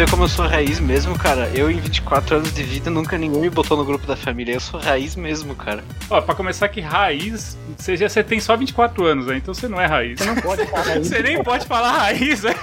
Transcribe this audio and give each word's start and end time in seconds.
ver 0.00 0.10
como 0.10 0.24
eu 0.24 0.28
sou 0.28 0.46
raiz 0.46 0.80
mesmo, 0.80 1.18
cara. 1.18 1.50
Eu, 1.54 1.70
em 1.70 1.78
24 1.78 2.36
anos 2.36 2.54
de 2.54 2.62
vida, 2.62 2.88
nunca 2.88 3.18
ninguém 3.18 3.42
me 3.42 3.50
botou 3.50 3.76
no 3.76 3.84
grupo 3.84 4.06
da 4.06 4.16
família. 4.16 4.54
Eu 4.54 4.60
sou 4.60 4.80
raiz 4.80 5.14
mesmo, 5.14 5.54
cara. 5.54 5.84
Ó, 6.08 6.22
pra 6.22 6.34
começar 6.34 6.70
que 6.70 6.80
raiz, 6.80 7.58
você, 7.76 7.98
já, 7.98 8.08
você 8.08 8.24
tem 8.24 8.40
só 8.40 8.56
24 8.56 9.04
anos, 9.04 9.26
né? 9.26 9.36
Então 9.36 9.52
você 9.52 9.68
não 9.68 9.78
é 9.78 9.84
raiz. 9.84 10.18
Você 10.18 10.24
não 10.24 10.36
pode 10.36 10.64
falar 10.66 10.82
raiz. 10.84 11.06
Você 11.06 11.22
nem 11.22 11.42
pode 11.42 11.66
falar 11.66 11.92
raiz, 11.92 12.42
né? 12.42 12.54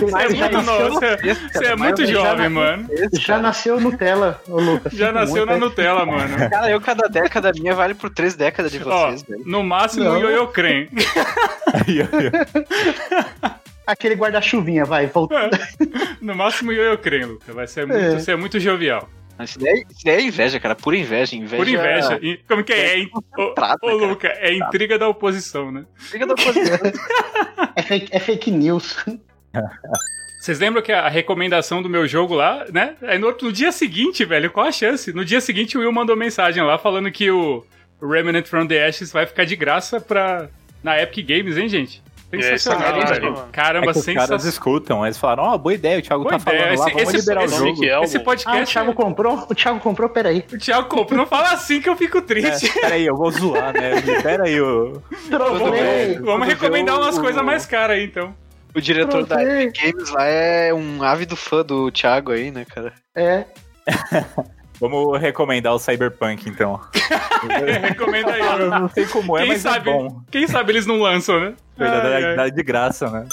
Você 0.00 0.24
é 0.24 0.28
muito 0.28 0.62
novo, 0.62 0.94
você, 0.94 1.16
você 1.52 1.64
é 1.66 1.76
muito 1.76 2.04
já 2.04 2.12
jovem, 2.12 2.48
nasceu- 2.48 2.50
mano. 2.50 2.88
Já 3.12 3.38
nasceu 3.38 3.80
Nutella, 3.80 4.42
ô 4.48 4.60
Lucas. 4.60 4.92
Já 4.92 5.12
nasceu 5.12 5.46
na 5.46 5.52
é. 5.52 5.58
Nutella, 5.58 6.04
mano. 6.04 6.36
Cara, 6.50 6.68
eu, 6.70 6.80
cada 6.80 7.08
década 7.08 7.52
minha 7.52 7.72
vale 7.74 7.94
por 7.94 8.10
três 8.10 8.34
décadas 8.34 8.72
de 8.72 8.82
Ó, 8.82 9.10
vocês, 9.10 9.22
velho. 9.22 9.42
no 9.46 9.62
máximo 9.62 10.04
Não. 10.06 10.12
o 10.14 10.16
Yoyo 10.18 10.48
Crem. 10.48 10.88
Aí. 13.86 13.92
Aquele 13.92 14.14
guarda-chuvinha, 14.16 14.84
vai, 14.84 15.06
volta. 15.06 15.48
No 16.20 16.34
máximo 16.34 16.70
o 16.70 16.74
Yoyo 16.74 16.98
Crem, 16.98 17.24
Luca. 17.24 17.52
Vai 17.52 17.66
ser 17.66 17.86
muito, 17.86 18.00
É. 18.02 18.18
você 18.18 18.32
é 18.32 18.36
muito 18.36 18.58
jovial. 18.58 19.08
Mas 19.38 19.50
Isso 19.50 19.58
daí, 19.58 19.84
isso 19.90 20.04
daí 20.04 20.14
é 20.16 20.22
inveja, 20.22 20.58
cara. 20.58 20.74
Pura 20.74 20.96
inveja. 20.96 21.36
inveja 21.36 21.56
Por 21.56 21.68
inveja. 21.68 22.18
E 22.22 22.38
como 22.48 22.64
que 22.64 22.72
é? 22.72 22.94
é 22.94 22.98
in- 23.00 23.10
Ô, 23.12 23.52
ô. 23.82 23.94
Luca, 24.06 24.28
é 24.28 24.54
intriga 24.54 24.98
da 24.98 25.06
oposição, 25.08 25.70
né? 25.70 25.84
Fica 25.94 26.26
da 26.26 26.32
oposição. 26.34 26.78
É 27.78 27.82
fake, 27.82 28.08
é 28.10 28.18
fake 28.18 28.50
news. 28.50 28.96
Vocês 30.40 30.58
lembram 30.58 30.82
que 30.82 30.92
a 30.92 31.08
recomendação 31.08 31.82
do 31.82 31.88
meu 31.90 32.06
jogo 32.06 32.34
lá, 32.34 32.64
né? 32.72 32.96
É 33.02 33.18
no, 33.18 33.36
no 33.40 33.52
dia 33.52 33.70
seguinte, 33.72 34.24
velho, 34.24 34.50
qual 34.50 34.66
a 34.66 34.72
chance? 34.72 35.12
No 35.12 35.24
dia 35.24 35.40
seguinte 35.42 35.76
o 35.76 35.80
Will 35.80 35.92
mandou 35.92 36.16
mensagem 36.16 36.62
lá 36.62 36.78
falando 36.78 37.10
que 37.10 37.30
o 37.30 37.64
Remnant 38.00 38.46
from 38.46 38.66
the 38.66 38.86
Ashes 38.86 39.12
vai 39.12 39.26
ficar 39.26 39.44
de 39.44 39.56
graça 39.56 40.00
pra, 40.00 40.48
na 40.82 41.00
Epic 41.02 41.26
Games, 41.26 41.56
hein, 41.58 41.68
gente? 41.68 42.02
Sensacional, 42.42 42.80
sacanagem, 42.88 43.14
velho. 43.20 43.32
mano. 43.34 43.48
Caramba, 43.52 43.90
É 43.90 43.92
que 43.92 43.98
os 43.98 44.04
caras 44.06 44.20
sensacional. 44.22 44.48
escutam, 44.48 45.04
eles 45.06 45.18
falaram, 45.18 45.42
ó, 45.44 45.58
boa 45.58 45.74
ideia, 45.74 45.98
o 45.98 46.02
Thiago 46.02 46.22
Boa 46.24 46.32
tá 46.34 46.38
falando 46.38 46.60
ideia. 46.60 46.68
lá, 46.78 46.84
Esse- 46.86 46.92
vamos 46.94 47.08
esse- 47.08 47.16
liberar 47.16 47.44
esse- 47.44 47.54
o 47.54 47.58
jogo. 47.58 47.84
é, 47.84 48.00
Esse 48.04 48.16
Ah, 48.16 48.20
o 48.20 48.24
podcast. 48.24 48.72
Thiago 48.72 48.94
comprou? 48.94 49.46
O 49.50 49.54
Thiago 49.54 49.80
comprou, 49.80 50.08
peraí. 50.08 50.44
O 50.52 50.58
Thiago 50.58 50.88
comprou. 50.88 51.18
Não 51.18 51.26
fala 51.26 51.50
assim 51.52 51.80
que 51.80 51.88
eu 51.88 51.96
fico 51.96 52.20
triste. 52.22 52.66
É, 52.78 52.80
peraí, 52.80 53.06
eu 53.06 53.16
vou 53.16 53.30
zoar, 53.30 53.72
né? 53.72 53.90
Pera 54.22 54.44
aí, 54.44 54.60
ô. 54.60 55.00
Trolei. 55.30 56.18
Vamos 56.18 56.46
recomendar 56.48 56.98
umas 56.98 57.18
coisas 57.18 57.42
mais 57.42 57.66
caras 57.66 57.96
aí, 57.96 58.04
então. 58.04 58.34
O 58.74 58.80
diretor 58.80 59.24
da. 59.24 59.42
Epic 59.42 59.82
Games 59.82 60.10
lá 60.10 60.24
é 60.26 60.72
um 60.74 61.02
ávido 61.02 61.34
fã 61.34 61.62
do 61.64 61.90
Thiago 61.90 62.32
aí, 62.32 62.50
né, 62.50 62.64
cara? 62.64 62.92
É. 63.14 63.44
Vamos 64.80 65.18
recomendar 65.20 65.74
o 65.74 65.78
Cyberpunk, 65.78 66.48
então. 66.48 66.80
Recomenda 67.82 68.32
aí. 68.32 68.40
Eu 68.40 68.70
não 68.70 68.88
sei 68.88 69.06
como 69.06 69.36
é, 69.36 69.40
Quem 69.40 69.48
mas 69.48 69.60
sabe, 69.62 69.88
é 69.88 69.92
bom. 69.92 70.20
quem 70.30 70.46
sabe 70.46 70.72
eles 70.72 70.86
não 70.86 71.00
lançam, 71.00 71.40
né? 71.40 71.54
Ai, 71.78 72.24
ai. 72.24 72.36
da- 72.36 72.48
de 72.48 72.62
graça, 72.62 73.10
né? 73.10 73.26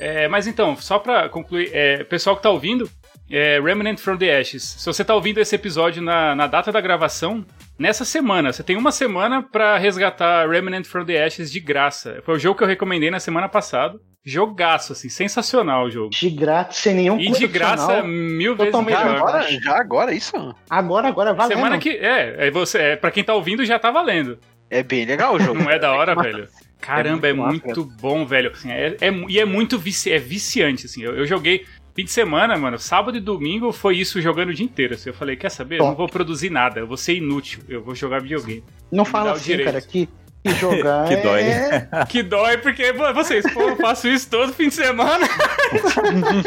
É, 0.00 0.28
mas 0.28 0.46
então, 0.46 0.76
só 0.76 0.98
pra 0.98 1.28
concluir, 1.28 1.70
é, 1.72 2.04
pessoal 2.04 2.36
que 2.36 2.42
tá 2.42 2.50
ouvindo, 2.50 2.88
é, 3.30 3.60
Remnant 3.60 3.98
from 3.98 4.16
the 4.16 4.38
Ashes. 4.40 4.62
Se 4.62 4.86
você 4.86 5.04
tá 5.04 5.14
ouvindo 5.14 5.38
esse 5.38 5.54
episódio 5.56 6.00
na, 6.00 6.34
na 6.36 6.46
data 6.46 6.70
da 6.70 6.80
gravação, 6.80 7.44
nessa 7.76 8.04
semana, 8.04 8.52
você 8.52 8.62
tem 8.62 8.76
uma 8.76 8.92
semana 8.92 9.42
pra 9.42 9.76
resgatar 9.76 10.48
Remnant 10.48 10.84
from 10.84 11.04
the 11.04 11.24
Ashes 11.24 11.50
de 11.50 11.58
graça. 11.58 12.20
Foi 12.24 12.36
o 12.36 12.38
jogo 12.38 12.56
que 12.58 12.62
eu 12.64 12.68
recomendei 12.68 13.10
na 13.10 13.18
semana 13.18 13.48
passada. 13.48 13.98
Jogaço, 14.28 14.92
assim, 14.92 15.08
sensacional 15.08 15.86
o 15.86 15.90
jogo. 15.90 16.10
De 16.10 16.28
grátis, 16.28 16.78
sem 16.78 16.94
nenhum 16.94 17.18
E 17.18 17.30
de 17.32 17.46
graça, 17.46 18.02
mil 18.02 18.54
vezes 18.54 18.74
melhor. 18.84 19.16
agora, 19.16 19.50
já 19.50 19.80
agora 19.80 20.14
isso? 20.14 20.54
Agora, 20.68 21.08
agora, 21.08 21.32
valendo. 21.32 21.54
Semana 21.56 21.78
que. 21.78 21.90
É, 21.90 22.46
é, 22.46 22.50
você, 22.50 22.78
é, 22.78 22.96
pra 22.96 23.10
quem 23.10 23.24
tá 23.24 23.34
ouvindo 23.34 23.64
já 23.64 23.78
tá 23.78 23.90
valendo. 23.90 24.38
É 24.68 24.82
bem 24.82 25.06
legal 25.06 25.34
o 25.34 25.40
jogo. 25.40 25.62
Não 25.62 25.70
é 25.70 25.78
da 25.78 25.92
hora, 25.92 26.14
que 26.14 26.22
velho? 26.22 26.48
Caramba, 26.78 27.26
é 27.26 27.30
É 27.30 27.32
muito 27.32 27.64
muito, 27.64 27.84
bom, 28.00 28.26
velho. 28.26 28.50
Assim, 28.52 28.70
é, 28.70 28.96
é 29.00 29.10
e 29.28 29.40
é 29.40 29.46
muito 29.46 29.78
vici, 29.78 30.12
é 30.12 30.18
viciante, 30.18 30.84
assim. 30.84 31.02
Eu, 31.02 31.16
eu 31.16 31.26
joguei 31.26 31.64
fim 31.94 32.04
de 32.04 32.12
semana, 32.12 32.56
mano, 32.56 32.78
sábado 32.78 33.16
e 33.16 33.20
domingo 33.20 33.72
foi 33.72 33.96
isso 33.96 34.20
jogando 34.20 34.50
o 34.50 34.54
dia 34.54 34.64
inteiro. 34.66 34.94
Assim, 34.94 35.08
eu 35.08 35.14
falei, 35.14 35.36
quer 35.36 35.50
saber? 35.50 35.80
Eu 35.80 35.86
não 35.86 35.96
vou 35.96 36.06
produzir 36.06 36.50
nada, 36.50 36.78
eu 36.80 36.86
vou 36.86 36.96
ser 36.96 37.14
inútil, 37.14 37.60
eu 37.68 37.82
vou 37.82 37.94
jogar 37.94 38.20
videogame. 38.20 38.62
Não 38.92 39.04
fala 39.04 39.32
assim, 39.32 39.44
direito. 39.52 39.66
cara, 39.66 39.80
que, 39.80 40.08
que 40.54 40.60
jogar 40.60 41.08
Que 41.08 41.16
dói. 41.16 41.42
é... 41.42 41.88
Que 42.08 42.22
dói, 42.22 42.58
porque 42.58 42.92
pô, 42.92 43.12
vocês, 43.12 43.44
pô, 43.52 43.62
eu 43.62 43.76
faço 43.76 44.08
isso 44.08 44.30
todo 44.30 44.52
fim 44.52 44.68
de 44.68 44.74
semana. 44.74 45.26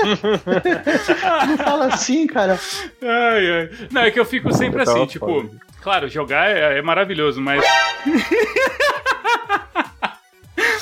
Não 1.47 1.57
fala 1.57 1.85
assim, 1.87 2.27
cara. 2.27 2.57
Ai, 3.01 3.51
ai. 3.51 3.69
Não, 3.91 4.01
é 4.01 4.11
que 4.11 4.19
eu 4.19 4.25
fico 4.25 4.51
sempre 4.53 4.81
assim, 4.83 5.05
tipo, 5.05 5.49
claro, 5.81 6.07
jogar 6.09 6.49
é, 6.49 6.79
é 6.79 6.81
maravilhoso, 6.81 7.41
mas. 7.41 7.63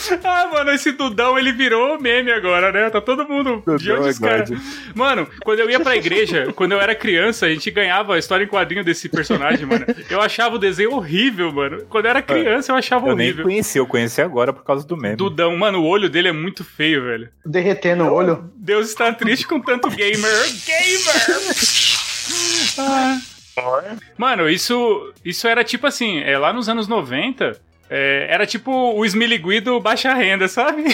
ah, 0.24 0.50
mano, 0.52 0.72
esse 0.72 0.92
Dudão 0.92 1.38
ele 1.38 1.52
virou 1.52 2.00
meme 2.00 2.32
agora, 2.32 2.72
né? 2.72 2.90
Tá 2.90 3.02
todo 3.02 3.28
mundo. 3.28 3.64
de 3.78 3.88
Dudão 3.88 3.98
onde 3.98 4.08
é 4.08 4.10
os 4.12 4.20
caras. 4.20 4.50
God. 4.50 4.60
Mano, 4.96 5.28
quando 5.44 5.60
eu 5.60 5.70
ia 5.70 5.80
pra 5.80 5.96
igreja, 5.96 6.52
quando 6.56 6.72
eu 6.74 6.82
era 6.82 6.96
criança, 6.96 7.46
a 7.46 7.50
gente 7.50 7.70
ganhava 7.72 8.16
a 8.16 8.20
história 8.20 8.44
em 8.44 8.48
quadrinho 8.48 8.84
desse 8.84 9.10
personagem, 9.10 9.66
mano. 9.66 9.86
Eu 10.10 10.22
achava 10.22 10.56
o 10.56 10.60
desenho 10.60 10.94
horrível, 10.94 11.52
mano. 11.52 11.84
Quando 11.90 12.06
eu 12.06 12.12
era 12.12 12.22
criança, 12.22 12.72
eu 12.72 12.76
achava 12.76 13.08
Eu 13.08 13.16
nem 13.16 13.28
horrível. 13.28 13.46
conheci, 13.46 13.78
eu 13.78 13.88
conheci 13.88 14.22
agora 14.22 14.52
por 14.54 14.64
causa 14.64 14.86
do 14.86 14.98
meme. 14.98 15.16
Dudão, 15.16 15.56
mano, 15.58 15.82
o 15.82 15.86
olho 15.86 16.10
dele 16.10 16.30
é 16.30 16.34
muito 16.34 16.64
feio, 16.64 17.04
velho. 17.04 17.30
Derretendo 17.46 18.04
o 18.04 18.14
olho. 18.14 18.52
Deus 18.56 18.90
está 18.90 19.12
triste 19.14 19.48
com 19.48 19.60
tanto 19.60 19.90
gamer. 19.90 20.20
Gamer! 20.66 21.50
Ah. 22.78 23.20
Mano, 24.18 24.50
isso, 24.50 25.14
isso 25.24 25.48
era 25.48 25.64
tipo 25.64 25.86
assim, 25.88 26.20
é, 26.20 26.38
lá 26.38 26.54
nos 26.54 26.70
anos 26.70 26.88
90, 26.88 27.60
é, 27.90 28.28
era 28.30 28.46
tipo 28.46 28.72
o 28.72 29.04
Smiligui 29.06 29.60
do 29.62 29.80
baixa 29.80 30.14
renda, 30.14 30.48
sabe? 30.48 30.84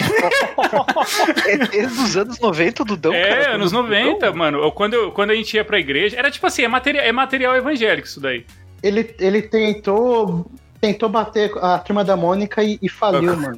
É 1.46 1.58
desde 1.58 2.02
os 2.02 2.16
anos 2.16 2.40
90 2.40 2.84
do 2.84 2.96
Dudão, 2.96 3.12
é, 3.12 3.28
cara. 3.28 3.54
anos 3.54 3.70
90, 3.72 4.32
mano. 4.32 4.60
Ou 4.62 4.72
Quando, 4.72 4.94
eu- 4.94 5.12
quando 5.12 5.30
a 5.30 5.34
gente 5.34 5.54
ia 5.54 5.64
pra 5.64 5.78
igreja, 5.78 6.18
era 6.18 6.30
tipo 6.30 6.46
assim, 6.46 6.62
é 6.62 6.68
material, 6.68 7.04
é 7.04 7.12
material 7.12 7.54
evangélico 7.56 8.06
isso 8.08 8.20
daí. 8.20 8.44
Ele, 8.82 9.14
ele 9.18 9.42
tentou... 9.42 10.46
Tentou 10.78 11.08
bater 11.08 11.50
a 11.62 11.78
turma 11.78 12.04
da 12.04 12.16
Mônica 12.16 12.62
e, 12.62 12.78
e 12.82 12.88
faliu, 12.88 13.34
mano. 13.36 13.56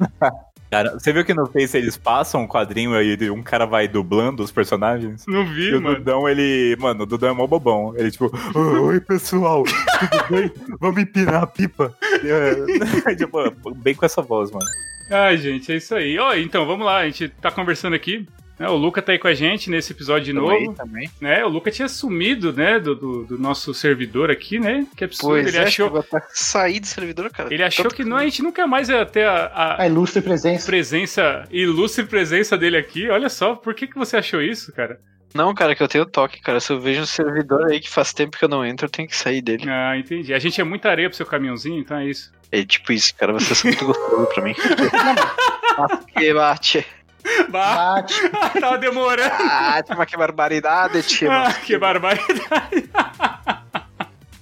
Cara, 0.69 0.91
você 0.93 1.11
viu 1.11 1.25
que 1.25 1.33
no 1.33 1.47
Face 1.47 1.75
eles 1.75 1.97
passam 1.97 2.41
um 2.43 2.47
quadrinho 2.47 2.93
aí 2.93 3.17
de 3.17 3.29
um 3.31 3.41
cara 3.41 3.65
vai 3.65 3.87
dublando 3.87 4.43
os 4.43 4.51
personagens? 4.51 5.25
Não 5.27 5.41
E 5.41 5.45
vi, 5.45 5.75
o 5.75 5.81
mano. 5.81 5.95
Dudão, 5.97 6.29
ele. 6.29 6.75
Mano, 6.79 7.03
o 7.03 7.05
Dudão 7.07 7.29
é 7.29 7.33
mó 7.33 7.47
bobão. 7.47 7.93
Ele, 7.97 8.11
tipo, 8.11 8.31
"Ô, 8.55 8.81
oi 8.83 8.99
pessoal, 8.99 9.63
tudo 9.63 10.25
bem? 10.29 10.51
Vamos 10.79 11.01
empinar 11.01 11.41
a 11.43 11.47
pipa. 11.47 11.93
É, 12.23 13.15
tipo, 13.15 13.39
bem 13.77 13.95
com 13.95 14.05
essa 14.05 14.21
voz, 14.21 14.51
mano. 14.51 14.65
Ai, 15.09 15.37
gente, 15.37 15.71
é 15.71 15.77
isso 15.77 15.95
aí. 15.95 16.19
Ó, 16.19 16.35
então, 16.35 16.67
vamos 16.67 16.85
lá, 16.85 16.97
a 16.99 17.05
gente 17.05 17.29
tá 17.29 17.49
conversando 17.49 17.95
aqui. 17.95 18.27
Né, 18.59 18.67
o 18.67 18.75
Luca 18.75 19.01
tá 19.01 19.11
aí 19.13 19.17
com 19.19 19.27
a 19.27 19.33
gente 19.33 19.69
nesse 19.69 19.93
episódio 19.93 20.25
de 20.25 20.31
aí 20.31 20.35
novo. 20.65 20.73
também. 20.75 21.09
né? 21.21 21.43
O 21.45 21.47
Luca 21.49 21.71
tinha 21.71 21.87
sumido, 21.87 22.51
né, 22.51 22.79
do, 22.79 22.93
do, 22.93 23.23
do 23.25 23.37
nosso 23.39 23.73
servidor 23.73 24.29
aqui, 24.29 24.59
né? 24.59 24.85
Que 24.95 25.05
absurdo. 25.05 25.29
Pois 25.35 25.47
ele 25.47 25.57
é, 25.57 25.63
achou, 25.67 26.05
sair 26.33 26.79
do 26.79 26.87
servidor, 26.87 27.29
cara. 27.31 27.53
ele 27.53 27.63
achou 27.63 27.83
Tanto 27.83 27.95
que 27.95 28.03
não, 28.03 28.17
a 28.17 28.23
gente 28.23 28.43
nunca 28.43 28.67
mais 28.67 28.89
ia 28.89 29.05
ter 29.05 29.25
a, 29.25 29.45
a 29.45 29.81
A 29.83 29.87
ilustre 29.87 30.21
presença. 30.21 30.65
presença, 30.65 31.43
ilustre 31.49 32.05
presença 32.05 32.57
dele 32.57 32.77
aqui. 32.77 33.09
Olha 33.09 33.29
só, 33.29 33.55
por 33.55 33.73
que, 33.73 33.87
que 33.87 33.97
você 33.97 34.17
achou 34.17 34.41
isso, 34.41 34.71
cara? 34.73 34.99
Não, 35.33 35.53
cara, 35.53 35.75
que 35.75 35.83
eu 35.83 35.87
tenho 35.87 36.05
toque, 36.07 36.41
cara. 36.41 36.59
Se 36.59 36.71
eu 36.73 36.79
vejo 36.79 37.01
um 37.01 37.05
servidor 37.05 37.67
aí 37.67 37.79
que 37.79 37.89
faz 37.89 38.11
tempo 38.11 38.35
que 38.37 38.43
eu 38.43 38.49
não 38.49 38.65
entro, 38.65 38.87
eu 38.87 38.89
tenho 38.89 39.07
que 39.07 39.15
sair 39.15 39.41
dele. 39.43 39.63
Ah, 39.69 39.95
entendi. 39.95 40.33
A 40.33 40.39
gente 40.39 40.59
é 40.59 40.63
muita 40.63 40.89
areia 40.89 41.07
pro 41.07 41.15
seu 41.15 41.25
caminhãozinho, 41.25 41.79
então 41.79 41.97
é 41.97 42.07
isso. 42.07 42.31
É 42.51 42.63
tipo 42.65 42.91
isso, 42.91 43.13
cara. 43.15 43.31
Vocês 43.33 43.59
são 43.59 43.69
muito 43.69 43.85
gostosos 43.85 44.33
pra 44.33 44.43
mim. 44.43 44.55
Mas 45.77 46.05
que 46.05 46.33
bate. 46.33 46.85
Bah, 47.49 47.95
Bate. 47.95 48.13
tava 48.59 48.77
demorando. 48.77 49.33
Ah, 49.33 49.83
mas 49.97 50.09
que 50.09 50.17
barbaridade, 50.17 51.01
tio. 51.07 51.31
Ah, 51.31 51.53
que 51.53 51.77
barbaridade. 51.77 52.89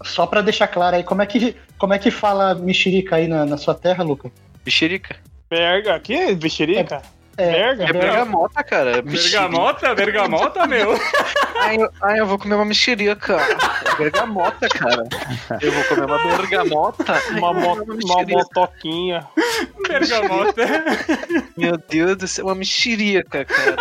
Só 0.03 0.25
pra 0.25 0.41
deixar 0.41 0.67
claro 0.67 0.95
aí, 0.95 1.03
como 1.03 1.21
é 1.21 1.25
que, 1.25 1.55
como 1.77 1.93
é 1.93 1.99
que 1.99 2.11
fala 2.11 2.55
mexerica 2.55 3.17
aí 3.17 3.27
na, 3.27 3.45
na 3.45 3.57
sua 3.57 3.75
terra, 3.75 4.03
Luca? 4.03 4.31
Mexerica. 4.65 5.15
Berga, 5.49 5.95
aqui, 5.95 6.35
bexerica? 6.35 6.95
É, 6.95 7.01
Berga? 7.37 7.83
É 7.83 7.93
bergamota, 7.93 8.63
cara. 8.63 8.97
É 8.97 9.01
Bergamota, 9.01 9.93
bergamota, 9.95 10.65
meu. 10.65 10.99
Ai, 11.61 11.77
eu, 11.77 11.89
ai, 12.01 12.19
eu 12.19 12.25
vou 12.25 12.39
comer 12.39 12.55
uma 12.55 12.65
mexerica. 12.65 13.37
É 13.85 13.95
bergamota, 13.95 14.67
cara. 14.67 15.03
Eu 15.61 15.71
vou 15.71 15.83
comer 15.83 16.05
uma 16.05 16.37
bergamota. 16.37 17.21
Uma, 17.31 17.53
mo 17.53 17.73
uma 17.73 18.23
motoquinha. 18.23 19.27
Bergamota. 19.87 20.65
Meu 21.55 21.77
Deus 21.77 22.17
do 22.17 22.27
céu, 22.27 22.45
uma 22.45 22.55
mexerica, 22.55 23.45
cara. 23.45 23.75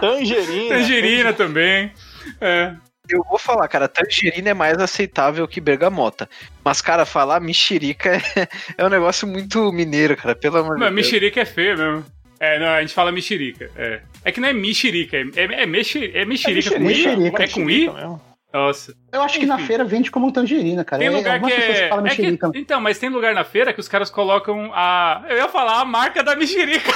Tangerina. 0.00 0.76
Tangerina 0.76 1.32
também. 1.34 1.92
É. 2.40 2.72
Eu 3.08 3.24
vou 3.28 3.38
falar, 3.38 3.66
cara, 3.68 3.88
tangerina 3.88 4.50
é 4.50 4.54
mais 4.54 4.78
aceitável 4.78 5.46
que 5.48 5.60
bergamota. 5.60 6.28
Mas, 6.64 6.80
cara, 6.80 7.04
falar 7.04 7.40
mexerica 7.40 8.16
é, 8.16 8.48
é 8.78 8.86
um 8.86 8.88
negócio 8.88 9.26
muito 9.26 9.72
mineiro, 9.72 10.16
cara. 10.16 10.34
Pelo 10.34 10.58
amor 10.58 10.76
de 10.76 10.80
Não, 10.80 10.86
Deus. 10.86 10.94
mexerica 10.94 11.40
é 11.40 11.44
feio 11.44 11.76
mesmo. 11.76 12.04
É, 12.40 12.58
não, 12.58 12.68
a 12.68 12.80
gente 12.80 12.94
fala 12.94 13.12
mexerica. 13.12 13.70
É, 13.76 14.00
é 14.24 14.32
que 14.32 14.40
não 14.40 14.48
é 14.48 14.52
mexerica, 14.54 15.16
é, 15.16 15.20
é, 15.36 15.62
é, 15.62 15.66
mexi, 15.66 16.10
é 16.14 16.24
mexerica 16.24 16.70
com 16.70 16.76
I? 16.76 16.80
mexerica, 16.86 17.42
É 17.44 17.48
com 17.48 17.70
I? 17.70 17.86
mesmo. 17.90 18.20
Nossa. 18.52 18.92
Eu 19.12 19.22
acho 19.22 19.38
que 19.38 19.46
na 19.46 19.54
Enfim. 19.54 19.66
feira 19.66 19.84
vende 19.84 20.10
como 20.10 20.32
tangerina, 20.32 20.84
cara. 20.84 20.98
Tem 20.98 21.06
É, 21.06 21.10
lugar 21.10 21.34
algumas 21.34 21.54
que 21.54 21.60
pessoas 21.60 21.78
é. 21.78 21.88
é 22.08 22.16
que- 22.16 22.36
então, 22.58 22.80
mas 22.80 22.98
tem 22.98 23.08
lugar 23.08 23.32
na 23.32 23.44
feira 23.44 23.72
que 23.72 23.78
os 23.78 23.86
caras 23.86 24.10
colocam 24.10 24.72
a. 24.74 25.22
Eu 25.28 25.36
ia 25.36 25.48
falar 25.48 25.80
a 25.80 25.84
marca 25.84 26.20
da 26.24 26.34
mexerica. 26.34 26.90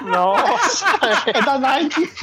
Nossa, 0.00 0.86
É 1.32 1.40
da 1.42 1.56
Nike. 1.58 2.10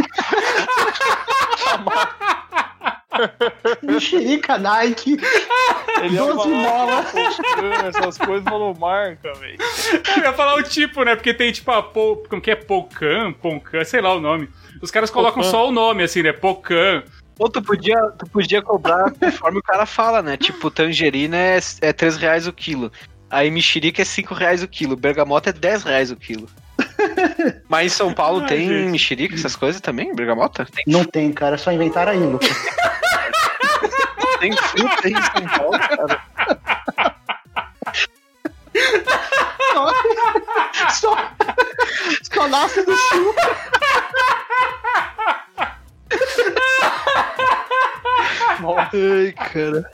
Mexerica 3.81 4.57
Nike. 4.57 5.17
ele 6.01 6.15
ia 6.15 6.21
12 6.21 6.37
falar 6.37 6.47
mola. 6.47 7.05
Essas 7.87 8.17
coisas 8.17 8.43
falou 8.43 8.75
marca, 8.75 9.33
velho. 9.33 9.57
Eu 10.17 10.23
ia 10.23 10.33
falar 10.33 10.55
o 10.55 10.63
tipo, 10.63 11.03
né? 11.03 11.15
Porque 11.15 11.33
tem 11.33 11.51
tipo 11.51 11.71
a 11.71 11.81
po... 11.83 12.23
como 12.29 12.41
que 12.41 12.51
é 12.51 12.55
Pocan, 12.55 13.33
Poncan, 13.33 13.83
sei 13.83 14.01
lá 14.01 14.13
o 14.13 14.19
nome. 14.19 14.49
Os 14.81 14.91
caras 14.91 15.09
colocam 15.09 15.41
Pocan. 15.41 15.51
só 15.51 15.67
o 15.67 15.71
nome, 15.71 16.03
assim, 16.03 16.21
né? 16.21 16.33
Pocan. 16.33 17.03
Ou 17.37 17.49
tu 17.49 17.61
podia, 17.61 17.99
tu 18.17 18.25
podia 18.27 18.61
cobrar 18.61 19.11
conforme 19.19 19.59
o 19.59 19.63
cara 19.63 19.85
fala, 19.85 20.21
né? 20.21 20.37
Tipo, 20.37 20.71
tangerina 20.71 21.37
é, 21.37 21.59
é 21.81 21.93
3 21.93 22.17
reais 22.17 22.47
o 22.47 22.53
quilo. 22.53 22.91
Aí 23.29 23.51
mexerica 23.51 24.01
é 24.01 24.05
5 24.05 24.33
reais 24.33 24.63
o 24.63 24.67
quilo. 24.67 24.95
Bergamota 24.95 25.49
é 25.49 25.53
10 25.53 25.83
reais 25.83 26.11
o 26.11 26.15
quilo. 26.15 26.47
Mas 27.67 27.87
em 27.87 27.95
São 27.95 28.13
Paulo 28.13 28.41
Ai, 28.41 28.47
tem 28.47 28.67
gente. 28.67 28.91
mexerica, 28.91 29.35
essas 29.35 29.55
coisas 29.55 29.81
também? 29.81 30.15
Bergamota? 30.15 30.65
Tem, 30.65 30.83
Não 30.87 31.03
tem, 31.03 31.31
cara. 31.33 31.57
Só 31.57 31.71
inventaram 31.71 32.11
aí, 32.11 32.19
Lucas. 32.19 32.49
tem 34.45 34.55
fruta 34.55 35.01
aí 35.03 35.11
em 35.11 35.21
São 35.21 35.47
Paulo, 35.57 35.79
cara. 35.79 36.21
Só, 40.91 41.15
só 42.31 42.47
nasce 42.47 42.83
do 42.83 42.95
sul. 42.95 43.33
Ai, 48.93 49.31
cara. 49.31 49.89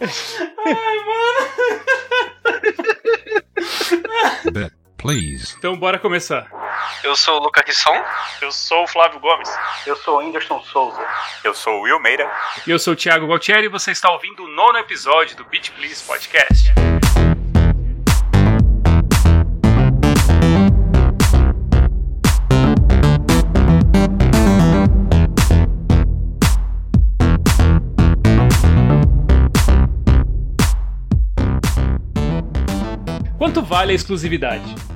Bet, 4.52 4.74
please. 4.98 5.56
Então 5.58 5.78
bora 5.78 5.98
começar. 6.00 6.50
Eu 7.04 7.16
sou 7.16 7.40
o 7.40 7.44
Luca 7.44 7.64
Risson. 7.66 7.96
Eu 8.42 8.52
sou 8.52 8.84
o 8.84 8.88
Flávio 8.88 9.20
Gomes. 9.20 9.50
Eu 9.88 9.96
sou 9.96 10.16
o 10.16 10.18
Whindersson 10.20 10.62
Souza. 10.62 11.04
Eu 11.44 11.52
sou 11.52 11.80
o 11.80 11.82
Will 11.82 12.00
Meira. 12.00 12.32
E 12.68 12.70
eu 12.70 12.78
sou 12.78 12.94
o 12.94 12.96
Thiago 12.96 13.28
Galtieri 13.28 13.66
e 13.66 13.70
você 13.70 13.90
está 13.90 14.12
ouvindo 14.12 14.44
o 14.44 14.48
nono 14.48 14.78
episódio 14.78 15.36
do 15.36 15.44
Beat 15.46 15.72
Please 15.72 16.04
Podcast. 16.04 16.72
Quanto 33.40 33.64
vale 33.64 33.92
a 33.92 33.96
exclusividade? 33.96 34.91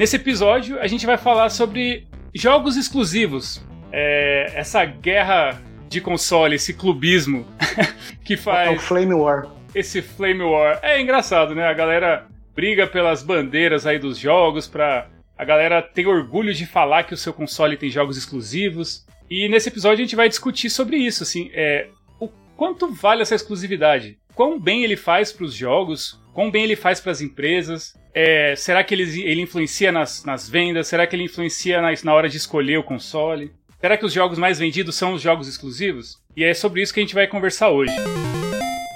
Nesse 0.00 0.16
episódio, 0.16 0.80
a 0.80 0.86
gente 0.86 1.04
vai 1.04 1.18
falar 1.18 1.50
sobre 1.50 2.06
jogos 2.34 2.78
exclusivos. 2.78 3.62
É, 3.92 4.50
essa 4.54 4.82
guerra 4.82 5.60
de 5.90 6.00
console, 6.00 6.54
esse 6.54 6.72
clubismo 6.72 7.46
que 8.24 8.32
É 8.32 8.36
o 8.36 8.38
faz 8.38 8.82
Flame 8.82 9.12
War. 9.12 9.46
esse 9.74 10.00
Flame 10.00 10.42
War. 10.42 10.80
É 10.82 10.98
engraçado, 10.98 11.54
né? 11.54 11.66
A 11.66 11.74
galera 11.74 12.26
briga 12.54 12.86
pelas 12.86 13.22
bandeiras 13.22 13.86
aí 13.86 13.98
dos 13.98 14.16
jogos 14.16 14.66
pra. 14.66 15.06
A 15.36 15.44
galera 15.44 15.82
tem 15.82 16.06
orgulho 16.06 16.54
de 16.54 16.64
falar 16.64 17.04
que 17.04 17.12
o 17.12 17.18
seu 17.18 17.34
console 17.34 17.76
tem 17.76 17.90
jogos 17.90 18.16
exclusivos. 18.16 19.04
E 19.28 19.50
nesse 19.50 19.68
episódio 19.68 20.02
a 20.02 20.06
gente 20.06 20.16
vai 20.16 20.30
discutir 20.30 20.70
sobre 20.70 20.96
isso, 20.96 21.24
assim, 21.24 21.50
é, 21.52 21.88
o 22.18 22.26
quanto 22.56 22.90
vale 22.90 23.20
essa 23.20 23.34
exclusividade? 23.34 24.18
Quão 24.34 24.58
bem 24.58 24.82
ele 24.82 24.96
faz 24.96 25.30
pros 25.30 25.52
jogos? 25.52 26.18
Quão 26.32 26.50
bem 26.50 26.64
ele 26.64 26.74
faz 26.74 27.00
pras 27.00 27.20
empresas? 27.20 27.99
É, 28.14 28.54
será 28.56 28.82
que 28.82 28.94
ele, 28.94 29.22
ele 29.22 29.40
influencia 29.42 29.92
nas, 29.92 30.24
nas 30.24 30.48
vendas? 30.48 30.88
Será 30.88 31.06
que 31.06 31.14
ele 31.14 31.24
influencia 31.24 31.80
na, 31.80 31.90
na 32.04 32.14
hora 32.14 32.28
de 32.28 32.36
escolher 32.36 32.78
o 32.78 32.82
console? 32.82 33.52
Será 33.80 33.96
que 33.96 34.04
os 34.04 34.12
jogos 34.12 34.38
mais 34.38 34.58
vendidos 34.58 34.94
são 34.96 35.14
os 35.14 35.22
jogos 35.22 35.48
exclusivos? 35.48 36.16
E 36.36 36.44
é 36.44 36.52
sobre 36.52 36.82
isso 36.82 36.92
que 36.92 37.00
a 37.00 37.02
gente 37.02 37.14
vai 37.14 37.26
conversar 37.26 37.70
hoje. 37.70 37.94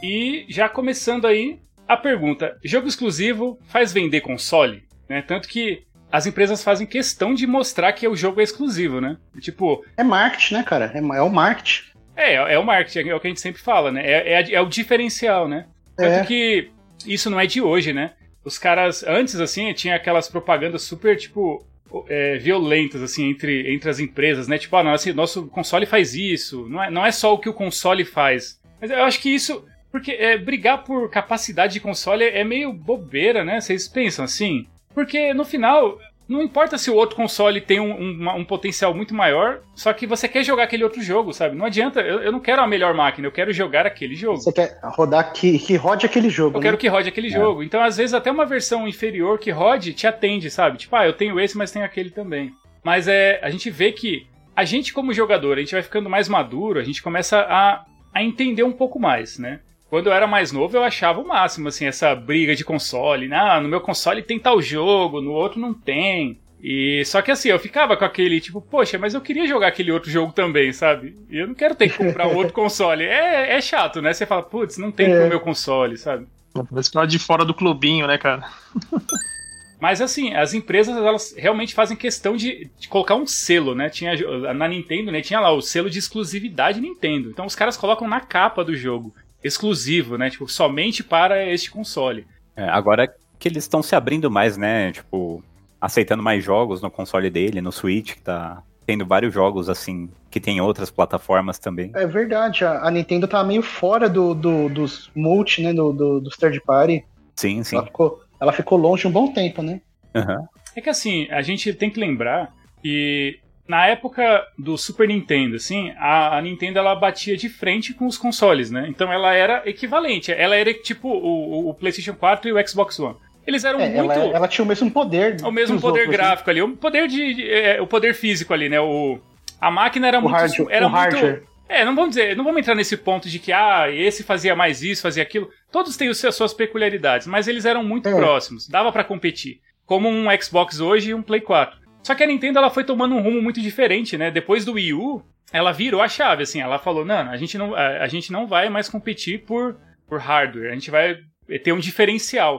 E 0.03 0.45
já 0.49 0.69
começando 0.69 1.27
aí 1.27 1.59
a 1.89 1.97
pergunta: 1.97 2.57
jogo 2.65 2.87
exclusivo 2.89 3.59
faz 3.69 3.93
vender 3.93 4.21
console? 4.21 4.83
Né? 5.09 5.23
Tanto 5.23 5.49
que 5.49 5.83
as 6.13 6.27
empresas 6.27 6.63
fazem 6.63 6.87
questão 6.87 7.35
de 7.35 7.47
mostrar 7.47 7.93
que 7.93 8.07
o 8.07 8.15
jogo 8.17 8.41
é 8.41 8.45
exclusivo, 8.45 9.01
né? 9.01 9.17
Tipo, 9.41 9.85
É 9.97 10.05
marketing, 10.05 10.55
né, 10.55 10.63
cara? 10.63 10.93
É, 10.95 10.99
é 10.99 11.23
o 11.23 11.31
marketing. 11.31 11.83
é, 12.17 12.35
é 12.35 12.59
o 12.59 12.65
marketing, 12.65 13.09
é 13.09 13.15
o 13.15 13.21
que 13.21 13.27
a 13.27 13.31
gente 13.31 13.41
sempre 13.41 13.61
fala, 13.61 13.91
né? 13.91 14.03
É, 14.05 14.33
é, 14.35 14.53
é 14.55 14.61
o 14.61 14.67
diferencial, 14.69 15.49
né? 15.49 15.67
Tanto 15.97 16.21
É. 16.21 16.25
que 16.25 16.71
isso 17.07 17.29
não 17.31 17.41
é 17.41 17.47
de 17.47 17.61
hoje, 17.61 17.93
né? 17.93 18.13
Os 18.45 18.59
caras, 18.59 19.03
antes, 19.03 19.37
assim, 19.37 19.73
tinha 19.73 19.97
aquelas 19.97 20.29
propagandas 20.29 20.83
super, 20.83 21.17
tipo, 21.17 21.65
é, 22.09 22.37
violentas, 22.39 23.03
assim, 23.03 23.31
entre, 23.31 23.73
entre 23.73 23.89
as 23.89 23.99
empresas, 23.99 24.49
né? 24.49 24.59
Tipo, 24.59 24.77
ah, 24.77 24.83
nosso, 24.83 25.15
nosso 25.15 25.47
console 25.47 25.87
faz 25.87 26.15
isso. 26.15 26.69
Não 26.69 26.83
é, 26.83 26.91
não 26.91 27.07
é 27.07 27.13
só 27.13 27.33
o 27.33 27.39
que 27.39 27.49
o 27.49 27.55
console 27.55 28.05
faz. 28.05 28.61
Mas 28.81 28.91
eu 28.91 29.03
acho 29.05 29.21
que 29.21 29.31
isso. 29.31 29.65
Porque 29.91 30.13
é, 30.13 30.37
brigar 30.37 30.83
por 30.83 31.09
capacidade 31.09 31.75
de 31.75 31.81
console 31.81 32.25
é 32.25 32.43
meio 32.43 32.73
bobeira, 32.73 33.45
né? 33.45 33.61
Vocês 33.61 33.87
pensam 33.87 34.25
assim? 34.25 34.67
Porque 34.93 35.33
no 35.33 35.45
final. 35.45 35.99
Não 36.27 36.43
importa 36.43 36.79
se 36.79 36.91
o 36.91 36.95
outro 36.95 37.17
console 37.17 37.61
tem 37.61 37.81
um, 37.81 37.93
um- 38.01 38.37
um 38.37 38.45
potencial 38.45 38.95
muito 38.95 39.15
maior, 39.15 39.61
só 39.75 39.93
que 39.93 40.07
você 40.07 40.27
quer 40.27 40.43
jogar 40.43 40.65
aquele 40.65 40.83
outro 40.83 41.03
jogo, 41.03 41.33
sabe? 41.35 41.55
Não 41.55 41.67
adianta, 41.67 42.01
eu, 42.01 42.21
eu 42.21 42.33
não 42.33 42.41
quero 42.41 42.63
a 42.63 42.67
melhor 42.67 42.95
máquina, 42.95 43.27
eu 43.27 43.33
quero 43.33 43.53
jogar 43.53 43.87
aquele 43.87 44.15
jogo. 44.15 44.39
Você 44.39 44.53
quer 44.53 44.79
rodar 44.83 45.33
que, 45.33 45.59
que 45.59 45.77
rode 45.77 46.07
aquele 46.07 46.31
jogo. 46.31 46.57
Eu 46.57 46.63
quero 46.63 46.77
né? 46.77 46.81
que 46.81 46.89
rode 46.89 47.09
aquele 47.09 47.29
jogo. 47.29 47.63
Então, 47.63 47.83
às 47.83 47.99
vezes, 47.99 48.15
até 48.15 48.31
uma 48.31 48.47
versão 48.47 48.89
inferior 48.89 49.39
que 49.39 49.51
rode 49.51 49.93
te 49.93 50.07
atende, 50.07 50.51
sabe? 50.51 50.79
Tipo, 50.79 50.97
ah, 50.97 51.07
eu 51.07 51.13
tenho 51.13 51.39
esse, 51.39 51.59
mas 51.59 51.71
tenho 51.71 51.85
aquele 51.85 52.11
também. 52.11 52.53
Mas 52.83 53.07
é, 53.07 53.39
a 53.43 53.51
gente 53.51 53.69
vê 53.71 53.93
que 53.93 54.27
a 54.57 54.65
gente, 54.65 54.93
como 54.93 55.13
jogador, 55.13 55.59
a 55.59 55.61
gente 55.61 55.73
vai 55.73 55.83
ficando 55.83 56.09
mais 56.09 56.29
maduro, 56.29 56.79
a 56.81 56.85
gente 56.85 57.03
começa 57.03 57.41
a, 57.41 57.85
a 58.15 58.23
entender 58.23 58.63
um 58.63 58.73
pouco 58.73 58.99
mais, 59.01 59.39
né? 59.39 59.61
Quando 59.89 60.07
eu 60.07 60.13
era 60.13 60.27
mais 60.27 60.51
novo, 60.51 60.77
eu 60.77 60.83
achava 60.83 61.21
o 61.21 61.29
máximo, 61.29 61.69
assim, 61.69 61.87
essa 61.87 62.15
briga 62.15 62.57
de 62.57 62.65
console. 62.65 63.33
Ah, 63.33 63.61
no 63.61 63.69
meu 63.69 63.81
console 63.81 64.23
tem 64.23 64.39
tal 64.39 64.61
jogo, 64.61 65.21
no 65.21 65.33
outro 65.33 65.61
não 65.61 65.73
tem. 65.73 66.39
E 66.67 67.05
só 67.05 67.21
que 67.21 67.31
assim, 67.31 67.51
eu 67.51 67.59
ficava 67.59 67.95
com 67.97 68.05
aquele 68.07 68.41
tipo, 68.41 68.61
poxa, 68.61 68.99
mas 68.99 69.13
eu 69.13 69.21
queria 69.21 69.47
jogar 69.47 69.69
aquele 69.69 69.93
outro 69.93 70.11
jogo 70.11 70.33
também, 70.33 70.73
sabe? 70.73 71.15
E 71.29 71.39
eu 71.39 71.47
não 71.47 71.55
quero 71.55 71.75
ter 71.75 71.91
que 71.91 71.99
comprar 71.99 72.27
outro 72.27 72.53
console. 72.55 73.05
É, 73.05 73.55
é 73.57 73.61
chato, 73.61 74.01
né? 74.01 74.15
Você 74.15 74.25
fala, 74.25 74.43
putz, 74.43 74.79
não 74.79 74.91
tem 74.91 75.13
É. 75.13 75.21
pro 75.21 75.29
meu 75.29 75.41
console, 75.41 75.99
sabe? 75.99 76.27
Parece 76.71 76.91
que 76.91 76.97
ela 76.97 77.05
é 77.05 77.09
de 77.09 77.19
fora 77.19 77.45
do 77.45 77.53
clubinho, 77.53 78.07
né, 78.07 78.17
cara? 78.17 78.49
Mas 79.81 80.01
assim, 80.01 80.35
as 80.35 80.55
empresas 80.55 80.97
elas 80.97 81.35
realmente 81.37 81.75
fazem 81.75 81.97
questão 81.97 82.35
de, 82.37 82.71
de 82.79 82.89
colocar 82.89 83.17
um 83.17 83.27
selo, 83.27 83.75
né? 83.75 83.91
Tinha 83.91 84.15
na 84.55 84.67
Nintendo, 84.67 85.13
né? 85.13 85.21
Tinha 85.21 85.41
lá 85.41 85.53
o 85.53 85.61
selo 85.61 85.91
de 85.91 85.99
exclusividade 85.99 86.81
Nintendo. 86.81 87.29
Então 87.29 87.45
os 87.45 87.55
caras 87.55 87.77
colocam 87.77 88.09
na 88.09 88.21
capa 88.21 88.65
do 88.65 88.75
jogo 88.75 89.15
exclusivo, 89.45 90.17
né? 90.19 90.31
Tipo, 90.31 90.49
somente 90.49 91.05
para 91.05 91.45
este 91.47 91.71
console. 91.71 92.27
É, 92.57 92.65
agora 92.69 93.13
que 93.39 93.47
eles 93.49 93.65
estão 93.65 93.83
se 93.83 93.95
abrindo 93.95 94.31
mais, 94.31 94.57
né? 94.57 94.91
Tipo, 94.93 95.45
aceitando 95.81 96.23
mais 96.23 96.43
jogos 96.43 96.81
no 96.81 96.91
console 96.91 97.29
dele, 97.29 97.61
no 97.61 97.71
Switch, 97.71 98.15
que 98.15 98.23
tá 98.23 98.63
tendo 98.87 99.05
vários 99.07 99.33
jogos 99.33 99.69
assim, 99.69 100.11
que 100.31 100.41
tem 100.41 100.61
outras 100.61 100.91
plataformas 100.91 101.59
também. 101.59 101.91
É 101.95 102.07
verdade, 102.07 102.65
a, 102.65 102.83
a 102.87 102.91
Nintendo 102.91 103.27
tá 103.29 103.43
meio 103.45 103.63
fora 103.63 104.09
do, 104.09 104.35
do- 104.35 104.69
dos 104.69 105.11
multi, 105.15 105.63
né? 105.63 105.73
Do, 105.73 105.93
do- 105.93 106.21
dos 106.21 106.37
third 106.37 106.61
party. 106.63 107.05
Sim, 107.37 107.63
sim. 107.65 107.77
Ela 107.77 107.87
ficou, 107.87 108.21
ela 108.41 108.53
ficou 108.53 108.79
longe 108.79 109.07
um 109.07 109.11
bom 109.11 109.33
tempo, 109.33 109.63
né? 109.63 109.81
Aham. 110.15 110.47
É 110.77 110.81
que 110.81 110.91
assim, 110.91 111.27
a 111.31 111.41
gente 111.43 111.73
tem 111.73 111.91
que 111.91 112.01
lembrar 112.01 112.53
que 112.83 113.39
na 113.67 113.87
época 113.87 114.47
do 114.59 114.77
Super 114.77 115.09
Nintendo, 115.09 115.57
assim, 115.57 115.91
a, 115.99 116.37
a 116.37 116.43
Nintendo 116.43 116.79
ela 116.79 116.95
batia 116.95 117.37
de 117.37 117.49
frente 117.49 117.95
com 117.95 118.07
os 118.07 118.19
consoles, 118.19 118.71
né? 118.71 118.87
Então 118.89 119.13
ela 119.13 119.33
era 119.35 119.63
equivalente. 119.65 120.31
Ela 120.33 120.55
era 120.57 120.73
tipo 120.75 121.09
o, 121.09 121.71
o 121.71 121.75
PlayStation 121.75 122.15
4 122.15 122.49
e 122.49 122.53
o 122.53 122.69
Xbox 122.69 122.99
One. 123.01 123.17
Eles 123.47 123.65
eram 123.65 123.81
É, 123.81 123.89
muito. 123.89 124.13
ela, 124.13 124.25
ela 124.37 124.49
tinha 124.49 124.65
o 124.65 124.69
mesmo 124.69 124.91
poder. 124.91 125.37
É 125.43 125.47
o 125.47 125.53
mesmo 125.53 125.81
poder 125.81 126.01
outros, 126.01 126.17
né? 126.19 126.25
gráfico 126.25 126.51
ali, 126.51 126.63
o 126.63 126.77
poder 126.77 127.07
de, 127.09 127.35
de- 127.35 127.51
é, 127.51 127.81
o 127.81 127.87
poder 127.87 128.15
físico 128.15 128.53
ali, 128.55 128.69
né? 128.69 128.81
O 128.81 129.19
a 129.61 129.71
máquina 129.71 130.09
era 130.09 130.19
O, 130.19 130.23
muito 130.23 130.35
hard, 130.35 130.53
era 130.69 130.87
o 130.87 130.91
muito 130.91 131.01
hardware. 131.01 131.43
É, 131.67 131.85
não 131.85 131.95
vamos 131.95 132.11
dizer, 132.11 132.37
não 132.37 132.45
vamos 132.45 132.61
entrar 132.61 132.75
nesse 132.75 132.97
ponto 132.97 133.29
de 133.29 133.39
que 133.39 133.51
ah, 133.51 133.91
esse 133.91 134.23
fazia 134.23 134.55
mais 134.55 134.83
isso, 134.83 135.01
fazia 135.01 135.23
aquilo. 135.23 135.49
Todos 135.73 135.97
têm 135.97 136.13
seus- 136.13 136.35
suas 136.35 136.53
peculiaridades, 136.53 137.27
mas 137.27 137.49
eles 137.49 137.65
eram 137.65 137.83
muito 137.83 138.07
É. 138.09 138.15
próximos, 138.15 138.69
dava 138.69 138.93
pra 138.93 139.03
competir, 139.05 139.61
como 139.87 140.09
um 140.09 140.27
Xbox 140.41 140.81
hoje 140.81 141.11
e 141.11 141.15
um 141.15 141.23
Play 141.23 141.41
4. 141.41 141.79
Só 142.05 142.15
que 142.15 142.23
a 142.23 142.27
Nintendo 142.27 142.59
ela 142.59 142.71
foi 142.71 142.85
tomando 142.85 143.15
um 143.15 143.23
rumo 143.23 143.41
muito 143.41 143.63
diferente, 143.63 144.19
né? 144.19 144.31
Depois 144.31 144.65
do 144.65 144.75
Wii 144.75 144.93
U, 144.93 145.25
ela 145.51 145.73
virou 145.73 146.03
a 146.03 146.09
chave, 146.09 146.43
assim, 146.43 146.61
ela 146.61 146.79
falou: 146.79 147.05
"Não, 147.05 147.31
a 147.31 147.37
gente 147.39 147.57
não 147.57 147.75
a, 147.75 148.03
a 148.03 148.07
gente 148.07 148.31
não 148.31 148.47
vai 148.47 148.69
mais 148.69 148.89
competir 148.89 149.45
por 149.45 149.77
por 150.07 150.21
hardware, 150.21 150.71
a 150.71 150.75
gente 150.75 150.91
vai 150.91 151.17
ter 151.65 151.73
um 151.73 151.79
diferencial". 151.79 152.59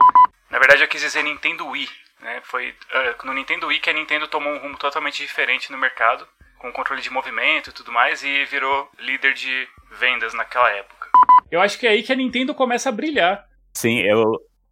Na 0.49 0.57
verdade, 0.57 0.81
eu 0.81 0.87
quis 0.87 1.01
dizer 1.01 1.23
Nintendo 1.23 1.67
Wii, 1.67 1.87
né? 2.21 2.41
Foi 2.43 2.73
eh, 2.93 3.15
no 3.23 3.33
Nintendo 3.33 3.67
Wii 3.67 3.79
que 3.79 3.89
a 3.89 3.93
Nintendo 3.93 4.27
tomou 4.27 4.51
um 4.51 4.57
rumo 4.57 4.77
totalmente 4.77 5.21
diferente 5.21 5.71
no 5.71 5.77
mercado, 5.77 6.27
com 6.57 6.71
controle 6.71 7.01
de 7.01 7.11
movimento 7.11 7.69
e 7.69 7.73
tudo 7.73 7.91
mais, 7.91 8.23
e 8.23 8.45
virou 8.45 8.89
líder 8.99 9.33
de 9.33 9.67
vendas 9.99 10.33
naquela 10.33 10.71
época. 10.71 11.07
Eu 11.51 11.61
acho 11.61 11.77
que 11.77 11.85
é 11.85 11.91
aí 11.91 12.01
que 12.01 12.11
a 12.11 12.15
Nintendo 12.15 12.55
começa 12.55 12.89
a 12.89 12.91
brilhar. 12.91 13.45
Sim, 13.73 13.99
eu, 14.01 14.23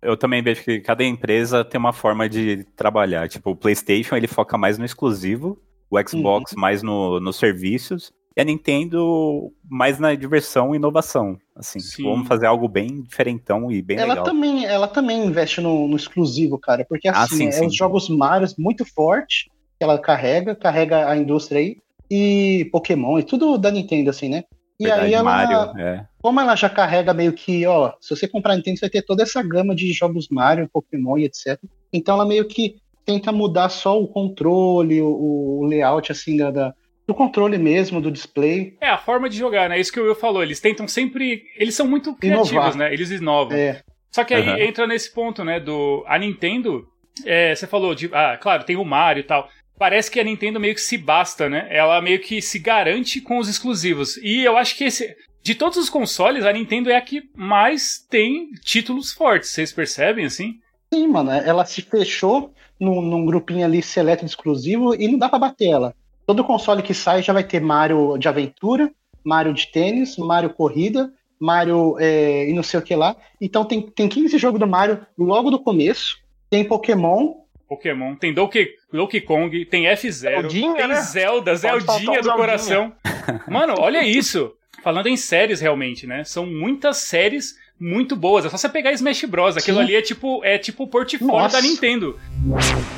eu 0.04 0.18
também 0.18 0.42
vejo 0.42 0.64
que 0.64 0.80
cada 0.80 1.04
empresa 1.04 1.64
tem 1.64 1.80
uma 1.80 1.94
forma 1.94 2.28
de 2.30 2.64
trabalhar. 2.76 3.28
Tipo, 3.30 3.52
o 3.52 3.56
PlayStation 3.56 4.16
ele 4.16 4.28
foca 4.28 4.58
mais 4.58 4.78
no 4.78 4.86
exclusivo, 4.86 5.60
o 5.90 5.98
Xbox 6.08 6.54
mais 6.56 6.82
no, 6.82 7.20
nos 7.20 7.38
serviços, 7.38 8.12
e 8.36 8.42
a 8.42 8.44
Nintendo 8.44 9.52
mais 9.70 10.00
na 10.00 10.16
diversão 10.16 10.74
e 10.74 10.78
inovação. 10.78 11.38
Assim, 11.56 11.80
tipo, 11.80 11.92
Sim. 11.92 12.04
vamos 12.04 12.28
fazer 12.28 12.48
algo 12.48 12.68
bem 12.68 13.02
diferentão 13.02 13.72
e 13.72 13.82
bem 13.82 13.98
Ela 13.98 14.10
legal. 14.10 14.24
também, 14.26 14.66
ela 14.66 14.88
também 14.88 15.26
investe 15.26 15.62
no, 15.62 15.88
no 15.88 15.96
exclusivo, 15.96 16.58
cara, 16.58 16.86
porque 16.88 17.08
Ah, 17.08 17.24
assim, 17.24 17.38
sim, 17.38 17.48
é 17.48 17.52
sim. 17.52 17.68
os 17.68 17.76
jogos 17.76 18.10
Mario 18.10 18.48
muito 18.58 18.84
forte 18.86 19.52
que 19.78 19.84
ela 19.84 20.00
carrega, 20.00 20.56
carrega 20.56 21.08
a 21.10 21.16
indústria 21.16 21.60
aí, 21.60 21.78
e 22.10 22.70
Pokémon 22.72 23.18
e 23.20 23.24
tudo 23.24 23.58
da 23.58 23.72
Nintendo, 23.72 24.10
assim, 24.10 24.30
né? 24.30 24.44
E 24.80 24.86
Verdade, 24.86 25.06
aí 25.08 25.14
ela, 25.14 25.24
Mario, 25.24 25.80
é. 25.80 26.06
como 26.22 26.40
ela 26.42 26.56
já 26.56 26.70
carrega 26.70 27.14
meio 27.14 27.32
que, 27.34 27.66
ó, 27.66 27.94
se 28.02 28.16
você 28.16 28.28
comprar 28.28 28.54
a 28.54 28.56
Nintendo, 28.56 28.78
você 28.78 28.86
vai 28.86 28.90
ter 28.90 29.02
toda 29.04 29.24
essa 29.24 29.42
gama 29.44 29.76
de 29.76 29.92
jogos 29.94 30.28
Mario, 30.30 30.70
Pokémon 30.72 31.18
e 31.18 31.26
etc. 31.26 31.60
Então 31.92 32.16
ela 32.16 32.26
meio 32.26 32.46
que 32.48 32.76
tenta 33.06 33.32
mudar 33.32 33.70
só 33.70 34.02
o 34.02 34.08
controle, 34.08 35.02
o, 35.02 35.60
o 35.62 35.66
layout, 35.66 36.12
assim, 36.12 36.38
da, 36.38 36.50
da- 36.52 36.74
do 37.06 37.14
controle 37.14 37.58
mesmo, 37.58 38.00
do 38.02 38.10
display. 38.10 38.78
É 38.82 38.88
a 38.88 38.98
forma 38.98 39.30
de 39.30 39.38
jogar, 39.38 39.68
né? 39.70 39.78
Isso 39.80 39.92
que 39.92 40.00
o 40.00 40.06
Will 40.06 40.16
falou. 40.16 40.42
Eles 40.42 40.60
tentam 40.62 40.88
sempre. 40.88 41.44
Eles 41.58 41.76
são 41.76 41.86
muito 41.86 42.16
criativos, 42.16 42.52
Inovar. 42.52 42.76
né? 42.78 42.94
Eles 42.94 43.12
inovam. 43.12 43.58
É, 43.58 43.82
Só 44.10 44.24
que 44.24 44.34
aí 44.34 44.48
Aham. 44.48 44.60
entra 44.62 44.88
nesse 44.88 45.14
ponto, 45.14 45.44
né? 45.44 45.60
Do. 45.60 46.04
A 46.08 46.18
Nintendo. 46.18 46.88
é, 47.26 47.54
você 47.54 47.68
falou 47.68 47.94
de. 47.94 48.10
Ah, 48.14 48.38
claro, 48.42 48.64
tem 48.64 48.78
o 48.78 48.86
Mario 48.86 49.20
e 49.20 49.24
tal. 49.26 49.50
Parece 49.84 50.10
que 50.10 50.18
a 50.18 50.24
Nintendo 50.24 50.62
meio 50.62 50.74
que 50.74 50.80
se 50.80 50.98
basta, 50.98 51.50
né? 51.50 51.68
Ela 51.70 52.02
meio 52.02 52.18
que 52.22 52.42
se 52.42 52.58
garante 52.58 53.20
com 53.20 53.38
os 53.38 53.50
exclusivos. 53.50 54.16
E 54.16 54.42
eu 54.42 54.56
acho 54.56 54.78
que 54.78 54.86
esse. 54.86 55.14
De 55.42 55.54
todos 55.54 55.78
os 55.78 55.90
consoles, 55.90 56.46
a 56.46 56.54
Nintendo 56.54 56.90
é 56.90 56.96
a 56.96 57.02
que 57.02 57.30
mais 57.36 58.00
tem 58.10 58.52
títulos 58.64 59.12
fortes. 59.12 59.50
Vocês 59.50 59.74
percebem, 59.74 60.24
assim? 60.24 60.54
sim, 60.90 61.06
mano, 61.06 61.32
ela 61.32 61.66
se 61.66 61.82
fechou 61.82 62.54
num, 62.80 63.02
num 63.02 63.26
grupinho 63.26 63.66
ali 63.66 63.82
seleto 63.82 64.24
exclusivo 64.24 64.96
e 64.96 65.06
não 65.10 65.20
dá 65.20 65.28
pra 65.28 65.38
bater 65.38 65.72
ela. 65.72 65.94
Todo 66.26 66.46
console 66.46 66.82
que 66.82 66.94
sai 66.94 67.22
já 67.22 67.34
vai 67.34 67.44
ter 67.44 67.60
Mario 67.60 68.18
de 68.18 68.30
aventura, 68.30 68.90
Mario 69.22 69.54
de 69.54 69.68
tênis, 69.68 70.16
Mario 70.16 70.52
corrida, 70.52 71.12
Mario 71.38 71.98
é, 72.00 72.50
e 72.50 72.54
não 72.54 72.64
sei 72.64 72.80
o 72.80 72.84
que 72.84 72.96
lá. 72.96 73.18
Então 73.42 73.66
tem, 73.66 73.82
tem 73.82 74.08
15 74.08 74.38
jogos 74.38 74.62
do 74.62 74.66
Mario 74.66 75.06
logo 75.18 75.52
do 75.52 75.60
começo. 75.60 76.20
Tem 76.50 76.64
Pokémon, 76.64 77.43
Pokémon, 77.76 78.16
tem 78.16 78.34
Donkey, 78.34 78.70
Donkey 78.92 79.22
Kong, 79.22 79.66
tem 79.66 79.88
F-Zero, 79.88 80.48
tem 80.48 80.74
né? 80.74 80.96
Zelda, 81.02 81.56
Zeldinha 81.56 82.22
do 82.22 82.34
coração. 82.34 82.94
Mano, 83.48 83.76
olha 83.80 84.06
isso. 84.06 84.54
Falando 84.84 85.08
em 85.08 85.16
séries 85.16 85.62
realmente, 85.62 86.06
né? 86.06 86.24
São 86.24 86.46
muitas 86.46 86.98
séries 86.98 87.56
muito 87.80 88.16
boas. 88.16 88.46
É 88.46 88.50
só 88.50 88.58
você 88.58 88.70
pegar 88.70 88.92
Smash 88.92 89.24
Bros. 89.26 89.58
Aquilo 89.58 89.78
Sim. 89.78 89.84
ali 89.84 89.96
é 89.96 90.02
tipo, 90.02 90.44
é 90.44 90.58
tipo 90.58 90.84
o 90.84 90.88
portfólio 90.88 91.34
Nossa. 91.34 91.58
da 91.58 91.68
Nintendo. 91.68 92.20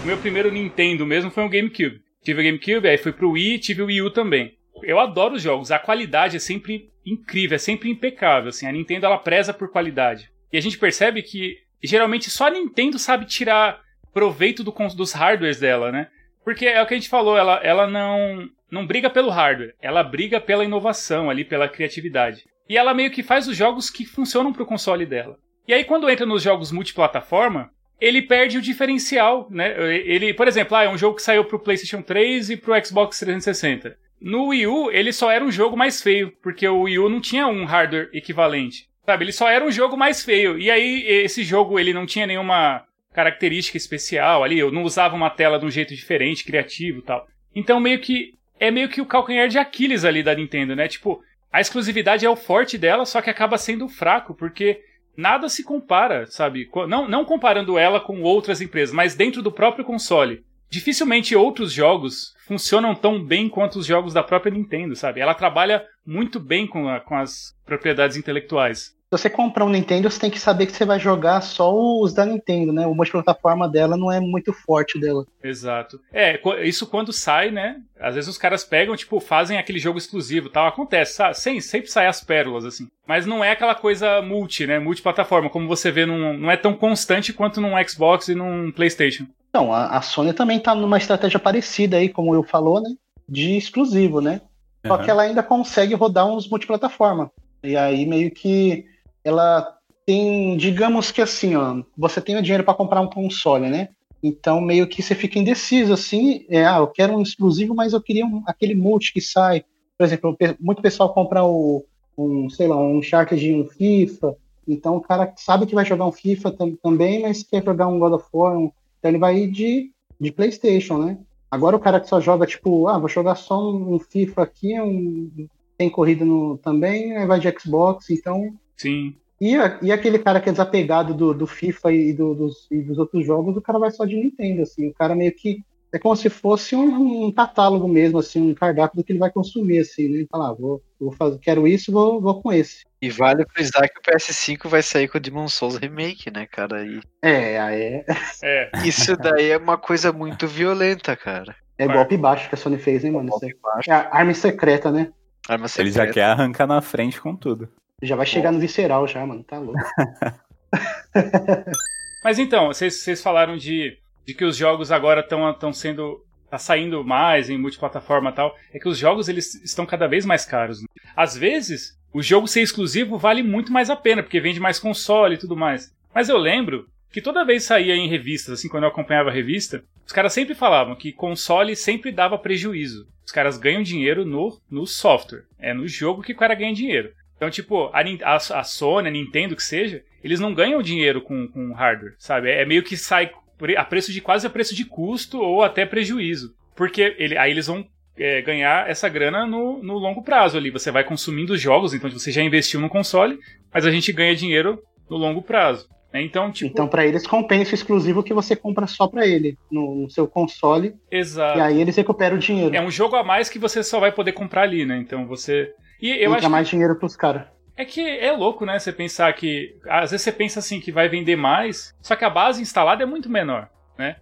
O 0.04 0.08
meu 0.08 0.18
primeiro 0.18 0.52
Nintendo 0.52 1.06
mesmo 1.06 1.32
foi 1.32 1.44
um 1.44 1.50
GameCube. 1.50 2.02
Tive 2.24 2.42
o 2.42 2.44
GameCube, 2.44 2.88
aí 2.88 2.98
fui 2.98 3.12
pro 3.12 3.32
Wii, 3.32 3.60
tive 3.60 3.84
o 3.84 3.86
Wii 3.86 4.02
U 4.02 4.10
também. 4.10 4.58
Eu 4.84 5.00
adoro 5.00 5.36
os 5.36 5.42
jogos, 5.42 5.72
a 5.72 5.80
qualidade 5.80 6.38
é 6.38 6.40
sempre 6.40 6.90
incrível, 7.06 7.56
é 7.56 7.60
sempre 7.60 7.90
impecável, 7.90 8.50
assim. 8.50 8.66
A 8.68 8.72
Nintendo 8.72 9.06
ela 9.06 9.20
preza 9.20 9.54
por 9.54 9.70
qualidade. 9.70 10.30
E 10.52 10.58
a 10.58 10.62
gente 10.62 10.78
percebe 10.78 11.22
que 11.22 11.58
geralmente 11.84 12.30
só 12.30 12.48
a 12.48 12.52
Nintendo 12.52 12.98
sabe 12.98 13.26
tirar 13.26 13.80
proveito 14.16 14.64
do 14.64 14.74
dos 14.96 15.12
hardwares 15.12 15.60
dela, 15.60 15.92
né? 15.92 16.08
Porque 16.42 16.66
é 16.66 16.82
o 16.82 16.86
que 16.86 16.94
a 16.94 16.98
gente 16.98 17.10
falou, 17.10 17.38
ela, 17.38 17.60
ela 17.62 17.86
não, 17.86 18.50
não 18.72 18.88
briga 18.88 19.10
pelo 19.10 19.30
hardware, 19.30 19.76
ela 19.82 20.02
briga 20.04 20.40
pela 20.40 20.64
inovação 20.64 21.30
ali, 21.30 21.44
pela 21.44 21.68
criatividade. 21.68 22.46
E 22.70 22.78
ela 22.78 22.94
meio 22.94 23.12
que 23.12 23.22
faz 23.22 23.46
os 23.46 23.58
jogos 23.58 23.90
que 23.90 24.06
funcionam 24.06 24.54
pro 24.54 24.66
console 24.66 25.06
dela. 25.06 25.38
E 25.68 25.74
aí 25.74 25.84
quando 25.84 26.10
entra 26.10 26.26
nos 26.26 26.42
jogos 26.42 26.72
multiplataforma, 26.72 27.70
ele 28.00 28.22
perde 28.22 28.58
o 28.58 28.62
diferencial, 28.62 29.48
né? 29.52 29.76
Ele, 29.94 30.34
por 30.34 30.48
exemplo, 30.48 30.78
ah, 30.78 30.84
é 30.84 30.90
um 30.90 30.98
jogo 30.98 31.18
que 31.18 31.22
saiu 31.22 31.44
pro 31.44 31.60
PlayStation 31.60 32.02
3 32.02 32.52
e 32.52 32.58
pro 32.58 32.86
Xbox 32.86 33.20
360. 33.20 33.98
No 34.22 34.48
Wii 34.48 34.68
U, 34.68 34.92
ele 34.92 35.12
só 35.12 35.30
era 35.30 35.44
um 35.44 35.52
jogo 35.52 35.76
mais 35.76 36.02
feio, 36.02 36.32
porque 36.42 36.66
o 36.66 36.84
Wii 36.84 37.00
U 37.00 37.10
não 37.10 37.20
tinha 37.20 37.48
um 37.48 37.66
hardware 37.66 38.10
equivalente. 38.14 38.88
Sabe, 39.06 39.26
ele 39.26 39.34
só 39.34 39.50
era 39.50 39.66
um 39.66 39.72
jogo 39.72 39.98
mais 39.98 40.24
feio. 40.24 40.58
E 40.58 40.72
aí, 40.72 41.04
esse 41.06 41.44
jogo, 41.44 41.78
ele 41.78 41.94
não 41.94 42.06
tinha 42.06 42.26
nenhuma 42.26 42.86
característica 43.16 43.78
especial 43.78 44.44
ali, 44.44 44.60
eu 44.60 44.72
não 44.72 44.84
usava 44.84 45.16
uma 45.16 45.30
tela 45.30 45.58
de 45.58 45.66
um 45.66 45.72
jeito 45.72 45.96
diferente, 45.96 46.44
criativo 46.44 47.02
tal. 47.02 47.26
Então, 47.56 47.80
meio 47.80 48.00
que. 48.00 48.36
É 48.60 48.72
meio 48.72 48.88
que 48.88 49.02
o 49.02 49.06
calcanhar 49.06 49.50
de 49.50 49.58
Aquiles 49.58 50.06
ali 50.06 50.24
da 50.24 50.34
Nintendo, 50.34 50.76
né? 50.76 50.88
Tipo, 50.88 51.22
a 51.52 51.60
exclusividade 51.60 52.26
é 52.26 52.30
o 52.30 52.36
forte 52.38 52.78
dela, 52.78 53.06
só 53.06 53.22
que 53.22 53.30
acaba 53.30 53.58
sendo 53.58 53.90
fraco, 53.90 54.34
porque 54.34 54.80
nada 55.18 55.50
se 55.50 55.62
compara, 55.62 56.26
sabe? 56.28 56.70
Não, 56.88 57.06
não 57.08 57.26
comparando 57.26 57.78
ela 57.78 58.00
com 58.00 58.22
outras 58.22 58.62
empresas, 58.62 58.96
mas 58.96 59.14
dentro 59.14 59.42
do 59.42 59.52
próprio 59.52 59.84
console. 59.84 60.44
Dificilmente 60.70 61.36
outros 61.36 61.74
jogos 61.74 62.34
funcionam 62.48 62.96
tão 62.96 63.22
bem 63.24 63.50
quanto 63.50 63.78
os 63.78 63.86
jogos 63.86 64.14
da 64.14 64.24
própria 64.24 64.52
Nintendo, 64.54 64.96
sabe? 64.96 65.20
Ela 65.20 65.34
trabalha 65.34 65.86
muito 66.06 66.40
bem 66.40 66.66
com, 66.66 66.88
a- 66.88 67.02
com 67.02 67.16
as 67.16 67.54
propriedades 67.66 68.16
intelectuais. 68.18 68.95
Se 69.06 69.22
você 69.22 69.30
comprar 69.30 69.64
um 69.66 69.70
Nintendo, 69.70 70.10
você 70.10 70.20
tem 70.20 70.32
que 70.32 70.40
saber 70.40 70.66
que 70.66 70.72
você 70.72 70.84
vai 70.84 71.00
jogar 71.00 71.40
só 71.42 71.72
os 71.74 72.12
da 72.12 72.26
Nintendo, 72.26 72.74
né? 72.74 72.88
O 72.88 72.96
multiplataforma 72.96 73.70
dela 73.70 73.96
não 73.96 74.12
é 74.12 74.20
muito 74.20 74.52
forte 74.52 75.00
dela. 75.00 75.26
Exato. 75.44 76.00
É, 76.12 76.40
isso 76.64 76.88
quando 76.88 77.14
sai, 77.14 77.52
né? 77.52 77.78
Às 78.00 78.16
vezes 78.16 78.28
os 78.30 78.38
caras 78.38 78.64
pegam, 78.64 78.96
tipo, 78.96 79.20
fazem 79.20 79.60
aquele 79.60 79.78
jogo 79.78 80.00
exclusivo 80.00 80.48
e 80.48 80.52
tal. 80.52 80.66
Acontece, 80.66 81.14
sabe? 81.14 81.38
Sem, 81.38 81.62
sempre 81.62 81.90
sai 81.90 82.08
as 82.08 82.24
pérolas, 82.24 82.66
assim. 82.66 82.88
Mas 83.08 83.28
não 83.28 83.44
é 83.44 83.52
aquela 83.52 83.76
coisa 83.76 84.24
multi, 84.24 84.66
né? 84.66 84.80
Multiplataforma, 84.80 85.52
como 85.52 85.68
você 85.68 85.92
vê, 85.92 86.04
num, 86.06 86.36
não 86.36 86.50
é 86.50 86.58
tão 86.58 86.74
constante 86.74 87.32
quanto 87.32 87.62
num 87.62 87.74
Xbox 87.88 88.28
e 88.28 88.36
num 88.36 88.72
PlayStation. 88.72 89.28
Então, 89.50 89.72
a, 89.72 89.98
a 89.98 90.02
Sony 90.02 90.34
também 90.34 90.60
tá 90.60 90.74
numa 90.74 90.98
estratégia 90.98 91.40
parecida 91.40 91.98
aí, 91.98 92.10
como 92.10 92.34
eu 92.34 92.44
falou, 92.44 92.82
né? 92.82 92.90
De 93.30 93.56
exclusivo, 93.56 94.20
né? 94.20 94.42
Só 94.86 94.96
Aham. 94.96 95.04
que 95.04 95.12
ela 95.12 95.24
ainda 95.24 95.44
consegue 95.44 95.94
rodar 95.94 96.28
uns 96.28 96.50
multiplataforma. 96.50 97.32
E 97.64 97.78
aí 97.78 98.06
meio 98.06 98.32
que 98.32 98.86
ela 99.26 99.76
tem, 100.06 100.56
digamos 100.56 101.12
que 101.12 101.22
assim, 101.22 101.56
ó, 101.56 101.84
você 101.98 102.22
tem 102.22 102.38
o 102.38 102.42
dinheiro 102.42 102.64
para 102.64 102.76
comprar 102.76 103.02
um 103.02 103.10
console, 103.10 103.70
né? 103.70 103.90
Então 104.24 104.62
meio 104.62 104.88
que 104.88 105.02
você 105.02 105.16
fica 105.16 105.40
indeciso 105.40 105.92
assim, 105.94 106.46
é, 106.48 106.66
ah, 106.66 106.78
eu 106.78 106.88
quero 106.88 107.14
um 107.18 107.22
exclusivo, 107.22 107.76
mas 107.76 107.92
eu 107.94 108.02
queria 108.02 108.26
um- 108.26 108.44
aquele 108.46 108.76
multi 108.76 109.12
que 109.12 109.20
sai. 109.22 109.66
Por 109.98 110.06
exemplo, 110.06 110.38
muito 110.60 110.82
pessoal 110.82 111.14
compra 111.14 111.44
o, 111.44 111.84
um, 112.18 112.50
sei 112.50 112.68
lá, 112.68 112.78
um 112.78 112.98
Uncharted 113.00 113.44
e 113.46 113.56
um 113.62 113.66
FIFA. 113.66 114.36
Então 114.68 114.96
o 114.98 115.02
cara 115.02 115.34
sabe 115.38 115.66
que 115.66 115.76
vai 115.76 115.86
jogar 115.86 116.06
um 116.06 116.12
FIFA 116.12 116.52
tam- 116.52 116.76
também, 116.82 117.22
mas 117.22 117.44
quer 117.44 117.64
jogar 117.64 117.88
um 117.88 118.00
God 118.00 118.14
of 118.14 118.26
War, 118.34 118.58
um- 118.58 118.72
então 119.00 119.12
ele 119.12 119.18
vai 119.20 119.48
de, 119.48 119.92
de 120.20 120.32
PlayStation, 120.32 120.98
né? 120.98 121.18
Agora 121.50 121.76
o 121.76 121.80
cara 121.80 122.00
que 122.00 122.10
só 122.10 122.20
joga, 122.20 122.46
tipo, 122.46 122.88
ah, 122.88 122.98
vou 123.00 123.08
jogar 123.10 123.36
só 123.36 123.60
um, 123.72 123.96
um 123.96 124.00
FIFA 124.00 124.44
aqui, 124.44 124.80
um, 124.82 125.48
tem 125.78 125.90
corrida 125.90 126.26
no, 126.26 126.58
também, 126.58 127.16
aí 127.16 127.26
vai 127.26 127.40
de 127.40 127.54
Xbox, 127.60 128.10
então. 128.10 128.54
Sim. 128.78 129.16
E, 129.40 129.56
a- 129.56 129.78
e 129.82 129.92
aquele 129.92 130.18
cara 130.20 130.40
que 130.40 130.48
é 130.50 130.52
desapegado 130.52 131.14
do, 131.14 131.34
do 131.34 131.46
FIFA 131.48 131.92
e, 131.92 132.14
do- 132.14 132.34
dos, 132.34 132.68
e 132.72 132.78
dos 132.82 132.98
outros 132.98 133.26
jogos, 133.26 133.56
o 133.58 133.62
cara 133.62 133.78
vai 133.80 133.92
só 133.92 134.06
de 134.06 134.16
Nintendo, 134.16 134.62
assim. 134.62 134.88
O 134.88 134.94
cara 134.94 135.16
meio 135.16 135.34
que. 135.34 135.64
É 135.94 136.00
como 136.00 136.16
se 136.16 136.30
fosse 136.30 136.76
um, 136.76 137.28
um 137.28 137.32
catálogo 137.32 137.88
mesmo, 137.88 138.18
assim, 138.20 138.52
um 138.52 138.54
cardápio 138.54 138.98
do 138.98 139.04
que 139.04 139.14
ele 139.14 139.20
vai 139.20 139.32
consumir, 139.32 139.80
assim, 139.80 140.10
né? 140.10 140.26
Falar, 140.30 140.50
ah, 140.50 140.54
vou, 140.54 140.82
vou 141.00 141.12
fazer, 141.14 141.38
quero 141.40 141.66
isso, 141.66 141.90
vou, 141.90 142.20
vou 142.20 142.42
com 142.42 142.52
esse. 142.52 142.84
E 143.02 143.10
vale 143.10 143.46
frisar 143.54 143.88
que 143.90 143.98
o 144.00 144.02
PS5 144.02 144.68
vai 144.68 144.82
sair 144.82 145.08
com 145.08 145.18
o 145.18 145.22
Demon 145.22 145.48
Souls 145.48 145.78
Remake, 145.78 146.30
né, 146.30 146.46
cara? 146.48 146.86
E 146.86 147.00
É, 147.22 147.58
aí 147.60 147.82
é, 147.82 148.06
É. 148.44 148.72
isso 148.86 149.16
daí 149.16 149.52
é 149.52 149.58
uma 149.58 149.78
coisa 149.78 150.12
muito 150.12 150.48
violenta, 150.48 151.16
cara. 151.16 151.56
é 151.78 151.88
golpe 151.88 152.18
baixo 152.18 152.50
que 152.50 152.56
a 152.56 152.58
Sony 152.58 152.78
fez, 152.78 153.06
hein, 153.06 153.12
mano? 153.12 153.30
Isso 153.30 153.40
Golpe 153.40 153.56
é, 153.56 153.60
baixo, 153.62 153.90
é 153.90 153.94
a 153.94 154.10
arma 154.18 154.34
secreta, 154.34 154.92
né? 154.92 155.14
arma 155.48 155.68
Ele 155.78 155.92
já 155.92 156.02
secreta. 156.02 156.14
quer 156.14 156.24
arrancar 156.26 156.68
na 156.68 156.82
frente 156.82 157.22
com 157.22 157.34
tudo. 157.36 157.70
Já 158.02 158.16
vai 158.16 158.26
chegar 158.26 158.52
no 158.52 158.60
visceral 158.60 159.08
já, 159.08 159.26
mano. 159.26 159.44
Tá 159.44 159.58
louco. 159.58 159.80
Mas 162.24 162.40
então, 162.40 162.68
vocês 162.68 163.02
vocês 163.02 163.22
falaram 163.22 163.56
de, 163.56 163.98
de 164.26 164.34
que 164.34 164.44
os 164.44 164.58
jogos 164.58 164.92
agora 164.92 165.22
estão 165.22 165.72
sendo. 165.72 166.24
tá 166.50 166.58
saindo 166.58 167.04
mais 167.04 167.50
em 167.50 167.58
multiplataforma 167.58 168.32
e 168.32 168.34
tal. 168.34 168.56
É 168.74 168.80
que 168.80 168.90
os 168.90 168.98
jogos 168.98 169.30
eles 169.30 169.56
estão 169.64 169.86
cada 169.86 170.08
vez 170.08 170.26
mais 170.26 170.46
caros. 170.46 170.82
né? 170.82 170.88
Às 171.16 171.38
vezes, 171.38 171.98
o 172.12 172.22
jogo 172.22 172.48
ser 172.48 172.62
exclusivo 172.62 173.18
vale 173.18 173.42
muito 173.42 173.72
mais 173.72 173.90
a 173.90 173.96
pena, 173.96 174.22
porque 174.22 174.42
vende 174.42 174.60
mais 174.60 174.80
console 174.80 175.36
e 175.36 175.40
tudo 175.40 175.56
mais. 175.56 175.94
Mas 176.14 176.30
eu 176.30 176.38
lembro 176.38 176.88
que 177.12 177.22
toda 177.22 177.46
vez 177.46 177.64
saía 177.64 177.96
em 177.96 178.10
revistas, 178.10 178.60
assim, 178.60 178.68
quando 178.68 178.84
eu 178.84 178.90
acompanhava 178.90 179.30
a 179.30 179.34
revista, 179.34 179.84
os 180.06 180.12
caras 180.12 180.34
sempre 180.34 180.54
falavam 180.54 180.96
que 180.96 181.14
console 181.14 181.76
sempre 181.76 182.12
dava 182.12 182.38
prejuízo. 182.38 183.08
Os 183.26 183.32
caras 183.32 183.58
ganham 183.58 183.82
dinheiro 183.82 184.26
no, 184.26 184.60
no 184.70 184.86
software. 184.86 185.46
É 185.58 185.74
no 185.74 185.88
jogo 185.88 186.22
que 186.22 186.34
o 186.34 186.36
cara 186.36 186.54
ganha 186.54 186.74
dinheiro. 186.74 187.12
Então, 187.46 187.52
tipo, 187.52 187.92
a, 187.94 188.02
a, 188.24 188.36
a 188.36 188.64
Sony, 188.64 189.08
a 189.08 189.12
Nintendo, 189.12 189.56
que 189.56 189.62
seja, 189.62 190.02
eles 190.24 190.40
não 190.40 190.52
ganham 190.52 190.82
dinheiro 190.82 191.22
com, 191.22 191.48
com 191.48 191.74
hardware, 191.74 192.16
sabe? 192.18 192.50
É 192.50 192.66
meio 192.66 192.82
que 192.82 192.98
sai 192.98 193.30
a 193.78 193.86
preço 193.86 194.12
de 194.12 194.20
quase 194.20 194.48
a 194.48 194.50
preço 194.50 194.74
de 194.74 194.84
custo 194.84 195.40
ou 195.40 195.62
até 195.62 195.86
prejuízo. 195.86 196.56
Porque 196.76 197.16
ele, 197.20 197.38
aí 197.38 197.52
eles 197.52 197.68
vão 197.68 197.86
é, 198.18 198.42
ganhar 198.42 198.90
essa 198.90 199.08
grana 199.08 199.46
no, 199.46 199.78
no 199.84 199.94
longo 200.00 200.24
prazo 200.24 200.58
ali. 200.58 200.72
Você 200.72 200.90
vai 200.90 201.04
consumindo 201.04 201.54
os 201.54 201.62
jogos, 201.62 201.94
então 201.94 202.10
você 202.10 202.32
já 202.32 202.42
investiu 202.42 202.82
no 202.82 202.90
console, 202.90 203.38
mas 203.72 203.86
a 203.86 203.92
gente 203.92 204.12
ganha 204.12 204.36
dinheiro 204.36 204.82
no 205.08 205.16
longo 205.16 205.44
prazo. 205.44 205.88
Né? 206.16 206.22
Então, 206.22 206.50
tipo. 206.50 206.72
Então, 206.72 206.88
pra 206.88 207.06
eles, 207.06 207.28
compensa 207.28 207.72
o 207.72 207.76
exclusivo 207.76 208.24
que 208.24 208.34
você 208.34 208.56
compra 208.56 208.88
só 208.88 209.06
pra 209.06 209.28
ele, 209.28 209.58
no, 209.70 210.04
no 210.04 210.10
seu 210.10 210.26
console, 210.26 210.96
exato. 211.12 211.60
e 211.60 211.62
aí 211.62 211.82
eles 211.82 211.94
recuperam 211.98 212.38
o 212.38 212.40
dinheiro. 212.40 212.74
É 212.74 212.80
um 212.80 212.90
jogo 212.90 213.18
a 213.18 213.24
mais 213.24 213.50
que 213.50 213.60
você 213.60 213.84
só 213.84 214.00
vai 214.00 214.14
poder 214.14 214.32
comprar 214.32 214.62
ali, 214.62 214.86
né? 214.86 214.98
Então 214.98 215.28
você. 215.28 215.74
E 216.02 216.12
eu 216.12 216.16
Entra 216.16 216.32
acho 216.38 216.48
que 216.48 216.52
mais 216.52 216.70
dinheiro 216.70 216.96
pros 216.96 217.18
caras. 217.18 217.44
É 217.76 217.84
que 217.84 218.00
é 218.00 218.32
louco, 218.32 218.66
né? 218.66 218.80
Você 218.80 218.94
pensar 218.94 219.34
que. 219.34 219.76
Às 219.90 220.12
vezes 220.12 220.24
você 220.24 220.32
pensa 220.32 220.60
assim 220.60 220.80
que 220.80 220.90
vai 220.90 221.10
vender 221.10 221.36
mais, 221.36 221.94
só 222.02 222.16
que 222.16 222.24
a 222.24 222.30
base 222.30 222.62
instalada 222.62 223.04
é 223.04 223.06
muito 223.06 223.30
menor, 223.30 223.68
né? 224.00 224.16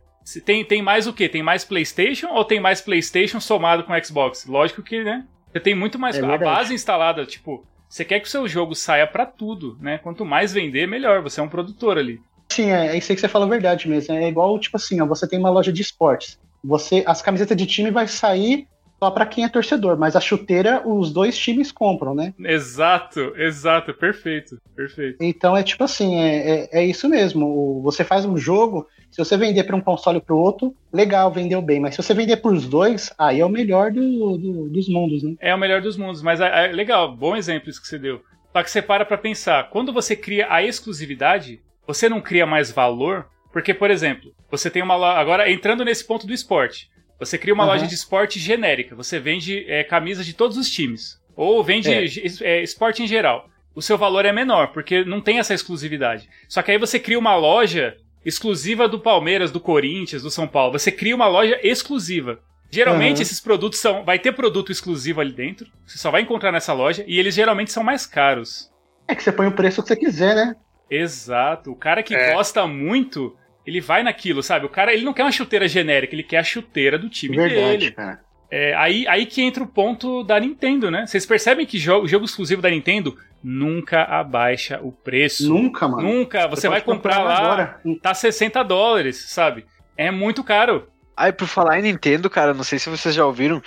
Tem, 0.44 0.66
tem 0.66 0.82
mais 0.82 1.06
o 1.06 1.14
quê? 1.14 1.30
Tem 1.30 1.44
mais 1.44 1.64
PlayStation 1.64 2.30
ou 2.30 2.44
tem 2.44 2.60
mais 2.60 2.82
PlayStation 2.82 3.40
somado 3.40 3.84
com 3.84 3.94
Xbox? 4.04 4.48
Lógico 4.48 4.82
que, 4.82 5.04
né? 5.04 5.28
Você 5.52 5.60
tem 5.60 5.76
muito 5.76 6.00
mais. 6.00 6.18
É 6.18 6.26
a 6.26 6.38
base 6.40 6.74
instalada, 6.74 7.24
tipo, 7.24 7.68
você 7.94 8.04
quer 8.04 8.20
que 8.20 8.28
o 8.28 8.32
seu 8.32 8.48
jogo 8.48 8.74
saia 8.74 9.06
pra 9.06 9.24
tudo, 9.24 9.78
né? 9.80 10.00
Quanto 10.00 10.26
mais 10.26 10.52
vender, 10.52 10.88
melhor. 10.88 11.22
Você 11.22 11.40
é 11.40 11.44
um 11.44 11.48
produtor 11.48 11.96
ali. 11.96 12.20
Sim, 12.50 12.72
é, 12.72 12.88
é 12.88 12.98
isso 12.98 13.12
aí 13.12 13.16
que 13.16 13.22
você 13.22 13.28
falou 13.28 13.48
a 13.48 13.52
verdade 13.52 13.88
mesmo. 13.88 14.16
É 14.16 14.28
igual, 14.28 14.58
tipo 14.58 14.78
assim, 14.78 15.00
ó, 15.00 15.06
você 15.06 15.28
tem 15.28 15.38
uma 15.38 15.52
loja 15.52 15.72
de 15.72 15.84
esportes. 15.84 16.40
Você, 16.64 17.04
as 17.06 17.22
camisetas 17.22 17.56
de 17.56 17.68
time 17.68 17.92
vai 17.92 18.08
sair 18.08 18.68
só 19.04 19.12
pra 19.12 19.26
quem 19.26 19.44
é 19.44 19.50
torcedor, 19.50 19.98
mas 19.98 20.16
a 20.16 20.22
chuteira 20.22 20.82
os 20.88 21.12
dois 21.12 21.38
times 21.38 21.74
compram, 21.74 22.16
né? 22.16 22.34
Exato, 22.40 23.34
exato, 23.36 23.94
perfeito, 23.94 24.58
perfeito. 24.74 25.18
Então 25.22 25.58
é 25.58 25.62
tipo 25.62 25.84
assim, 25.84 26.16
é, 26.22 26.70
é, 26.72 26.80
é 26.80 26.86
isso 26.86 27.10
mesmo. 27.10 27.82
Você 27.84 28.06
faz 28.06 28.24
um 28.24 28.38
jogo, 28.38 28.88
se 29.12 29.18
você 29.18 29.36
vender 29.36 29.66
para 29.66 29.76
um 29.76 29.82
console 29.82 30.22
para 30.22 30.34
o 30.34 30.40
outro, 30.40 30.74
legal, 30.94 31.30
vendeu 31.30 31.62
bem. 31.62 31.82
Mas 31.82 31.96
se 31.96 32.02
você 32.02 32.14
vender 32.14 32.38
para 32.38 32.52
os 32.54 32.66
dois, 32.66 33.12
aí 33.18 33.42
é 33.42 33.46
o 33.46 33.50
melhor 33.50 33.92
do- 33.92 34.38
do- 34.38 34.70
dos 34.70 34.88
mundos, 34.88 35.22
né? 35.22 35.34
É 35.42 35.54
o 35.54 35.58
melhor 35.60 35.82
dos 35.82 35.98
mundos, 35.98 36.22
mas 36.22 36.40
é, 36.40 36.70
é 36.70 36.72
legal, 36.72 37.14
bom 37.14 37.36
exemplo 37.36 37.70
isso 37.70 37.82
que 37.82 37.88
você 37.90 38.00
deu. 38.00 38.22
Só 38.54 38.64
que 38.64 38.72
você 38.72 38.82
para 38.82 39.04
pra 39.04 39.18
pensar, 39.18 39.70
quando 39.70 39.92
você 39.92 40.16
cria 40.16 40.48
a 40.50 40.64
exclusividade, 40.64 41.60
você 41.86 42.08
não 42.08 42.22
cria 42.22 42.46
mais 42.46 42.72
valor, 42.72 43.26
porque, 43.52 43.74
por 43.74 43.92
exemplo, 43.92 44.32
você 44.50 44.70
tem 44.70 44.82
uma. 44.82 44.96
Agora, 45.14 45.52
entrando 45.52 45.84
nesse 45.84 46.08
ponto 46.08 46.26
do 46.26 46.34
esporte, 46.34 46.90
você 47.26 47.38
cria 47.38 47.54
uma 47.54 47.64
Aham. 47.64 47.74
loja 47.74 47.88
de 47.88 47.94
esporte 47.96 48.40
genérica, 48.40 48.96
você 48.96 49.20
vende 49.20 49.66
é, 49.68 49.84
camisas 49.84 50.26
de 50.26 50.34
todos 50.34 50.58
os 50.58 50.70
times, 50.70 51.20
ou 51.36 51.64
vende 51.64 51.90
É. 51.92 52.06
é, 52.42 52.62
esporte 52.64 53.02
em 53.04 53.08
geral. 53.08 53.50
O 53.76 53.82
seu 53.82 53.98
valor 53.98 54.24
é 54.26 54.32
menor, 54.32 54.68
porque 54.68 55.04
não 55.04 55.20
tem 55.20 55.40
essa 55.40 55.54
exclusividade. 55.54 56.30
Só 56.48 56.62
que 56.62 56.72
aí 56.72 56.78
você 56.78 57.00
cria 57.00 57.18
uma 57.18 57.36
loja 57.36 57.98
exclusiva 58.24 58.88
do 58.88 59.00
Palmeiras, 59.00 59.52
do 59.52 59.60
Corinthians, 59.60 60.22
do 60.22 60.30
São 60.30 60.48
Paulo. 60.48 60.78
Você 60.78 60.92
cria 60.92 61.16
uma 61.16 61.28
loja 61.28 61.60
exclusiva. 61.64 62.40
Geralmente 62.70 63.16
Aham. 63.18 63.22
esses 63.24 63.40
produtos 63.40 63.80
são. 63.80 64.04
Vai 64.04 64.18
ter 64.20 64.32
produto 64.32 64.72
exclusivo 64.72 65.22
ali 65.22 65.32
dentro. 65.34 65.68
Você 65.86 65.98
só 65.98 66.10
vai 66.12 66.22
encontrar 66.22 66.52
nessa 66.52 66.72
loja. 66.74 67.04
E 67.08 67.20
eles 67.20 67.34
geralmente 67.36 67.72
são 67.72 67.84
mais 67.84 68.06
caros. 68.06 68.72
É 69.08 69.14
que 69.16 69.22
você 69.24 69.32
põe 69.32 69.48
o 69.48 69.52
preço 69.52 69.82
que 69.82 69.88
você 69.90 69.96
quiser, 69.96 70.36
né? 70.36 70.56
Exato. 70.90 71.72
O 71.72 71.76
cara 71.76 72.02
que 72.04 72.16
É. 72.16 72.34
gosta 72.34 72.66
muito, 72.68 73.36
ele 73.66 73.82
vai 73.82 74.04
naquilo, 74.04 74.44
sabe? 74.44 74.66
O 74.66 74.70
cara 74.70 74.94
ele 74.94 75.06
não 75.06 75.14
quer 75.14 75.24
uma 75.24 75.32
chuteira 75.32 75.68
genérica, 75.68 76.14
ele 76.14 76.24
quer 76.24 76.38
a 76.38 76.44
chuteira 76.44 76.98
do 76.98 77.10
time 77.10 77.36
Verdade, 77.36 77.78
dele. 77.78 77.92
cara. 77.92 78.22
É, 78.52 78.74
aí, 78.76 79.08
aí 79.08 79.26
que 79.26 79.42
entra 79.42 79.64
o 79.64 79.68
ponto 79.68 80.24
da 80.24 80.40
Nintendo, 80.40 80.92
né? 80.92 81.08
Vocês 81.08 81.26
percebem 81.26 81.66
que 81.66 81.80
jogo, 81.80 82.08
jogo 82.08 82.26
exclusivo 82.26 82.62
da 82.62 82.70
Nintendo 82.70 83.18
nunca 83.44 84.04
abaixa 84.04 84.80
o 84.82 84.92
preço. 84.92 85.50
Nunca, 85.50 85.88
mano. 85.88 86.04
Nunca. 86.04 86.48
Você, 86.48 86.70
vai 86.70 86.80
pode 86.82 86.98
comprar 86.98 87.24
lá, 87.24 87.38
agora. 87.38 87.82
tá 88.02 88.14
60 88.14 88.62
dólares, 88.64 89.26
sabe? 89.28 89.66
É 89.98 90.12
muito 90.12 90.44
caro. 90.44 90.88
Aí, 91.18 91.32
por 91.32 91.48
falar 91.48 91.80
em 91.80 91.84
Nintendo, 91.84 92.30
cara, 92.30 92.54
não 92.54 92.64
sei 92.64 92.78
se 92.78 92.90
vocês 92.90 93.14
já 93.14 93.26
ouviram. 93.26 93.62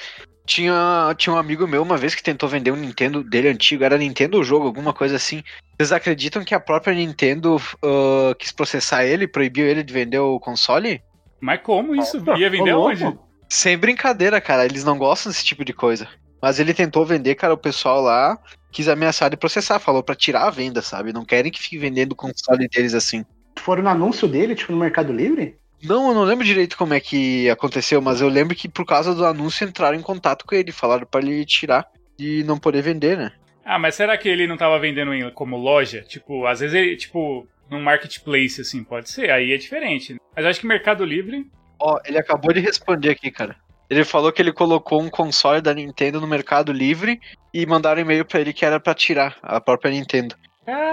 Tinha, 0.47 1.15
tinha 1.19 1.35
um 1.35 1.39
amigo 1.39 1.67
meu 1.67 1.83
uma 1.83 1.97
vez 1.97 2.15
que 2.15 2.23
tentou 2.23 2.49
vender 2.49 2.71
um 2.71 2.77
Nintendo 2.77 3.23
dele 3.23 3.49
antigo, 3.49 3.83
era 3.83 3.99
Nintendo 3.99 4.43
jogo, 4.45 4.67
alguma 4.67 4.93
coisa 4.93 5.17
assim. 5.17 5.43
Vocês 5.77 5.93
acreditam 5.93 6.45
que 6.45 6.55
a 6.55 6.61
própria 6.61 6.95
Nintendo 6.95 7.61
ah, 7.85 8.35
quis 8.39 8.53
processar 8.53 9.05
ele, 9.05 9.27
proibiu 9.27 9.67
ele 9.67 9.83
de 9.83 9.93
vender 9.93 10.21
o 10.21 10.39
console? 10.39 11.03
Mas 11.41 11.61
como 11.63 11.95
isso? 11.95 12.19
Nossa, 12.21 12.41
Ia 12.41 12.49
vender 12.49 12.75
onde? 12.75 13.19
Sem 13.49 13.77
brincadeira, 13.77 14.41
cara, 14.41 14.65
eles 14.65 14.85
não 14.85 14.97
gostam 14.97 15.31
desse 15.31 15.45
tipo 15.45 15.65
de 15.65 15.73
coisa. 15.73 16.09
Mas 16.41 16.61
ele 16.61 16.75
tentou 16.75 17.05
vender, 17.05 17.35
cara, 17.35 17.55
o 17.55 17.59
pessoal 17.59 18.01
lá 18.01 18.39
quis 18.71 18.89
ameaçar 18.89 19.31
de 19.31 19.37
processar, 19.37 19.79
falou 19.79 20.03
pra 20.03 20.15
tirar 20.15 20.47
a 20.47 20.51
venda, 20.51 20.83
sabe? 20.83 21.13
Não 21.13 21.25
querem 21.25 21.51
que 21.51 21.63
fique 21.63 21.79
vendendo 21.79 22.13
o 22.13 22.17
console 22.17 22.69
deles 22.69 22.95
assim. 22.95 23.25
Foram 23.59 23.83
no 23.83 23.89
anúncio 23.89 24.29
dele, 24.29 24.55
tipo, 24.55 24.71
no 24.71 24.79
Mercado 24.79 25.13
Livre? 25.13 25.59
Não, 25.83 26.09
eu 26.09 26.15
não 26.15 26.25
lembro 26.25 26.45
direito 26.45 26.77
como 26.77 26.95
é 26.95 27.01
que 27.01 27.49
aconteceu, 27.51 28.01
mas 28.01 28.21
eu 28.21 28.29
lembro 28.29 28.57
que 28.57 28.69
por 28.69 28.85
causa 28.87 29.15
do 29.15 29.25
anúncio 29.27 29.67
entraram 29.67 29.97
em 29.97 30.03
contato 30.03 30.45
com 30.47 30.55
ele, 30.55 30.73
falaram 30.73 31.07
pra 31.07 31.21
ele 31.21 31.45
tirar 31.45 31.87
e 32.19 32.43
não 32.45 32.59
poder 32.59 32.83
vender, 32.83 33.17
né? 33.17 33.33
Ah, 33.65 33.79
mas 33.79 33.95
será 33.95 34.17
que 34.17 34.29
ele 34.29 34.47
não 34.47 34.57
tava 34.57 34.79
vendendo 34.79 35.13
em- 35.13 35.31
como 35.33 35.57
loja? 35.57 36.03
Tipo, 36.03 36.47
às 36.47 36.61
vezes 36.61 36.75
ele, 36.75 36.97
tipo, 36.97 37.47
num 37.71 37.83
marketplace, 37.83 38.61
assim, 38.61 38.83
pode 38.85 39.11
ser. 39.11 39.31
Aí 39.31 39.53
é 39.53 39.57
diferente. 39.57 40.13
né? 40.15 40.19
Mas 40.35 40.45
eu 40.45 40.51
acho 40.51 40.61
que 40.61 40.67
Mercado 40.67 41.05
Livre. 41.05 41.45
Ó, 41.79 41.99
ele 42.07 42.19
acabou 42.19 42.53
de 42.53 42.61
responder 42.61 43.11
aqui, 43.11 43.31
cara. 43.31 43.57
Ele 43.91 44.05
falou 44.05 44.33
que 44.33 44.41
ele 44.43 44.53
colocou 44.53 45.01
um 45.03 45.11
console 45.11 45.61
da 45.61 45.75
Nintendo 45.75 46.21
no 46.21 46.27
Mercado 46.27 46.73
Livre 46.73 47.21
e 47.53 47.67
mandaram 47.67 48.01
e-mail 48.01 48.25
pra 48.25 48.41
ele 48.41 48.53
que 48.53 48.65
era 48.65 48.81
pra 48.81 48.95
tirar 48.95 49.37
a 49.43 49.61
própria 49.61 49.91
Nintendo. 49.91 50.35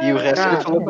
E 0.02 0.12
o 0.12 0.18
resto 0.18 0.48
ele 0.48 0.58
Ah, 0.58 0.62
falou, 0.62 0.82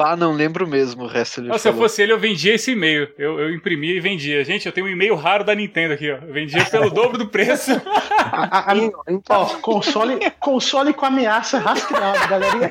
é. 0.00 0.04
bah, 0.04 0.16
não 0.16 0.32
lembro 0.32 0.66
mesmo 0.66 1.04
o 1.04 1.06
resto 1.06 1.40
ele 1.40 1.58
se 1.58 1.68
eu 1.68 1.74
fosse 1.74 2.02
ele, 2.02 2.12
eu 2.12 2.18
vendia 2.18 2.54
esse 2.54 2.72
e-mail. 2.72 3.08
Eu, 3.18 3.38
eu 3.40 3.54
imprimia 3.54 3.94
e 3.96 4.00
vendia. 4.00 4.44
Gente, 4.44 4.66
eu 4.66 4.72
tenho 4.72 4.86
um 4.86 4.90
e-mail 4.90 5.14
raro 5.14 5.44
da 5.44 5.54
Nintendo 5.54 5.94
aqui, 5.94 6.10
ó. 6.10 6.16
Eu 6.16 6.32
vendia 6.32 6.64
pelo 6.64 6.88
dobro 6.90 7.18
do 7.18 7.26
preço. 7.28 7.70
A- 8.18 8.70
a- 8.70 8.72
a- 8.72 9.38
ó, 9.38 9.44
console, 9.60 10.18
console 10.38 10.92
com 10.94 11.06
ameaça 11.06 11.58
rastreada, 11.58 12.26
galerinha. 12.26 12.70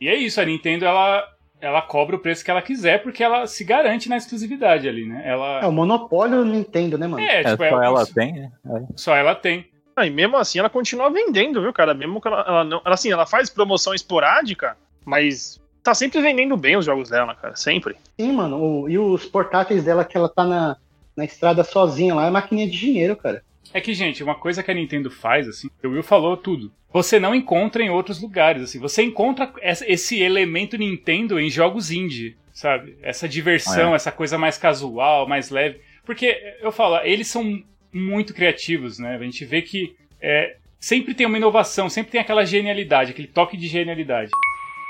e 0.00 0.08
é 0.08 0.14
isso, 0.16 0.40
a 0.40 0.44
Nintendo, 0.44 0.84
ela, 0.84 1.24
ela 1.60 1.82
cobra 1.82 2.16
o 2.16 2.18
preço 2.18 2.44
que 2.44 2.50
ela 2.50 2.62
quiser, 2.62 3.02
porque 3.02 3.22
ela 3.22 3.46
se 3.46 3.64
garante 3.64 4.08
na 4.08 4.16
exclusividade 4.16 4.88
ali, 4.88 5.06
né? 5.06 5.22
É 5.24 5.30
Ela. 5.30 5.66
o 5.68 5.72
monopólio 5.72 6.44
Nintendo, 6.44 6.98
né, 6.98 7.06
mano? 7.06 7.22
É, 7.22 7.40
É, 7.40 7.44
tipo, 7.44 7.56
só 7.58 7.82
é, 7.82 7.86
ela 7.86 8.02
isso- 8.02 8.14
tem, 8.14 8.32
né? 8.32 8.50
só 8.96 9.14
ela 9.16 9.34
tem. 9.34 9.66
Ah, 9.94 10.06
e 10.06 10.10
mesmo 10.10 10.36
assim 10.36 10.58
ela 10.58 10.70
continua 10.70 11.10
vendendo, 11.10 11.60
viu, 11.60 11.72
cara? 11.72 11.92
Mesmo 11.94 12.20
que 12.20 12.28
ela, 12.28 12.44
ela 12.46 12.64
não. 12.64 12.80
Ela, 12.84 12.94
assim, 12.94 13.10
ela 13.12 13.26
faz 13.26 13.50
promoção 13.50 13.92
esporádica, 13.94 14.76
mas 15.04 15.60
tá 15.82 15.94
sempre 15.94 16.20
vendendo 16.20 16.56
bem 16.56 16.76
os 16.76 16.84
jogos 16.86 17.10
dela, 17.10 17.34
cara. 17.34 17.54
Sempre. 17.56 17.96
Sim, 18.18 18.32
mano. 18.32 18.56
o- 18.62 18.88
e 18.88 18.98
os 18.98 19.24
portáteis 19.26 19.84
dela 19.84 20.04
que 20.04 20.16
ela 20.16 20.28
tá 20.28 20.44
na, 20.44 20.76
na 21.16 21.24
estrada 21.24 21.62
sozinha 21.64 22.14
lá 22.14 22.26
é 22.26 22.30
maquininha 22.30 22.66
de 22.68 22.78
dinheiro, 22.78 23.16
cara. 23.16 23.42
É 23.74 23.80
que, 23.80 23.94
gente, 23.94 24.22
uma 24.22 24.34
coisa 24.34 24.62
que 24.62 24.70
a 24.70 24.74
Nintendo 24.74 25.10
faz, 25.10 25.48
assim, 25.48 25.68
o 25.82 25.88
Will 25.88 26.02
falou 26.02 26.36
tudo. 26.36 26.70
Você 26.92 27.18
não 27.18 27.34
encontra 27.34 27.82
em 27.82 27.88
outros 27.88 28.20
lugares, 28.20 28.62
assim. 28.62 28.78
Você 28.78 29.02
encontra 29.02 29.50
esse 29.62 30.20
elemento 30.20 30.76
Nintendo 30.76 31.40
em 31.40 31.48
jogos 31.48 31.90
indie, 31.90 32.36
sabe? 32.52 32.98
Essa 33.02 33.26
diversão, 33.26 33.94
essa 33.94 34.12
coisa 34.12 34.36
mais 34.36 34.58
casual, 34.58 35.26
mais 35.26 35.48
leve. 35.48 35.80
Porque, 36.04 36.38
eu 36.60 36.70
falo, 36.70 36.98
eles 37.02 37.28
são 37.28 37.62
muito 37.92 38.34
criativos, 38.34 38.98
né? 38.98 39.16
A 39.16 39.22
gente 39.22 39.44
vê 39.44 39.62
que 39.62 39.94
é, 40.20 40.56
sempre 40.80 41.14
tem 41.14 41.26
uma 41.26 41.36
inovação, 41.36 41.88
sempre 41.88 42.12
tem 42.12 42.20
aquela 42.20 42.44
genialidade, 42.44 43.10
aquele 43.10 43.28
toque 43.28 43.56
de 43.56 43.66
genialidade. 43.66 44.30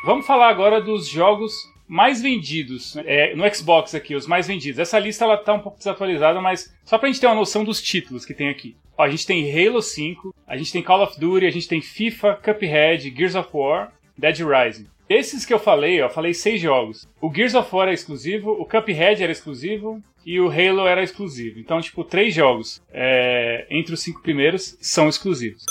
Vamos 0.04 0.26
falar 0.26 0.48
agora 0.48 0.80
dos 0.80 1.08
jogos 1.08 1.52
mais 1.86 2.22
vendidos 2.22 2.94
né? 2.94 3.02
É, 3.06 3.34
no 3.34 3.54
Xbox 3.54 3.94
aqui, 3.94 4.14
os 4.14 4.26
mais 4.26 4.46
vendidos. 4.46 4.78
Essa 4.78 4.98
lista 4.98 5.24
ela 5.24 5.36
tá 5.36 5.52
um 5.52 5.60
pouco 5.60 5.78
desatualizada, 5.78 6.40
mas 6.40 6.74
só 6.84 6.96
pra 6.96 7.08
gente 7.08 7.20
ter 7.20 7.26
uma 7.26 7.34
noção 7.34 7.64
dos 7.64 7.82
títulos 7.82 8.24
que 8.24 8.34
tem 8.34 8.48
aqui. 8.48 8.74
Ó, 8.96 9.02
a 9.02 9.10
gente 9.10 9.26
tem 9.26 9.50
Halo 9.50 9.82
5, 9.82 10.34
a 10.46 10.56
gente 10.56 10.72
tem 10.72 10.82
Call 10.82 11.02
of 11.02 11.18
Duty, 11.20 11.46
a 11.46 11.50
gente 11.50 11.68
tem 11.68 11.80
FIFA, 11.80 12.36
Cuphead, 12.42 13.14
Gears 13.14 13.34
of 13.34 13.50
War, 13.52 13.92
Dead 14.16 14.38
Rising. 14.40 14.86
Esses 15.08 15.44
que 15.44 15.52
eu 15.52 15.58
falei, 15.58 16.00
ó, 16.00 16.08
falei 16.08 16.32
seis 16.32 16.60
jogos. 16.60 17.06
O 17.20 17.32
Gears 17.32 17.54
of 17.54 17.68
War 17.74 17.88
é 17.88 17.92
exclusivo, 17.92 18.52
o 18.52 18.64
Cuphead 18.64 19.22
era 19.22 19.32
exclusivo 19.32 20.02
e 20.24 20.40
o 20.40 20.48
Halo 20.50 20.86
era 20.86 21.02
exclusivo. 21.02 21.58
Então, 21.58 21.80
tipo, 21.80 22.04
três 22.04 22.34
jogos 22.34 22.82
é, 22.92 23.66
entre 23.70 23.94
os 23.94 24.00
cinco 24.00 24.22
primeiros 24.22 24.76
são 24.80 25.08
exclusivos. 25.08 25.64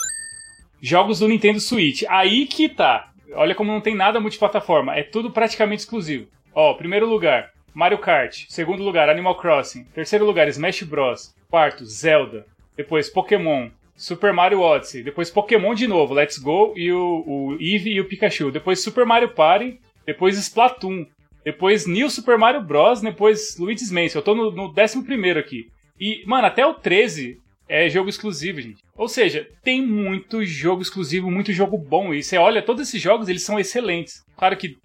Jogos 0.82 1.20
do 1.20 1.28
Nintendo 1.28 1.60
Switch. 1.60 2.04
Aí 2.10 2.46
que 2.46 2.68
tá. 2.68 3.12
Olha 3.34 3.56
como 3.56 3.72
não 3.72 3.82
tem 3.82 3.96
nada 3.96 4.20
multiplataforma. 4.20 4.96
É 4.96 5.04
tudo 5.04 5.32
praticamente 5.32 5.84
exclusivo. 5.84 6.28
Ó, 6.54 6.74
primeiro 6.74 7.08
lugar, 7.08 7.52
Mario 7.74 8.00
Kart. 8.00 8.46
Segundo 8.50 8.84
lugar, 8.84 9.10
Animal 9.10 9.36
Crossing. 9.36 9.86
Terceiro 9.86 10.26
lugar, 10.26 10.48
Smash 10.48 10.84
Bros. 10.84 11.34
Quarto, 11.50 11.86
Zelda. 11.86 12.46
Depois, 12.76 13.10
Pokémon. 13.10 13.70
Super 13.96 14.34
Mario 14.34 14.62
Odyssey. 14.62 15.04
Depois, 15.04 15.30
Pokémon 15.30 15.76
de 15.76 15.88
novo, 15.88 16.14
Let's 16.14 16.40
Go 16.40 16.74
e 16.76 16.92
o, 16.92 17.24
o 17.26 17.58
e 17.60 18.02
o 18.02 18.06
Pikachu. 18.06 18.52
Depois, 18.52 18.84
Super 18.84 19.06
Mario 19.06 19.30
Party. 19.30 19.80
Depois, 20.06 20.38
Splatoon. 20.38 21.06
Depois, 21.44 21.88
New 21.88 22.10
Super 22.10 22.38
Mario 22.38 22.62
Bros. 22.62 23.02
Depois, 23.02 23.58
Luigi's 23.58 23.92
Mansion. 23.92 24.20
Eu 24.20 24.24
tô 24.24 24.36
no, 24.36 24.52
no 24.52 24.74
11 24.78 25.40
aqui. 25.40 25.68
E, 26.00 26.24
mano, 26.26 26.48
até 26.48 26.66
o 26.66 26.74
13 26.74 27.38
é 27.68 27.90
jogo 27.90 28.10
exclusivo, 28.10 28.60
gente. 28.60 28.84
Ou 28.98 29.08
seja, 29.08 29.48
tem 29.64 29.82
muito 29.82 30.44
jogo 30.44 30.82
exclusivo, 30.82 31.32
muito 31.32 31.54
jogo 31.54 31.78
bom. 31.78 32.14
E 32.14 32.22
você 32.22 32.38
olha, 32.38 32.62
todos 32.62 32.88
esses 32.88 33.02
jogos, 33.02 33.30
eles 33.30 33.44
são 33.44 33.60
excelentes. 33.60 34.24
Claro 34.36 34.58
que 34.58 34.76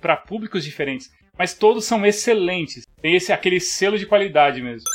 para 0.00 0.16
públicos 0.16 0.64
diferentes, 0.64 1.10
mas 1.38 1.54
todos 1.54 1.84
são 1.84 2.04
excelentes. 2.04 2.84
Tem 3.00 3.14
esse 3.14 3.32
aquele 3.32 3.60
selo 3.60 3.98
de 3.98 4.06
qualidade 4.06 4.62
mesmo. 4.62 4.88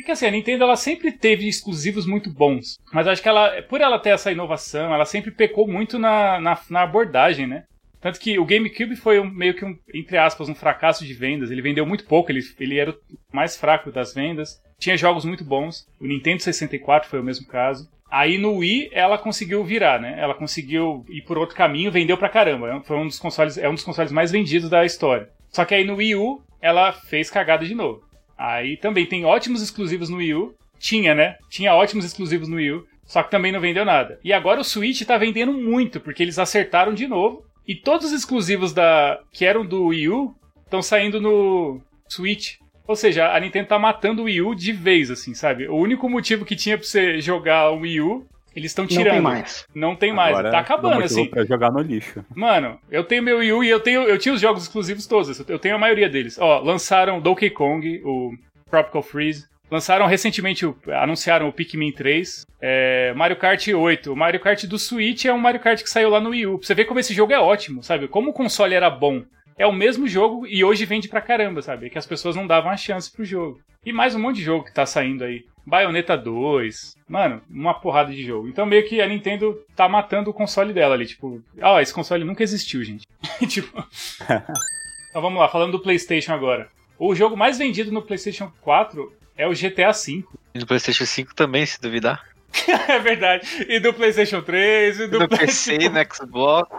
É 0.00 0.04
que 0.04 0.10
assim, 0.10 0.26
a 0.26 0.30
Nintendo 0.30 0.64
ela 0.64 0.76
sempre 0.76 1.10
teve 1.10 1.48
exclusivos 1.48 2.06
muito 2.06 2.32
bons. 2.32 2.78
Mas 2.92 3.08
acho 3.08 3.22
que 3.22 3.28
ela, 3.28 3.62
por 3.62 3.80
ela 3.80 3.98
ter 3.98 4.10
essa 4.10 4.30
inovação, 4.30 4.92
ela 4.92 5.04
sempre 5.04 5.30
pecou 5.30 5.66
muito 5.66 5.98
na, 5.98 6.40
na, 6.40 6.60
na 6.68 6.82
abordagem, 6.82 7.46
né? 7.46 7.64
Tanto 8.06 8.20
que 8.20 8.38
o 8.38 8.44
GameCube 8.44 8.94
foi 8.94 9.18
um- 9.18 9.28
meio 9.28 9.52
que 9.52 9.64
um, 9.64 9.76
entre 9.92 10.16
aspas, 10.16 10.48
um 10.48 10.54
fracasso 10.54 11.04
de 11.04 11.12
vendas. 11.12 11.50
Ele 11.50 11.60
vendeu 11.60 11.84
muito 11.84 12.04
pouco, 12.04 12.30
ele, 12.30 12.38
ele 12.60 12.78
era 12.78 12.92
o 12.92 12.96
mais 13.32 13.56
fraco 13.56 13.90
das 13.90 14.14
vendas. 14.14 14.62
Tinha 14.78 14.96
jogos 14.96 15.24
muito 15.24 15.42
bons. 15.42 15.88
O 16.00 16.06
Nintendo 16.06 16.40
64 16.40 17.10
foi 17.10 17.18
o 17.18 17.24
mesmo 17.24 17.48
caso. 17.48 17.90
Aí 18.08 18.38
no 18.38 18.58
Wii 18.58 18.90
ela 18.92 19.18
conseguiu 19.18 19.64
virar, 19.64 20.00
né? 20.00 20.14
Ela 20.20 20.34
conseguiu 20.36 21.04
ir 21.08 21.22
por 21.22 21.36
outro 21.36 21.56
caminho, 21.56 21.90
vendeu 21.90 22.16
pra 22.16 22.28
caramba. 22.28 22.80
Foi 22.84 22.96
um 22.96 23.06
dos 23.08 23.18
consoles, 23.18 23.58
é 23.58 23.68
um 23.68 23.74
dos 23.74 23.82
consoles 23.82 24.12
mais 24.12 24.30
vendidos 24.30 24.70
da 24.70 24.84
história. 24.84 25.28
Só 25.48 25.64
que 25.64 25.74
aí 25.74 25.82
no 25.84 25.96
Wii 25.96 26.14
U 26.14 26.40
ela 26.62 26.92
fez 26.92 27.28
cagada 27.28 27.64
de 27.66 27.74
novo. 27.74 28.04
Aí 28.38 28.76
também 28.76 29.04
tem 29.04 29.24
ótimos 29.24 29.60
exclusivos 29.60 30.08
no 30.08 30.18
Wii 30.18 30.34
U. 30.34 30.54
Tinha, 30.78 31.12
né? 31.12 31.38
Tinha 31.50 31.74
ótimos 31.74 32.04
exclusivos 32.04 32.46
no 32.46 32.54
Wii 32.54 32.70
U. 32.70 32.86
Só 33.04 33.20
que 33.24 33.32
também 33.32 33.50
não 33.50 33.58
vendeu 33.60 33.84
nada. 33.84 34.20
E 34.22 34.32
agora 34.32 34.60
o 34.60 34.64
Switch 34.64 35.02
tá 35.02 35.18
vendendo 35.18 35.52
muito, 35.52 35.98
porque 36.00 36.22
eles 36.22 36.38
acertaram 36.38 36.94
de 36.94 37.08
novo. 37.08 37.44
E 37.66 37.74
todos 37.74 38.06
os 38.06 38.12
exclusivos 38.12 38.72
da 38.72 39.18
que 39.32 39.44
eram 39.44 39.64
do 39.66 39.86
Wii 39.86 40.08
U 40.08 40.34
estão 40.64 40.82
saindo 40.82 41.20
no 41.20 41.80
Switch. 42.08 42.56
Ou 42.86 42.94
seja, 42.94 43.32
a 43.32 43.40
Nintendo 43.40 43.68
tá 43.68 43.78
matando 43.78 44.22
o 44.22 44.24
Wii 44.26 44.42
U 44.42 44.54
de 44.54 44.72
vez, 44.72 45.10
assim, 45.10 45.34
sabe? 45.34 45.66
O 45.68 45.74
único 45.76 46.08
motivo 46.08 46.44
que 46.44 46.54
tinha 46.54 46.78
pra 46.78 46.86
você 46.86 47.20
jogar 47.20 47.70
o 47.72 47.80
Wii 47.80 48.00
U, 48.00 48.26
eles 48.54 48.70
estão 48.70 48.84
Não 48.84 48.88
tirando. 48.88 49.12
tem 49.14 49.20
mais. 49.20 49.66
Não 49.74 49.96
tem 49.96 50.12
mais. 50.12 50.30
Agora, 50.30 50.50
tá 50.52 50.60
acabando, 50.60 51.02
assim. 51.02 51.26
Pra 51.26 51.44
jogar 51.44 51.72
no 51.72 51.80
lixo. 51.80 52.24
Mano, 52.34 52.78
eu 52.90 53.02
tenho 53.02 53.22
meu 53.24 53.38
Wii 53.38 53.52
U 53.52 53.64
e 53.64 53.68
eu 53.68 53.80
tenho 53.80 54.02
eu 54.02 54.16
tinha 54.18 54.32
os 54.34 54.40
jogos 54.40 54.62
exclusivos 54.62 55.06
todos, 55.06 55.40
eu 55.48 55.58
tenho 55.58 55.74
a 55.74 55.78
maioria 55.78 56.08
deles. 56.08 56.38
Ó, 56.38 56.60
lançaram 56.60 57.20
Donkey 57.20 57.50
Kong, 57.50 58.00
o 58.04 58.32
Tropical 58.70 59.02
Freeze. 59.02 59.46
Lançaram 59.70 60.06
recentemente, 60.06 60.64
o- 60.64 60.76
anunciaram 61.00 61.48
o 61.48 61.52
Pikmin 61.52 61.90
3, 61.92 62.46
é, 62.60 63.12
Mario 63.14 63.36
Kart 63.36 63.66
8. 63.68 64.12
O 64.12 64.16
Mario 64.16 64.38
Kart 64.40 64.64
do 64.64 64.78
Switch 64.78 65.24
é 65.24 65.32
um 65.32 65.38
Mario 65.38 65.60
Kart 65.60 65.82
que 65.82 65.90
saiu 65.90 66.08
lá 66.10 66.20
no 66.20 66.30
Wii 66.30 66.46
U. 66.46 66.58
Pra 66.58 66.66
você 66.66 66.74
ver 66.74 66.84
como 66.84 67.00
esse 67.00 67.12
jogo 67.12 67.32
é 67.32 67.38
ótimo, 67.38 67.82
sabe? 67.82 68.06
Como 68.08 68.30
o 68.30 68.34
console 68.34 68.74
era 68.74 68.88
bom. 68.88 69.22
É 69.58 69.66
o 69.66 69.72
mesmo 69.72 70.06
jogo 70.06 70.46
e 70.46 70.62
hoje 70.62 70.84
vende 70.84 71.08
pra 71.08 71.20
caramba, 71.20 71.62
sabe? 71.62 71.90
Que 71.90 71.98
as 71.98 72.06
pessoas 72.06 72.36
não 72.36 72.46
davam 72.46 72.70
a 72.70 72.76
chance 72.76 73.10
pro 73.10 73.24
jogo. 73.24 73.58
E 73.84 73.92
mais 73.92 74.14
um 74.14 74.18
monte 74.20 74.36
de 74.36 74.42
jogo 74.44 74.64
que 74.64 74.72
tá 74.74 74.84
saindo 74.84 75.24
aí. 75.24 75.44
Bayonetta 75.66 76.16
2. 76.16 76.94
Mano, 77.08 77.40
uma 77.50 77.74
porrada 77.74 78.12
de 78.12 78.22
jogo. 78.24 78.48
Então 78.48 78.66
meio 78.66 78.86
que 78.86 79.00
a 79.00 79.06
Nintendo 79.06 79.58
tá 79.74 79.88
matando 79.88 80.30
o 80.30 80.34
console 80.34 80.72
dela 80.72 80.94
ali. 80.94 81.06
Tipo, 81.06 81.42
ó, 81.60 81.80
esse 81.80 81.92
console 81.92 82.22
nunca 82.22 82.42
existiu, 82.42 82.84
gente. 82.84 83.06
tipo. 83.48 83.82
então 85.10 85.22
vamos 85.22 85.40
lá, 85.40 85.48
falando 85.48 85.72
do 85.72 85.80
PlayStation 85.82 86.32
agora. 86.32 86.68
O 86.98 87.14
jogo 87.14 87.36
mais 87.36 87.58
vendido 87.58 87.90
no 87.90 88.02
PlayStation 88.02 88.52
4 88.60 89.12
é 89.36 89.46
o 89.46 89.52
GTA 89.52 89.92
V. 89.92 90.24
E 90.54 90.58
no 90.58 90.66
PlayStation 90.66 91.04
5 91.04 91.34
também, 91.34 91.66
se 91.66 91.80
duvidar. 91.80 92.24
é 92.88 92.98
verdade. 92.98 93.66
E 93.68 93.78
do 93.78 93.92
PlayStation 93.92 94.40
3, 94.42 95.00
e 95.00 95.06
do, 95.06 95.28
Play- 95.28 95.40
PC, 95.40 95.88
no 95.88 96.14
Xbox. 96.14 96.70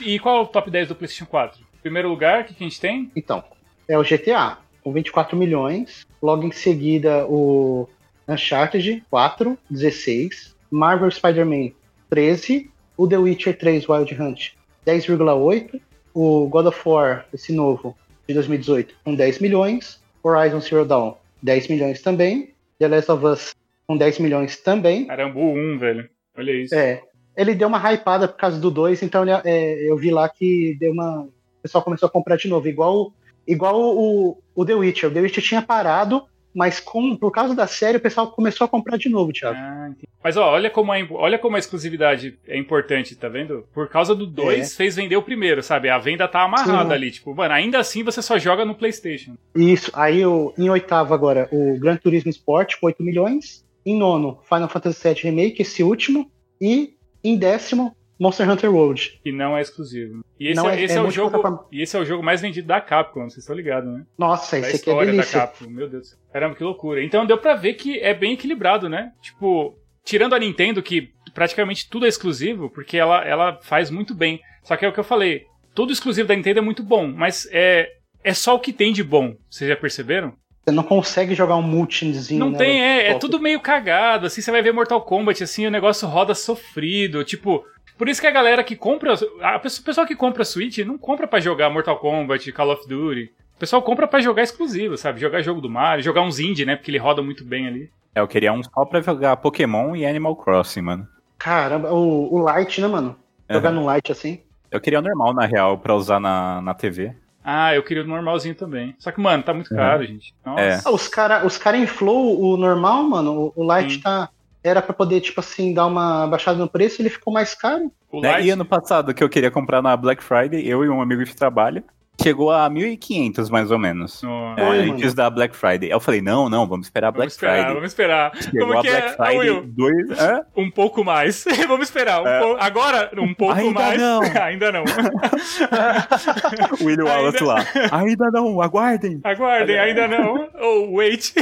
E 0.00 0.18
qual 0.18 0.38
é 0.38 0.40
o 0.42 0.46
top 0.46 0.70
10 0.70 0.88
do 0.88 0.94
PlayStation 0.94 1.26
4? 1.26 1.60
Primeiro 1.82 2.08
lugar, 2.08 2.42
o 2.42 2.44
que, 2.44 2.54
que 2.54 2.64
a 2.64 2.68
gente 2.68 2.80
tem? 2.80 3.10
Então, 3.14 3.42
é 3.88 3.98
o 3.98 4.02
GTA, 4.02 4.58
com 4.82 4.92
24 4.92 5.36
milhões. 5.36 6.06
Logo 6.22 6.44
em 6.44 6.52
seguida, 6.52 7.26
o 7.26 7.88
Uncharted 8.28 9.04
4, 9.10 9.58
16. 9.70 10.54
Marvel 10.70 11.10
Spider-Man, 11.10 11.70
13. 12.10 12.70
O 12.96 13.06
The 13.06 13.18
Witcher 13.18 13.58
3 13.58 13.88
Wild 13.88 14.14
Hunt, 14.20 14.50
10,8. 14.86 15.80
O 16.14 16.48
God 16.48 16.66
of 16.66 16.80
War, 16.88 17.26
esse 17.32 17.52
novo, 17.52 17.96
de 18.26 18.34
2018, 18.34 18.94
com 19.04 19.14
10 19.14 19.38
milhões. 19.40 20.00
Horizon 20.22 20.60
Zero 20.60 20.84
Dawn, 20.84 21.14
10 21.42 21.68
milhões 21.68 22.00
também. 22.02 22.54
The 22.78 22.88
Last 22.88 23.10
of 23.10 23.24
Us, 23.24 23.54
com 23.86 23.96
10 23.96 24.18
milhões 24.18 24.56
também. 24.56 25.06
Caramba, 25.06 25.38
o 25.38 25.52
1, 25.54 25.78
velho. 25.78 26.08
Olha 26.36 26.52
isso. 26.52 26.74
É, 26.74 27.02
ele 27.36 27.54
deu 27.54 27.68
uma 27.68 27.78
hypada 27.92 28.28
por 28.28 28.36
causa 28.36 28.58
do 28.60 28.70
2, 28.70 29.02
então 29.02 29.22
ele- 29.22 29.32
é, 29.44 29.90
eu 29.90 29.96
vi 29.96 30.10
lá 30.10 30.28
que 30.28 30.76
deu 30.78 30.92
uma. 30.92 31.22
O 31.22 31.62
pessoal 31.62 31.82
começou 31.82 32.06
a 32.06 32.10
comprar 32.10 32.36
de 32.36 32.48
novo, 32.48 32.68
igual, 32.68 33.12
igual 33.46 33.80
o, 33.80 34.38
o 34.54 34.64
The 34.64 34.74
Witcher. 34.74 35.10
O 35.10 35.12
The 35.12 35.20
Witcher 35.20 35.42
tinha 35.42 35.62
parado, 35.62 36.22
mas 36.56 36.80
com, 36.80 37.14
por 37.14 37.30
causa 37.30 37.54
da 37.54 37.66
série 37.66 37.98
o 37.98 38.00
pessoal 38.00 38.30
começou 38.30 38.64
a 38.64 38.68
comprar 38.68 38.96
de 38.96 39.10
novo, 39.10 39.30
Thiago. 39.30 39.58
Ah. 39.60 39.90
Mas 40.24 40.38
ó, 40.38 40.52
olha 40.52 40.70
como, 40.70 40.90
a, 40.90 40.96
olha 41.10 41.38
como 41.38 41.54
a 41.54 41.58
exclusividade 41.58 42.38
é 42.48 42.58
importante, 42.58 43.14
tá 43.14 43.28
vendo? 43.28 43.66
Por 43.74 43.90
causa 43.90 44.14
do 44.14 44.26
2, 44.26 44.74
fez 44.74 44.96
vender 44.96 45.16
o 45.16 45.22
primeiro, 45.22 45.62
sabe? 45.62 45.90
A 45.90 45.98
venda 45.98 46.26
tá 46.26 46.42
amarrada 46.42 46.88
Sim. 46.88 46.94
ali. 46.94 47.10
Tipo, 47.10 47.34
mano, 47.34 47.52
ainda 47.52 47.78
assim 47.78 48.02
você 48.02 48.22
só 48.22 48.38
joga 48.38 48.64
no 48.64 48.74
PlayStation. 48.74 49.36
Isso, 49.54 49.90
aí 49.94 50.24
o, 50.24 50.54
em 50.56 50.70
oitavo 50.70 51.12
agora, 51.12 51.46
o 51.52 51.78
Gran 51.78 51.96
Turismo 51.96 52.30
Sport 52.30 52.76
com 52.80 52.86
8 52.86 53.02
milhões. 53.02 53.64
Em 53.84 53.96
nono, 53.96 54.40
Final 54.48 54.68
Fantasy 54.68 55.08
VII 55.08 55.22
Remake, 55.24 55.62
esse 55.62 55.82
último. 55.82 56.28
E 56.60 56.94
em 57.22 57.36
décimo, 57.36 57.95
Monster 58.18 58.48
Hunter 58.50 58.74
World. 58.74 59.20
Que 59.22 59.30
não 59.30 59.56
é 59.56 59.60
exclusivo. 59.60 60.24
E 60.38 60.48
esse, 60.48 60.56
Não, 60.56 60.68
é, 60.68 60.80
é- 60.80 60.84
esse 60.84 60.94
é 60.94 60.98
é 60.98 61.02
o 61.02 61.10
jogo. 61.10 61.66
E 61.70 61.82
esse 61.82 61.96
é 61.96 62.00
o 62.00 62.04
jogo 62.04 62.22
mais 62.22 62.40
vendido 62.40 62.68
da 62.68 62.80
Capcom, 62.80 63.28
vocês 63.28 63.38
estão 63.38 63.54
ligados, 63.54 63.92
né? 63.92 64.04
Nossa, 64.18 64.60
da 64.60 64.68
esse 64.68 64.68
aqui 64.68 64.74
é 64.74 64.92
história 64.92 65.06
da 65.06 65.12
delícia. 65.12 65.40
Capcom, 65.40 65.70
meu 65.70 65.88
Deus. 65.88 66.16
Caramba, 66.32 66.54
que 66.54 66.64
loucura. 66.64 67.02
Então 67.02 67.26
deu 67.26 67.38
pra 67.38 67.54
ver 67.54 67.74
que 67.74 67.98
é 68.00 68.14
bem 68.14 68.32
equilibrado, 68.32 68.88
né? 68.88 69.12
Tipo, 69.20 69.78
tirando 70.04 70.34
a 70.34 70.38
Nintendo, 70.38 70.82
que 70.82 71.10
praticamente 71.34 71.88
tudo 71.88 72.06
é 72.06 72.08
exclusivo, 72.08 72.70
porque 72.70 72.96
ela, 72.96 73.24
ela 73.24 73.58
faz 73.62 73.90
muito 73.90 74.14
bem. 74.14 74.40
Só 74.62 74.76
que 74.76 74.84
é 74.84 74.88
o 74.88 74.92
que 74.92 75.00
eu 75.00 75.04
falei, 75.04 75.44
todo 75.74 75.92
exclusivo 75.92 76.28
da 76.28 76.34
Nintendo 76.34 76.60
é 76.60 76.62
muito 76.62 76.82
bom, 76.82 77.06
mas 77.06 77.48
é, 77.52 77.90
é 78.24 78.32
só 78.32 78.54
o 78.54 78.60
que 78.60 78.72
tem 78.72 78.92
de 78.92 79.04
bom. 79.04 79.34
Vocês 79.50 79.68
já 79.68 79.76
perceberam? 79.76 80.32
Você 80.64 80.72
não 80.72 80.82
consegue 80.82 81.34
jogar 81.34 81.54
um 81.56 81.62
multizinho. 81.62 82.40
Não 82.40 82.50
né? 82.50 82.58
tem, 82.58 82.82
é, 82.82 83.10
é 83.10 83.14
tudo 83.18 83.38
meio 83.38 83.60
cagado, 83.60 84.26
assim, 84.26 84.40
você 84.40 84.50
vai 84.50 84.62
ver 84.62 84.72
Mortal 84.72 85.00
Kombat, 85.02 85.44
assim, 85.44 85.66
o 85.66 85.70
negócio 85.70 86.08
roda 86.08 86.34
sofrido, 86.34 87.22
tipo... 87.22 87.64
Por 87.96 88.08
isso 88.08 88.20
que 88.20 88.26
a 88.26 88.30
galera 88.30 88.62
que 88.62 88.76
compra... 88.76 89.14
A 89.40 89.58
pessoa- 89.58 89.80
o 89.82 89.84
pessoal 89.84 90.06
que 90.06 90.14
compra 90.16 90.44
Switch 90.44 90.78
não 90.78 90.98
compra 90.98 91.26
pra 91.26 91.40
jogar 91.40 91.70
Mortal 91.70 91.98
Kombat, 91.98 92.50
Call 92.52 92.72
of 92.72 92.86
Duty. 92.88 93.32
O 93.56 93.58
pessoal 93.58 93.80
compra 93.80 94.06
pra 94.06 94.20
jogar 94.20 94.42
exclusivo, 94.42 94.96
sabe? 94.98 95.18
Jogar 95.20 95.40
jogo 95.42 95.60
do 95.62 95.70
Mario, 95.70 96.04
jogar 96.04 96.20
uns 96.22 96.38
indie, 96.38 96.66
né? 96.66 96.76
Porque 96.76 96.90
ele 96.90 96.98
roda 96.98 97.22
muito 97.22 97.42
bem 97.44 97.66
ali. 97.66 97.90
É, 98.14 98.20
eu 98.20 98.28
queria 98.28 98.52
um 98.52 98.62
só 98.62 98.84
pra 98.84 99.00
jogar 99.00 99.36
Pokémon 99.38 99.96
e 99.96 100.04
Animal 100.04 100.36
Crossing, 100.36 100.82
mano. 100.82 101.08
Caramba, 101.38 101.90
o, 101.92 102.34
o 102.34 102.38
Light, 102.38 102.80
né, 102.80 102.86
mano? 102.88 103.16
Jogar 103.50 103.70
Aham. 103.70 103.80
no 103.80 103.86
Light 103.86 104.10
assim. 104.12 104.40
Eu 104.70 104.80
queria 104.80 104.98
o 104.98 105.02
normal, 105.02 105.32
na 105.32 105.46
real, 105.46 105.78
pra 105.78 105.94
usar 105.94 106.18
na, 106.20 106.60
na 106.60 106.74
TV. 106.74 107.14
Ah, 107.42 107.74
eu 107.74 107.82
queria 107.82 108.02
o 108.02 108.06
normalzinho 108.06 108.54
também. 108.54 108.94
Só 108.98 109.12
que, 109.12 109.20
mano, 109.20 109.42
tá 109.42 109.54
muito 109.54 109.70
Uhum. 109.70 109.76
caro, 109.76 110.04
gente. 110.04 110.34
Nossa. 110.44 110.60
É. 110.60 110.80
Ah, 110.84 110.90
os 110.90 111.06
cara, 111.08 111.46
os 111.46 111.56
cara 111.56 111.76
inflou 111.76 112.40
o 112.42 112.56
normal, 112.56 113.02
mano. 113.04 113.52
O, 113.56 113.62
o 113.62 113.62
Light 113.64 113.94
Sim. 113.94 114.00
tá. 114.00 114.28
Era 114.66 114.82
pra 114.82 114.92
poder, 114.92 115.20
tipo 115.20 115.40
assim, 115.40 115.72
dar 115.72 115.86
uma 115.86 116.26
baixada 116.26 116.58
no 116.58 116.68
preço 116.68 117.00
ele 117.00 117.08
ficou 117.08 117.32
mais 117.32 117.54
caro. 117.54 117.90
Né? 118.12 118.42
E 118.42 118.50
ano 118.50 118.64
passado, 118.64 119.14
que 119.14 119.22
eu 119.22 119.28
queria 119.28 119.50
comprar 119.50 119.82
na 119.82 119.96
Black 119.96 120.22
Friday, 120.22 120.66
eu 120.66 120.84
e 120.84 120.88
um 120.88 121.00
amigo 121.00 121.24
de 121.24 121.34
trabalho, 121.34 121.84
chegou 122.22 122.50
a 122.50 122.68
1.500 122.70 123.50
mais 123.50 123.70
ou 123.70 123.78
menos. 123.78 124.22
Nossa. 124.22 124.60
É, 124.60 124.68
antes 124.90 125.14
da 125.14 125.28
Black 125.30 125.54
Friday. 125.56 125.90
Eu 125.90 126.00
falei, 126.00 126.20
não, 126.20 126.48
não, 126.48 126.66
vamos 126.66 126.86
esperar 126.86 127.08
a 127.08 127.10
Vamos 127.10 127.18
Black 127.18 127.32
esperar, 127.32 127.54
Friday. 127.56 127.74
vamos 127.74 127.88
esperar. 127.90 128.32
Chegou 128.36 128.66
Como 128.66 128.78
a 128.78 128.82
que 128.82 128.90
Black 128.90 129.06
é, 129.06 129.12
Friday, 129.16 129.38
Will? 129.38 129.62
dois... 129.66 130.20
Hã? 130.20 130.42
Um 130.56 130.70
pouco 130.70 131.04
mais. 131.04 131.44
vamos 131.68 131.86
esperar. 131.88 132.22
Um 132.22 132.26
É. 132.26 132.40
pouco- 132.40 132.60
Agora, 132.62 133.10
um 133.18 133.34
pouco 133.34 133.54
Ainda 133.54 133.80
mais. 133.80 134.00
não. 134.00 134.20
Ainda 134.42 134.72
não. 134.72 134.84
O 136.80 136.84
William 136.84 137.04
Wallace 137.04 137.42
lá. 137.44 137.64
Ainda 137.92 138.30
não, 138.30 138.60
aguardem. 138.60 139.20
Aguardem, 139.24 139.78
ainda 139.78 140.08
não. 140.08 140.48
Ou 140.60 140.94
wait. 140.94 141.32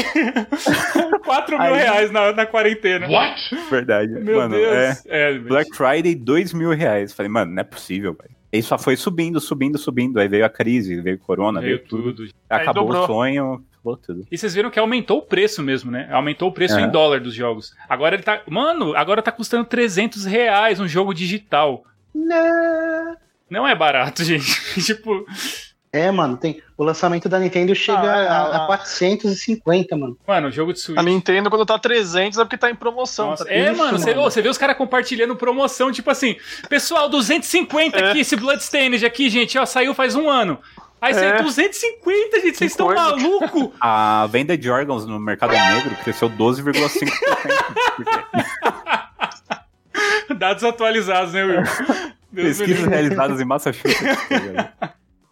4 1.24 1.58
mil 1.58 1.66
Aí- 1.74 1.76
reais 1.82 2.10
na, 2.10 2.32
na 2.32 2.46
quarentena. 2.46 3.06
Verdade. 3.70 4.12
Meu 4.12 4.36
mano, 4.38 4.54
é. 4.56 4.86
Deus. 4.88 5.02
É, 5.06 5.38
Black 5.38 5.74
Friday, 5.76 6.14
dois 6.14 6.52
mil 6.52 6.70
reais. 6.70 7.12
Falei, 7.12 7.30
mano, 7.30 7.52
não 7.52 7.60
é 7.60 7.64
possível, 7.64 8.14
velho. 8.20 8.34
E 8.54 8.62
só 8.62 8.78
foi 8.78 8.96
subindo, 8.96 9.40
subindo, 9.40 9.76
subindo. 9.76 10.20
Aí 10.20 10.28
veio 10.28 10.44
a 10.44 10.48
crise, 10.48 11.00
veio 11.00 11.18
corona, 11.18 11.60
veio, 11.60 11.76
veio 11.78 11.88
tudo. 11.88 12.14
tudo. 12.14 12.30
Acabou 12.48 12.88
o 12.88 13.06
sonho, 13.06 13.64
acabou 13.72 13.96
tudo. 13.96 14.24
E 14.30 14.38
vocês 14.38 14.54
viram 14.54 14.70
que 14.70 14.78
aumentou 14.78 15.18
o 15.18 15.22
preço 15.22 15.60
mesmo, 15.60 15.90
né? 15.90 16.08
Aumentou 16.12 16.50
o 16.50 16.52
preço 16.52 16.76
Aham. 16.76 16.86
em 16.86 16.90
dólar 16.90 17.20
dos 17.20 17.34
jogos. 17.34 17.74
Agora 17.88 18.14
ele 18.14 18.22
tá. 18.22 18.42
Mano, 18.48 18.94
agora 18.96 19.20
tá 19.20 19.32
custando 19.32 19.64
300 19.64 20.24
reais 20.24 20.78
um 20.78 20.86
jogo 20.86 21.12
digital. 21.12 21.84
Não. 22.14 23.16
Não 23.50 23.66
é 23.66 23.74
barato, 23.74 24.22
gente. 24.24 24.46
tipo, 24.80 25.26
É, 25.94 26.10
mano, 26.10 26.36
tem. 26.36 26.60
O 26.76 26.82
lançamento 26.82 27.28
da 27.28 27.38
Nintendo 27.38 27.72
chega 27.72 28.00
Ah, 28.00 28.12
a, 28.12 28.42
ah, 28.42 28.64
a 28.64 28.66
450, 28.66 29.96
mano. 29.96 30.18
mano, 30.26 30.50
jogo 30.50 30.72
de 30.72 30.80
Switch. 30.80 30.98
A 30.98 31.02
Nintendo, 31.04 31.48
quando 31.48 31.64
tá 31.64 31.78
300, 31.78 32.36
é 32.36 32.42
porque 32.44 32.58
tá 32.58 32.68
em 32.68 32.74
promoção. 32.74 33.30
Nossa, 33.30 33.44
tá 33.44 33.52
é, 33.52 33.70
Isso, 33.70 33.78
mano, 33.78 33.96
você, 33.96 34.10
mano. 34.10 34.22
ô, 34.26 34.30
você 34.30 34.42
vê 34.42 34.48
os 34.48 34.58
caras 34.58 34.76
compartilhando 34.76 35.36
promoção, 35.36 35.92
tipo 35.92 36.10
assim, 36.10 36.34
pessoal, 36.68 37.08
250 37.08 37.96
É. 37.96 38.08
aqui, 38.10 38.18
esse 38.20 38.34
Bloodstained 38.34 39.06
aqui, 39.06 39.30
gente, 39.30 39.56
ó, 39.56 39.64
saiu 39.64 39.94
faz 39.94 40.16
um 40.16 40.28
ano. 40.28 40.58
Aí 41.00 41.14
você, 41.14 41.26
É. 41.26 41.40
250, 41.42 42.40
gente, 42.40 42.58
vocês 42.58 42.72
estão 42.72 42.92
malucos? 42.92 43.70
A 43.80 44.26
venda 44.32 44.58
de 44.58 44.68
órgãos 44.68 45.06
no 45.06 45.20
mercado 45.20 45.52
negro 45.52 45.94
cresceu 46.02 46.28
12,5%. 46.28 47.08
porque 47.96 48.10
Dados 50.38 50.64
atualizados, 50.64 51.34
né, 51.34 51.44
Will? 51.44 51.62
Deus 52.32 52.58
Pesquisas 52.58 52.84
realizadas 52.86 53.40
em 53.40 53.44
Massachusetts. 53.44 54.18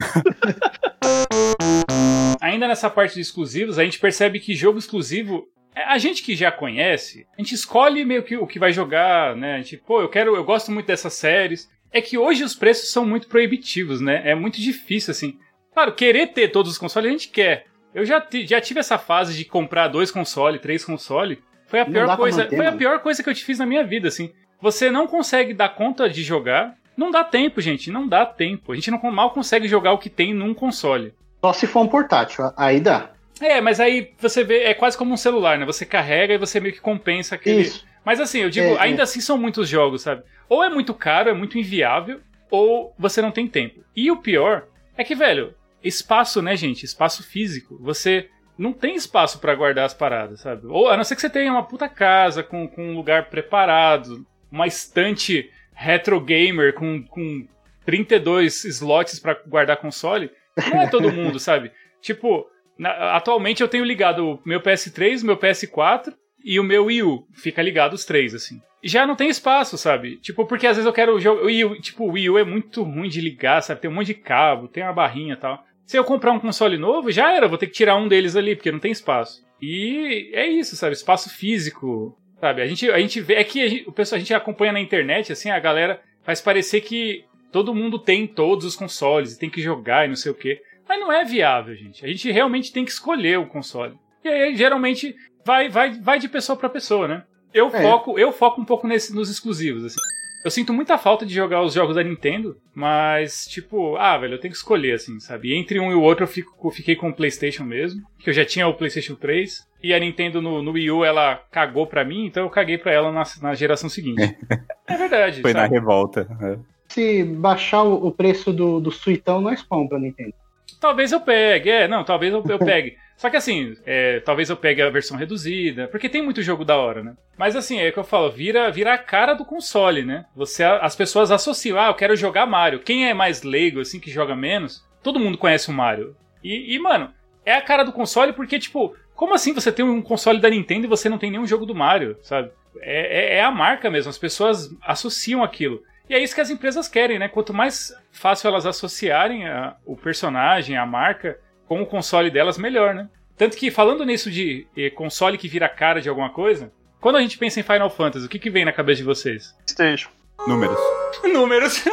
ainda 2.40 2.68
nessa 2.68 2.90
parte 2.90 3.14
de 3.14 3.20
exclusivos, 3.20 3.78
a 3.78 3.84
gente 3.84 3.98
percebe 3.98 4.40
que 4.40 4.54
jogo 4.54 4.78
exclusivo 4.78 5.48
é, 5.74 5.84
a 5.84 5.98
gente 5.98 6.22
que 6.22 6.36
já 6.36 6.52
conhece, 6.52 7.26
a 7.36 7.40
gente 7.40 7.54
escolhe 7.54 8.04
meio 8.04 8.22
que 8.22 8.36
o 8.36 8.46
que 8.46 8.58
vai 8.58 8.72
jogar, 8.72 9.34
né? 9.34 9.54
A 9.54 9.56
gente, 9.58 9.78
pô, 9.78 10.02
eu 10.02 10.08
quero, 10.08 10.36
eu 10.36 10.44
gosto 10.44 10.70
muito 10.70 10.86
dessas 10.86 11.14
séries. 11.14 11.70
É 11.90 12.00
que 12.00 12.16
hoje 12.16 12.44
os 12.44 12.54
preços 12.54 12.90
são 12.90 13.06
muito 13.06 13.28
proibitivos, 13.28 14.00
né? 14.00 14.22
É 14.24 14.34
muito 14.34 14.60
difícil, 14.60 15.10
assim. 15.10 15.38
Claro, 15.72 15.94
querer 15.94 16.28
ter 16.28 16.48
todos 16.48 16.72
os 16.72 16.78
consoles 16.78 17.08
a 17.08 17.12
gente 17.12 17.28
quer. 17.28 17.66
Eu 17.94 18.04
já, 18.04 18.26
já 18.44 18.60
tive 18.60 18.80
essa 18.80 18.98
fase 18.98 19.36
de 19.36 19.44
comprar 19.44 19.88
dois 19.88 20.10
consoles, 20.10 20.60
três 20.60 20.84
consoles. 20.84 21.38
Foi 21.66 21.80
a 21.80 21.86
pior 21.86 22.16
coisa. 22.16 22.44
Manter, 22.44 22.56
foi 22.56 22.66
a 22.66 22.72
pior 22.72 22.98
coisa 23.00 23.22
que 23.22 23.28
eu 23.28 23.34
te 23.34 23.44
fiz 23.44 23.58
na 23.58 23.66
minha 23.66 23.84
vida, 23.84 24.08
assim. 24.08 24.32
Você 24.60 24.90
não 24.90 25.06
consegue 25.06 25.52
dar 25.52 25.70
conta 25.70 26.08
de 26.08 26.22
jogar. 26.22 26.74
Não 26.96 27.10
dá 27.10 27.24
tempo, 27.24 27.60
gente. 27.60 27.90
Não 27.90 28.06
dá 28.06 28.26
tempo. 28.26 28.72
A 28.72 28.74
gente 28.74 28.90
não 28.90 29.00
mal 29.10 29.30
consegue 29.30 29.68
jogar 29.68 29.92
o 29.92 29.98
que 29.98 30.10
tem 30.10 30.34
num 30.34 30.54
console. 30.54 31.14
Só 31.44 31.52
se 31.52 31.66
for 31.66 31.80
um 31.80 31.88
portátil, 31.88 32.44
aí 32.56 32.80
dá. 32.80 33.10
É, 33.40 33.60
mas 33.60 33.80
aí 33.80 34.12
você 34.18 34.44
vê, 34.44 34.64
é 34.64 34.74
quase 34.74 34.96
como 34.96 35.12
um 35.12 35.16
celular, 35.16 35.58
né? 35.58 35.66
Você 35.66 35.84
carrega 35.84 36.34
e 36.34 36.38
você 36.38 36.60
meio 36.60 36.74
que 36.74 36.80
compensa 36.80 37.34
aquele. 37.34 37.62
Isso. 37.62 37.84
Mas 38.04 38.20
assim, 38.20 38.40
eu 38.40 38.50
digo, 38.50 38.66
é, 38.66 38.78
ainda 38.78 39.02
é. 39.02 39.04
assim 39.04 39.20
são 39.20 39.36
muitos 39.36 39.68
jogos, 39.68 40.02
sabe? 40.02 40.22
Ou 40.48 40.62
é 40.62 40.68
muito 40.68 40.94
caro, 40.94 41.30
é 41.30 41.34
muito 41.34 41.58
inviável, 41.58 42.20
ou 42.50 42.94
você 42.98 43.20
não 43.22 43.30
tem 43.30 43.48
tempo. 43.48 43.80
E 43.96 44.10
o 44.10 44.16
pior 44.16 44.64
é 44.96 45.02
que, 45.02 45.14
velho, 45.14 45.54
espaço, 45.82 46.40
né, 46.42 46.54
gente? 46.56 46.84
Espaço 46.84 47.22
físico. 47.22 47.78
Você 47.80 48.28
não 48.56 48.72
tem 48.72 48.94
espaço 48.94 49.38
para 49.38 49.54
guardar 49.54 49.86
as 49.86 49.94
paradas, 49.94 50.40
sabe? 50.40 50.66
Ou 50.66 50.88
a 50.88 50.96
não 50.96 51.04
ser 51.04 51.14
que 51.14 51.20
você 51.20 51.30
tenha 51.30 51.52
uma 51.52 51.64
puta 51.64 51.88
casa 51.88 52.42
com, 52.42 52.68
com 52.68 52.90
um 52.90 52.94
lugar 52.94 53.26
preparado, 53.26 54.26
uma 54.50 54.66
estante 54.66 55.50
retro 55.74 56.20
gamer 56.20 56.74
com, 56.74 57.02
com 57.04 57.46
32 57.84 58.64
slots 58.64 59.18
para 59.18 59.40
guardar 59.46 59.76
console. 59.76 60.30
Não 60.70 60.82
é 60.82 60.86
todo 60.88 61.12
mundo, 61.12 61.38
sabe? 61.40 61.72
Tipo, 62.00 62.46
na, 62.78 63.16
atualmente 63.16 63.62
eu 63.62 63.68
tenho 63.68 63.84
ligado 63.84 64.26
o 64.26 64.40
meu 64.44 64.60
PS3, 64.60 65.22
o 65.22 65.26
meu 65.26 65.36
PS4 65.36 66.12
e 66.44 66.58
o 66.58 66.64
meu 66.64 66.86
Wii 66.86 67.02
U. 67.02 67.26
Fica 67.32 67.62
ligado 67.62 67.94
os 67.94 68.04
três, 68.04 68.34
assim. 68.34 68.60
Já 68.84 69.06
não 69.06 69.14
tem 69.14 69.28
espaço, 69.28 69.78
sabe? 69.78 70.16
Tipo, 70.16 70.44
porque 70.44 70.66
às 70.66 70.76
vezes 70.76 70.86
eu 70.86 70.92
quero 70.92 71.20
jogar. 71.20 71.44
Tipo, 71.80 72.04
o 72.04 72.12
Wii 72.12 72.30
U 72.30 72.38
é 72.38 72.44
muito 72.44 72.82
ruim 72.82 73.08
de 73.08 73.20
ligar, 73.20 73.62
sabe? 73.62 73.80
Tem 73.80 73.90
um 73.90 73.94
monte 73.94 74.08
de 74.08 74.14
cabo, 74.14 74.66
tem 74.66 74.82
uma 74.82 74.92
barrinha 74.92 75.34
e 75.34 75.36
tal. 75.36 75.64
Se 75.86 75.96
eu 75.96 76.04
comprar 76.04 76.32
um 76.32 76.40
console 76.40 76.78
novo, 76.78 77.12
já 77.12 77.32
era, 77.32 77.48
vou 77.48 77.58
ter 77.58 77.66
que 77.66 77.72
tirar 77.72 77.96
um 77.96 78.08
deles 78.08 78.34
ali, 78.34 78.56
porque 78.56 78.72
não 78.72 78.78
tem 78.78 78.90
espaço. 78.90 79.44
E 79.60 80.30
é 80.32 80.46
isso, 80.46 80.74
sabe? 80.74 80.94
Espaço 80.94 81.30
físico, 81.30 82.16
sabe? 82.42 82.60
A 82.60 82.66
gente, 82.66 82.90
a 82.90 82.98
gente 82.98 83.20
vê. 83.20 83.34
É 83.34 83.44
que 83.44 83.62
a 83.62 83.68
gente, 83.68 83.88
o 83.88 83.92
pessoal, 83.92 84.16
a 84.16 84.18
gente 84.18 84.34
acompanha 84.34 84.72
na 84.72 84.80
internet, 84.80 85.30
assim, 85.30 85.48
a 85.48 85.60
galera 85.60 86.02
faz 86.24 86.40
parecer 86.40 86.80
que 86.80 87.24
todo 87.52 87.74
mundo 87.74 88.00
tem 88.00 88.26
todos 88.26 88.64
os 88.64 88.74
consoles 88.74 89.32
e 89.32 89.38
tem 89.38 89.48
que 89.48 89.62
jogar 89.62 90.04
e 90.04 90.08
não 90.08 90.16
sei 90.16 90.32
o 90.32 90.34
quê. 90.34 90.60
Mas 90.88 90.98
não 90.98 91.12
é 91.12 91.24
viável, 91.24 91.76
gente. 91.76 92.04
A 92.04 92.08
gente 92.08 92.28
realmente 92.32 92.72
tem 92.72 92.84
que 92.84 92.90
escolher 92.90 93.38
o 93.38 93.46
console. 93.46 93.94
E 94.24 94.28
aí, 94.28 94.56
geralmente, 94.56 95.14
vai, 95.44 95.68
vai, 95.68 95.92
vai 96.00 96.18
de 96.18 96.28
pessoa 96.28 96.56
para 96.56 96.68
pessoa, 96.68 97.06
né? 97.06 97.22
Eu 97.54 97.68
é. 97.68 97.80
foco, 97.80 98.18
eu 98.18 98.32
foco 98.32 98.60
um 98.60 98.64
pouco 98.64 98.88
nesse, 98.88 99.14
nos 99.14 99.30
exclusivos, 99.30 99.84
assim. 99.84 100.00
Eu 100.44 100.50
sinto 100.50 100.72
muita 100.72 100.98
falta 100.98 101.24
de 101.24 101.32
jogar 101.32 101.62
os 101.62 101.74
jogos 101.74 101.94
da 101.94 102.02
Nintendo, 102.02 102.56
mas, 102.74 103.46
tipo, 103.46 103.94
ah, 103.96 104.18
velho, 104.18 104.34
eu 104.34 104.40
tenho 104.40 104.50
que 104.50 104.58
escolher, 104.58 104.94
assim, 104.94 105.20
sabe? 105.20 105.50
E 105.50 105.54
entre 105.54 105.78
um 105.78 105.92
e 105.92 105.94
o 105.94 106.02
outro 106.02 106.24
eu 106.24 106.28
fico, 106.28 106.68
fiquei 106.72 106.96
com 106.96 107.10
o 107.10 107.14
PlayStation 107.14 107.62
mesmo, 107.62 108.02
que 108.18 108.28
eu 108.28 108.34
já 108.34 108.44
tinha 108.44 108.66
o 108.66 108.74
PlayStation 108.74 109.14
3, 109.14 109.60
e 109.82 109.92
a 109.92 109.98
Nintendo 109.98 110.40
no, 110.40 110.62
no 110.62 110.72
Wii 110.72 110.90
U 110.90 111.04
ela 111.04 111.42
cagou 111.50 111.86
pra 111.86 112.04
mim, 112.04 112.26
então 112.26 112.44
eu 112.44 112.50
caguei 112.50 112.78
pra 112.78 112.92
ela 112.92 113.10
na, 113.10 113.24
na 113.40 113.54
geração 113.54 113.88
seguinte. 113.88 114.36
é 114.86 114.96
verdade. 114.96 115.42
Foi 115.42 115.52
sabe? 115.52 115.68
na 115.68 115.80
revolta. 115.80 116.28
É. 116.40 116.58
Se 116.88 117.24
baixar 117.24 117.82
o, 117.82 118.06
o 118.06 118.12
preço 118.12 118.52
do, 118.52 118.80
do 118.80 118.90
Suitão, 118.90 119.40
nós 119.40 119.62
compra, 119.62 119.98
Nintendo. 119.98 120.34
Talvez 120.80 121.12
eu 121.12 121.20
pegue, 121.20 121.70
é, 121.70 121.88
não, 121.88 122.04
talvez 122.04 122.32
eu, 122.32 122.44
eu 122.46 122.58
pegue. 122.58 122.96
Só 123.16 123.30
que 123.30 123.36
assim, 123.36 123.76
é, 123.86 124.18
talvez 124.20 124.50
eu 124.50 124.56
pegue 124.56 124.82
a 124.82 124.90
versão 124.90 125.16
reduzida, 125.16 125.86
porque 125.88 126.08
tem 126.08 126.20
muito 126.20 126.42
jogo 126.42 126.64
da 126.64 126.76
hora, 126.76 127.04
né? 127.04 127.14
Mas 127.38 127.54
assim, 127.54 127.78
é 127.78 127.88
o 127.88 127.92
que 127.92 127.98
eu 127.98 128.04
falo, 128.04 128.30
vira, 128.32 128.68
vira 128.70 128.94
a 128.94 128.98
cara 128.98 129.32
do 129.32 129.44
console, 129.44 130.04
né? 130.04 130.24
Você, 130.34 130.64
as 130.64 130.96
pessoas 130.96 131.30
associam, 131.30 131.78
ah, 131.78 131.86
eu 131.86 131.94
quero 131.94 132.16
jogar 132.16 132.46
Mario. 132.46 132.80
Quem 132.80 133.08
é 133.08 133.14
mais 133.14 133.42
leigo, 133.42 133.80
assim, 133.80 134.00
que 134.00 134.10
joga 134.10 134.34
menos, 134.34 134.84
todo 135.02 135.20
mundo 135.20 135.38
conhece 135.38 135.70
o 135.70 135.72
Mario. 135.72 136.16
E, 136.42 136.74
e 136.74 136.78
mano, 136.80 137.12
é 137.44 137.54
a 137.54 137.62
cara 137.62 137.84
do 137.84 137.92
console 137.92 138.32
porque, 138.32 138.58
tipo, 138.58 138.94
como 139.14 139.34
assim 139.34 139.52
você 139.52 139.70
tem 139.70 139.84
um 139.84 140.02
console 140.02 140.40
da 140.40 140.50
Nintendo 140.50 140.86
e 140.86 140.88
você 140.88 141.08
não 141.08 141.18
tem 141.18 141.30
nenhum 141.30 141.46
jogo 141.46 141.66
do 141.66 141.74
Mario, 141.74 142.16
sabe? 142.22 142.50
É, 142.80 143.34
é, 143.34 143.38
é 143.38 143.42
a 143.42 143.50
marca 143.50 143.90
mesmo, 143.90 144.10
as 144.10 144.18
pessoas 144.18 144.74
associam 144.82 145.42
aquilo. 145.42 145.82
E 146.08 146.14
é 146.14 146.18
isso 146.18 146.34
que 146.34 146.40
as 146.40 146.50
empresas 146.50 146.88
querem, 146.88 147.18
né? 147.18 147.28
Quanto 147.28 147.54
mais 147.54 147.94
fácil 148.10 148.48
elas 148.48 148.66
associarem 148.66 149.46
a, 149.46 149.76
o 149.86 149.96
personagem, 149.96 150.76
a 150.76 150.84
marca, 150.84 151.38
com 151.66 151.80
o 151.80 151.86
console 151.86 152.30
delas, 152.30 152.58
melhor, 152.58 152.94
né? 152.94 153.08
Tanto 153.36 153.56
que, 153.56 153.70
falando 153.70 154.04
nisso 154.04 154.30
de 154.30 154.66
eh, 154.76 154.90
console 154.90 155.38
que 155.38 155.48
vira 155.48 155.68
cara 155.68 156.00
de 156.00 156.08
alguma 156.08 156.30
coisa, 156.30 156.70
quando 157.00 157.16
a 157.16 157.20
gente 157.20 157.38
pensa 157.38 157.60
em 157.60 157.62
Final 157.62 157.90
Fantasy, 157.90 158.26
o 158.26 158.28
que, 158.28 158.38
que 158.38 158.50
vem 158.50 158.64
na 158.64 158.72
cabeça 158.72 158.98
de 158.98 159.04
vocês? 159.04 159.54
PlayStation. 159.64 160.10
Números. 160.46 160.78
Números. 161.24 161.84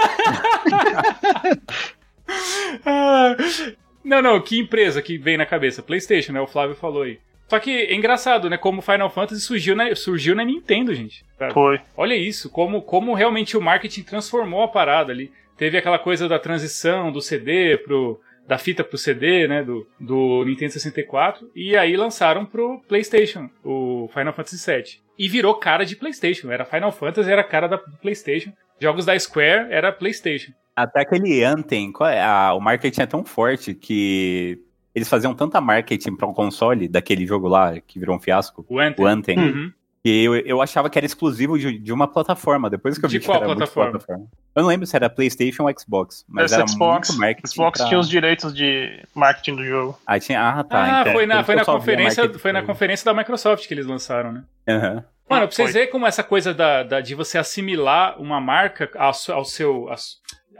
ah, 2.85 3.35
não, 4.09 4.21
não, 4.23 4.41
que 4.41 4.59
empresa 4.59 5.01
que 5.01 5.17
vem 5.17 5.37
na 5.37 5.45
cabeça? 5.45 5.83
PlayStation, 5.83 6.33
né? 6.33 6.41
O 6.41 6.47
Flávio 6.47 6.75
falou 6.75 7.03
aí. 7.03 7.19
Só 7.47 7.59
que 7.59 7.71
é 7.71 7.93
engraçado, 7.95 8.49
né? 8.49 8.57
Como 8.57 8.81
Final 8.81 9.09
Fantasy 9.09 9.41
surgiu 9.41 9.75
na, 9.75 9.95
surgiu 9.95 10.35
na 10.35 10.43
Nintendo, 10.43 10.93
gente. 10.93 11.23
Sabe? 11.37 11.53
Foi. 11.53 11.79
Olha 11.95 12.15
isso, 12.15 12.49
como, 12.49 12.81
como 12.81 13.13
realmente 13.13 13.55
o 13.55 13.61
marketing 13.61 14.03
transformou 14.03 14.63
a 14.63 14.67
parada 14.67 15.11
ali. 15.11 15.31
Teve 15.55 15.77
aquela 15.77 15.99
coisa 15.99 16.27
da 16.27 16.39
transição 16.39 17.11
do 17.11 17.21
CD 17.21 17.77
pro. 17.77 18.19
Da 18.47 18.57
fita 18.57 18.83
pro 18.83 18.97
CD, 18.97 19.47
né? 19.47 19.63
Do, 19.63 19.87
do 19.99 20.43
Nintendo 20.43 20.73
64. 20.73 21.51
E 21.55 21.77
aí 21.77 21.95
lançaram 21.95 22.45
pro 22.45 22.81
PlayStation, 22.87 23.47
o 23.63 24.09
Final 24.11 24.33
Fantasy 24.33 24.71
VII. 24.71 25.08
E 25.19 25.27
virou 25.27 25.53
cara 25.55 25.85
de 25.85 25.97
PlayStation. 25.97 26.49
Era 26.49 26.63
Final 26.63 26.93
Fantasy, 26.93 27.29
era 27.29 27.43
cara 27.43 27.67
da 27.67 27.77
PlayStation. 27.77 28.53
Jogos 28.79 29.05
da 29.05 29.19
Square 29.19 29.67
era 29.69 29.91
PlayStation. 29.91 30.53
Até 30.73 31.01
aquele 31.01 31.43
Anthem, 31.43 31.91
é? 32.03 32.21
ah, 32.21 32.53
o 32.53 32.61
marketing 32.61 33.01
é 33.01 33.05
tão 33.05 33.25
forte 33.25 33.73
que 33.73 34.63
eles 34.95 35.09
faziam 35.09 35.33
tanta 35.33 35.59
marketing 35.59 36.15
para 36.15 36.27
um 36.27 36.33
console 36.33 36.87
daquele 36.87 37.25
jogo 37.25 37.49
lá 37.49 37.79
que 37.81 37.99
virou 37.99 38.15
um 38.15 38.19
fiasco, 38.19 38.65
o 38.69 38.79
Anthem, 38.79 39.05
o 39.05 39.07
Anthem 39.07 39.39
uhum. 39.39 39.73
Que 40.03 40.23
eu, 40.23 40.35
eu 40.35 40.61
achava 40.61 40.89
que 40.89 40.97
era 40.97 41.05
exclusivo 41.05 41.57
de, 41.57 41.77
de 41.77 41.91
uma 41.91 42.07
plataforma. 42.07 42.69
Depois 42.69 42.97
que 42.97 43.05
eu 43.05 43.09
de 43.09 43.19
vi 43.19 43.25
qual 43.25 43.39
que 43.39 43.45
era 43.45 43.55
plataforma? 43.55 43.91
plataforma? 43.91 44.27
Eu 44.55 44.61
não 44.61 44.69
lembro 44.69 44.87
se 44.87 44.95
era 44.95 45.09
PlayStation 45.09 45.63
ou 45.63 45.73
Xbox, 45.77 46.25
mas 46.27 46.45
Esse 46.45 46.55
era 46.55 46.67
Xbox, 46.67 47.09
muito 47.09 47.19
marketing. 47.19 47.47
Xbox 47.47 47.79
pra... 47.79 47.87
tinha 47.87 47.99
os 47.99 48.09
direitos 48.09 48.53
de 48.53 49.03
marketing 49.13 49.55
do 49.55 49.65
jogo. 49.65 49.99
Ah, 50.05 50.19
tinha, 50.19 50.41
ah 50.41 50.63
tá. 50.63 50.83
Ah, 50.83 51.01
então, 51.01 51.13
foi 51.13 51.25
na, 51.25 51.43
foi 51.43 51.55
na 51.55 51.65
conferência, 51.65 52.33
foi 52.39 52.51
na 52.51 52.63
conferência 52.63 53.05
da 53.05 53.13
Microsoft 53.13 53.67
que 53.67 53.73
eles 53.73 53.85
lançaram, 53.85 54.31
né? 54.31 54.43
Aham. 54.67 54.95
Uhum. 54.95 55.03
Mano, 55.29 55.47
pra 55.47 55.55
vocês 55.55 55.73
verem 55.73 55.91
como 55.91 56.07
essa 56.07 56.23
coisa 56.23 56.55
da, 56.55 56.81
da, 56.81 57.01
de 57.01 57.13
você 57.13 57.37
assimilar 57.37 58.19
uma 58.19 58.41
marca 58.41 58.89
ao, 58.95 59.13
ao 59.35 59.45
seu. 59.45 59.85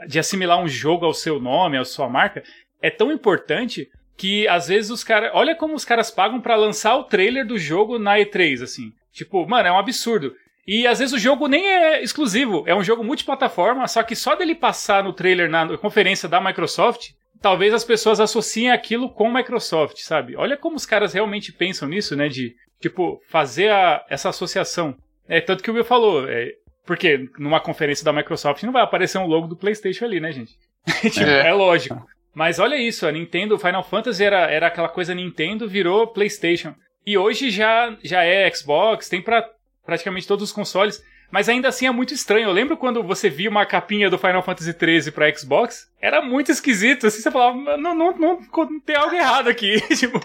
de 0.06 0.18
assimilar 0.18 0.62
um 0.62 0.68
jogo 0.68 1.04
ao 1.04 1.12
seu 1.12 1.40
nome, 1.40 1.76
à 1.76 1.84
sua 1.84 2.08
marca, 2.08 2.44
é 2.80 2.88
tão 2.88 3.10
importante 3.10 3.88
que 4.16 4.46
às 4.46 4.68
vezes 4.68 4.90
os 4.90 5.02
caras. 5.02 5.32
Olha 5.34 5.56
como 5.56 5.74
os 5.74 5.84
caras 5.84 6.10
pagam 6.10 6.40
para 6.40 6.54
lançar 6.54 6.94
o 6.96 7.04
trailer 7.04 7.44
do 7.44 7.58
jogo 7.58 7.98
na 7.98 8.16
E3, 8.18 8.62
assim. 8.62 8.92
Tipo, 9.12 9.46
mano, 9.46 9.68
é 9.68 9.72
um 9.72 9.78
absurdo. 9.78 10.34
E 10.66 10.86
às 10.86 10.98
vezes 10.98 11.14
o 11.14 11.18
jogo 11.18 11.48
nem 11.48 11.66
é 11.66 12.02
exclusivo, 12.02 12.64
é 12.66 12.74
um 12.74 12.84
jogo 12.84 13.02
multiplataforma, 13.02 13.88
só 13.88 14.02
que 14.02 14.14
só 14.14 14.36
dele 14.36 14.54
passar 14.54 15.02
no 15.02 15.12
trailer 15.12 15.50
na 15.50 15.76
conferência 15.78 16.28
da 16.28 16.40
Microsoft, 16.40 17.10
talvez 17.40 17.72
as 17.72 17.84
pessoas 17.84 18.20
associem 18.20 18.70
aquilo 18.70 19.08
com 19.10 19.32
Microsoft, 19.32 19.98
sabe? 19.98 20.36
Olha 20.36 20.56
como 20.56 20.76
os 20.76 20.86
caras 20.86 21.12
realmente 21.12 21.52
pensam 21.52 21.88
nisso, 21.88 22.14
né? 22.14 22.28
De, 22.28 22.54
tipo, 22.80 23.20
fazer 23.28 23.70
a, 23.70 24.04
essa 24.08 24.28
associação. 24.28 24.96
É 25.28 25.40
tanto 25.40 25.62
que 25.62 25.70
o 25.70 25.74
Will 25.74 25.84
falou, 25.84 26.28
é, 26.28 26.52
porque 26.86 27.28
numa 27.38 27.60
conferência 27.60 28.04
da 28.04 28.12
Microsoft 28.12 28.62
não 28.62 28.72
vai 28.72 28.82
aparecer 28.82 29.18
um 29.18 29.26
logo 29.26 29.46
do 29.46 29.56
PlayStation 29.56 30.04
ali, 30.04 30.20
né, 30.20 30.32
gente? 30.32 30.52
tipo, 31.10 31.28
é. 31.28 31.48
é 31.48 31.52
lógico. 31.52 32.04
Mas 32.34 32.58
olha 32.58 32.76
isso, 32.76 33.06
a 33.06 33.12
Nintendo, 33.12 33.58
Final 33.58 33.82
Fantasy 33.82 34.22
era, 34.22 34.50
era 34.50 34.68
aquela 34.68 34.88
coisa 34.88 35.14
Nintendo, 35.14 35.68
virou 35.68 36.06
PlayStation. 36.06 36.74
E 37.06 37.16
hoje 37.16 37.50
já, 37.50 37.96
já 38.02 38.22
é 38.24 38.50
Xbox, 38.50 39.08
tem 39.08 39.22
para 39.22 39.48
praticamente 39.84 40.26
todos 40.26 40.44
os 40.44 40.52
consoles. 40.52 41.02
Mas 41.30 41.48
ainda 41.48 41.68
assim 41.68 41.86
é 41.86 41.90
muito 41.90 42.12
estranho. 42.12 42.48
Eu 42.48 42.52
lembro 42.52 42.76
quando 42.76 43.02
você 43.02 43.30
via 43.30 43.48
uma 43.48 43.64
capinha 43.64 44.10
do 44.10 44.18
Final 44.18 44.42
Fantasy 44.42 44.72
XIII 44.72 45.12
pra 45.12 45.32
Xbox, 45.32 45.88
era 46.00 46.20
muito 46.20 46.50
esquisito. 46.50 47.06
Assim, 47.06 47.22
você 47.22 47.30
falava, 47.30 47.76
não, 47.76 47.94
não, 47.94 48.16
não, 48.16 48.40
não 48.40 48.80
tem 48.80 48.96
algo 48.96 49.14
errado 49.14 49.48
aqui. 49.48 49.80
tipo, 49.96 50.20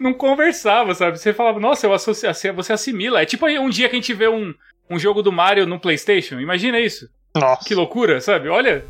não 0.00 0.12
conversava, 0.12 0.94
sabe? 0.94 1.18
Você 1.18 1.32
falava, 1.32 1.60
nossa, 1.60 1.86
eu 1.86 1.94
associo, 1.94 2.28
você 2.54 2.72
assimila. 2.72 3.22
É 3.22 3.24
tipo 3.24 3.46
um 3.46 3.70
dia 3.70 3.88
que 3.88 3.94
a 3.94 4.00
gente 4.00 4.14
vê 4.14 4.26
um, 4.26 4.52
um 4.90 4.98
jogo 4.98 5.22
do 5.22 5.30
Mario 5.30 5.64
no 5.64 5.78
PlayStation. 5.78 6.40
Imagina 6.40 6.80
isso. 6.80 7.08
Nossa. 7.34 7.64
Que 7.64 7.74
loucura, 7.74 8.20
sabe? 8.20 8.48
Olha. 8.48 8.84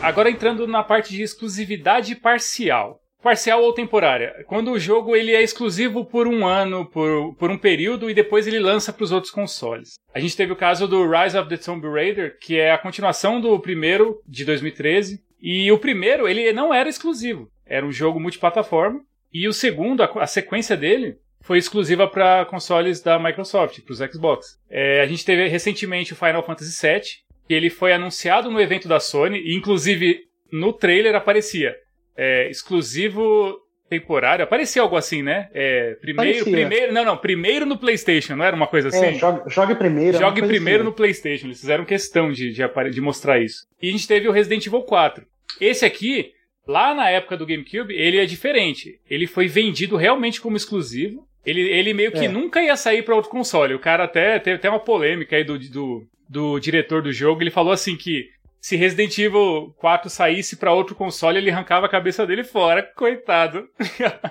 Agora 0.00 0.30
entrando 0.30 0.66
na 0.66 0.82
parte 0.82 1.12
de 1.12 1.22
exclusividade 1.22 2.14
parcial. 2.14 3.02
Parcial 3.22 3.62
ou 3.62 3.72
temporária. 3.72 4.44
Quando 4.46 4.70
o 4.70 4.78
jogo 4.78 5.16
ele 5.16 5.34
é 5.34 5.42
exclusivo 5.42 6.04
por 6.04 6.28
um 6.28 6.46
ano, 6.46 6.86
por, 6.86 7.34
por 7.34 7.50
um 7.50 7.58
período, 7.58 8.08
e 8.08 8.14
depois 8.14 8.46
ele 8.46 8.60
lança 8.60 8.92
para 8.92 9.02
os 9.02 9.10
outros 9.10 9.32
consoles. 9.32 9.94
A 10.14 10.20
gente 10.20 10.36
teve 10.36 10.52
o 10.52 10.56
caso 10.56 10.86
do 10.86 11.08
Rise 11.10 11.36
of 11.36 11.48
the 11.48 11.56
Tomb 11.56 11.86
Raider, 11.88 12.38
que 12.40 12.58
é 12.58 12.70
a 12.70 12.78
continuação 12.78 13.40
do 13.40 13.58
primeiro, 13.58 14.22
de 14.26 14.44
2013. 14.44 15.20
E 15.40 15.70
o 15.72 15.78
primeiro, 15.78 16.28
ele 16.28 16.52
não 16.52 16.72
era 16.72 16.88
exclusivo. 16.88 17.48
Era 17.66 17.84
um 17.84 17.92
jogo 17.92 18.20
multiplataforma. 18.20 19.00
E 19.32 19.48
o 19.48 19.52
segundo, 19.52 20.02
a, 20.02 20.06
a 20.22 20.26
sequência 20.26 20.76
dele, 20.76 21.16
foi 21.40 21.58
exclusiva 21.58 22.06
para 22.06 22.44
consoles 22.44 23.02
da 23.02 23.18
Microsoft, 23.18 23.80
para 23.80 23.92
os 23.92 23.98
Xbox. 23.98 24.58
É, 24.70 25.00
a 25.00 25.06
gente 25.06 25.24
teve 25.24 25.48
recentemente 25.48 26.12
o 26.12 26.16
Final 26.16 26.44
Fantasy 26.44 26.80
VII, 26.80 27.00
que 27.48 27.54
ele 27.54 27.68
foi 27.68 27.92
anunciado 27.92 28.48
no 28.50 28.60
evento 28.60 28.86
da 28.86 29.00
Sony, 29.00 29.38
e 29.38 29.56
inclusive 29.56 30.20
no 30.52 30.72
trailer 30.72 31.14
aparecia 31.14 31.74
é, 32.18 32.50
exclusivo 32.50 33.56
temporário, 33.88 34.44
aparecia 34.44 34.82
algo 34.82 34.96
assim, 34.96 35.22
né? 35.22 35.48
É, 35.54 35.96
primeiro, 36.00 36.44
Parecia. 36.44 36.52
primeiro, 36.52 36.92
não, 36.92 37.04
não, 37.04 37.16
primeiro 37.16 37.64
no 37.64 37.78
PlayStation, 37.78 38.36
não 38.36 38.44
era 38.44 38.54
uma 38.54 38.66
coisa 38.66 38.88
assim? 38.88 39.06
É, 39.06 39.14
jogue, 39.14 39.48
jogue 39.48 39.74
primeiro. 39.76 40.16
é 40.16 40.20
Jogue 40.20 40.42
primeiro 40.42 40.80
assim. 40.82 40.90
no 40.90 40.92
PlayStation. 40.94 41.46
Eles 41.46 41.60
fizeram 41.60 41.86
questão 41.86 42.30
de, 42.30 42.52
de, 42.52 42.90
de 42.92 43.00
mostrar 43.00 43.40
isso. 43.42 43.64
E 43.80 43.88
a 43.88 43.92
gente 43.92 44.06
teve 44.06 44.28
o 44.28 44.32
Resident 44.32 44.66
Evil 44.66 44.82
4. 44.82 45.24
Esse 45.58 45.86
aqui, 45.86 46.32
lá 46.66 46.94
na 46.94 47.08
época 47.08 47.34
do 47.36 47.46
GameCube, 47.46 47.94
ele 47.94 48.18
é 48.18 48.26
diferente. 48.26 49.00
Ele 49.08 49.26
foi 49.26 49.46
vendido 49.48 49.96
realmente 49.96 50.38
como 50.40 50.56
exclusivo. 50.56 51.26
Ele, 51.46 51.62
ele 51.62 51.94
meio 51.94 52.12
que 52.12 52.26
É. 52.26 52.28
nunca 52.28 52.60
ia 52.62 52.76
sair 52.76 53.02
para 53.02 53.14
outro 53.16 53.30
console. 53.30 53.72
O 53.72 53.78
cara 53.78 54.04
até 54.04 54.38
teve 54.38 54.56
até 54.56 54.68
uma 54.68 54.80
polêmica 54.80 55.34
aí 55.34 55.44
do, 55.44 55.58
do, 55.58 56.06
do 56.28 56.58
diretor 56.58 57.00
do 57.00 57.10
jogo. 57.10 57.42
Ele 57.42 57.50
falou 57.50 57.72
assim 57.72 57.96
que 57.96 58.26
se 58.60 58.76
Resident 58.76 59.16
Evil 59.18 59.74
4 59.78 60.10
saísse 60.10 60.56
para 60.56 60.72
outro 60.72 60.94
console, 60.94 61.38
ele 61.38 61.50
arrancava 61.50 61.86
a 61.86 61.88
cabeça 61.88 62.26
dele 62.26 62.44
fora. 62.44 62.82
Coitado. 62.96 63.68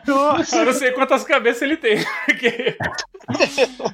Eu 0.08 0.66
não 0.66 0.74
sei 0.74 0.92
quantas 0.92 1.24
cabeças 1.24 1.62
ele 1.62 1.78
tem. 1.78 1.98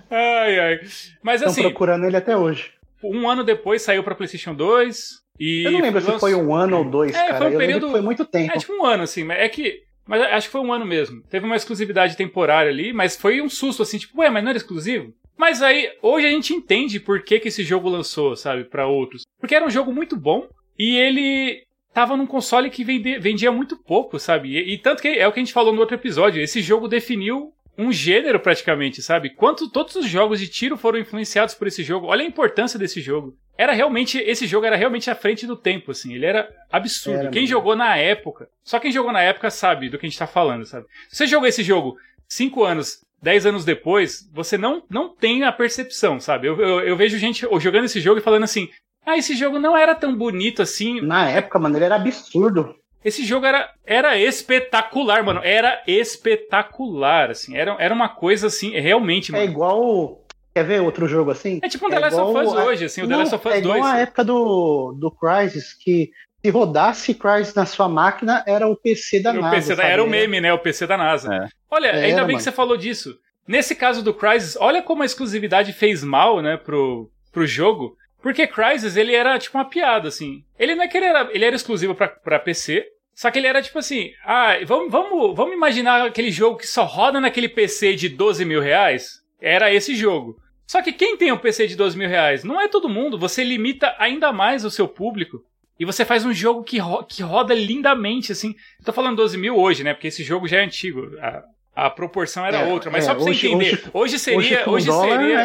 ai, 0.09 0.59
ai. 0.59 0.79
Mas 1.21 1.35
Estão 1.41 1.51
assim, 1.51 1.61
procurando 1.63 2.05
ele 2.05 2.17
até 2.17 2.35
hoje. 2.35 2.71
um 3.03 3.29
ano 3.29 3.43
depois 3.43 3.81
saiu 3.81 4.03
pra 4.03 4.15
PlayStation 4.15 4.53
2 4.53 5.23
e 5.39 5.63
Eu 5.65 5.71
não 5.71 5.81
lembro 5.81 6.01
se 6.01 6.19
foi 6.19 6.35
um 6.35 6.53
ano 6.53 6.77
ou 6.77 6.85
dois, 6.85 7.15
É, 7.15 7.27
cara. 7.27 7.37
foi 7.37 7.47
um 7.47 7.51
eu 7.53 7.59
período- 7.59 7.91
foi 7.91 8.01
muito 8.01 8.25
tempo. 8.25 8.51
É 8.53 8.57
tipo 8.57 8.73
um 8.73 8.85
ano 8.85 9.03
assim, 9.03 9.23
mas 9.23 9.39
é 9.39 9.49
que 9.49 9.81
mas 10.05 10.21
acho 10.21 10.47
que 10.47 10.51
foi 10.51 10.61
um 10.61 10.73
ano 10.73 10.85
mesmo. 10.85 11.21
Teve 11.29 11.45
uma 11.45 11.55
exclusividade 11.55 12.17
temporária 12.17 12.69
ali, 12.69 12.91
mas 12.91 13.15
foi 13.15 13.41
um 13.41 13.49
susto 13.49 13.83
assim, 13.83 13.97
tipo, 13.97 14.19
ué, 14.19 14.29
mas 14.29 14.43
não 14.43 14.49
era 14.49 14.57
exclusivo? 14.57 15.13
Mas 15.37 15.61
aí 15.61 15.89
hoje 16.01 16.27
a 16.27 16.29
gente 16.29 16.53
entende 16.53 16.99
por 16.99 17.23
que 17.23 17.39
que 17.39 17.47
esse 17.47 17.63
jogo 17.63 17.89
lançou, 17.89 18.35
sabe, 18.35 18.63
pra 18.63 18.87
outros. 18.87 19.23
Porque 19.39 19.55
era 19.55 19.65
um 19.65 19.69
jogo 19.69 19.91
muito 19.91 20.15
bom 20.15 20.47
e 20.77 20.97
ele 20.97 21.65
tava 21.93 22.17
num 22.17 22.25
console 22.25 22.69
que 22.69 22.83
vendia 22.83 23.51
muito 23.51 23.77
pouco, 23.77 24.19
sabe? 24.19 24.49
E, 24.49 24.73
e 24.73 24.77
tanto 24.77 25.01
que 25.01 25.07
é 25.07 25.27
o 25.27 25.31
que 25.31 25.39
a 25.39 25.43
gente 25.43 25.53
falou 25.53 25.73
no 25.73 25.79
outro 25.79 25.95
episódio, 25.95 26.41
esse 26.41 26.61
jogo 26.61 26.87
definiu 26.87 27.53
um 27.77 27.91
gênero 27.91 28.39
praticamente, 28.39 29.01
sabe? 29.01 29.31
Quanto 29.31 29.69
todos 29.69 29.95
os 29.95 30.05
jogos 30.07 30.39
de 30.39 30.47
tiro 30.47 30.77
foram 30.77 30.99
influenciados 30.99 31.55
por 31.55 31.67
esse 31.67 31.83
jogo. 31.83 32.07
Olha 32.07 32.23
a 32.23 32.27
importância 32.27 32.77
desse 32.77 33.01
jogo. 33.01 33.35
Era 33.57 33.73
realmente 33.73 34.17
esse 34.19 34.45
jogo 34.45 34.65
era 34.65 34.75
realmente 34.75 35.09
à 35.09 35.15
frente 35.15 35.47
do 35.47 35.55
tempo, 35.55 35.91
assim. 35.91 36.13
Ele 36.13 36.25
era 36.25 36.49
absurdo. 36.71 37.21
Era 37.21 37.29
quem 37.29 37.43
mesmo. 37.43 37.55
jogou 37.55 37.75
na 37.75 37.95
época, 37.95 38.47
só 38.63 38.79
quem 38.79 38.91
jogou 38.91 39.11
na 39.11 39.21
época 39.21 39.49
sabe 39.49 39.89
do 39.89 39.97
que 39.97 40.05
a 40.05 40.09
gente 40.09 40.19
tá 40.19 40.27
falando, 40.27 40.65
sabe? 40.65 40.85
Se 41.09 41.17
você 41.17 41.27
jogou 41.27 41.47
esse 41.47 41.63
jogo 41.63 41.97
cinco 42.27 42.63
anos, 42.63 43.03
dez 43.23 43.45
anos 43.45 43.65
depois, 43.65 44.29
você 44.33 44.57
não 44.57 44.83
não 44.89 45.15
tem 45.15 45.43
a 45.43 45.51
percepção, 45.51 46.19
sabe? 46.19 46.47
Eu, 46.47 46.59
eu, 46.59 46.79
eu 46.81 46.95
vejo 46.97 47.17
gente 47.17 47.47
jogando 47.59 47.85
esse 47.85 47.99
jogo 48.01 48.19
e 48.19 48.23
falando 48.23 48.43
assim. 48.43 48.67
Ah, 49.05 49.17
esse 49.17 49.35
jogo 49.35 49.59
não 49.59 49.75
era 49.75 49.93
tão 49.95 50.15
bonito 50.15 50.61
assim. 50.61 51.01
Na 51.01 51.29
época, 51.29 51.59
mano, 51.59 51.75
ele 51.77 51.83
era 51.85 51.95
absurdo. 51.95 52.73
Esse 53.03 53.25
jogo 53.25 53.45
era, 53.45 53.69
era 53.85 54.17
espetacular, 54.17 55.21
mano. 55.25 55.41
Era 55.43 55.81
espetacular, 55.85 57.31
assim. 57.31 57.55
Era, 57.57 57.75
era 57.79 57.93
uma 57.93 58.09
coisa, 58.09 58.47
assim, 58.47 58.71
realmente, 58.79 59.31
É 59.33 59.39
mano. 59.39 59.51
igual. 59.51 60.19
Quer 60.55 60.63
ver 60.65 60.81
outro 60.81 61.07
jogo 61.07 61.31
assim? 61.31 61.59
É 61.63 61.67
tipo 61.67 61.87
um 61.87 61.89
The 61.89 61.99
Last 61.99 62.19
of 62.19 62.29
igual 62.29 62.45
Us 62.45 62.53
a- 62.53 62.63
hoje, 62.65 62.85
assim. 62.85 63.01
O 63.01 63.07
The 63.07 63.15
Last 63.15 63.35
of 63.35 63.47
Us 63.47 63.53
é 63.55 63.57
igual 63.57 63.79
2. 63.79 63.85
a 63.91 63.97
época 63.99 64.23
do, 64.23 64.95
do 64.99 65.09
Crysis, 65.11 65.73
que 65.73 66.11
se 66.45 66.51
rodasse 66.51 67.13
Crysis 67.15 67.55
na 67.55 67.65
sua 67.65 67.89
máquina, 67.89 68.43
era 68.45 68.67
o 68.67 68.75
PC 68.75 69.19
da 69.19 69.31
o 69.31 69.41
NASA. 69.41 69.55
PC 69.55 69.75
da, 69.75 69.83
era 69.83 70.03
o 70.03 70.07
meme, 70.07 70.39
né? 70.39 70.53
O 70.53 70.59
PC 70.59 70.85
da 70.85 70.95
NASA. 70.95 71.33
É. 71.33 71.47
Olha, 71.73 71.87
Era, 71.87 71.97
ainda 72.05 72.17
bem 72.21 72.27
mano. 72.27 72.37
que 72.37 72.43
você 72.43 72.51
falou 72.51 72.77
disso. 72.77 73.17
Nesse 73.47 73.75
caso 73.75 74.01
do 74.03 74.13
Crysis, 74.13 74.55
olha 74.59 74.81
como 74.81 75.01
a 75.03 75.05
exclusividade 75.05 75.73
fez 75.73 76.03
mal, 76.03 76.41
né, 76.41 76.55
pro, 76.57 77.09
pro 77.31 77.45
jogo. 77.45 77.97
Porque 78.21 78.47
Crysis, 78.47 78.95
ele 78.95 79.13
era 79.13 79.37
tipo 79.37 79.57
uma 79.57 79.65
piada, 79.65 80.07
assim. 80.07 80.43
Ele 80.57 80.75
não 80.75 80.83
é 80.83 80.87
que 80.87 80.95
ele 80.95 81.05
era, 81.07 81.29
ele 81.33 81.43
era 81.43 81.55
exclusivo 81.55 81.93
pra, 81.93 82.07
pra 82.07 82.39
PC, 82.39 82.85
só 83.13 83.29
que 83.29 83.37
ele 83.37 83.47
era 83.47 83.61
tipo 83.61 83.77
assim, 83.79 84.11
ah, 84.25 84.53
vamos, 84.65 84.89
vamos, 84.91 85.35
vamos 85.35 85.53
imaginar 85.53 86.05
aquele 86.07 86.31
jogo 86.31 86.57
que 86.57 86.65
só 86.67 86.83
roda 86.85 87.19
naquele 87.19 87.49
PC 87.49 87.95
de 87.95 88.07
12 88.07 88.45
mil 88.45 88.61
reais? 88.61 89.21
Era 89.41 89.73
esse 89.73 89.93
jogo. 89.95 90.37
Só 90.65 90.81
que 90.81 90.93
quem 90.93 91.17
tem 91.17 91.31
um 91.33 91.37
PC 91.37 91.67
de 91.67 91.75
12 91.75 91.97
mil 91.97 92.07
reais? 92.07 92.45
Não 92.45 92.61
é 92.61 92.69
todo 92.69 92.87
mundo, 92.87 93.19
você 93.19 93.43
limita 93.43 93.93
ainda 93.99 94.31
mais 94.31 94.63
o 94.63 94.71
seu 94.71 94.87
público. 94.87 95.43
E 95.77 95.83
você 95.85 96.05
faz 96.05 96.23
um 96.23 96.33
jogo 96.33 96.63
que, 96.63 96.77
ro- 96.77 97.03
que 97.03 97.21
roda 97.21 97.53
lindamente, 97.53 98.31
assim. 98.31 98.55
Eu 98.79 98.85
tô 98.85 98.93
falando 98.93 99.17
12 99.17 99.37
mil 99.37 99.57
hoje, 99.57 99.83
né? 99.83 99.93
Porque 99.93 100.07
esse 100.07 100.23
jogo 100.23 100.47
já 100.47 100.59
é 100.59 100.63
antigo. 100.63 101.11
A, 101.19 101.43
a 101.75 101.89
proporção 101.89 102.45
era 102.45 102.59
É, 102.59 102.65
outra. 102.71 102.89
Mas 102.91 103.03
é, 103.03 103.07
só 103.07 103.13
pra 103.15 103.23
você 103.23 103.29
hoje- 103.31 103.47
entender. 103.47 103.73
hoje- 103.73 103.89
Hoje, 103.93 104.19
seria. 104.19 104.69
Hoje, 104.69 104.85
dólar, 104.87 105.19
seria. 105.19 105.39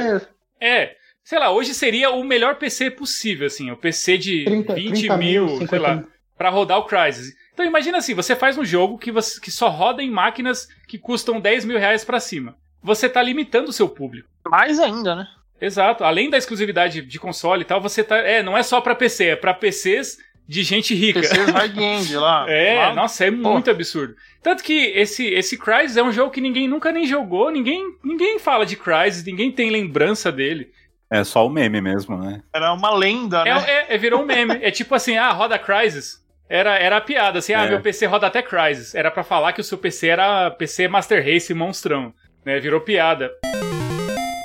é 0.61 0.69
É. 0.83 0.95
Sei 1.25 1.39
lá, 1.39 1.51
hoje 1.51 1.75
seria 1.75 2.11
o 2.11 2.25
melhor 2.25 2.57
PC 2.57 2.91
possível, 2.91 3.47
assim. 3.47 3.71
O 3.71 3.77
PC 3.77 4.17
de 4.17 4.45
30, 4.45 4.75
20 4.75 4.99
30 5.01 5.17
mil, 5.19 5.45
mil, 5.47 5.49
sei 5.59 5.67
50 5.67 5.79
lá, 5.83 6.05
pra 6.37 6.49
rodar 6.49 6.79
o 6.79 6.85
Crysis. 6.85 7.35
Então 7.53 7.67
imagina 7.67 7.99
assim, 7.99 8.15
você 8.15 8.35
faz 8.35 8.57
um 8.57 8.65
jogo 8.65 8.97
que, 8.97 9.11
você, 9.13 9.39
que 9.41 9.51
só 9.51 9.69
roda 9.69 10.03
em 10.03 10.11
máquinas 10.11 10.67
que 10.87 10.97
custam 10.97 11.39
10 11.41 11.65
mil 11.65 11.79
reais 11.79 12.05
pra 12.05 12.19
cima. 12.21 12.57
Você 12.83 13.09
tá 13.09 13.21
limitando 13.23 13.69
o 13.69 13.73
seu 13.73 13.89
público. 13.89 14.29
Mais 14.47 14.79
ainda, 14.81 15.17
né? 15.17 15.27
Exato. 15.61 16.05
Além 16.05 16.31
da 16.31 16.39
exclusividade 16.39 17.03
de 17.03 17.19
console 17.19 17.63
e 17.63 17.65
tal, 17.65 17.81
você 17.81 18.03
tá. 18.05 18.17
É, 18.19 18.43
não 18.43 18.57
é 18.57 18.63
só 18.63 18.81
pra 18.81 18.95
PC, 18.95 19.25
é 19.31 19.37
pra 19.37 19.53
PCs 19.53 20.17
de 20.49 20.63
gente 20.63 20.95
rica. 20.95 21.21
PCs 21.21 21.51
high-end 21.53 22.17
lá. 22.17 22.47
É, 22.51 22.79
Lá- 22.87 22.95
nossa, 22.95 23.27
é 23.27 23.31
muito 23.31 23.71
absurdo. 23.71 24.15
Tanto 24.43 24.63
que 24.65 24.73
esse, 24.95 25.27
esse 25.27 25.59
Crysis 25.59 25.97
é 25.97 26.03
um 26.03 26.11
jogo 26.13 26.31
que 26.31 26.41
ninguém 26.41 26.67
nunca 26.67 26.91
nem 26.91 27.07
jogou, 27.07 27.51
ninguém, 27.51 27.85
ninguém 28.03 28.39
fala 28.39 28.65
de 28.65 28.77
Crysis, 28.77 29.25
ninguém 29.25 29.53
tem 29.53 29.69
lembrança 29.71 30.33
dele. 30.33 30.71
É 31.11 31.23
só 31.25 31.47
o 31.47 31.51
meme 31.51 31.81
mesmo, 31.81 32.17
né? 32.19 32.43
Era 32.55 32.73
uma 32.73 32.91
lenda, 32.95 33.41
É, 33.47 33.55
né? 33.55 33.65
é- 33.67 33.95
é- 33.95 33.99
virou 33.99 34.23
um 34.23 34.27
meme. 34.27 34.59
É 34.63 34.71
tipo 34.71 34.95
assim, 34.95 35.17
ah, 35.17 35.31
roda 35.33 35.59
Crysis. 35.59 36.23
Era, 36.51 36.79
era 36.79 36.97
a 36.97 37.01
piada, 37.01 37.39
assim, 37.41 37.53
ah, 37.53 37.65
É. 37.65 37.69
meu 37.69 37.81
PC 37.81 38.07
roda 38.07 38.27
até 38.27 38.41
Crysis. 38.43 38.95
Era 38.95 39.11
pra 39.11 39.23
falar 39.23 39.53
que 39.53 39.61
o 39.61 39.65
seu 39.65 39.77
PC 39.77 40.09
era 40.09 40.51
PC 40.51 40.89
Master 40.89 41.23
Race 41.25 41.53
monstrão. 41.53 42.13
Né? 42.45 42.59
Virou 42.59 42.81
piada. 42.81 43.31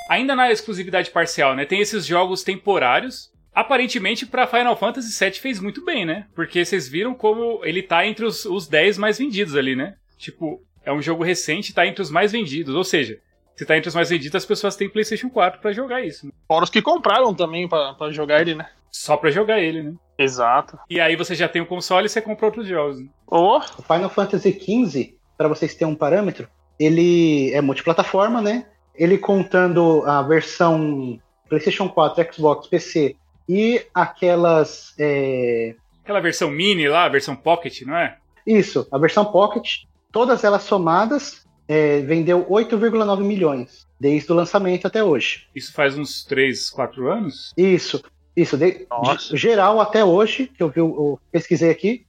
Ainda 0.10 0.36
na 0.36 0.52
exclusividade 0.52 1.10
parcial, 1.12 1.56
né? 1.56 1.66
Tem 1.66 1.80
esses 1.80 2.06
jogos 2.06 2.44
temporários. 2.44 3.32
Aparentemente, 3.54 4.26
pra 4.26 4.48
Final 4.48 4.76
Fantasy 4.76 5.18
VII 5.24 5.34
fez 5.40 5.60
muito 5.60 5.84
bem, 5.86 6.06
né? 6.06 6.26
Porque 6.36 6.64
vocês 6.66 6.88
viram 6.88 7.14
como 7.14 7.62
ele 7.64 7.84
tá 7.84 8.06
entre 8.06 8.26
os, 8.26 8.46
os 8.46 8.68
10 8.68 8.98
mais 8.98 9.18
vendidos 9.20 9.56
ali, 9.56 9.76
né? 9.76 9.96
Tipo, 10.18 10.62
é 10.84 10.92
um 10.92 11.02
jogo 11.02 11.24
recente, 11.24 11.74
tá 11.74 11.86
entre 11.86 12.02
os 12.02 12.10
mais 12.10 12.32
vendidos. 12.32 12.74
Ou 12.76 12.84
seja, 12.84 13.20
se 13.56 13.66
tá 13.66 13.78
entre 13.78 13.90
os 13.90 13.96
mais 13.96 14.10
vendidos, 14.10 14.36
as 14.36 14.46
pessoas 14.46 14.76
têm 14.76 14.90
PlayStation 14.90 15.30
4 15.30 15.62
pra 15.62 15.72
jogar 15.72 16.02
isso. 16.04 16.26
né? 16.26 16.32
Fora 16.48 16.64
os 16.64 16.70
que 16.70 16.82
compraram 16.82 17.34
também 17.34 17.68
pra, 17.68 17.94
pra 17.94 18.12
jogar 18.12 18.42
ele, 18.42 18.56
né? 18.56 18.68
Só 18.92 19.18
pra 19.18 19.30
jogar 19.32 19.60
ele, 19.60 19.84
né? 19.84 19.94
Exato. 20.18 20.78
E 20.90 21.00
aí 21.00 21.16
você 21.16 21.36
já 21.36 21.48
tem 21.48 21.62
o 21.62 21.66
console 21.66 22.06
e 22.06 22.10
você 22.10 22.22
compra 22.22 22.46
outros 22.48 22.68
jogos. 22.68 23.00
né? 23.00 23.08
Ô, 23.28 23.58
O 23.58 23.82
Final 23.84 24.10
Fantasy 24.10 24.52
XV, 24.52 25.16
para 25.38 25.48
vocês 25.48 25.76
terem 25.76 25.94
um 25.94 25.98
parâmetro, 25.98 26.48
ele 26.80 27.52
é 27.54 27.62
multiplataforma, 27.62 28.42
né? 28.42 28.66
Ele 28.96 29.18
contando 29.18 30.04
a 30.06 30.22
versão 30.22 31.20
PlayStation 31.50 31.90
4, 31.90 32.34
Xbox, 32.34 32.68
PC 32.68 33.16
e 33.48 33.86
aquelas. 33.94 34.94
é, 35.00 35.76
Aquela 36.04 36.20
versão 36.20 36.50
mini 36.52 36.88
lá, 36.88 37.06
a 37.06 37.10
versão 37.10 37.36
Pocket, 37.36 37.82
não 37.84 37.96
é? 37.98 38.18
Isso, 38.46 38.88
a 38.92 38.98
versão 38.98 39.26
Pocket, 39.26 39.84
todas 40.12 40.44
elas 40.44 40.64
somadas, 40.64 41.46
é, 41.68 42.02
vendeu 42.02 42.46
8,9 42.50 43.22
milhões 43.24 43.88
desde 44.00 44.32
o 44.32 44.36
lançamento 44.36 44.86
até 44.86 45.02
hoje. 45.04 45.48
Isso 45.56 45.72
faz 45.74 45.98
uns 45.98 46.24
3, 46.26 46.70
4 46.72 47.10
anos? 47.10 47.54
Isso, 47.56 48.04
isso, 48.36 48.58
de, 48.58 48.72
de- 48.86 49.38
geral 49.38 49.80
até 49.80 50.04
hoje, 50.04 50.48
que 50.48 50.62
eu, 50.62 50.68
vi, 50.70 50.80
eu 50.82 51.18
pesquisei 51.32 51.70
aqui, 51.70 52.06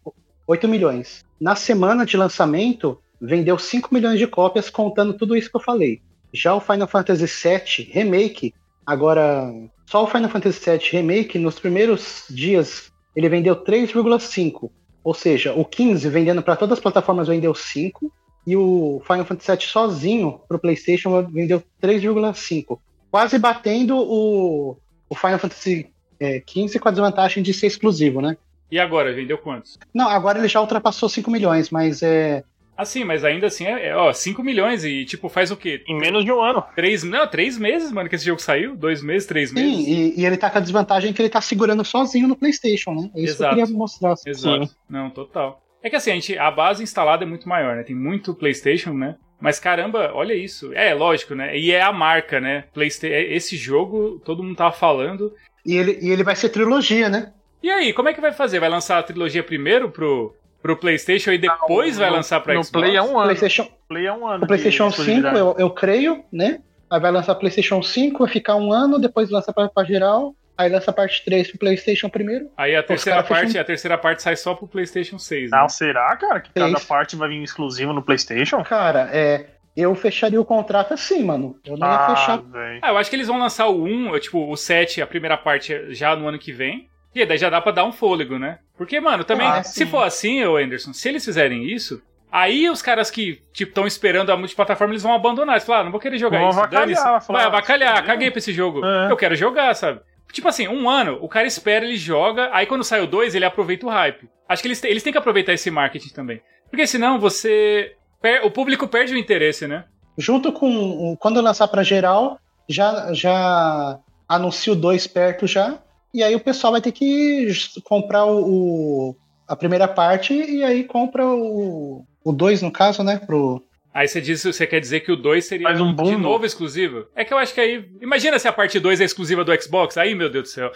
8 0.46 0.66
milhões. 0.66 1.24
Na 1.40 1.54
semana 1.54 2.04
de 2.04 2.16
lançamento, 2.16 3.00
vendeu 3.20 3.56
5 3.58 3.94
milhões 3.94 4.18
de 4.18 4.26
cópias, 4.26 4.68
contando 4.68 5.14
tudo 5.14 5.36
isso 5.36 5.48
que 5.50 5.56
eu 5.56 5.60
falei. 5.60 6.00
Já 6.32 6.52
o 6.52 6.60
Final 6.60 6.88
Fantasy 6.88 7.26
VII 7.26 7.88
Remake, 7.92 8.52
agora, 8.84 9.52
só 9.86 10.02
o 10.02 10.06
Final 10.06 10.30
Fantasy 10.30 10.70
VII 10.70 10.90
Remake, 10.90 11.38
nos 11.38 11.58
primeiros 11.58 12.24
dias, 12.30 12.90
ele 13.14 13.28
vendeu 13.28 13.56
3,5. 13.56 14.70
Ou 15.02 15.14
seja, 15.14 15.52
o 15.52 15.64
15 15.64 16.08
vendendo 16.08 16.42
para 16.42 16.56
todas 16.56 16.78
as 16.78 16.82
plataformas 16.82 17.28
vendeu 17.28 17.54
5, 17.54 18.10
e 18.46 18.56
o 18.56 19.00
Final 19.06 19.24
Fantasy 19.24 19.52
VII 19.52 19.66
sozinho 19.66 20.40
para 20.46 20.56
o 20.56 20.60
PlayStation 20.60 21.22
vendeu 21.26 21.62
3,5. 21.82 22.78
Quase 23.10 23.38
batendo 23.38 23.96
o, 23.96 24.76
o 25.08 25.14
Final 25.14 25.38
Fantasy 25.38 25.90
é, 26.18 26.40
15 26.40 26.78
com 26.78 26.88
a 26.88 26.90
desvantagem 26.90 27.42
de 27.42 27.54
ser 27.54 27.66
exclusivo, 27.66 28.20
né? 28.20 28.36
E 28.70 28.78
agora, 28.78 29.12
vendeu 29.12 29.38
quantos? 29.38 29.78
Não, 29.92 30.08
agora 30.08 30.38
ele 30.38 30.48
já 30.48 30.60
ultrapassou 30.60 31.08
5 31.08 31.30
milhões, 31.30 31.70
mas 31.70 32.02
é. 32.02 32.42
Ah, 32.76 32.84
sim, 32.84 33.04
mas 33.04 33.24
ainda 33.24 33.46
assim 33.46 33.66
é, 33.66 33.88
é, 33.88 33.96
ó, 33.96 34.12
5 34.12 34.42
milhões 34.42 34.84
e, 34.84 35.04
tipo, 35.04 35.28
faz 35.28 35.50
o 35.50 35.56
quê? 35.56 35.82
em 35.86 35.96
menos 35.96 36.24
de 36.24 36.32
um 36.32 36.42
ano. 36.42 36.62
Três, 36.74 37.04
não, 37.04 37.26
três 37.26 37.56
meses, 37.56 37.92
mano, 37.92 38.08
que 38.08 38.16
esse 38.16 38.24
jogo 38.24 38.42
saiu? 38.42 38.76
Dois 38.76 39.02
meses, 39.02 39.26
três 39.26 39.50
Sim, 39.50 39.54
meses? 39.54 39.86
e, 39.86 40.20
e 40.20 40.26
ele 40.26 40.36
tá 40.36 40.50
com 40.50 40.58
a 40.58 40.60
desvantagem 40.60 41.12
que 41.12 41.22
ele 41.22 41.28
tá 41.28 41.40
segurando 41.40 41.84
sozinho 41.84 42.26
no 42.26 42.36
PlayStation, 42.36 42.92
né? 42.94 43.10
É 43.14 43.20
isso 43.20 43.34
Exato. 43.34 43.54
que 43.54 43.60
eu 43.60 43.66
queria 43.66 43.78
mostrar. 43.78 44.14
Exato. 44.26 44.70
Não, 44.88 45.10
total. 45.10 45.62
É 45.82 45.90
que 45.90 45.96
assim, 45.96 46.10
a, 46.10 46.14
gente, 46.14 46.38
a 46.38 46.50
base 46.50 46.82
instalada 46.82 47.24
é 47.24 47.26
muito 47.26 47.48
maior, 47.48 47.76
né? 47.76 47.82
Tem 47.82 47.94
muito 47.94 48.34
PlayStation, 48.34 48.92
né? 48.92 49.16
Mas 49.40 49.60
caramba, 49.60 50.10
olha 50.14 50.32
isso. 50.32 50.72
É, 50.72 50.94
lógico, 50.94 51.34
né? 51.34 51.56
E 51.56 51.70
é 51.70 51.82
a 51.82 51.92
marca, 51.92 52.40
né? 52.40 52.64
PlayStation, 52.72 53.32
esse 53.32 53.56
jogo, 53.56 54.20
todo 54.24 54.42
mundo 54.42 54.56
tava 54.56 54.72
falando. 54.72 55.32
E 55.64 55.76
ele, 55.76 55.98
e 56.00 56.10
ele 56.10 56.24
vai 56.24 56.34
ser 56.34 56.48
trilogia, 56.48 57.08
né? 57.08 57.32
E 57.62 57.70
aí, 57.70 57.92
como 57.92 58.08
é 58.08 58.14
que 58.14 58.20
vai 58.20 58.32
fazer? 58.32 58.60
Vai 58.60 58.68
lançar 58.68 58.98
a 58.98 59.02
trilogia 59.02 59.42
primeiro 59.42 59.90
pro, 59.90 60.34
pro 60.64 60.78
PlayStation 60.78 61.30
e 61.30 61.36
depois 61.36 61.92
Não, 61.92 62.00
vai 62.00 62.08
no- 62.10 62.16
lançar 62.16 62.40
pra 62.40 62.54
No 62.54 62.64
Xbox? 62.64 62.70
Play 62.86 62.96
é 62.96 63.02
um 63.02 63.18
ano. 63.18 63.24
PlayStation, 63.26 63.68
Play 63.86 64.06
é 64.06 64.12
um 64.14 64.26
ano. 64.26 64.44
o 64.44 64.46
PlayStation 64.46 64.88
de 64.88 64.94
5, 64.94 65.02
exclusividade. 65.02 65.38
eu, 65.38 65.54
eu 65.58 65.70
creio, 65.70 66.24
né? 66.32 66.60
Aí 66.90 66.98
vai 66.98 67.10
lançar 67.12 67.34
PlayStation 67.34 67.82
5, 67.82 68.20
vai 68.24 68.32
ficar 68.32 68.56
um 68.56 68.72
ano, 68.72 68.98
depois 68.98 69.28
lança 69.28 69.52
pra, 69.52 69.68
pra 69.68 69.84
geral. 69.84 70.34
Aí 70.56 70.70
lança 70.70 70.90
a 70.90 70.94
parte 70.94 71.22
3 71.22 71.48
pro 71.50 71.58
PlayStation 71.58 72.08
primeiro. 72.08 72.46
Aí 72.56 72.74
a 72.74 72.82
terceira 72.82 73.16
caras 73.22 73.28
fecham- 73.28 73.42
parte, 73.44 73.58
a 73.58 73.64
terceira 73.64 73.98
parte 73.98 74.22
sai 74.22 74.36
só 74.36 74.54
pro 74.54 74.66
PlayStation 74.66 75.18
6. 75.18 75.50
né? 75.50 75.58
Não, 75.58 75.68
será, 75.68 76.16
cara? 76.16 76.40
Que 76.40 76.50
cada 76.54 76.78
Isso. 76.78 76.86
parte 76.88 77.14
vai 77.14 77.28
vir 77.28 77.42
exclusiva 77.42 77.92
no 77.92 78.00
PlayStation? 78.02 78.62
Cara, 78.64 79.10
é. 79.12 79.46
Eu 79.76 79.94
fecharia 79.94 80.40
o 80.40 80.44
contrato 80.46 80.94
assim, 80.94 81.24
mano. 81.24 81.58
Eu 81.66 81.76
não 81.76 81.86
ia 81.88 81.94
Ah, 81.94 82.16
fechar. 82.16 82.36
velho. 82.40 82.78
Ah, 82.80 82.90
eu 82.90 82.96
acho 82.96 83.10
que 83.10 83.16
eles 83.16 83.26
vão 83.26 83.38
lançar 83.38 83.66
o 83.66 83.84
1, 83.84 84.18
tipo, 84.20 84.48
o 84.50 84.56
7, 84.56 85.02
a 85.02 85.06
primeira 85.06 85.36
parte 85.36 85.92
já 85.92 86.14
no 86.16 86.26
ano 86.28 86.38
que 86.38 86.52
vem. 86.52 86.88
E 87.14 87.24
daí 87.24 87.38
já 87.38 87.48
dá 87.50 87.60
pra 87.60 87.72
dar 87.72 87.84
um 87.84 87.92
fôlego, 87.92 88.38
né? 88.38 88.58
Porque, 88.76 88.98
mano, 89.00 89.22
também, 89.24 89.46
Ah, 89.46 89.62
se 89.62 89.86
for 89.86 90.02
assim, 90.02 90.44
ô 90.44 90.56
Anderson, 90.56 90.92
se 90.92 91.08
eles 91.08 91.24
fizerem 91.24 91.64
isso, 91.64 92.02
aí 92.32 92.68
os 92.68 92.82
caras 92.82 93.10
que, 93.10 93.40
tipo, 93.52 93.70
estão 93.70 93.86
esperando 93.86 94.30
a 94.32 94.36
multiplataforma, 94.36 94.92
eles 94.92 95.02
vão 95.02 95.12
abandonar. 95.14 95.54
Eles 95.54 95.64
falam, 95.64 95.82
ah, 95.82 95.84
não 95.84 95.90
vou 95.92 96.00
querer 96.00 96.18
jogar 96.18 96.38
Vão 96.40 96.50
isso. 96.50 96.58
avacalhar, 96.58 97.22
falar, 97.22 97.38
Vai 97.38 97.46
avacalhar, 97.46 97.96
"Ah, 97.98 98.02
caguei 98.02 98.30
pra 98.30 98.38
esse 98.38 98.52
jogo. 98.52 98.84
É. 98.84 99.10
Eu 99.10 99.16
quero 99.16 99.36
jogar, 99.36 99.74
sabe? 99.74 100.00
Tipo 100.32 100.48
assim, 100.48 100.66
um 100.66 100.88
ano, 100.90 101.16
o 101.20 101.28
cara 101.28 101.46
espera, 101.46 101.84
ele 101.84 101.96
joga, 101.96 102.50
aí 102.52 102.66
quando 102.66 102.82
sai 102.82 103.00
o 103.00 103.06
2, 103.06 103.36
ele 103.36 103.44
aproveita 103.44 103.86
o 103.86 103.88
hype. 103.90 104.28
Acho 104.48 104.62
que 104.62 104.66
eles, 104.68 104.80
têm- 104.80 104.90
eles 104.90 105.02
têm 105.02 105.12
que 105.12 105.18
aproveitar 105.18 105.52
esse 105.52 105.70
marketing 105.70 106.12
também. 106.12 106.40
Porque 106.68 106.86
senão 106.88 107.20
você. 107.20 107.94
o 108.42 108.50
público 108.50 108.88
perde 108.88 109.14
o 109.14 109.18
interesse, 109.18 109.68
né? 109.68 109.84
Junto 110.18 110.50
com. 110.52 111.16
Quando 111.20 111.40
lançar 111.40 111.68
pra 111.68 111.82
geral, 111.84 112.38
já, 112.68 113.12
já 113.12 113.98
anuncia 114.28 114.72
o 114.72 114.76
2 114.76 115.06
perto 115.06 115.46
já. 115.46 115.78
E 116.14 116.22
aí 116.22 116.34
o 116.34 116.40
pessoal 116.40 116.72
vai 116.72 116.80
ter 116.80 116.92
que 116.92 117.48
comprar 117.84 118.24
o, 118.24 119.10
o- 119.10 119.16
a 119.48 119.56
primeira 119.56 119.86
parte 119.88 120.32
e 120.32 120.64
aí 120.64 120.84
compra 120.84 121.26
o. 121.26 122.04
O 122.26 122.32
2, 122.32 122.62
no 122.62 122.72
caso, 122.72 123.02
né? 123.04 123.18
Pro, 123.18 123.62
Aí 123.94 124.08
você 124.08 124.20
diz, 124.20 124.42
você 124.42 124.66
quer 124.66 124.80
dizer 124.80 125.00
que 125.00 125.12
o 125.12 125.16
2 125.16 125.44
seria 125.44 125.68
Faz 125.68 125.80
um 125.80 125.94
de 125.94 126.16
novo 126.16 126.44
exclusivo? 126.44 127.06
É 127.14 127.24
que 127.24 127.32
eu 127.32 127.38
acho 127.38 127.54
que 127.54 127.60
aí. 127.60 127.84
Imagina 128.02 128.36
se 128.40 128.48
a 128.48 128.52
parte 128.52 128.80
2 128.80 129.00
é 129.00 129.04
exclusiva 129.04 129.44
do 129.44 129.62
Xbox. 129.62 129.96
Aí, 129.96 130.16
meu 130.16 130.28
Deus 130.28 130.44
do 130.44 130.48
céu. 130.48 130.72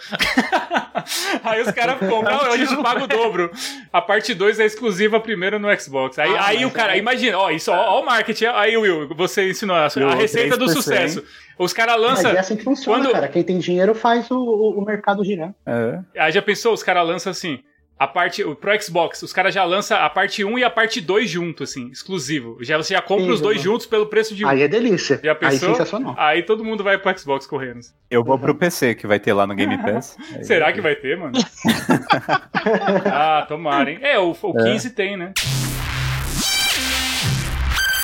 aí 1.43 1.61
os 1.61 1.71
caras 1.71 1.99
compram, 1.99 2.37
"Não, 2.37 2.51
a 2.51 2.55
gente 2.57 2.75
paga 2.81 3.03
o 3.03 3.07
dobro. 3.07 3.51
A 3.91 4.01
parte 4.01 4.33
2 4.33 4.59
é 4.61 4.65
exclusiva 4.65 5.19
primeiro 5.19 5.59
no 5.59 5.67
Xbox. 5.79 6.17
Aí, 6.17 6.33
Ah, 6.33 6.45
aí 6.47 6.65
o 6.65 6.71
cara, 6.71 6.93
aí- 6.93 6.99
imagina, 6.99 7.37
ó, 7.37 7.49
isso, 7.51 7.71
ó, 7.71 7.75
ó 7.97 8.01
o 8.01 8.05
marketing. 8.05 8.45
Aí, 8.45 8.77
Will, 8.77 9.09
você 9.15 9.49
ensinou 9.49 9.75
a, 9.75 9.87
a 9.87 10.15
receita 10.15 10.55
do 10.55 10.65
3%. 10.65 10.69
sucesso. 10.73 11.23
Os 11.57 11.73
caras 11.73 11.95
Mas 11.99 12.03
lançam. 12.09 12.31
é 12.31 12.39
assim 12.39 12.55
que 12.55 12.63
funciona, 12.63 13.03
quando- 13.03 13.11
cara. 13.11 13.27
Quem 13.27 13.43
tem 13.43 13.59
dinheiro 13.59 13.93
faz 13.93 14.31
o, 14.31 14.37
o, 14.37 14.79
o 14.79 14.85
mercado 14.85 15.25
girar. 15.25 15.53
É. 15.65 15.99
Aí 16.17 16.31
já 16.31 16.41
pensou, 16.41 16.73
os 16.73 16.81
caras 16.83 17.05
lançam 17.05 17.31
assim. 17.31 17.59
A 17.99 18.07
parte. 18.07 18.41
o- 18.45 18.55
Pro 18.55 18.81
Xbox, 18.81 19.21
os 19.23 19.33
caras 19.33 19.53
já 19.53 19.63
lançam 19.65 19.97
a 19.97 20.09
parte 20.09 20.41
1 20.43 20.57
e 20.57 20.63
a 20.63 20.69
parte 20.69 21.01
2 21.01 21.29
junto, 21.29 21.63
assim, 21.63 21.89
exclusivo. 21.91 22.57
Já, 22.61 22.77
você 22.77 22.93
já 22.93 23.01
compra 23.01 23.25
Sim, 23.25 23.31
os 23.31 23.41
dois 23.41 23.57
mano. 23.57 23.71
juntos 23.71 23.85
pelo 23.85 24.05
preço 24.07 24.33
de 24.33 24.45
um. 24.45 24.47
Aí 24.47 24.61
é 24.63 24.67
delícia. 24.69 25.19
Já 25.21 25.31
Aí 25.33 25.37
pensou? 25.37 25.71
sensacional. 25.71 26.15
Aí 26.17 26.41
todo 26.43 26.63
mundo 26.63 26.81
vai 26.81 26.97
pro 26.97 27.17
Xbox 27.19 27.45
correndo. 27.45 27.81
Eu 28.09 28.23
vou 28.23 28.39
pro 28.39 28.55
PC, 28.55 28.95
que 28.95 29.05
vai 29.05 29.19
ter 29.19 29.33
lá 29.33 29.45
no 29.45 29.53
Game 29.53 29.77
Pass. 29.83 30.15
Aí- 30.33 30.43
Será 30.45 30.71
que 30.71 30.79
vai 30.79 30.95
ter, 30.95 31.17
mano? 31.17 31.33
ah, 33.11 33.45
tomara, 33.47 33.91
hein? 33.91 33.99
É, 34.01 34.17
o, 34.17 34.31
o 34.31 34.53
15 34.63 34.91
tem, 34.91 35.17
né? 35.17 35.33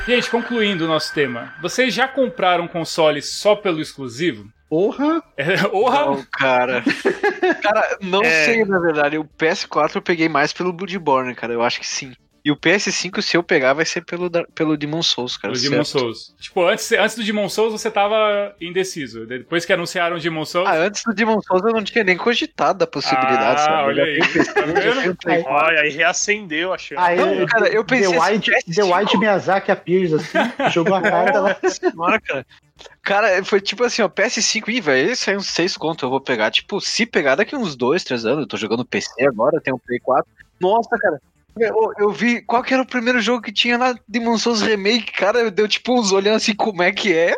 Gente, 0.06 0.30
concluindo 0.30 0.86
o 0.86 0.88
nosso 0.88 1.14
tema. 1.14 1.54
Vocês 1.62 1.94
já 1.94 2.08
compraram 2.08 2.66
um 2.66 2.68
console 2.68 3.22
só 3.22 3.56
pelo 3.56 3.82
exclusivo? 3.82 4.46
Porra! 4.70 5.22
É, 5.38 5.56
Orra! 5.72 6.06
Não, 6.06 6.26
cara. 6.32 6.84
Cara, 7.62 7.98
não 8.02 8.24
É. 8.24 8.46
sei, 8.46 8.66
na 8.66 8.80
verdade. 8.80 9.18
O 9.18 9.26
PS4 9.26 9.96
eu 9.96 10.02
peguei 10.02 10.28
mais 10.28 10.52
pelo 10.52 10.74
Bloodborne, 10.74 11.36
cara. 11.36 11.54
Eu 11.54 11.62
acho 11.62 11.80
que 11.80 11.88
sim. 11.88 12.14
E 12.46 12.52
o 12.52 12.56
PS5, 12.56 13.24
se 13.24 13.36
eu 13.36 13.42
pegar, 13.42 13.74
vai 13.74 13.86
ser 13.86 14.06
pelo, 14.06 14.30
pelo 14.54 14.78
Demon 14.78 15.02
Souls, 15.02 15.36
cara. 15.36 15.52
O 15.52 15.58
Demon 15.58 15.84
certo. 15.84 16.00
Souls. 16.00 16.36
Tipo, 16.40 16.64
antes, 16.68 16.92
antes 16.92 17.16
do 17.16 17.24
Demon 17.24 17.50
Souls 17.50 17.72
você 17.72 17.90
tava 17.90 18.56
indeciso. 18.62 19.26
Depois 19.26 19.66
que 19.66 19.74
anunciaram 19.74 20.16
o 20.16 20.20
Demon 20.20 20.46
Souls. 20.46 20.70
Ah, 20.70 20.76
antes 20.76 21.02
do 21.04 21.12
Demon 21.12 21.42
Souls 21.42 21.64
eu 21.66 21.72
não 21.72 21.84
tinha 21.84 22.04
nem 22.04 22.16
cogitado 22.16 22.84
a 22.84 22.88
possibilidade, 22.88 23.62
Ah, 23.62 23.64
sabe? 23.64 23.84
olha 23.88 24.04
aí. 24.04 24.20
Tá 24.20 25.50
Olha, 25.52 25.82
aí 25.82 25.90
reacendeu 25.90 26.72
a 26.72 26.78
chance. 26.78 27.02
Aí, 27.02 27.18
Não, 27.18 27.48
cara, 27.48 27.68
eu 27.68 27.84
pensei 27.84 28.12
The 28.12 28.18
assim, 28.20 28.34
White, 28.36 28.52
PS5. 28.52 28.76
The 28.76 28.84
White 28.96 29.18
Miyazaki 29.18 29.72
a 29.72 29.76
Pierce, 29.76 30.14
assim, 30.14 30.38
jogou 30.72 30.94
a 30.94 31.02
carta 31.02 31.40
lá. 31.42 31.58
Nossa 31.96 32.20
cara. 32.22 32.46
Cara, 33.02 33.44
foi 33.44 33.60
tipo 33.60 33.84
assim, 33.84 34.04
ó, 34.04 34.08
PS5, 34.08 34.70
ih, 34.70 34.82
velho, 34.82 35.10
esse 35.12 35.32
aí 35.32 35.36
uns 35.36 35.48
6 35.48 35.78
conto 35.78 36.06
eu 36.06 36.12
vou 36.12 36.22
pegar. 36.22 36.52
Tipo, 36.52 36.80
se 36.80 37.08
pegar 37.08 37.34
daqui 37.34 37.56
uns 37.56 37.76
2, 37.76 38.04
3 38.04 38.24
anos, 38.26 38.40
eu 38.42 38.48
tô 38.48 38.56
jogando 38.56 38.86
PC 38.86 39.26
agora, 39.26 39.60
tenho 39.60 39.78
um 39.78 39.80
Play 39.80 40.00
4. 40.00 40.30
Nossa, 40.62 40.96
cara. 41.00 41.20
Eu, 41.58 41.94
eu 41.98 42.12
vi 42.12 42.42
qual 42.42 42.62
que 42.62 42.74
era 42.74 42.84
o 42.84 42.88
primeiro 42.88 43.22
jogo 43.22 43.42
que 43.42 43.52
tinha 43.52 43.78
na 43.78 43.96
Demon 44.08 44.38
Souls 44.38 44.62
Remake, 44.62 45.12
cara, 45.12 45.50
deu 45.50 45.68
tipo 45.68 45.98
uns 45.98 46.12
olhando 46.12 46.36
assim 46.36 46.54
como 46.54 46.84
é 46.84 46.92
que 46.92 47.14
é. 47.14 47.34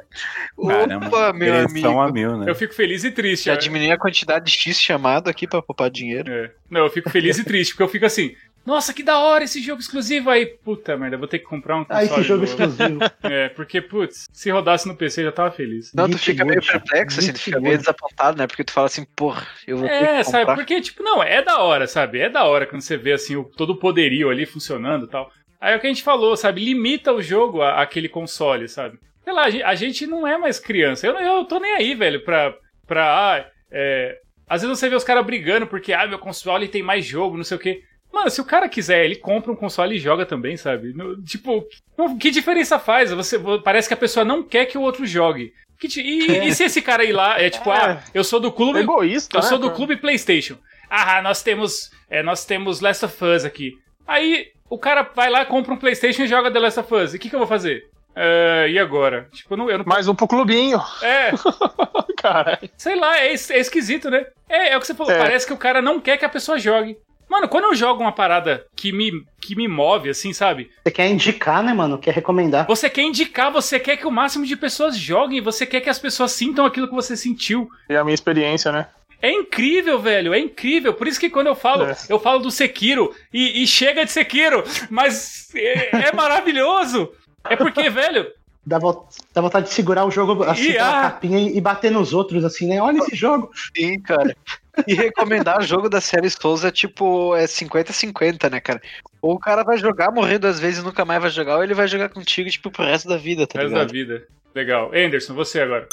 Caramba, 0.68 1.08
Opa, 1.08 1.34
meu 1.34 1.66
amigo. 1.66 2.00
a 2.00 2.12
mil, 2.12 2.38
né? 2.38 2.50
Eu 2.50 2.56
fico 2.56 2.74
feliz 2.74 3.04
e 3.04 3.12
triste. 3.12 3.46
Já 3.46 3.54
é. 3.54 3.58
diminui 3.58 3.92
a 3.92 3.98
quantidade 3.98 4.46
de 4.46 4.52
X 4.52 4.82
chamado 4.82 5.30
aqui 5.30 5.48
pra 5.48 5.62
poupar 5.62 5.92
dinheiro. 5.92 6.32
É. 6.32 6.52
Não, 6.70 6.82
eu 6.82 6.90
fico 6.90 7.10
feliz 7.10 7.38
e 7.38 7.44
triste, 7.44 7.72
porque 7.72 7.84
eu 7.84 7.88
fico 7.88 8.06
assim, 8.06 8.36
nossa, 8.68 8.94
que 8.94 9.02
da 9.02 9.18
hora 9.18 9.46
esse 9.46 9.62
jogo 9.62 9.80
exclusivo 9.82 10.30
aí. 10.30 10.46
Puta 10.46 10.96
merda, 10.98 11.16
eu 11.16 11.20
vou 11.20 11.28
ter 11.28 11.40
que 11.40 11.46
comprar 11.46 11.78
um 11.78 11.82
Ah, 11.90 12.02
console 12.02 12.20
esse 12.20 12.24
jogo 12.24 12.42
novo. 12.46 12.52
exclusivo. 12.52 13.00
É, 13.24 13.50
porque, 13.50 13.82
putz, 13.82 14.26
se 14.32 14.50
rodasse 14.52 14.88
no 14.88 14.96
PC 14.96 15.22
eu 15.22 15.26
já 15.26 15.32
tava 15.32 15.52
feliz. 15.52 15.92
Não, 15.94 16.10
tu 16.10 16.18
fica 16.18 16.46
meio 16.46 16.62
perplexo, 16.62 17.20
assim, 17.20 17.34
tu 17.34 17.40
fica 17.40 17.60
meio 17.60 17.78
desapontado, 17.78 18.38
né? 18.38 18.46
Porque 18.48 18.64
tu 18.64 18.72
fala 18.72 18.88
assim, 18.88 19.06
porra, 19.16 19.46
eu 19.66 19.78
vou 19.78 19.88
ter 19.88 19.94
É, 19.94 20.24
sabe, 20.24 20.54
porque, 20.54 20.80
tipo, 20.82 21.02
não, 21.02 21.24
é 21.24 21.42
da 21.42 21.60
hora, 21.60 21.88
sabe? 21.88 22.20
É 22.20 22.30
da 22.30 22.44
hora 22.44 22.66
quando 22.68 22.82
você 22.82 22.98
vê, 22.98 23.14
assim, 23.14 23.36
o, 23.36 23.44
todo 23.44 23.72
o 23.72 23.80
poderio 23.80 24.30
ali 24.30 24.46
funcionando 24.46 25.06
e 25.06 25.10
tal. 25.10 25.32
Aí 25.60 25.74
é 25.74 25.78
o 25.78 25.80
que 25.80 25.88
a 25.88 25.90
gente 25.90 26.04
falou, 26.04 26.36
sabe? 26.38 26.64
Limita 26.64 27.12
o 27.14 27.22
jogo 27.22 27.62
àquele 27.62 28.08
console, 28.10 28.68
sabe? 28.68 28.98
Sei 29.24 29.34
lá, 29.34 29.44
a 29.46 29.76
gente, 29.76 30.06
não 30.08 30.26
é 30.28 30.38
mais 30.38 30.60
criança. 30.60 31.08
Eu, 31.08 31.14
não- 31.14 31.22
eu 31.22 31.46
tô 31.46 31.60
nem 31.60 31.74
aí, 31.76 31.96
velho, 31.96 32.24
pra. 32.24 32.54
pra 32.88 33.04
ah, 33.36 33.46
é, 33.72 34.18
às 34.48 34.62
vezes 34.62 34.78
você 34.80 34.88
vê 34.90 34.96
os 34.96 35.04
caras 35.04 35.26
brigando 35.26 35.68
porque, 35.68 35.92
ah, 35.92 36.08
meu 36.08 36.20
console 36.20 36.68
tem 36.70 36.82
mais 36.82 37.04
jogo, 37.06 37.36
não 37.36 37.44
sei 37.44 37.58
o 37.58 37.60
quê. 37.60 37.82
Mano, 38.12 38.30
se 38.30 38.42
o 38.42 38.46
cara 38.46 38.68
quiser, 38.70 39.06
ele 39.06 39.16
compra 39.16 39.52
um 39.52 39.56
console 39.56 39.96
e 39.96 40.00
joga 40.00 40.26
também, 40.26 40.58
sabe? 40.58 40.94
No- 40.94 41.22
tipo, 41.24 41.66
não- 41.98 42.18
que 42.18 42.32
diferença 42.32 42.80
faz? 42.80 43.12
Você, 43.12 43.38
parece 43.64 43.88
que 43.88 43.94
a 43.94 43.98
pessoa 43.98 44.24
não 44.26 44.42
quer 44.44 44.66
que 44.66 44.78
o 44.78 44.82
outro 44.82 45.06
jogue. 45.06 45.54
Que 45.80 45.88
e, 46.02 46.48
e 46.48 46.56
se 46.56 46.64
esse 46.64 46.82
cara 46.82 47.04
ir 47.04 47.12
lá, 47.12 47.40
é 47.40 47.50
tipo, 47.52 47.70
É. 47.72 47.78
ah, 47.78 48.04
eu 48.14 48.24
sou 48.24 48.40
do 48.40 48.52
clube, 48.52 48.80
egoísta, 48.80 49.38
eu 49.38 49.42
né, 49.42 49.48
sou 49.48 49.60
do 49.60 49.68
cara? 49.68 49.76
clube 49.76 49.96
PlayStation. 49.98 50.58
Ah, 50.90 51.22
nós 51.22 51.44
temos, 51.44 51.92
é, 52.10 52.24
nós 52.24 52.46
temos 52.46 52.80
Last 52.82 53.06
of 53.06 53.24
Us 53.24 53.46
aqui. 53.46 53.74
Aí 54.08 54.48
o 54.70 54.80
cara 54.80 55.04
vai 55.16 55.30
lá, 55.30 55.46
compra 55.46 55.74
um 55.74 55.78
PlayStation 55.78 56.24
e 56.24 56.28
joga 56.28 56.50
The 56.50 56.60
Last 56.60 56.80
of 56.80 56.96
Us. 56.96 57.14
E 57.14 57.18
o 57.18 57.20
que, 57.20 57.30
que 57.30 57.36
eu 57.36 57.40
vou 57.40 57.48
fazer? 57.48 57.84
É, 58.16 58.68
e 58.72 58.80
agora? 58.80 59.28
Tipo, 59.32 59.54
eu 59.54 59.58
não, 59.58 59.70
eu 59.70 59.78
não 59.78 59.86
Mais 59.86 60.08
um 60.08 60.16
pro 60.16 60.28
clubinho. 60.28 60.80
é, 61.04 61.32
Cara, 62.18 62.60
sei 62.76 62.96
lá, 63.00 63.20
é, 63.20 63.28
é 63.32 63.34
esquisito, 63.60 64.10
né? 64.10 64.26
É, 64.50 64.70
é 64.70 64.78
o 64.78 64.80
que 64.80 64.88
você 64.88 64.96
falou, 64.96 65.12
É. 65.14 65.18
parece 65.20 65.46
que 65.46 65.54
o 65.54 65.58
cara 65.58 65.82
não 65.82 66.00
quer 66.00 66.18
que 66.18 66.26
a 66.26 66.30
pessoa 66.30 66.58
jogue. 66.58 66.98
Mano, 67.30 67.48
quando 67.48 67.66
eu 67.66 67.76
jogo 67.76 68.02
uma 68.02 68.12
parada 68.12 68.66
que 68.76 68.92
me, 68.92 69.12
que 69.42 69.56
me 69.56 69.68
move, 69.68 70.10
assim, 70.10 70.32
sabe? 70.34 70.72
Você 70.84 70.92
quer 70.92 71.10
indicar, 71.10 71.62
né, 71.64 71.74
mano? 71.74 71.98
Quer 71.98 72.14
recomendar. 72.14 72.66
Você 72.68 72.90
quer 72.90 73.02
indicar, 73.04 73.52
você 73.52 73.80
quer 73.80 73.98
que 73.98 74.08
o 74.08 74.12
máximo 74.12 74.46
de 74.46 74.56
pessoas 74.56 74.98
joguem, 74.98 75.42
você 75.42 75.66
quer 75.66 75.82
que 75.82 75.90
as 75.90 76.00
pessoas 76.00 76.32
sintam 76.32 76.66
aquilo 76.66 76.88
que 76.88 76.96
você 76.96 77.18
sentiu. 77.18 77.70
é 77.90 77.98
a 77.98 78.04
minha 78.04 78.16
experiência, 78.16 78.72
né? 78.72 78.88
É 79.22 79.32
incrível, 79.32 80.00
velho, 80.00 80.34
é 80.34 80.40
incrível. 80.40 80.94
Por 80.94 81.08
isso 81.08 81.20
que 81.20 81.30
quando 81.30 81.48
eu 81.48 81.56
falo, 81.56 81.86
É. 81.86 81.98
eu 82.08 82.20
falo 82.20 82.40
do 82.40 82.52
Sekiro 82.52 83.14
e, 83.34 83.64
e 83.64 83.68
chega 83.68 84.06
de 84.06 84.12
Sekiro, 84.12 84.64
mas 84.90 85.50
é, 85.56 86.08
é 86.10 86.12
maravilhoso. 86.14 87.12
É 87.50 87.56
porque, 87.56 87.90
velho, 87.90 88.28
Dá, 88.66 88.78
vo- 88.78 89.08
dá 89.34 89.40
vontade 89.42 89.70
de 89.70 89.74
segurar 89.74 90.04
o 90.06 90.12
jogo 90.12 90.44
assim 90.44 90.64
E, 90.70 90.74
pela 90.74 91.00
ah. 91.00 91.02
capinha 91.04 91.40
e, 91.40 91.58
e 91.58 91.62
bater 91.62 91.90
nos 91.90 92.14
outros, 92.14 92.44
assim, 92.44 92.68
né? 92.68 92.82
Olha 92.82 92.98
esse 93.00 93.16
jogo. 93.16 93.50
Sim, 93.76 94.00
cara. 94.02 94.36
E 94.86 94.94
recomendar 94.94 95.62
jogo 95.64 95.90
da 95.90 96.00
série 96.02 96.30
Souls 96.30 96.64
é 96.64 96.72
tipo, 96.72 97.36
é 97.36 97.46
50-50, 97.46 98.50
né, 98.52 98.60
cara? 98.60 98.82
Ou 99.22 99.34
o 99.36 99.40
cara 99.40 99.64
vai 99.64 99.78
jogar, 99.78 100.12
morrer 100.12 100.38
duas 100.38 100.60
vezes 100.60 100.82
e 100.82 100.86
nunca 100.86 101.04
mais 101.06 101.22
vai 101.22 101.32
jogar, 101.32 101.58
ou 101.58 101.64
ele 101.64 101.74
vai 101.74 101.88
jogar 101.88 102.10
contigo, 102.10 102.50
tipo, 102.50 102.70
pro 102.70 102.84
resto 102.86 103.08
da 103.10 103.18
vida, 103.18 103.48
tá 103.48 103.60
resto 103.60 103.74
da 103.74 103.80
ligado? 103.84 103.92
vida. 103.92 104.28
Legal. 104.54 104.92
Anderson, 104.94 105.34
você 105.34 105.62
agora. 105.62 105.88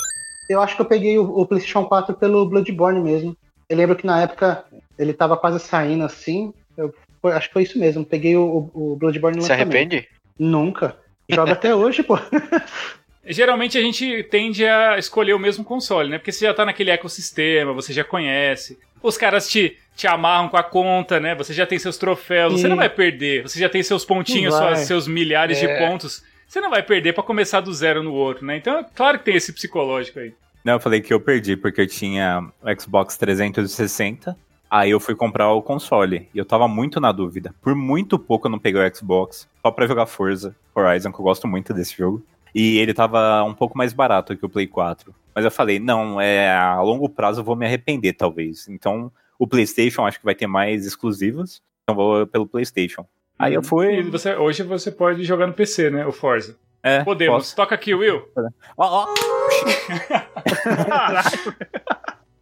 Eu 0.48 0.60
acho 0.60 0.76
que 0.76 0.82
eu 0.82 0.86
peguei 0.86 1.18
o, 1.18 1.24
o 1.24 1.46
PlayStation 1.46 1.84
4 1.86 2.14
pelo 2.16 2.46
Bloodborne 2.48 3.00
mesmo. 3.00 3.36
Eu 3.68 3.76
lembro 3.76 3.96
que 3.96 4.06
na 4.06 4.20
época 4.22 4.64
ele 4.98 5.12
tava 5.14 5.36
quase 5.36 5.58
saindo 5.60 6.04
assim. 6.04 6.52
Eu, 6.76 6.92
foi- 7.22 7.32
acho 7.32 7.48
que 7.48 7.54
foi 7.54 7.62
isso 7.62 7.78
mesmo. 7.78 8.04
Peguei 8.04 8.36
o, 8.36 8.70
o 8.74 8.96
Bloodborne 8.96 9.36
no 9.38 9.42
Se 9.42 9.50
lançamento. 9.50 9.74
arrepende? 9.74 10.06
Nunca. 10.38 10.96
Joga 11.30 11.52
até 11.52 11.74
hoje, 11.74 12.02
pô. 12.02 12.18
Geralmente 13.26 13.78
a 13.78 13.80
gente 13.82 14.22
tende 14.24 14.66
a 14.66 14.98
escolher 14.98 15.32
o 15.34 15.38
mesmo 15.38 15.64
console, 15.64 16.08
né? 16.10 16.18
Porque 16.18 16.32
você 16.32 16.44
já 16.44 16.52
tá 16.54 16.64
naquele 16.64 16.90
ecossistema, 16.90 17.72
você 17.72 17.92
já 17.92 18.04
conhece. 18.04 18.78
Os 19.02 19.16
caras 19.18 19.48
te, 19.48 19.76
te 19.96 20.06
amarram 20.06 20.48
com 20.48 20.56
a 20.56 20.62
conta, 20.62 21.20
né? 21.20 21.34
Você 21.34 21.52
já 21.52 21.66
tem 21.66 21.78
seus 21.78 21.96
troféus, 21.98 22.52
você 22.60 22.68
não 22.68 22.76
vai 22.76 22.88
perder. 22.88 23.42
Você 23.42 23.58
já 23.58 23.68
tem 23.68 23.82
seus 23.82 24.04
pontinhos, 24.04 24.54
suas- 24.54 24.80
seus 24.80 25.06
milhares 25.08 25.58
de 25.58 25.66
É. 25.66 25.78
pontos. 25.86 26.22
Você 26.46 26.60
não 26.60 26.70
vai 26.70 26.82
perder 26.82 27.12
pra 27.14 27.22
começar 27.22 27.60
do 27.60 27.72
zero 27.72 28.02
no 28.02 28.12
outro, 28.12 28.44
né? 28.46 28.56
Então, 28.56 28.78
é 28.78 28.86
claro 28.94 29.18
que 29.18 29.24
tem 29.26 29.34
esse 29.36 29.52
psicológico 29.52 30.20
aí. 30.20 30.32
Não, 30.64 30.74
eu 30.74 30.80
falei 30.80 31.00
que 31.00 31.12
eu 31.12 31.20
perdi 31.20 31.56
porque 31.56 31.80
eu 31.82 31.86
tinha 31.86 32.42
o 32.62 32.80
Xbox 32.80 33.16
360. 33.18 34.36
Aí 34.70 34.90
eu 34.90 34.98
fui 34.98 35.14
comprar 35.14 35.52
o 35.52 35.62
console. 35.62 36.28
E 36.34 36.38
eu 36.38 36.44
tava 36.44 36.66
muito 36.66 36.98
na 37.00 37.12
dúvida. 37.12 37.54
Por 37.62 37.74
muito 37.74 38.18
pouco 38.18 38.46
eu 38.46 38.50
não 38.50 38.58
peguei 38.58 38.80
o 38.82 38.94
Xbox. 38.96 39.46
Só 39.62 39.70
pra 39.70 39.86
jogar 39.86 40.06
Forza 40.06 40.56
Horizon, 40.74 41.12
que 41.12 41.18
eu 41.20 41.22
gosto 41.24 41.46
muito 41.46 41.72
desse 41.74 41.96
jogo. 41.96 42.24
E 42.54 42.78
ele 42.78 42.94
tava 42.94 43.42
um 43.44 43.52
pouco 43.54 43.76
mais 43.76 43.92
barato 43.92 44.36
que 44.36 44.46
o 44.46 44.48
Play 44.48 44.66
4. 44.66 45.14
Mas 45.34 45.44
eu 45.44 45.50
falei, 45.50 45.78
não, 45.80 46.20
é, 46.20 46.54
a 46.54 46.80
longo 46.80 47.08
prazo 47.08 47.40
eu 47.40 47.44
vou 47.44 47.56
me 47.56 47.66
arrepender, 47.66 48.12
talvez. 48.12 48.68
Então, 48.68 49.10
o 49.38 49.46
PlayStation 49.48 50.06
acho 50.06 50.18
que 50.20 50.24
vai 50.24 50.34
ter 50.34 50.46
mais 50.46 50.86
exclusivos. 50.86 51.60
Então 51.82 51.96
vou 51.96 52.26
pelo 52.26 52.46
PlayStation. 52.46 53.04
Aí 53.36 53.54
eu 53.54 53.60
E 53.60 53.64
fui. 53.64 54.02
você- 54.04 54.36
hoje 54.36 54.62
você 54.62 54.92
pode 54.92 55.24
jogar 55.24 55.46
no 55.48 55.52
PC, 55.52 55.90
né? 55.90 56.06
O 56.06 56.12
Forza. 56.12 56.56
É, 56.82 57.02
Podemos. 57.02 57.36
posso. 57.36 57.56
Toca 57.56 57.74
aqui, 57.74 57.94
Will. 57.94 58.22
Ó, 58.78 59.04
ó. 59.04 59.06
Caralho. 60.86 61.54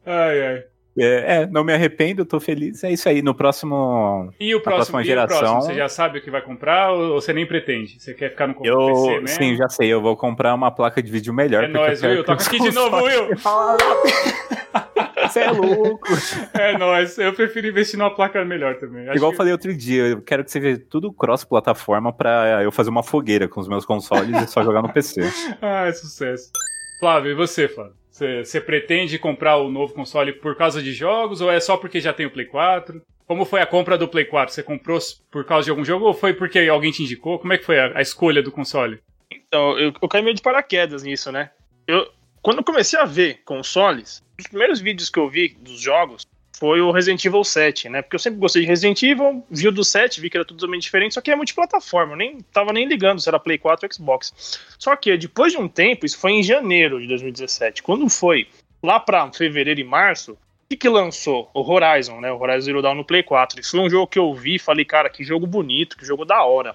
Ai, 0.04 0.46
ai. 0.46 0.64
É, 0.98 1.42
é, 1.42 1.46
não 1.46 1.64
me 1.64 1.72
arrependo, 1.72 2.24
tô 2.24 2.38
feliz. 2.38 2.84
É 2.84 2.90
isso 2.92 3.08
aí. 3.08 3.22
No 3.22 3.34
próximo. 3.34 4.32
E 4.38 4.54
o 4.54 4.60
próximo, 4.60 4.76
próxima 4.76 5.02
geração- 5.04 5.38
próximo? 5.38 5.62
Você 5.62 5.74
já 5.74 5.88
sabe 5.88 6.18
o 6.18 6.22
que 6.22 6.30
vai 6.30 6.42
comprar 6.42 6.92
ou 6.92 7.14
você 7.20 7.32
nem 7.32 7.46
pretende? 7.46 7.96
Você 7.98 8.12
quer 8.12 8.30
ficar 8.30 8.46
no 8.46 8.54
PC 8.54 8.68
Eu, 8.70 9.06
mesmo? 9.22 9.28
sim, 9.28 9.56
já 9.56 9.68
sei. 9.68 9.88
Eu 9.88 10.02
vou 10.02 10.16
comprar 10.16 10.54
uma 10.54 10.70
placa 10.70 11.02
de 11.02 11.10
vídeo 11.10 11.32
melhor. 11.32 11.64
É 11.64 11.66
eu 11.66 11.70
nóis, 11.72 12.02
Will. 12.02 12.24
Toca 12.24 12.42
aqui 12.44 12.58
de 12.60 12.72
novo, 12.72 12.96
Will. 13.04 13.28
Você 15.22 15.40
é 15.40 15.50
louco. 15.50 16.08
É 16.52 16.76
nóis. 16.76 17.16
Eu 17.16 17.32
prefiro 17.32 17.66
investir 17.68 17.98
numa 17.98 18.14
placa 18.14 18.44
melhor 18.44 18.76
também. 18.76 19.08
Acho 19.08 19.16
Igual 19.16 19.30
eu 19.30 19.32
que- 19.32 19.36
falei 19.38 19.52
outro 19.52 19.74
dia, 19.74 20.02
eu 20.08 20.20
quero 20.20 20.44
que 20.44 20.50
você 20.50 20.60
veja 20.60 20.82
tudo 20.90 21.10
cross-plataforma 21.12 22.12
pra 22.12 22.62
eu 22.62 22.70
fazer 22.70 22.90
uma 22.90 23.02
fogueira 23.02 23.48
com 23.48 23.60
os 23.60 23.68
meus 23.68 23.86
consoles 23.86 24.42
e 24.42 24.46
só 24.46 24.62
jogar 24.62 24.82
no 24.82 24.92
PC. 24.92 25.22
Ah, 25.62 25.86
é 25.86 25.92
sucesso. 25.92 26.50
Flávio, 27.00 27.30
e 27.30 27.34
você, 27.34 27.66
Flávio? 27.68 27.94
Você, 28.12 28.60
pretende 28.60 29.18
comprar 29.18 29.56
o 29.56 29.70
novo 29.70 29.94
console 29.94 30.34
por 30.34 30.54
causa 30.54 30.82
de 30.82 30.92
jogos 30.92 31.40
ou 31.40 31.50
é 31.50 31.58
só 31.58 31.78
porque 31.78 31.98
já 31.98 32.12
tem 32.12 32.26
o 32.26 32.30
Play 32.30 32.44
4? 32.44 33.02
Como 33.26 33.46
foi 33.46 33.62
a 33.62 33.66
compra 33.66 33.96
do 33.96 34.06
Play 34.06 34.26
4? 34.26 34.54
Você 34.54 34.62
comprou 34.62 34.98
por 35.30 35.46
causa 35.46 35.64
de 35.64 35.70
algum 35.70 35.84
jogo 35.84 36.04
ou 36.04 36.12
foi 36.12 36.34
porque 36.34 36.58
alguém 36.60 36.92
te 36.92 37.02
indicou? 37.02 37.38
Como 37.38 37.54
é 37.54 37.58
que 37.58 37.64
foi 37.64 37.78
a, 37.78 37.96
a 37.96 38.02
escolha 38.02 38.42
do 38.42 38.52
console? 38.52 39.00
Então, 39.32 39.78
eu, 39.78 39.94
eu 40.00 40.08
caí 40.08 40.20
meio 40.20 40.36
de 40.36 40.42
paraquedas 40.42 41.02
nisso, 41.02 41.32
né? 41.32 41.50
Eu, 41.86 42.06
quando 42.42 42.58
eu 42.58 42.64
comecei 42.64 42.98
a 42.98 43.06
ver 43.06 43.40
consoles, 43.46 44.22
os 44.38 44.46
primeiros 44.46 44.78
vídeos 44.78 45.08
que 45.08 45.18
eu 45.18 45.30
vi 45.30 45.48
dos 45.48 45.80
jogos 45.80 46.26
foi 46.54 46.80
o 46.80 46.90
Resident 46.90 47.24
Evil 47.24 47.44
7, 47.44 47.88
né? 47.88 48.02
Porque 48.02 48.16
eu 48.16 48.20
sempre 48.20 48.38
gostei 48.38 48.62
de 48.62 48.68
Resident 48.68 49.02
Evil, 49.02 49.44
vi 49.50 49.68
o 49.68 49.72
do 49.72 49.84
7, 49.84 50.20
vi 50.20 50.30
que 50.30 50.36
era 50.36 50.44
tudo 50.44 50.58
totalmente 50.58 50.82
diferente, 50.82 51.14
só 51.14 51.20
que 51.20 51.30
é 51.30 51.36
multiplataforma, 51.36 52.12
eu 52.12 52.16
nem 52.16 52.38
tava 52.52 52.72
nem 52.72 52.86
ligando 52.86 53.20
se 53.20 53.28
era 53.28 53.38
Play 53.38 53.58
4 53.58 53.86
ou 53.86 53.92
Xbox. 53.92 54.60
Só 54.78 54.94
que 54.94 55.16
depois 55.16 55.52
de 55.52 55.58
um 55.58 55.68
tempo, 55.68 56.06
isso 56.06 56.18
foi 56.18 56.32
em 56.32 56.42
janeiro 56.42 57.00
de 57.00 57.08
2017, 57.08 57.82
quando 57.82 58.08
foi 58.08 58.46
lá 58.82 58.98
pra 59.00 59.30
fevereiro 59.32 59.80
e 59.80 59.84
março, 59.84 60.32
o 60.32 60.38
que, 60.68 60.76
que 60.76 60.88
lançou? 60.88 61.50
O 61.54 61.60
Horizon, 61.60 62.20
né? 62.20 62.32
O 62.32 62.40
Horizon 62.40 62.60
Zero 62.62 62.82
Dawn 62.82 62.94
no 62.94 63.04
Play 63.04 63.22
4. 63.22 63.60
Isso 63.60 63.72
foi 63.72 63.80
um 63.80 63.90
jogo 63.90 64.06
que 64.06 64.18
eu 64.18 64.32
vi 64.34 64.54
e 64.54 64.58
falei, 64.58 64.86
cara, 64.86 65.10
que 65.10 65.22
jogo 65.22 65.46
bonito, 65.46 65.98
que 65.98 66.06
jogo 66.06 66.24
da 66.24 66.42
hora. 66.44 66.74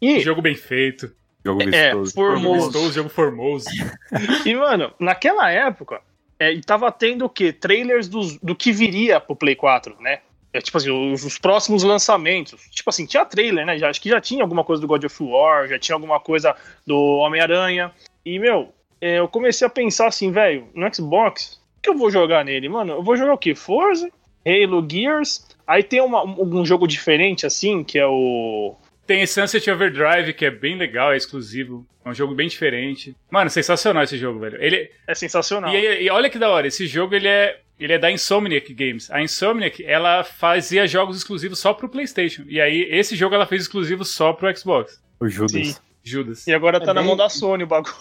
E, 0.00 0.20
Jogo 0.20 0.40
bem 0.40 0.54
feito. 0.54 1.12
Jogo 1.44 1.62
é, 1.62 1.66
vistoso. 1.66 1.92
Jogo 1.92 2.10
formoso. 2.10 2.64
vistoso, 2.66 2.92
jogo 2.92 3.08
formoso. 3.08 3.66
E, 4.46 4.54
mano, 4.54 4.92
naquela 4.98 5.50
época, 5.50 6.00
é, 6.42 6.52
e 6.52 6.60
tava 6.60 6.90
tendo 6.90 7.24
o 7.24 7.28
quê? 7.28 7.52
Trailers 7.52 8.08
dos, 8.08 8.36
do 8.38 8.54
que 8.54 8.72
viria 8.72 9.20
pro 9.20 9.36
Play 9.36 9.54
4, 9.54 9.96
né? 10.00 10.20
É, 10.52 10.60
tipo 10.60 10.76
assim, 10.76 10.90
os, 10.90 11.24
os 11.24 11.38
próximos 11.38 11.82
lançamentos. 11.82 12.60
Tipo 12.70 12.90
assim, 12.90 13.06
tinha 13.06 13.24
trailer, 13.24 13.64
né? 13.64 13.78
Já, 13.78 13.88
acho 13.88 14.00
que 14.00 14.08
já 14.08 14.20
tinha 14.20 14.42
alguma 14.42 14.62
coisa 14.64 14.80
do 14.82 14.86
God 14.88 15.04
of 15.04 15.22
War, 15.22 15.66
já 15.68 15.78
tinha 15.78 15.94
alguma 15.96 16.20
coisa 16.20 16.54
do 16.86 16.96
Homem-Aranha. 17.18 17.90
E, 18.24 18.38
meu, 18.38 18.72
é, 19.00 19.18
eu 19.18 19.28
comecei 19.28 19.66
a 19.66 19.70
pensar 19.70 20.08
assim, 20.08 20.30
velho, 20.30 20.68
no 20.74 20.94
Xbox, 20.94 21.60
o 21.78 21.82
que 21.82 21.88
eu 21.88 21.96
vou 21.96 22.10
jogar 22.10 22.44
nele? 22.44 22.68
Mano, 22.68 22.92
eu 22.94 23.02
vou 23.02 23.16
jogar 23.16 23.32
o 23.34 23.38
quê? 23.38 23.54
Forza, 23.54 24.10
Halo, 24.46 24.86
Gears. 24.90 25.46
Aí 25.66 25.82
tem 25.82 26.00
uma- 26.02 26.24
um, 26.24 26.60
um 26.60 26.66
jogo 26.66 26.86
diferente, 26.86 27.46
assim, 27.46 27.82
que 27.82 27.98
é 27.98 28.06
o. 28.06 28.74
Tem 29.06 29.26
Sunset 29.26 29.68
Overdrive, 29.70 30.32
que 30.32 30.44
é 30.44 30.50
bem 30.50 30.76
legal, 30.76 31.12
é 31.12 31.16
exclusivo. 31.16 31.86
É 32.04 32.08
um 32.08 32.14
jogo 32.14 32.34
bem 32.34 32.48
diferente. 32.48 33.16
Mano, 33.30 33.50
sensacional 33.50 34.02
esse 34.02 34.16
jogo, 34.16 34.38
velho. 34.40 34.56
Ele, 34.62 34.90
É 35.06 35.14
sensacional. 35.14 35.72
E, 35.74 36.04
e 36.04 36.10
olha 36.10 36.30
que 36.30 36.38
da 36.38 36.48
hora, 36.50 36.66
esse 36.66 36.86
jogo 36.86 37.14
ele 37.14 37.28
é, 37.28 37.60
ele 37.78 37.92
é 37.92 37.98
da 37.98 38.10
Insomniac 38.10 38.72
Games. 38.74 39.10
A 39.10 39.20
Insomniac, 39.22 39.84
ela 39.84 40.22
fazia 40.24 40.86
jogos 40.86 41.16
exclusivos 41.16 41.58
só 41.58 41.72
pro 41.74 41.88
PlayStation. 41.88 42.42
E 42.46 42.60
aí, 42.60 42.88
esse 42.90 43.14
jogo 43.16 43.34
ela 43.34 43.46
fez 43.46 43.62
exclusivo 43.62 44.04
só 44.04 44.32
pro 44.32 44.56
Xbox. 44.56 45.00
O 45.20 45.28
Judas. 45.28 45.52
Sim. 45.68 45.74
Judas. 46.04 46.46
E 46.48 46.52
agora 46.52 46.80
tá 46.80 46.90
É 46.90 46.94
na 46.94 47.00
bem- 47.00 47.08
mão 47.08 47.16
da 47.16 47.28
Sony 47.28 47.62
o 47.62 47.66
bagulho. 47.66 47.92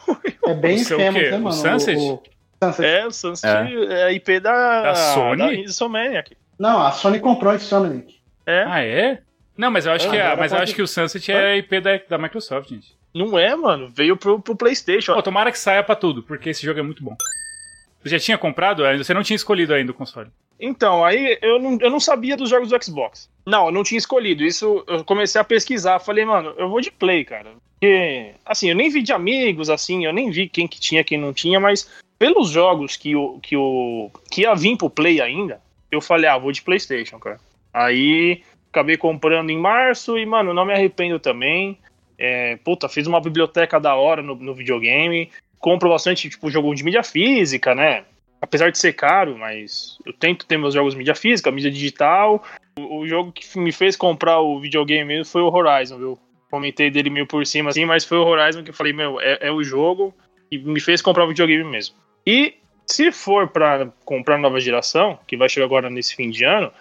É 0.47 0.53
bem 0.55 0.75
O 0.81 0.85
seu 0.85 0.97
esquema, 0.97 1.19
quê? 1.19 1.29
né, 1.31 1.37
O 1.37 1.41
mano? 1.41 1.55
Sunset? 1.55 1.97
O, 1.99 2.13
o 2.15 2.21
Sunset. 2.63 2.85
É, 2.87 3.05
o 3.07 3.11
Sunset 3.11 3.75
é, 3.91 4.03
a 4.05 4.11
IP 4.11 4.39
da, 4.39 4.81
Da 4.83 4.95
Sony? 4.95 5.37
da 5.37 5.53
Insomniac. 5.53 6.35
Não, 6.57 6.81
a 6.81 6.91
Sony 6.91 7.19
comprou 7.19 7.51
a 7.51 7.55
Insomniac. 7.55 8.15
É, 8.47 8.63
Ah, 8.67 8.81
é? 8.83 9.21
Não, 9.57 9.69
mas 9.69 9.85
eu 9.85 9.91
acho, 9.91 10.07
Ah, 10.07 10.11
que, 10.11 10.17
é, 10.17 10.35
mas 10.35 10.51
eu 10.51 10.59
acho 10.59 10.73
que 10.75 10.81
o 10.81 10.87
Sunset 10.87 11.31
é 11.31 11.57
IP 11.57 11.79
da, 11.81 11.99
da 12.09 12.17
Microsoft, 12.17 12.69
gente. 12.69 12.95
não 13.13 13.37
é, 13.37 13.55
mano. 13.55 13.89
Veio 13.89 14.15
pro, 14.17 14.39
pro 14.39 14.55
PlayStation. 14.55 15.13
Pô, 15.13 15.21
tomara 15.21 15.51
que 15.51 15.59
saia 15.59 15.83
pra 15.83 15.95
tudo, 15.95 16.23
porque 16.23 16.49
esse 16.49 16.65
jogo 16.65 16.79
é 16.79 16.83
muito 16.83 17.03
bom. 17.03 17.15
Você 18.01 18.09
já 18.09 18.19
tinha 18.19 18.37
comprado? 18.37 18.83
ainda? 18.83 19.03
Você 19.03 19.13
não 19.13 19.21
tinha 19.23 19.35
escolhido 19.35 19.73
ainda 19.73 19.91
o 19.91 19.95
console. 19.95 20.29
Então, 20.59 21.03
aí 21.03 21.37
eu 21.41 21.59
não, 21.59 21.77
eu 21.81 21.89
não 21.89 21.99
sabia 21.99 22.37
dos 22.37 22.49
jogos 22.49 22.69
do 22.69 22.83
Xbox. 22.83 23.29
Não, 23.45 23.67
eu 23.67 23.71
não 23.71 23.83
tinha 23.83 23.97
escolhido. 23.97 24.43
Isso 24.43 24.83
eu 24.87 25.03
comecei 25.03 25.39
a 25.39 25.43
pesquisar. 25.43 25.99
Falei, 25.99 26.23
mano, 26.25 26.53
eu 26.57 26.69
vou 26.69 26.81
de 26.81 26.91
Play, 26.91 27.25
cara. 27.25 27.51
Porque, 27.79 28.33
assim, 28.45 28.69
eu 28.69 28.75
nem 28.75 28.89
vi 28.89 29.01
de 29.01 29.11
amigos, 29.11 29.69
assim, 29.69 30.05
eu 30.05 30.13
nem 30.13 30.29
vi 30.29 30.47
quem 30.47 30.67
que 30.67 30.79
tinha, 30.79 31.03
quem 31.03 31.17
não 31.17 31.33
tinha, 31.33 31.59
mas 31.59 31.89
pelos 32.19 32.49
jogos 32.51 32.95
que 32.95 33.15
o 33.15 33.39
que, 33.39 33.57
o, 33.57 34.11
que 34.31 34.41
ia 34.41 34.53
vir 34.53 34.77
pro 34.77 34.87
Play 34.89 35.19
ainda, 35.19 35.59
eu 35.91 35.99
falei, 35.99 36.29
ah, 36.29 36.37
vou 36.37 36.51
de 36.51 36.61
PlayStation, 36.61 37.17
cara. 37.19 37.39
Aí 37.73 38.43
acabei 38.72 38.97
comprando 38.97 39.49
em 39.49 39.57
março 39.57 40.17
e, 40.17 40.26
mano, 40.26 40.53
não 40.53 40.65
me 40.65 40.74
arrependo 40.74 41.19
também. 41.19 41.78
É, 42.17 42.55
puta, 42.57 42.88
fiz 42.88 43.05
uma 43.05 43.19
biblioteca 43.19 43.80
da 43.80 43.95
hora 43.95 44.24
no, 44.24 44.36
no 44.36 44.53
videogame. 44.53 45.30
Compro 45.59 45.89
bastante, 45.89 46.30
tipo, 46.30 46.49
jogo 46.49 46.74
de 46.74 46.84
mídia 46.84 47.03
física, 47.03 47.76
né? 47.76 48.05
Apesar 48.41 48.72
de 48.72 48.80
ser 48.80 48.93
caro, 48.93 49.38
mas 49.38 49.97
eu 50.05 50.13
tento 50.13 50.45
ter 50.47 50.57
meus 50.57 50.74
jogos 50.74 50.93
de 50.93 50.97
mídia 50.97 51.13
física, 51.13 51.51
mídia 51.51 51.69
digital. 51.69 52.43
O, 52.80 52.99
o 52.99 53.07
jogo 53.07 53.32
que 53.32 53.59
me 53.59 53.72
fez 53.72 53.95
comprar 53.95 54.39
o 54.39 54.59
videogame 54.59 55.05
mesmo 55.05 55.26
foi 55.26 55.41
o 55.41 55.53
Horizon, 55.53 55.97
viu? 55.97 56.19
Comentei 56.49 56.89
dele 56.89 57.09
meio 57.09 57.28
por 57.28 57.45
cima, 57.45 57.69
assim, 57.69 57.86
mas 57.86 58.03
foi 58.03 58.17
o 58.17 58.26
Horizon 58.26 58.63
que 58.63 58.72
eu 58.72 58.74
falei, 58.74 58.93
meu, 58.93 59.19
é, 59.22 59.38
é 59.41 59.51
o 59.51 59.63
jogo 59.63 60.13
e 60.51 60.57
me 60.57 60.80
fez 60.80 61.01
comprar 61.01 61.26
o 61.26 61.28
videogame 61.28 61.63
mesmo. 61.63 61.95
E 62.26 62.55
se 62.86 63.11
for 63.11 63.47
pra 63.47 63.88
comprar 64.03 64.38
nova 64.38 64.59
geração, 64.59 65.17
que 65.26 65.38
vai 65.38 65.47
chegar 65.47 65.65
agora 65.65 65.89
nesse 65.89 66.15
fim 66.15 66.30
de 66.30 66.43
ano, 66.43 66.72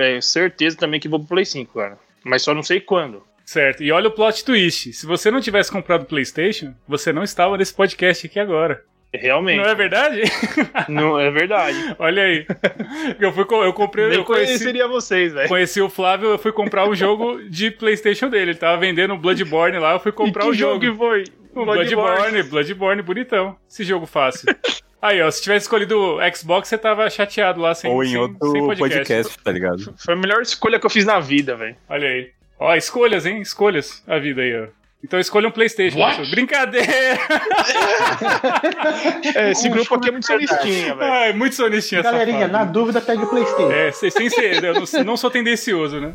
é 0.00 0.20
certeza 0.20 0.76
também 0.76 1.00
que 1.00 1.08
vou 1.08 1.18
pro 1.18 1.28
Play 1.28 1.44
5, 1.44 1.74
cara. 1.74 1.98
Mas 2.24 2.42
só 2.42 2.54
não 2.54 2.62
sei 2.62 2.80
quando. 2.80 3.22
Certo. 3.44 3.82
E 3.82 3.90
olha 3.90 4.08
o 4.08 4.12
plot 4.12 4.44
twist. 4.44 4.92
Se 4.92 5.06
você 5.06 5.30
não 5.30 5.40
tivesse 5.40 5.72
comprado 5.72 6.02
o 6.02 6.06
PlayStation, 6.06 6.72
você 6.86 7.12
não 7.12 7.24
estava 7.24 7.58
nesse 7.58 7.74
podcast 7.74 8.26
aqui 8.26 8.38
agora. 8.38 8.84
Realmente. 9.12 9.56
Não 9.60 9.68
é 9.68 9.74
verdade? 9.74 10.22
Não 10.88 11.18
é 11.18 11.28
verdade. 11.32 11.76
Olha 11.98 12.22
aí. 12.22 12.46
Eu, 13.18 13.32
fui, 13.32 13.44
eu 13.50 13.72
comprei. 13.72 14.06
Nem 14.06 14.18
Eu 14.18 14.24
conheci, 14.24 14.46
conheceria 14.52 14.86
vocês, 14.86 15.32
velho. 15.32 15.48
conheci 15.48 15.80
o 15.80 15.88
Flávio, 15.88 16.28
eu 16.28 16.38
fui 16.38 16.52
comprar 16.52 16.88
o 16.88 16.94
jogo 16.94 17.42
de 17.48 17.72
PlayStation 17.72 18.28
dele. 18.28 18.52
Ele 18.52 18.58
tava 18.58 18.76
vendendo 18.78 19.14
o 19.14 19.18
Bloodborne 19.18 19.78
lá, 19.80 19.94
eu 19.94 19.98
fui 19.98 20.12
comprar 20.12 20.46
o 20.46 20.54
jogo. 20.54 20.78
que 20.78 20.94
foi? 20.94 21.24
O 21.52 21.64
Bloodborne, 21.64 22.42
Bloodborne, 22.44 23.02
bonitão. 23.02 23.56
Esse 23.68 23.82
jogo 23.82 24.06
fácil. 24.06 24.54
Aí, 25.02 25.20
ó, 25.22 25.30
se 25.30 25.42
tivesse 25.42 25.64
escolhido 25.64 25.98
o 25.98 26.18
Xbox, 26.34 26.68
você 26.68 26.76
tava 26.76 27.08
chateado 27.08 27.60
lá 27.60 27.74
sem, 27.74 27.90
Ou 27.90 28.04
em 28.04 28.08
sem, 28.08 28.18
outro 28.18 28.50
sem 28.52 28.76
podcast. 28.76 29.38
tá 29.42 29.50
ligado? 29.50 29.94
Foi 29.96 30.14
a 30.14 30.16
melhor 30.16 30.42
escolha 30.42 30.78
que 30.78 30.84
eu 30.84 30.90
fiz 30.90 31.04
na 31.06 31.18
vida, 31.18 31.56
velho. 31.56 31.76
Olha 31.88 32.06
aí. 32.08 32.30
Ó, 32.58 32.74
escolhas, 32.74 33.24
hein? 33.24 33.40
Escolhas. 33.40 34.02
A 34.06 34.18
vida 34.18 34.42
aí, 34.42 34.54
ó. 34.60 34.66
Então 35.02 35.18
escolha 35.18 35.48
um 35.48 35.50
Playstation. 35.50 35.98
Brincadeira! 36.30 36.86
É, 39.34 39.50
esse 39.52 39.68
Um 39.68 39.70
grupo 39.72 39.94
aqui 39.94 40.08
é 40.08 40.12
muito 40.12 40.26
sonistinha, 40.26 40.94
velho. 40.94 41.12
Ai, 41.12 41.32
muito 41.32 41.54
sonistinha 41.54 42.00
essa 42.00 42.10
Galerinha, 42.10 42.48
na 42.48 42.64
dúvida, 42.64 43.00
pegue 43.00 43.22
o 43.22 43.26
Playstation. 43.28 43.70
É, 43.70 43.90
sem, 43.92 44.10
sem 44.10 44.28
ser. 44.30 44.62
Eu 44.62 44.74
não, 44.74 45.04
não 45.04 45.16
sou 45.16 45.30
tendencioso, 45.30 46.00
né? 46.00 46.14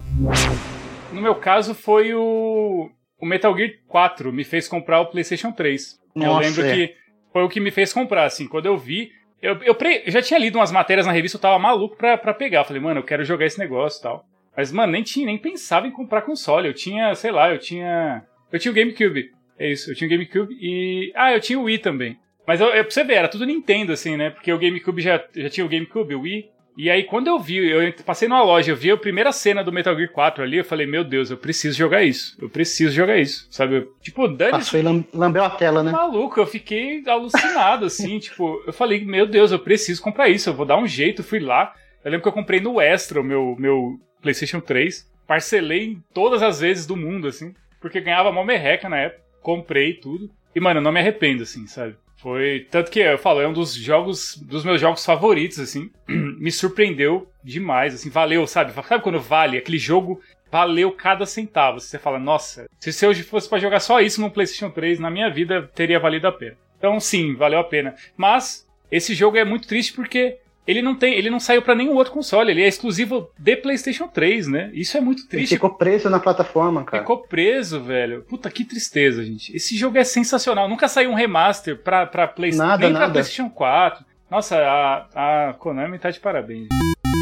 No 1.11 1.21
meu 1.21 1.35
caso, 1.35 1.73
foi 1.73 2.13
o. 2.13 2.89
O 3.19 3.25
Metal 3.25 3.55
Gear 3.57 3.71
4 3.87 4.31
me 4.31 4.43
fez 4.43 4.67
comprar 4.67 4.99
o 4.99 5.05
PlayStation 5.07 5.51
3. 5.51 5.97
eu 6.15 6.21
Nossa, 6.23 6.39
lembro 6.47 6.65
é. 6.65 6.73
que 6.75 6.95
foi 7.35 7.43
o 7.43 7.49
que 7.49 7.59
me 7.59 7.69
fez 7.69 7.91
comprar, 7.91 8.23
assim. 8.23 8.47
Quando 8.47 8.65
eu 8.65 8.77
vi. 8.77 9.11
Eu, 9.41 9.61
eu, 9.61 9.75
pre- 9.75 10.03
eu 10.05 10.11
já 10.13 10.21
tinha 10.21 10.39
lido 10.39 10.57
umas 10.57 10.71
matérias 10.71 11.05
na 11.05 11.11
revista, 11.11 11.35
eu 11.35 11.41
tava 11.41 11.59
maluco 11.59 11.97
pra, 11.97 12.17
pra 12.17 12.33
pegar. 12.33 12.63
Falei, 12.63 12.81
mano, 12.81 13.01
eu 13.01 13.03
quero 13.03 13.25
jogar 13.25 13.45
esse 13.45 13.59
negócio 13.59 13.99
e 13.99 14.03
tal. 14.03 14.25
Mas, 14.55 14.71
mano, 14.71 14.93
nem 14.93 15.03
tinha, 15.03 15.25
nem 15.25 15.37
pensava 15.37 15.85
em 15.85 15.91
comprar 15.91 16.21
console. 16.21 16.65
Eu 16.69 16.73
tinha, 16.73 17.13
sei 17.13 17.31
lá, 17.31 17.51
eu 17.51 17.59
tinha. 17.59 18.23
Eu 18.49 18.57
tinha 18.57 18.71
o 18.71 18.73
GameCube. 18.73 19.31
É 19.59 19.69
isso, 19.69 19.91
eu 19.91 19.95
tinha 19.95 20.07
o 20.07 20.11
GameCube 20.11 20.55
e. 20.61 21.11
Ah, 21.13 21.33
eu 21.33 21.41
tinha 21.41 21.59
o 21.59 21.63
Wii 21.63 21.79
também. 21.79 22.17
Mas 22.47 22.61
eu, 22.61 22.67
eu, 22.67 22.85
pra 22.85 22.91
você 22.91 23.03
ver, 23.03 23.15
era 23.15 23.27
tudo 23.27 23.45
Nintendo, 23.45 23.91
assim, 23.91 24.15
né? 24.15 24.29
Porque 24.29 24.53
o 24.53 24.57
GameCube 24.57 25.01
já, 25.01 25.21
já 25.35 25.49
tinha 25.49 25.65
o 25.65 25.69
GameCube, 25.69 26.15
o 26.15 26.21
Wii. 26.21 26.49
E 26.77 26.89
aí, 26.89 27.03
quando 27.03 27.27
eu 27.27 27.39
vi, 27.39 27.57
eu 27.57 27.93
passei 28.05 28.27
numa 28.27 28.43
loja, 28.43 28.71
eu 28.71 28.75
vi 28.75 28.91
a 28.91 28.97
primeira 28.97 29.31
cena 29.31 29.63
do 29.63 29.71
Metal 29.71 29.95
Gear 29.95 30.11
4 30.11 30.43
ali, 30.43 30.57
eu 30.57 30.65
falei, 30.65 30.85
meu 30.85 31.03
Deus, 31.05 31.31
eu 31.31 31.37
preciso 31.37 31.77
jogar 31.77 32.03
isso. 32.03 32.35
Eu 32.41 32.49
preciso 32.49 32.93
jogar 32.93 33.17
isso, 33.17 33.47
sabe? 33.49 33.87
Tipo, 34.01 34.27
dane 34.27 34.51
Passou 34.51 34.79
e 34.79 34.83
lam- 34.83 35.05
lambeu 35.13 35.43
a 35.43 35.49
tela, 35.49 35.81
né? 35.81 35.91
Maluco, 35.91 36.37
eu 36.39 36.45
fiquei 36.45 37.01
alucinado, 37.07 37.85
assim, 37.87 38.19
tipo, 38.19 38.61
eu 38.67 38.73
falei, 38.73 39.05
meu 39.05 39.25
Deus, 39.25 39.51
eu 39.51 39.59
preciso 39.59 40.01
comprar 40.01 40.27
isso, 40.27 40.49
eu 40.49 40.53
vou 40.53 40.65
dar 40.65 40.77
um 40.77 40.85
jeito, 40.87 41.23
fui 41.23 41.39
lá. 41.39 41.73
Eu 42.03 42.11
lembro 42.11 42.23
que 42.23 42.27
eu 42.27 42.33
comprei 42.33 42.59
no 42.59 42.81
Extra 42.81 43.21
o 43.21 43.23
meu, 43.23 43.55
meu 43.57 43.97
PlayStation 44.21 44.59
3, 44.59 45.09
parcelei 45.25 45.85
em 45.85 46.03
todas 46.13 46.43
as 46.43 46.59
vezes 46.59 46.85
do 46.85 46.95
mundo, 46.97 47.27
assim, 47.27 47.53
porque 47.79 48.01
ganhava 48.01 48.31
mó 48.31 48.43
merreca 48.43 48.89
na 48.89 48.97
época, 48.97 49.21
comprei 49.41 49.93
tudo. 49.93 50.29
E, 50.53 50.59
mano, 50.59 50.79
eu 50.79 50.83
não 50.83 50.91
me 50.91 50.99
arrependo, 50.99 51.43
assim, 51.43 51.67
sabe? 51.67 51.95
Foi. 52.17 52.67
Tanto 52.71 52.89
que 52.89 52.99
eu 52.99 53.17
falo, 53.17 53.41
é 53.41 53.47
um 53.47 53.53
dos 53.53 53.75
jogos, 53.75 54.37
dos 54.37 54.63
meus 54.63 54.79
jogos 54.79 55.05
favoritos, 55.05 55.59
assim. 55.59 55.91
me 56.07 56.51
surpreendeu 56.51 57.29
demais, 57.43 57.93
assim, 57.93 58.09
valeu, 58.09 58.47
sabe? 58.47 58.73
Sabe 58.73 59.03
quando 59.03 59.19
vale? 59.19 59.57
Aquele 59.57 59.77
jogo 59.77 60.21
valeu 60.51 60.91
cada 60.91 61.25
centavo. 61.25 61.79
Você 61.79 61.99
fala, 61.99 62.17
nossa, 62.19 62.65
se 62.79 63.05
hoje 63.05 63.23
fosse 63.23 63.49
pra 63.49 63.59
jogar 63.59 63.79
só 63.79 63.99
isso 63.99 64.21
no 64.21 64.31
PlayStation 64.31 64.69
3, 64.69 64.99
na 64.99 65.11
minha 65.11 65.29
vida 65.29 65.69
teria 65.75 65.99
valido 65.99 66.27
a 66.27 66.31
pena. 66.31 66.57
Então, 66.77 66.99
sim, 66.99 67.35
valeu 67.35 67.59
a 67.59 67.63
pena. 67.63 67.95
Mas 68.15 68.65
esse 68.91 69.13
jogo 69.13 69.37
é 69.37 69.43
muito 69.43 69.67
triste 69.67 69.93
porque 69.93 70.37
ele 70.67 70.81
não 70.81 70.95
tem, 70.95 71.13
ele 71.13 71.29
não 71.29 71.39
saiu 71.39 71.61
pra 71.61 71.75
nenhum 71.75 71.93
outro 71.95 72.11
console, 72.13 72.51
ele 72.51 72.63
é 72.63 72.67
exclusivo 72.67 73.29
de 73.37 73.55
PlayStation 73.55 74.07
3, 74.07 74.47
né? 74.47 74.71
Isso 74.73 74.97
é 74.97 75.01
muito 75.01 75.21
Ele 75.21 75.27
triste. 75.29 75.53
ficou 75.55 75.71
preso 75.75 76.09
na 76.09 76.19
plataforma, 76.19 76.83
cara. 76.83 77.03
Ficou 77.03 77.19
preso, 77.19 77.81
velho. 77.81 78.23
Puta 78.23 78.49
que 78.49 78.65
tristeza, 78.65 79.23
gente. 79.23 79.55
Esse 79.55 79.77
jogo 79.77 79.97
é 79.97 80.03
sensacional. 80.03 80.67
Nunca 80.67 80.87
saiu 80.87 81.11
um 81.11 81.15
remaster 81.15 81.77
pra, 81.77 82.05
pra 82.05 82.27
PlayStation, 82.27 82.67
Nada, 82.67 82.83
nem 82.85 82.91
pra 82.91 82.99
nada. 83.01 83.11
PlayStation 83.13 83.49
4. 83.49 84.03
Nossa, 84.29 84.57
a, 84.57 85.49
a 85.49 85.53
Konami 85.53 85.99
tá 85.99 86.09
de 86.09 86.19
parabéns. 86.19 86.67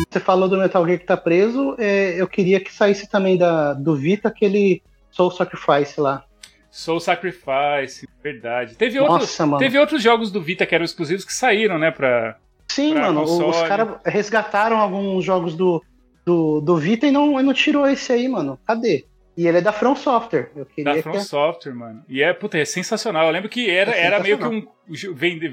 Você 0.09 0.19
falou 0.19 0.47
do 0.47 0.57
Metal 0.57 0.85
Gear 0.85 0.99
que 0.99 1.05
tá 1.05 1.17
preso, 1.17 1.75
é, 1.77 2.19
eu 2.19 2.27
queria 2.27 2.59
que 2.59 2.73
saísse 2.73 3.09
também 3.09 3.37
da, 3.37 3.73
do 3.73 3.95
Vita 3.95 4.29
aquele 4.29 4.81
Soul 5.11 5.31
Sacrifice 5.31 5.99
lá. 5.99 6.23
Soul 6.71 6.99
Sacrifice, 6.99 8.07
verdade. 8.23 8.75
Teve, 8.75 8.99
outro, 8.99 9.15
Nossa, 9.19 9.45
mano. 9.45 9.57
teve 9.59 9.77
outros 9.77 10.01
jogos 10.01 10.31
do 10.31 10.41
Vita 10.41 10.65
que 10.65 10.73
eram 10.73 10.85
exclusivos 10.85 11.25
que 11.25 11.33
saíram, 11.33 11.77
né, 11.77 11.91
pra... 11.91 12.37
Sim, 12.73 12.93
pra 12.93 13.07
mano, 13.07 13.21
console. 13.21 13.49
os 13.49 13.61
caras 13.63 13.87
resgataram 14.05 14.77
alguns 14.77 15.23
jogos 15.23 15.55
do, 15.55 15.83
do, 16.25 16.61
do 16.61 16.77
Vita 16.77 17.07
e 17.07 17.11
não, 17.11 17.41
não 17.41 17.53
tirou 17.53 17.87
esse 17.87 18.11
aí, 18.11 18.27
mano. 18.27 18.59
Cadê? 18.65 19.05
E 19.35 19.47
ele 19.47 19.57
é 19.57 19.61
da 19.61 19.71
From 19.71 19.95
Software. 19.95 20.51
Eu 20.55 20.65
queria 20.65 20.91
Da 20.91 20.93
que 20.93 21.01
From 21.01 21.19
Software, 21.19 21.73
mano. 21.73 22.03
E 22.07 22.21
é, 22.21 22.31
puta, 22.33 22.57
é 22.57 22.65
sensacional. 22.65 23.25
Eu 23.25 23.31
lembro 23.31 23.49
que 23.49 23.69
era, 23.69 23.91
É 23.91 24.01
era 24.05 24.19
meio 24.19 24.37
que 24.37 24.45
um 24.45 24.67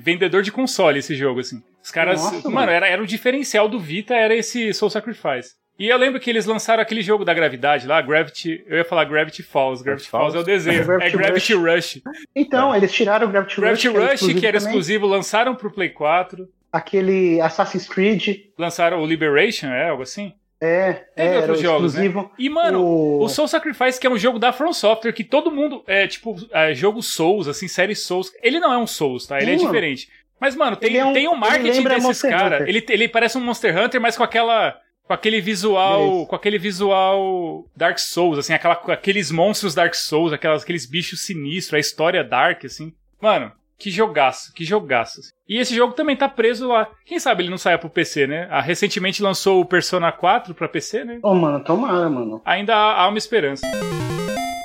vendedor 0.03 0.43
de 0.43 0.53
console 0.53 0.99
esse 0.99 1.15
jogo, 1.15 1.41
assim. 1.41 1.63
Os 1.83 1.91
caras. 1.91 2.23
Nossa, 2.23 2.37
mano, 2.37 2.51
mano. 2.51 2.73
Era, 2.73 2.87
era 2.87 3.03
o 3.03 3.07
diferencial 3.07 3.69
do 3.69 3.81
Vita, 3.81 4.15
era 4.15 4.35
esse 4.35 4.73
Soul 4.75 4.91
Sacrifice. 4.91 5.55
E 5.81 5.89
eu 5.89 5.97
lembro 5.97 6.21
que 6.21 6.29
eles 6.29 6.45
lançaram 6.45 6.83
aquele 6.83 7.01
jogo 7.01 7.25
da 7.25 7.33
gravidade 7.33 7.87
lá, 7.87 8.03
Gravity. 8.03 8.63
Eu 8.67 8.77
ia 8.77 8.85
falar 8.85 9.05
Gravity 9.05 9.43
Falls. 9.43 9.83
Gravity 9.83 10.11
Falls, 10.11 10.35
Falls? 10.35 10.37
é 10.37 10.41
o 10.41 10.45
desenho. 10.45 10.85
Gravity 10.85 11.07
é 11.17 11.19
Gravity 11.19 11.55
Rush. 11.55 12.03
Então, 12.37 12.77
eles 12.77 12.93
tiraram 12.93 13.27
o 13.27 13.31
Gravity, 13.31 13.59
Gravity 13.59 13.89
Rush, 13.89 14.21
Rush, 14.23 14.35
que 14.39 14.47
era 14.47 14.59
também. 14.59 14.69
exclusivo, 14.73 15.07
lançaram 15.07 15.55
pro 15.55 15.73
Play 15.73 15.89
4. 15.89 16.47
Aquele 16.71 17.41
Assassin's 17.41 17.89
Creed. 17.89 18.41
Lançaram 18.59 19.03
o 19.03 19.07
Liberation, 19.07 19.69
é 19.69 19.89
algo 19.89 20.03
assim. 20.03 20.35
É, 20.61 20.93
Teve 20.93 21.07
é 21.17 21.27
era 21.29 21.37
outros 21.39 21.59
o 21.59 21.63
jogos, 21.63 21.95
né? 21.95 22.05
exclusivo. 22.05 22.31
E, 22.39 22.51
mano, 22.51 22.85
o... 22.85 23.23
O 23.25 23.29
Soul 23.31 23.49
Sacrifice, 23.49 23.99
que 23.99 24.07
é 24.07 24.11
um 24.11 24.19
jogo 24.19 24.39
da 24.39 24.53
From 24.53 24.75
Software, 24.75 25.13
que 25.15 25.25
todo 25.25 25.51
mundo. 25.51 25.83
É 25.87 26.07
tipo, 26.07 26.37
é, 26.53 26.75
jogo 26.75 27.03
Souls, 27.03 27.49
assim, 27.49 27.67
série 27.67 27.95
Souls. 27.95 28.31
Ele 28.43 28.61
não 28.61 28.71
é 28.71 28.77
um 28.77 28.87
Souls, 28.87 29.27
tá? 29.27 29.39
Ele 29.41 29.53
é 29.53 29.57
Sim, 29.57 29.65
mano. 29.65 29.75
diferente. 29.75 30.09
Mas, 30.39 30.55
mano, 30.55 30.77
tem, 30.77 30.99
é 30.99 31.05
um- 31.05 31.13
tem 31.15 31.27
um 31.27 31.35
marketing 31.35 31.85
desses 31.85 32.21
caras. 32.21 32.69
Ele, 32.69 32.85
ele 32.91 33.09
parece 33.09 33.39
um 33.39 33.41
Monster 33.41 33.75
Hunter, 33.77 33.99
mas 33.99 34.17
com 34.19 34.23
aquela. 34.23 34.79
Com 35.11 35.15
aquele 35.15 35.41
visual. 35.41 36.25
Com 36.25 36.37
aquele 36.37 36.57
visual 36.57 37.65
Dark 37.75 37.99
Souls, 37.99 38.39
assim, 38.39 38.53
aquela, 38.53 38.75
aqueles 38.75 39.33
monstros 39.33 39.75
Dark 39.75 39.93
Souls, 39.93 40.33
aquelas, 40.33 40.63
aqueles 40.63 40.87
bichos 40.87 41.27
sinistros, 41.27 41.75
a 41.75 41.81
história 41.81 42.23
Dark, 42.23 42.65
assim. 42.65 42.93
Mano, 43.21 43.51
que 43.77 43.91
jogaço, 43.91 44.55
que 44.55 44.65
jogaço. 44.65 45.19
assim. 45.19 45.31
E 45.49 45.59
esse 45.59 45.75
jogo 45.75 45.95
também 45.95 46.15
tá 46.15 46.29
preso 46.29 46.69
lá. 46.69 46.89
Quem 47.05 47.19
sabe 47.19 47.43
ele 47.43 47.51
não 47.51 47.59
saia 47.59 47.77
pro 47.77 47.91
PC, 47.91 48.29
né? 48.29 48.47
Ah, 48.53 48.61
recentemente 48.61 49.21
lançou 49.21 49.61
o 49.61 49.65
Persona 49.65 50.13
4 50.13 50.55
pra 50.55 50.69
PC, 50.69 51.03
né? 51.03 51.19
Oh, 51.25 51.35
mano, 51.35 51.59
tomara, 51.65 52.09
mano. 52.09 52.41
ainda 52.45 52.77
há 52.77 53.03
há 53.03 53.09
uma 53.09 53.19
esperança. 53.19 53.67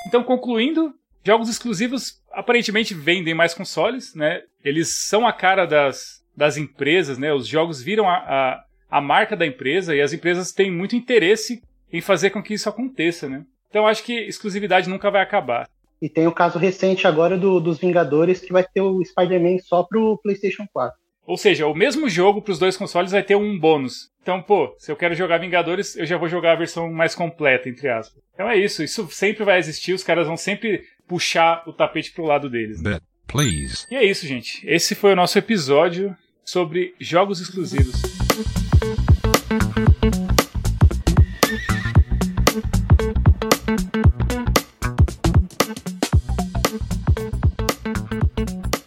Então, 0.06 0.24
concluindo, 0.24 0.94
jogos 1.24 1.50
exclusivos 1.50 2.22
aparentemente 2.32 2.94
vendem 2.94 3.34
mais 3.34 3.56
consoles, 3.56 4.14
né? 4.14 4.44
Eles 4.64 5.08
são 5.08 5.26
a 5.26 5.34
cara 5.34 5.66
das, 5.66 6.24
das 6.38 6.56
empresas, 6.56 7.18
né? 7.18 7.34
Os 7.34 7.48
jogos 7.48 7.82
viram 7.82 8.08
a, 8.08 8.18
a, 8.18 8.65
a 8.90 9.02
marca 9.02 9.36
da 9.36 9.46
empresa 9.46 9.96
e 9.96 10.02
as 10.02 10.14
empresas 10.14 10.52
têm 10.52 10.72
muito 10.72 10.96
interesse 10.96 11.62
em 11.92 12.02
fazer 12.02 12.30
com 12.30 12.42
que 12.42 12.54
isso 12.54 12.70
aconteça, 12.70 13.28
né? 13.30 13.44
Então, 13.70 13.88
acho 13.88 14.04
que 14.04 14.14
exclusividade 14.14 14.90
nunca 14.90 15.12
vai 15.12 15.22
acabar. 15.22 15.68
E 16.02 16.10
tem 16.10 16.28
o 16.28 16.32
caso 16.32 16.60
recente 16.60 17.08
agora 17.08 17.38
do, 17.38 17.60
dos 17.60 17.80
Vingadores, 17.80 18.40
que 18.40 18.54
vai 18.54 18.64
ter 18.64 18.82
o 18.82 19.04
Spider-Man 19.04 19.60
só 19.60 19.84
pro 19.84 20.18
PlayStation 20.22 20.66
4. 20.72 20.98
Ou 21.26 21.38
seja, 21.38 21.66
o 21.66 21.74
mesmo 21.74 22.08
jogo 22.08 22.42
para 22.42 22.52
os 22.52 22.60
dois 22.60 22.78
consoles 22.78 23.12
vai 23.12 23.24
ter 23.24 23.36
um 23.36 23.58
bônus. 23.58 24.12
Então, 24.22 24.42
pô, 24.42 24.76
se 24.78 24.92
eu 24.92 24.96
quero 24.96 25.16
jogar 25.16 25.40
Vingadores, 25.40 25.96
eu 25.96 26.06
já 26.06 26.18
vou 26.18 26.30
jogar 26.30 26.52
a 26.52 26.56
versão 26.56 26.92
mais 26.92 27.16
completa, 27.16 27.68
entre 27.68 27.90
aspas. 27.90 28.22
Então 28.34 28.50
é 28.50 28.58
isso, 28.58 28.84
isso 28.84 29.08
sempre 29.10 29.44
vai 29.44 29.58
existir, 29.58 29.94
os 29.94 30.04
caras 30.04 30.28
vão 30.28 30.38
sempre 30.38 30.84
puxar 31.08 31.64
o 31.68 31.74
tapete 31.74 32.12
pro 32.12 32.26
lado 32.26 32.50
deles. 32.50 32.82
né? 32.82 33.00
Please. 33.28 33.88
E 33.90 33.96
é 33.96 34.04
isso, 34.04 34.28
gente. 34.28 34.62
Esse 34.68 34.94
foi 34.94 35.14
o 35.14 35.16
nosso 35.16 35.38
episódio 35.38 36.16
sobre 36.44 36.94
jogos 37.00 37.40
exclusivos. 37.42 37.96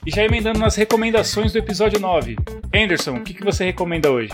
E 0.06 0.10
já 0.10 0.24
emendando 0.24 0.58
nas 0.58 0.74
recomendações 0.74 1.52
do 1.52 1.58
episódio 1.58 2.00
9. 2.00 2.36
Anderson, 2.74 3.16
o 3.16 3.22
que, 3.22 3.34
que 3.34 3.44
você 3.44 3.64
recomenda 3.64 4.10
hoje? 4.10 4.30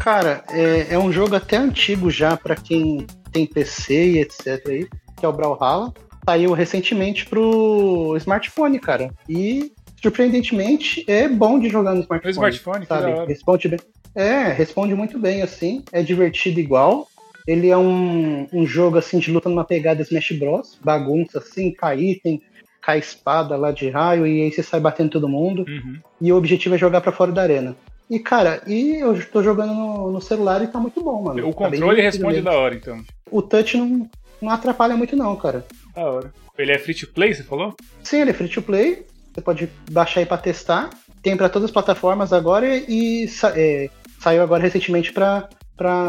Cara, 0.00 0.44
é, 0.50 0.94
é 0.94 0.98
um 0.98 1.12
jogo 1.12 1.36
até 1.36 1.56
antigo 1.56 2.10
já 2.10 2.36
pra 2.36 2.56
quem 2.56 3.06
tem 3.30 3.46
PC 3.46 3.94
e 3.94 4.18
etc. 4.18 4.60
Aí, 4.68 4.88
que 5.16 5.24
é 5.24 5.28
o 5.28 5.32
Brawlhalla. 5.32 5.92
Saiu 6.28 6.52
recentemente 6.52 7.24
pro 7.26 8.16
smartphone, 8.16 8.78
cara. 8.78 9.12
E, 9.28 9.72
surpreendentemente, 10.00 11.04
é 11.08 11.28
bom 11.28 11.58
de 11.58 11.68
jogar 11.68 11.94
no 11.94 12.00
smartphone. 12.00 12.34
No 12.34 12.48
smartphone, 12.48 12.86
sabe? 12.86 13.26
Responde 13.26 13.68
bem. 13.68 13.78
É, 14.14 14.48
responde 14.52 14.94
muito 14.94 15.18
bem, 15.18 15.42
assim. 15.42 15.82
É 15.92 16.02
divertido 16.02 16.60
igual. 16.60 17.08
Ele 17.46 17.68
é 17.70 17.76
um, 17.76 18.46
um 18.52 18.66
jogo, 18.66 18.98
assim, 18.98 19.18
de 19.18 19.30
luta 19.32 19.48
numa 19.48 19.64
pegada 19.64 20.02
Smash 20.02 20.32
Bros. 20.32 20.78
Bagunça, 20.84 21.38
assim, 21.38 21.72
cai 21.72 21.98
item, 22.00 22.40
cai 22.80 22.98
espada 22.98 23.56
lá 23.56 23.70
de 23.72 23.88
raio, 23.88 24.26
e 24.26 24.42
aí 24.42 24.52
você 24.52 24.62
sai 24.62 24.78
batendo 24.80 25.10
todo 25.10 25.28
mundo. 25.28 25.64
Uhum. 25.68 25.98
E 26.20 26.32
o 26.32 26.36
objetivo 26.36 26.74
é 26.74 26.78
jogar 26.78 27.00
pra 27.00 27.10
fora 27.12 27.32
da 27.32 27.42
arena. 27.42 27.74
E, 28.10 28.18
cara, 28.18 28.62
e 28.66 28.96
eu 29.00 29.18
tô 29.26 29.42
jogando 29.42 29.72
no, 29.72 30.12
no 30.12 30.20
celular 30.20 30.62
e 30.62 30.66
tá 30.66 30.78
muito 30.78 31.02
bom, 31.02 31.22
mano. 31.22 31.40
O 31.48 31.50
Tá 31.50 31.56
controle 31.56 31.96
divertido 31.96 32.02
responde 32.02 32.34
mesmo. 32.34 32.50
da 32.50 32.56
hora, 32.56 32.74
então. 32.74 33.02
O 33.30 33.40
touch 33.40 33.76
não, 33.76 34.08
não 34.40 34.50
atrapalha 34.50 34.96
muito, 34.96 35.16
não, 35.16 35.34
cara. 35.34 35.64
Da 35.96 36.04
hora. 36.04 36.32
Ele 36.58 36.70
é 36.72 36.78
free 36.78 36.94
to 36.94 37.06
play, 37.08 37.32
você 37.34 37.42
falou? 37.42 37.74
Sim, 38.02 38.20
ele 38.20 38.30
é 38.30 38.34
free 38.34 38.48
to 38.48 38.60
play. 38.60 39.06
Você 39.32 39.40
pode 39.40 39.68
baixar 39.90 40.20
aí 40.20 40.26
pra 40.26 40.36
testar. 40.36 40.90
Tem 41.22 41.36
pra 41.36 41.48
todas 41.48 41.66
as 41.66 41.70
plataformas 41.72 42.32
agora 42.32 42.76
e 42.76 43.26
sa- 43.28 43.54
é, 43.56 43.88
saiu 44.22 44.42
agora 44.42 44.62
recentemente 44.62 45.12
pra 45.12 45.48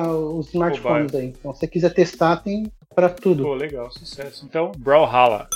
os 0.08 0.48
smartphones 0.50 1.14
aí. 1.16 1.28
Então, 1.28 1.54
se 1.54 1.62
você 1.62 1.68
quiser 1.68 1.94
testar, 1.94 2.38
tem 2.38 2.72
pra 2.94 3.10
tudo. 3.10 3.44
Pô, 3.44 3.56
legal, 3.56 3.92
sucesso. 3.92 4.46
Então, 4.46 4.72
Brawlhalla. 4.78 5.48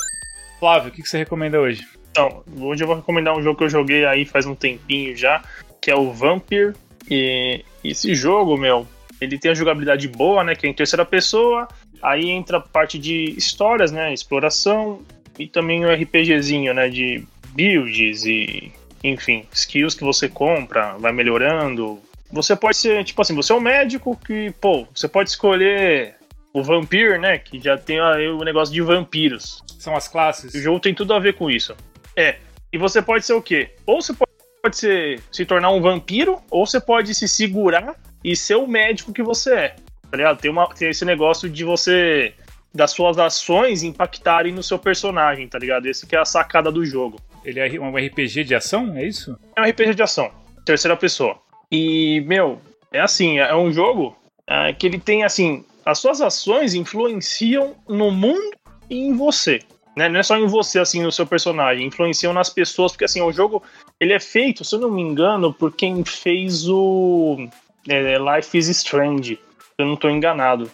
Flávio, 0.60 0.90
o 0.90 0.92
que, 0.92 1.04
que 1.04 1.08
você 1.08 1.20
recomenda 1.20 1.60
hoje? 1.60 1.86
Então, 2.10 2.44
hoje 2.60 2.84
eu 2.84 2.88
vou 2.88 2.96
recomendar 2.96 3.38
um 3.38 3.44
jogo 3.44 3.60
que 3.60 3.64
eu 3.66 3.70
joguei 3.70 4.04
aí 4.06 4.26
faz 4.26 4.48
um 4.48 4.56
tempinho 4.56 5.16
já, 5.16 5.44
que 5.80 5.92
é 5.92 5.96
o 5.96 6.12
Vampire. 6.12 6.74
E 7.10 7.64
esse 7.84 8.16
jogo, 8.16 8.58
meu, 8.58 8.88
ele 9.22 9.38
tem 9.38 9.52
a 9.52 9.54
jogabilidade 9.54 10.08
boa, 10.08 10.44
né? 10.44 10.56
Que 10.56 10.66
é 10.66 10.70
em 10.70 10.74
terceira 10.74 11.06
pessoa. 11.06 11.68
Aí 12.02 12.30
entra 12.30 12.58
a 12.58 12.62
parte 12.62 12.98
de 12.98 13.36
histórias, 13.38 13.92
né? 13.92 14.12
Exploração. 14.12 15.02
E 15.38 15.48
também 15.48 15.86
o 15.86 15.94
RPGzinho, 15.94 16.74
né? 16.74 16.90
De 16.90 17.24
builds 17.50 18.26
e, 18.26 18.72
enfim, 19.04 19.46
skills 19.54 19.94
que 19.94 20.04
você 20.04 20.28
compra, 20.28 20.98
vai 20.98 21.12
melhorando. 21.12 22.02
Você 22.32 22.56
pode 22.56 22.78
ser, 22.78 23.04
tipo 23.04 23.22
assim, 23.22 23.36
você 23.36 23.52
é 23.54 23.56
um 23.56 23.62
médico 23.62 24.18
que, 24.26 24.52
pô, 24.60 24.86
você 24.94 25.08
pode 25.08 25.30
escolher 25.30 26.16
o 26.54 26.64
Vampire, 26.64 27.18
né? 27.18 27.38
Que 27.38 27.60
já 27.60 27.78
tem 27.78 28.00
aí 28.00 28.28
o 28.28 28.44
negócio 28.44 28.74
de 28.74 28.82
vampiros. 28.82 29.64
São 29.80 29.96
as 29.96 30.08
classes? 30.08 30.54
O 30.54 30.60
jogo 30.60 30.80
tem 30.80 30.94
tudo 30.94 31.14
a 31.14 31.20
ver 31.20 31.36
com 31.36 31.50
isso. 31.50 31.76
É. 32.16 32.38
E 32.74 32.78
você 32.78 33.02
pode 33.02 33.26
ser 33.26 33.34
o 33.34 33.42
quê? 33.42 33.76
Ou 33.86 34.02
você 34.02 34.14
pode 34.14 34.28
pode 34.68 34.78
ser, 34.78 35.22
se 35.32 35.46
tornar 35.46 35.72
um 35.72 35.82
vampiro, 35.82 36.42
ou 36.52 36.66
você 36.66 36.80
pode 36.80 37.16
se 37.16 37.28
segurar 37.28 37.96
e 38.24 38.36
ser 38.36 38.56
o 38.56 38.68
médico 38.68 39.14
que 39.14 39.24
você 39.24 39.54
é. 39.54 39.76
Tá 40.10 40.18
ligado? 40.18 40.40
Tem, 40.40 40.52
uma, 40.52 40.68
tem 40.74 40.90
esse 40.90 41.06
negócio 41.06 41.50
de 41.50 41.64
você 41.64 42.34
das 42.74 42.92
suas 42.92 43.18
ações 43.18 43.82
impactarem 43.82 44.54
no 44.54 44.62
seu 44.62 44.78
personagem, 44.78 45.48
tá 45.48 45.58
ligado? 45.58 45.86
Esse 45.88 46.06
que 46.06 46.16
é 46.16 46.20
a 46.20 46.26
sacada 46.26 46.72
do 46.72 46.86
jogo. 46.86 47.20
Ele 47.44 47.60
é 47.60 47.80
um 47.80 47.96
RPG 47.96 48.44
de 48.44 48.56
ação, 48.56 48.96
é 48.96 49.06
isso? 49.06 49.38
É 49.56 49.62
um 49.62 49.66
RPG 49.66 49.96
de 49.96 50.04
ação, 50.04 50.32
terceira 50.66 50.98
pessoa. 50.98 51.40
E, 51.72 52.22
meu, 52.22 52.62
é 52.92 53.02
assim, 53.02 53.40
é 53.40 53.56
um 53.56 53.72
jogo 53.72 54.16
é, 54.48 54.74
que 54.74 54.88
ele 54.88 55.00
tem, 55.00 55.24
assim, 55.24 55.66
as 55.86 56.00
suas 56.00 56.22
ações 56.22 56.74
influenciam 56.74 57.76
no 57.88 58.12
mundo 58.12 58.52
e 58.90 58.98
em 58.98 59.14
você. 59.14 59.60
Né? 59.96 60.08
Não 60.08 60.20
é 60.20 60.24
só 60.24 60.38
em 60.38 60.48
você, 60.48 60.80
assim, 60.80 61.02
no 61.02 61.12
seu 61.12 61.26
personagem, 61.26 61.88
influenciam 61.88 62.32
nas 62.32 62.50
pessoas, 62.50 62.92
porque, 62.92 63.06
assim, 63.06 63.22
o 63.22 63.32
jogo, 63.32 63.64
ele 64.00 64.14
é 64.14 64.20
feito, 64.20 64.64
se 64.64 64.76
eu 64.76 64.80
não 64.80 64.92
me 64.92 65.02
engano, 65.02 65.54
por 65.54 65.76
quem 65.76 66.04
fez 66.06 66.70
o 66.70 67.48
é, 67.88 68.18
Life 68.18 68.58
is 68.58 68.68
Strange, 68.68 69.40
eu 69.78 69.86
não 69.86 69.96
tô 69.96 70.10
enganado. 70.10 70.70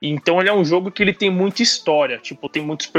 Então 0.00 0.38
ele 0.38 0.50
é 0.50 0.52
um 0.52 0.64
jogo 0.64 0.90
que 0.90 1.02
ele 1.02 1.14
tem 1.14 1.30
muita 1.30 1.62
história, 1.62 2.18
tipo, 2.18 2.48
tem 2.48 2.62
muitos 2.62 2.90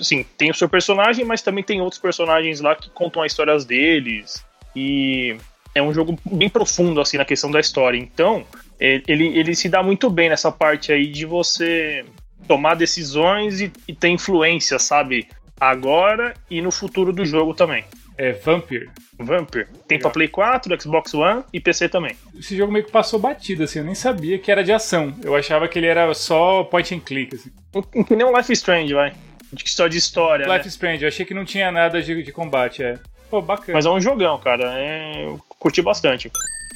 assim, 0.00 0.24
tem 0.36 0.50
o 0.50 0.54
seu 0.54 0.68
personagem, 0.68 1.24
mas 1.24 1.42
também 1.42 1.64
tem 1.64 1.80
outros 1.80 2.00
personagens 2.00 2.60
lá 2.60 2.76
que 2.76 2.88
contam 2.90 3.22
as 3.22 3.32
histórias 3.32 3.64
deles. 3.64 4.44
E 4.76 5.36
é 5.74 5.82
um 5.82 5.92
jogo 5.92 6.18
bem 6.24 6.48
profundo 6.48 7.00
assim 7.00 7.16
na 7.16 7.24
questão 7.24 7.50
da 7.50 7.60
história. 7.60 7.98
Então, 7.98 8.44
ele, 8.78 9.38
ele 9.38 9.54
se 9.54 9.68
dá 9.68 9.82
muito 9.82 10.10
bem 10.10 10.28
nessa 10.28 10.50
parte 10.50 10.92
aí 10.92 11.06
de 11.06 11.24
você 11.24 12.04
tomar 12.46 12.74
decisões 12.74 13.60
e, 13.60 13.72
e 13.86 13.94
ter 13.94 14.08
influência, 14.08 14.78
sabe? 14.78 15.28
Agora 15.60 16.34
e 16.50 16.60
no 16.60 16.70
futuro 16.70 17.12
do 17.12 17.24
jogo 17.24 17.54
também. 17.54 17.84
É 18.18 18.32
Vampire. 18.32 18.90
Vampire. 19.18 19.66
Tem 19.86 19.98
pra 19.98 20.10
Play 20.10 20.28
4, 20.28 20.80
Xbox 20.80 21.14
One 21.14 21.44
e 21.52 21.60
PC 21.60 21.88
também. 21.88 22.16
Esse 22.38 22.56
jogo 22.56 22.72
meio 22.72 22.84
que 22.84 22.90
passou 22.90 23.18
batido, 23.18 23.62
assim, 23.62 23.78
eu 23.78 23.84
nem 23.84 23.94
sabia 23.94 24.38
que 24.38 24.50
era 24.50 24.62
de 24.62 24.72
ação. 24.72 25.14
Eu 25.22 25.34
achava 25.34 25.66
que 25.68 25.78
ele 25.78 25.86
era 25.86 26.12
só 26.14 26.64
point 26.64 26.94
and 26.94 27.00
click, 27.00 27.34
assim. 27.34 27.50
Que 28.04 28.14
nem 28.14 28.26
um 28.26 28.36
Life 28.36 28.52
is 28.52 28.58
Strange, 28.58 28.92
vai. 28.92 29.14
Só 29.64 29.86
de 29.86 29.98
história. 29.98 30.44
Life 30.44 30.58
né? 30.58 30.66
is 30.66 30.72
Strange, 30.72 31.02
eu 31.04 31.08
achei 31.08 31.24
que 31.24 31.34
não 31.34 31.44
tinha 31.44 31.70
nada 31.70 32.02
de, 32.02 32.22
de 32.22 32.32
combate, 32.32 32.82
é. 32.82 32.98
Pô, 33.32 33.40
bacana. 33.40 33.72
Mas 33.72 33.86
é 33.86 33.88
um 33.90 33.98
jogão, 33.98 34.38
cara. 34.38 34.74
É... 34.78 35.24
Eu 35.24 35.40
curti 35.58 35.80
bastante. 35.80 36.30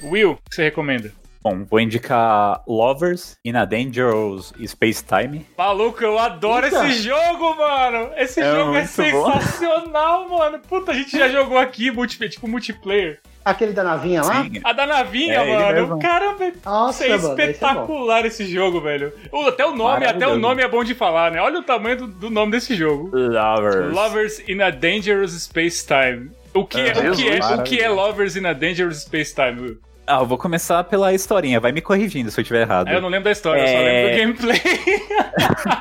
Will, 0.04 0.30
o 0.32 0.36
que 0.48 0.54
você 0.54 0.64
recomenda? 0.64 1.12
Bom, 1.42 1.64
vou 1.68 1.78
indicar 1.78 2.62
Lovers 2.66 3.36
in 3.44 3.54
a 3.56 3.66
Dangerous 3.66 4.54
Space 4.66 5.04
Time. 5.04 5.44
Maluco, 5.56 6.02
eu 6.02 6.18
adoro 6.18 6.64
Eita. 6.66 6.88
esse 6.88 7.02
jogo, 7.02 7.54
mano! 7.56 8.08
Esse 8.16 8.40
É 8.40 8.44
jogo 8.50 8.74
é 8.74 8.80
muito 8.80 9.12
bom. 9.12 9.40
sensacional, 9.40 10.28
mano! 10.30 10.58
Puta, 10.66 10.92
a 10.92 10.94
gente 10.94 11.16
já 11.16 11.28
jogou 11.28 11.58
aqui, 11.58 11.90
multi, 11.90 12.18
tipo 12.30 12.48
multiplayer. 12.48 13.20
Aquele 13.44 13.72
da 13.72 13.84
navinha 13.84 14.22
lá? 14.24 14.42
Sim. 14.42 14.60
A 14.64 14.72
da 14.72 14.86
navinha, 14.86 15.34
É, 15.34 15.80
mano. 15.80 16.00
Caramba, 16.00 16.52
Nossa, 16.64 17.04
isso 17.06 17.14
é 17.14 17.16
mano, 17.18 17.34
esse 17.34 17.42
é 17.42 17.50
espetacular 17.52 18.24
esse 18.26 18.44
jogo, 18.48 18.80
velho. 18.80 19.12
Até 19.46 19.64
o 19.64 19.72
nome, 19.76 20.04
até 20.06 20.26
o 20.26 20.36
nome 20.36 20.62
é 20.62 20.68
bom 20.68 20.82
de 20.82 20.94
falar, 20.96 21.30
né? 21.30 21.40
Olha 21.40 21.60
o 21.60 21.62
tamanho 21.62 21.96
do, 21.98 22.06
do 22.08 22.30
nome 22.30 22.50
desse 22.52 22.74
jogo. 22.74 23.10
Lovers. 23.16 23.94
Lovers 23.94 24.48
in 24.48 24.60
a 24.62 24.70
Dangerous 24.70 25.30
Space 25.44 25.86
Time. 25.86 26.30
O 26.56 26.64
que, 26.64 26.80
é, 26.80 27.10
o, 27.10 27.14
que 27.14 27.28
é, 27.28 27.38
o 27.54 27.62
que 27.62 27.80
é 27.80 27.88
Lovers 27.88 28.36
in 28.36 28.46
a 28.46 28.52
Dangerous 28.52 29.02
Space 29.02 29.34
Time, 29.34 29.60
Will? 29.60 29.78
Ah, 30.08 30.20
eu 30.20 30.26
vou 30.26 30.38
começar 30.38 30.84
pela 30.84 31.12
historinha. 31.12 31.58
Vai 31.58 31.72
me 31.72 31.80
corrigindo 31.80 32.30
se 32.30 32.38
eu 32.38 32.42
estiver 32.42 32.60
errado. 32.60 32.86
Ah, 32.88 32.92
eu 32.92 33.00
não 33.00 33.08
lembro 33.08 33.24
da 33.24 33.32
história, 33.32 33.60
eu 33.60 33.66
só 33.66 33.74
É. 33.74 33.82
lembro 33.82 34.10
do 34.10 34.16
gameplay. 34.46 34.60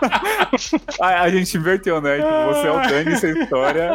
Ah, 0.99 1.21
a 1.23 1.29
gente 1.29 1.57
inverteu, 1.57 2.01
né? 2.01 2.17
Tipo, 2.17 2.29
você 2.47 2.67
é 2.67 2.71
o 2.71 2.81
Dani, 2.81 3.11
essa 3.13 3.27
história. 3.27 3.91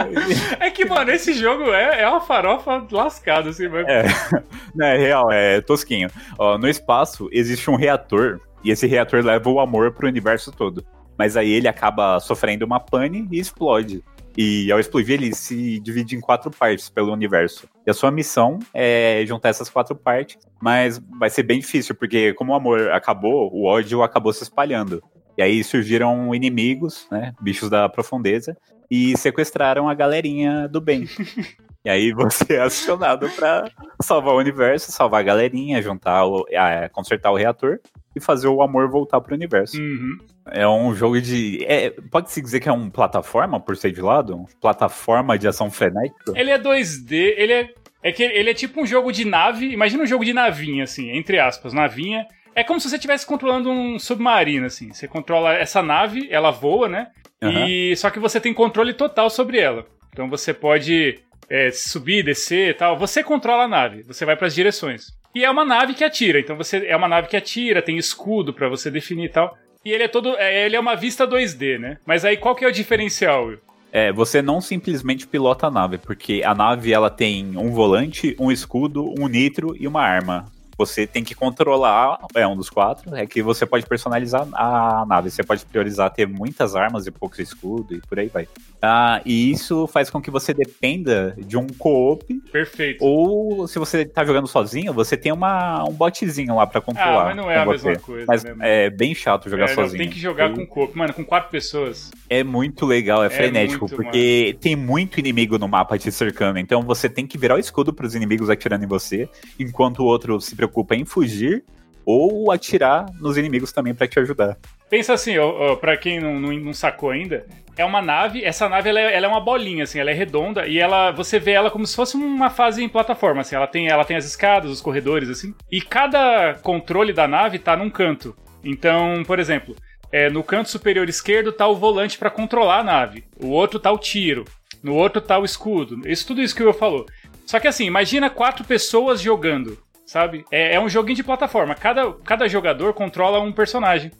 É 0.60 0.70
que, 0.70 0.84
mano, 0.84 1.10
esse 1.10 1.32
jogo 1.32 1.72
é, 1.72 2.02
é 2.02 2.08
uma 2.08 2.20
farofa 2.20 2.84
lascada, 2.90 3.50
assim, 3.50 3.68
mas... 3.68 3.86
É. 3.88 4.04
Não, 4.74 4.86
é 4.86 4.96
real, 4.98 5.32
é 5.32 5.60
tosquinho. 5.60 6.08
Ó, 6.38 6.58
no 6.58 6.68
espaço 6.68 7.28
existe 7.32 7.70
um 7.70 7.76
reator, 7.76 8.40
e 8.62 8.70
esse 8.70 8.86
reator 8.86 9.24
leva 9.24 9.48
o 9.48 9.58
amor 9.58 9.92
pro 9.92 10.06
universo 10.06 10.52
todo. 10.52 10.84
Mas 11.18 11.36
aí 11.36 11.50
ele 11.50 11.68
acaba 11.68 12.20
sofrendo 12.20 12.64
uma 12.64 12.80
pane 12.80 13.26
e 13.30 13.38
explode. 13.38 14.02
E 14.42 14.72
ao 14.72 14.80
explodir, 14.80 15.16
ele 15.16 15.34
se 15.34 15.78
divide 15.80 16.16
em 16.16 16.20
quatro 16.20 16.50
partes 16.50 16.88
pelo 16.88 17.12
universo. 17.12 17.68
E 17.86 17.90
a 17.90 17.92
sua 17.92 18.10
missão 18.10 18.58
é 18.72 19.22
juntar 19.26 19.50
essas 19.50 19.68
quatro 19.68 19.94
partes, 19.94 20.38
mas 20.58 20.98
vai 21.18 21.28
ser 21.28 21.42
bem 21.42 21.60
difícil, 21.60 21.94
porque 21.94 22.32
como 22.32 22.52
o 22.52 22.54
amor 22.54 22.90
acabou, 22.90 23.54
o 23.54 23.66
ódio 23.66 24.02
acabou 24.02 24.32
se 24.32 24.42
espalhando. 24.42 25.02
E 25.36 25.42
aí 25.42 25.62
surgiram 25.62 26.34
inimigos, 26.34 27.06
né? 27.10 27.34
Bichos 27.38 27.68
da 27.68 27.86
profundeza, 27.86 28.56
e 28.90 29.14
sequestraram 29.14 29.90
a 29.90 29.94
galerinha 29.94 30.66
do 30.66 30.80
bem. 30.80 31.04
E 31.82 31.88
aí 31.88 32.12
você 32.12 32.56
é 32.56 32.60
acionado 32.60 33.26
pra 33.30 33.64
salvar 34.02 34.34
o 34.34 34.38
universo, 34.38 34.92
salvar 34.92 35.20
a 35.20 35.24
galerinha, 35.24 35.80
juntar 35.80 36.26
o, 36.26 36.44
ah, 36.54 36.90
consertar 36.90 37.30
o 37.30 37.36
reator 37.36 37.80
e 38.14 38.20
fazer 38.20 38.48
o 38.48 38.62
amor 38.62 38.88
voltar 38.88 39.20
pro 39.20 39.34
universo. 39.34 39.80
Uhum. 39.80 40.18
É 40.46 40.66
um 40.66 40.94
jogo 40.94 41.20
de. 41.20 41.64
é, 41.64 41.90
Pode-se 42.10 42.40
dizer 42.42 42.60
que 42.60 42.68
é 42.68 42.72
um 42.72 42.90
plataforma, 42.90 43.60
por 43.60 43.76
ser 43.76 43.92
de 43.92 44.00
lado? 44.00 44.34
Um 44.36 44.44
plataforma 44.60 45.38
de 45.38 45.46
ação 45.46 45.70
frenética? 45.70 46.32
Ele 46.34 46.50
é 46.50 46.58
2D, 46.58 47.34
ele 47.36 47.52
é. 47.52 47.68
É 48.02 48.12
que 48.12 48.22
ele 48.22 48.48
é 48.48 48.54
tipo 48.54 48.80
um 48.80 48.86
jogo 48.86 49.12
de 49.12 49.26
nave. 49.26 49.70
Imagina 49.70 50.02
um 50.02 50.06
jogo 50.06 50.24
de 50.24 50.32
navinha, 50.32 50.84
assim, 50.84 51.10
entre 51.10 51.38
aspas, 51.38 51.74
navinha. 51.74 52.26
É 52.54 52.64
como 52.64 52.80
se 52.80 52.88
você 52.88 52.96
estivesse 52.96 53.26
controlando 53.26 53.70
um 53.70 53.98
submarino, 53.98 54.64
assim. 54.64 54.90
Você 54.90 55.06
controla 55.06 55.52
essa 55.52 55.82
nave, 55.82 56.26
ela 56.30 56.50
voa, 56.50 56.88
né? 56.88 57.08
Aham. 57.42 57.66
E 57.68 57.94
só 57.96 58.08
que 58.08 58.18
você 58.18 58.40
tem 58.40 58.54
controle 58.54 58.94
total 58.94 59.28
sobre 59.28 59.58
ela. 59.58 59.84
Então 60.12 60.30
você 60.30 60.54
pode 60.54 61.20
é, 61.48 61.70
subir, 61.70 62.24
descer 62.24 62.70
e 62.70 62.74
tal. 62.74 62.98
Você 62.98 63.22
controla 63.22 63.64
a 63.64 63.68
nave, 63.68 64.02
você 64.02 64.24
vai 64.24 64.36
para 64.36 64.46
as 64.46 64.54
direções. 64.54 65.19
E 65.34 65.44
é 65.44 65.50
uma 65.50 65.64
nave 65.64 65.94
que 65.94 66.04
atira, 66.04 66.40
então 66.40 66.56
você 66.56 66.86
é 66.86 66.96
uma 66.96 67.08
nave 67.08 67.28
que 67.28 67.36
atira, 67.36 67.80
tem 67.80 67.96
escudo 67.96 68.52
pra 68.52 68.68
você 68.68 68.90
definir 68.90 69.26
e 69.26 69.28
tal. 69.28 69.56
E 69.84 69.92
ele 69.92 70.02
é 70.02 70.08
todo, 70.08 70.36
é, 70.36 70.66
ele 70.66 70.76
é 70.76 70.80
uma 70.80 70.94
vista 70.94 71.26
2D, 71.26 71.78
né? 71.78 71.98
Mas 72.04 72.24
aí 72.24 72.36
qual 72.36 72.54
que 72.54 72.64
é 72.64 72.68
o 72.68 72.72
diferencial? 72.72 73.46
Will? 73.46 73.58
É, 73.92 74.12
você 74.12 74.40
não 74.40 74.60
simplesmente 74.60 75.26
pilota 75.26 75.66
a 75.66 75.70
nave, 75.70 75.98
porque 75.98 76.42
a 76.44 76.54
nave 76.54 76.92
ela 76.92 77.10
tem 77.10 77.56
um 77.56 77.70
volante, 77.70 78.36
um 78.38 78.50
escudo, 78.50 79.12
um 79.18 79.26
nitro 79.26 79.74
e 79.78 79.86
uma 79.86 80.02
arma. 80.02 80.46
Você 80.80 81.06
tem 81.06 81.22
que 81.22 81.34
controlar, 81.34 82.18
é 82.34 82.46
um 82.48 82.56
dos 82.56 82.70
quatro, 82.70 83.14
é 83.14 83.26
que 83.26 83.42
você 83.42 83.66
pode 83.66 83.84
personalizar 83.84 84.48
a 84.54 85.04
nave. 85.06 85.30
Você 85.30 85.42
pode 85.42 85.62
priorizar 85.66 86.10
ter 86.10 86.26
muitas 86.26 86.74
armas 86.74 87.06
e 87.06 87.10
poucos 87.10 87.38
escudos 87.38 87.98
e 87.98 88.00
por 88.00 88.18
aí 88.18 88.28
vai. 88.28 88.48
Ah, 88.80 89.20
e 89.26 89.50
isso 89.50 89.86
faz 89.86 90.08
com 90.08 90.22
que 90.22 90.30
você 90.30 90.54
dependa 90.54 91.36
de 91.36 91.58
um 91.58 91.66
co-op, 91.66 92.24
Perfeito. 92.50 93.04
ou 93.04 93.68
se 93.68 93.78
você 93.78 94.06
tá 94.06 94.24
jogando 94.24 94.46
sozinho, 94.48 94.94
você 94.94 95.18
tem 95.18 95.30
uma, 95.32 95.84
um 95.86 95.92
botzinho 95.92 96.56
lá 96.56 96.66
pra 96.66 96.80
controlar. 96.80 97.20
Ah, 97.20 97.24
mas 97.26 97.36
não 97.36 97.50
é 97.50 97.58
a 97.58 97.64
com 97.66 97.72
mesma 97.72 97.92
você. 97.92 98.00
coisa, 98.00 98.24
Mas 98.26 98.42
né? 98.42 98.54
é 98.62 98.88
bem 98.88 99.14
chato 99.14 99.50
jogar 99.50 99.64
É, 99.66 99.74
sozinho. 99.74 100.02
tem 100.02 100.08
que 100.10 100.18
jogar 100.18 100.50
E- 100.50 100.54
com 100.54 100.66
corpo. 100.66 100.96
Mano, 100.96 101.12
com 101.12 101.22
quatro 101.22 101.50
pessoas. 101.50 102.10
é 102.30 102.42
muito 102.42 102.86
legal, 102.86 103.22
é, 103.22 103.28
frenético, 103.28 103.84
muito 103.86 103.96
porque 103.96 104.56
tem 104.62 104.74
muito 104.74 105.20
inimigo 105.20 105.58
no 105.58 105.68
mapa 105.68 105.98
te 105.98 106.10
cercando. 106.10 106.58
Então 106.58 106.80
você 106.80 107.06
tem 107.06 107.26
que 107.26 107.36
virar 107.36 107.56
o 107.56 107.58
escudo 107.58 107.92
pros 107.92 108.14
inimigos 108.14 108.48
atirando 108.48 108.82
em 108.84 108.88
você, 108.88 109.28
enquanto 109.58 109.98
o 109.98 110.04
outro 110.06 110.40
se 110.40 110.56
preocupa 110.56 110.69
em 110.92 111.04
fugir 111.04 111.64
ou 112.04 112.50
atirar 112.50 113.06
nos 113.20 113.36
inimigos 113.36 113.72
também 113.72 113.94
pra 113.94 114.08
te 114.08 114.18
ajudar. 114.18 114.56
Pensa 114.88 115.12
assim, 115.12 115.34
pra 115.80 115.96
quem 115.96 116.18
não, 116.18 116.40
não, 116.40 116.52
não 116.52 116.72
sacou 116.72 117.10
ainda, 117.10 117.46
é 117.76 117.84
uma 117.84 118.02
nave, 118.02 118.44
essa 118.44 118.68
nave 118.68 118.88
ela 118.88 119.00
é, 119.00 119.14
ela 119.14 119.26
é 119.26 119.28
uma 119.28 119.40
bolinha, 119.40 119.84
assim, 119.84 119.98
ela 119.98 120.10
é 120.10 120.14
redonda 120.14 120.66
e 120.66 120.78
ela 120.78 121.10
você 121.12 121.38
vê 121.38 121.52
ela 121.52 121.70
como 121.70 121.86
se 121.86 121.94
fosse 121.94 122.16
uma 122.16 122.50
fase 122.50 122.82
em 122.82 122.88
plataforma, 122.88 123.40
assim, 123.42 123.54
ela 123.54 123.66
tem, 123.66 123.88
ela 123.88 124.04
tem 124.04 124.16
as 124.16 124.24
escadas, 124.24 124.70
os 124.70 124.80
corredores, 124.80 125.28
assim, 125.28 125.54
e 125.70 125.80
cada 125.80 126.54
controle 126.62 127.12
da 127.12 127.28
nave 127.28 127.58
tá 127.58 127.76
num 127.76 127.88
canto. 127.88 128.36
Então, 128.62 129.22
por 129.26 129.38
exemplo, 129.38 129.76
é, 130.12 130.28
no 130.28 130.42
canto 130.42 130.68
superior 130.68 131.08
esquerdo 131.08 131.52
tá 131.52 131.66
o 131.66 131.76
volante 131.76 132.18
pra 132.18 132.30
controlar 132.30 132.80
a 132.80 132.84
nave, 132.84 133.24
o 133.40 133.48
outro 133.48 133.78
tá 133.78 133.90
o 133.92 133.98
tiro, 133.98 134.44
no 134.82 134.94
outro 134.94 135.20
tá 135.20 135.38
o 135.38 135.44
escudo, 135.44 136.08
isso 136.08 136.26
tudo 136.26 136.42
isso 136.42 136.54
que 136.54 136.62
o 136.62 136.66
Will 136.66 136.74
falou. 136.74 137.06
Só 137.46 137.58
que 137.58 137.68
assim, 137.68 137.84
imagina 137.84 138.28
quatro 138.28 138.64
pessoas 138.64 139.20
jogando, 139.20 139.78
sabe? 140.10 140.44
É, 140.50 140.74
é 140.74 140.80
um 140.80 140.88
joguinho 140.88 141.14
de 141.14 141.22
plataforma, 141.22 141.72
cada, 141.72 142.12
cada 142.24 142.48
jogador 142.48 142.92
controla 142.92 143.38
um 143.38 143.52
personagem. 143.52 144.10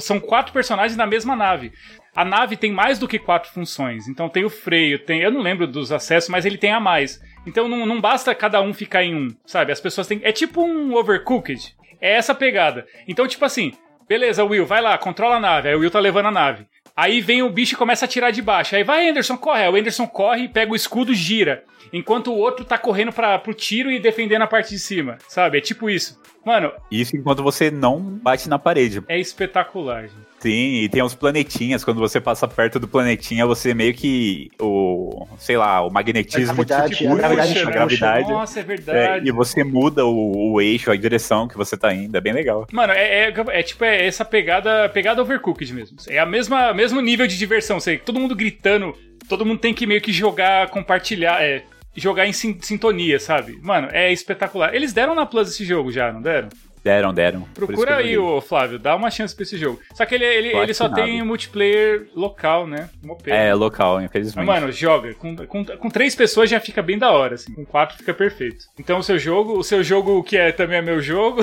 São 0.00 0.18
quatro 0.18 0.52
personagens 0.52 0.96
na 0.96 1.06
mesma 1.06 1.36
nave. 1.36 1.72
A 2.14 2.24
nave 2.24 2.56
tem 2.56 2.72
mais 2.72 2.98
do 2.98 3.06
que 3.08 3.18
quatro 3.18 3.50
funções. 3.50 4.08
Então 4.08 4.28
tem 4.28 4.44
o 4.44 4.50
freio, 4.50 4.98
tem. 4.98 5.20
Eu 5.20 5.30
não 5.30 5.42
lembro 5.42 5.66
dos 5.66 5.92
acessos, 5.92 6.30
mas 6.30 6.46
ele 6.46 6.56
tem 6.56 6.70
a 6.70 6.80
mais. 6.80 7.20
Então 7.44 7.68
não, 7.68 7.84
não 7.84 8.00
basta 8.00 8.34
cada 8.34 8.62
um 8.62 8.72
ficar 8.72 9.04
em 9.04 9.14
um, 9.14 9.28
sabe? 9.44 9.72
As 9.72 9.80
pessoas 9.80 10.06
têm. 10.06 10.20
É 10.22 10.32
tipo 10.32 10.62
um 10.62 10.94
overcooked. 10.94 11.76
É 12.00 12.12
essa 12.12 12.34
pegada. 12.34 12.86
Então, 13.06 13.26
tipo 13.26 13.44
assim, 13.44 13.72
beleza, 14.08 14.44
Will, 14.44 14.64
vai 14.64 14.80
lá, 14.80 14.96
controla 14.96 15.36
a 15.36 15.40
nave. 15.40 15.68
Aí 15.68 15.74
o 15.74 15.80
Will 15.80 15.90
tá 15.90 15.98
levando 15.98 16.26
a 16.26 16.32
nave. 16.32 16.64
Aí 16.96 17.20
vem 17.20 17.42
o 17.42 17.50
bicho 17.50 17.74
e 17.74 17.76
começa 17.76 18.06
a 18.06 18.08
tirar 18.08 18.30
de 18.30 18.40
baixo. 18.40 18.74
Aí 18.74 18.82
vai, 18.82 19.08
Anderson, 19.08 19.36
corre. 19.36 19.62
Aí 19.62 19.68
o 19.68 19.76
Anderson 19.76 20.06
corre, 20.06 20.48
pega 20.48 20.72
o 20.72 20.76
escudo, 20.76 21.12
gira. 21.14 21.62
Enquanto 21.92 22.32
o 22.32 22.36
outro 22.36 22.64
tá 22.64 22.78
correndo 22.78 23.12
pra, 23.12 23.38
pro 23.38 23.52
tiro 23.54 23.90
e 23.90 23.98
defendendo 24.00 24.42
a 24.42 24.46
parte 24.46 24.70
de 24.70 24.78
cima. 24.78 25.18
Sabe? 25.28 25.58
É 25.58 25.60
tipo 25.60 25.90
isso. 25.90 26.18
Mano, 26.44 26.72
Isso 26.90 27.16
enquanto 27.16 27.42
você 27.42 27.70
não 27.70 28.00
bate 28.00 28.48
na 28.48 28.58
parede. 28.58 29.02
é 29.08 29.18
espetacular, 29.18 30.02
gente. 30.02 30.14
Sim, 30.50 30.82
e 30.82 30.88
tem 30.88 31.02
uns 31.02 31.14
planetinhas. 31.14 31.82
Quando 31.84 31.98
você 31.98 32.20
passa 32.20 32.46
perto 32.46 32.78
do 32.78 32.86
planetinha, 32.86 33.44
você 33.44 33.74
meio 33.74 33.92
que. 33.94 34.48
O. 34.60 35.26
Sei 35.38 35.56
lá, 35.56 35.80
o 35.84 35.90
magnetismo 35.90 36.52
A 36.62 36.64
gravidade- 36.64 36.94
te 36.96 37.06
a 37.06 37.10
puxa, 37.10 37.18
gravidade 37.20 37.50
a 37.50 37.54
puxa. 37.54 37.70
gravidade. 37.70 38.28
Nossa, 38.30 38.60
é 38.60 38.62
É, 38.62 38.64
verdade. 38.64 39.28
e 39.28 39.32
você 39.32 39.64
muda 39.64 40.04
o, 40.06 40.52
o 40.52 40.60
eixo, 40.60 40.90
a 40.90 40.96
direção 40.96 41.48
que 41.48 41.56
você 41.56 41.76
tá 41.76 41.92
indo. 41.92 42.16
É 42.16 42.20
bem 42.20 42.32
legal. 42.32 42.66
Mano, 42.72 42.92
é, 42.92 43.28
é, 43.28 43.34
é 43.48 43.62
tipo 43.62 43.84
é 43.84 44.06
essa 44.06 44.24
pegada, 44.24 44.88
pegada 44.88 45.20
overcooked 45.20 45.72
mesmo. 45.74 45.96
É 46.08 46.18
a 46.18 46.26
mesma 46.26 46.72
mesmo 46.72 47.00
nível 47.00 47.26
de 47.26 47.36
diversão, 47.36 47.80
sei, 47.80 47.98
todo 47.98 48.20
mundo 48.20 48.34
gritando, 48.36 48.94
todo 49.28 49.44
mundo 49.44 49.58
tem 49.58 49.74
que 49.74 49.86
meio 49.86 50.00
que 50.00 50.12
jogar, 50.12 50.68
compartilhar, 50.70 51.42
é, 51.42 51.62
jogar 51.96 52.26
em 52.26 52.32
sin- 52.32 52.58
sintonia, 52.60 53.18
sabe? 53.18 53.58
Mano, 53.62 53.88
é 53.92 54.12
espetacular. 54.12 54.74
Eles 54.74 54.92
deram 54.92 55.14
na 55.14 55.26
Plus 55.26 55.48
esse 55.48 55.64
jogo 55.64 55.90
já, 55.90 56.12
não 56.12 56.22
deram? 56.22 56.48
Deram, 56.86 57.12
deram. 57.12 57.40
Procura 57.52 57.94
eu 57.94 57.96
aí, 57.96 58.16
ô 58.16 58.40
Flávio, 58.40 58.78
dá 58.78 58.94
uma 58.94 59.10
chance 59.10 59.34
pra 59.34 59.42
esse 59.42 59.58
jogo. 59.58 59.80
Só 59.92 60.06
que 60.06 60.14
ele, 60.14 60.24
ele, 60.24 60.56
ele 60.56 60.72
só 60.72 60.88
tem 60.88 61.20
multiplayer 61.20 62.06
local, 62.14 62.64
né? 62.64 62.88
É, 63.26 63.52
local, 63.52 63.96
Mas, 63.96 64.04
infelizmente. 64.04 64.46
mano, 64.46 64.70
joga. 64.70 65.12
Com, 65.14 65.34
com, 65.34 65.64
com 65.64 65.90
três 65.90 66.14
pessoas 66.14 66.48
já 66.48 66.60
fica 66.60 66.80
bem 66.84 66.96
da 66.96 67.10
hora, 67.10 67.34
assim. 67.34 67.52
Com 67.54 67.64
quatro 67.64 67.96
fica 67.96 68.14
perfeito. 68.14 68.66
Então 68.78 68.98
o 68.98 69.02
seu 69.02 69.18
jogo, 69.18 69.58
o 69.58 69.64
seu 69.64 69.82
jogo 69.82 70.22
que 70.22 70.36
é 70.36 70.52
também 70.52 70.78
é 70.78 70.82
meu 70.82 71.00
jogo, 71.02 71.40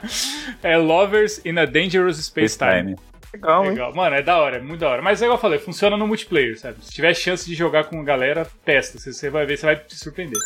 é 0.64 0.78
Lovers 0.78 1.44
in 1.44 1.58
a 1.58 1.66
Dangerous 1.66 2.16
Space 2.24 2.56
Time. 2.56 2.96
Legal, 3.34 3.64
hein? 3.64 3.70
Legal. 3.72 3.94
Mano, 3.94 4.16
é 4.16 4.22
da 4.22 4.38
hora, 4.38 4.56
é 4.56 4.60
muito 4.62 4.80
da 4.80 4.88
hora. 4.88 5.02
Mas 5.02 5.20
é 5.20 5.26
igual 5.26 5.36
eu 5.36 5.42
falei, 5.42 5.58
funciona 5.58 5.94
no 5.94 6.06
multiplayer, 6.06 6.58
sabe? 6.58 6.82
Se 6.82 6.90
tiver 6.90 7.12
chance 7.12 7.46
de 7.46 7.54
jogar 7.54 7.84
com 7.84 8.00
a 8.00 8.02
galera, 8.02 8.46
testa. 8.64 8.98
Você, 8.98 9.12
você 9.12 9.28
vai 9.28 9.44
ver, 9.44 9.58
você 9.58 9.66
vai 9.66 9.78
se 9.88 9.98
surpreender. 9.98 10.40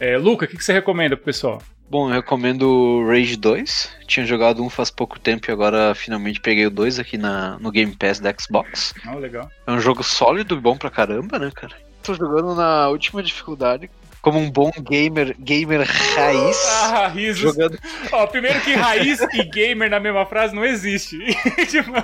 É, 0.00 0.16
Luca, 0.16 0.44
o 0.44 0.48
que, 0.48 0.56
que 0.56 0.64
você 0.64 0.72
recomenda 0.72 1.16
pro 1.16 1.24
pessoal? 1.24 1.60
Bom, 1.90 2.08
eu 2.08 2.14
recomendo 2.14 3.04
Rage 3.06 3.36
2. 3.36 3.90
Tinha 4.06 4.26
jogado 4.26 4.62
um 4.62 4.68
faz 4.68 4.90
pouco 4.90 5.18
tempo 5.18 5.50
e 5.50 5.52
agora 5.52 5.94
finalmente 5.94 6.40
peguei 6.40 6.66
o 6.66 6.70
2 6.70 6.98
aqui 6.98 7.16
na, 7.16 7.58
no 7.58 7.70
Game 7.70 7.96
Pass 7.96 8.20
da 8.20 8.34
Xbox. 8.38 8.94
Ah, 9.06 9.14
legal. 9.14 9.50
É 9.66 9.72
um 9.72 9.80
jogo 9.80 10.02
sólido 10.02 10.56
e 10.56 10.60
bom 10.60 10.76
pra 10.76 10.90
caramba, 10.90 11.38
né, 11.38 11.50
cara? 11.54 11.74
Tô 12.02 12.14
jogando 12.14 12.54
na 12.54 12.88
última 12.88 13.22
dificuldade, 13.22 13.90
como 14.20 14.38
um 14.38 14.50
bom 14.50 14.70
gamer, 14.80 15.34
gamer 15.38 15.86
raiz. 15.86 16.56
Ah, 16.82 17.08
risos. 17.08 17.40
Jogando 17.54 17.78
Ó, 18.12 18.26
primeiro 18.26 18.60
que 18.60 18.74
raiz 18.74 19.20
e 19.20 19.44
gamer 19.44 19.88
na 19.88 20.00
mesma 20.00 20.26
frase 20.26 20.54
não 20.54 20.64
existe. 20.64 21.18
Tipo, 21.68 21.92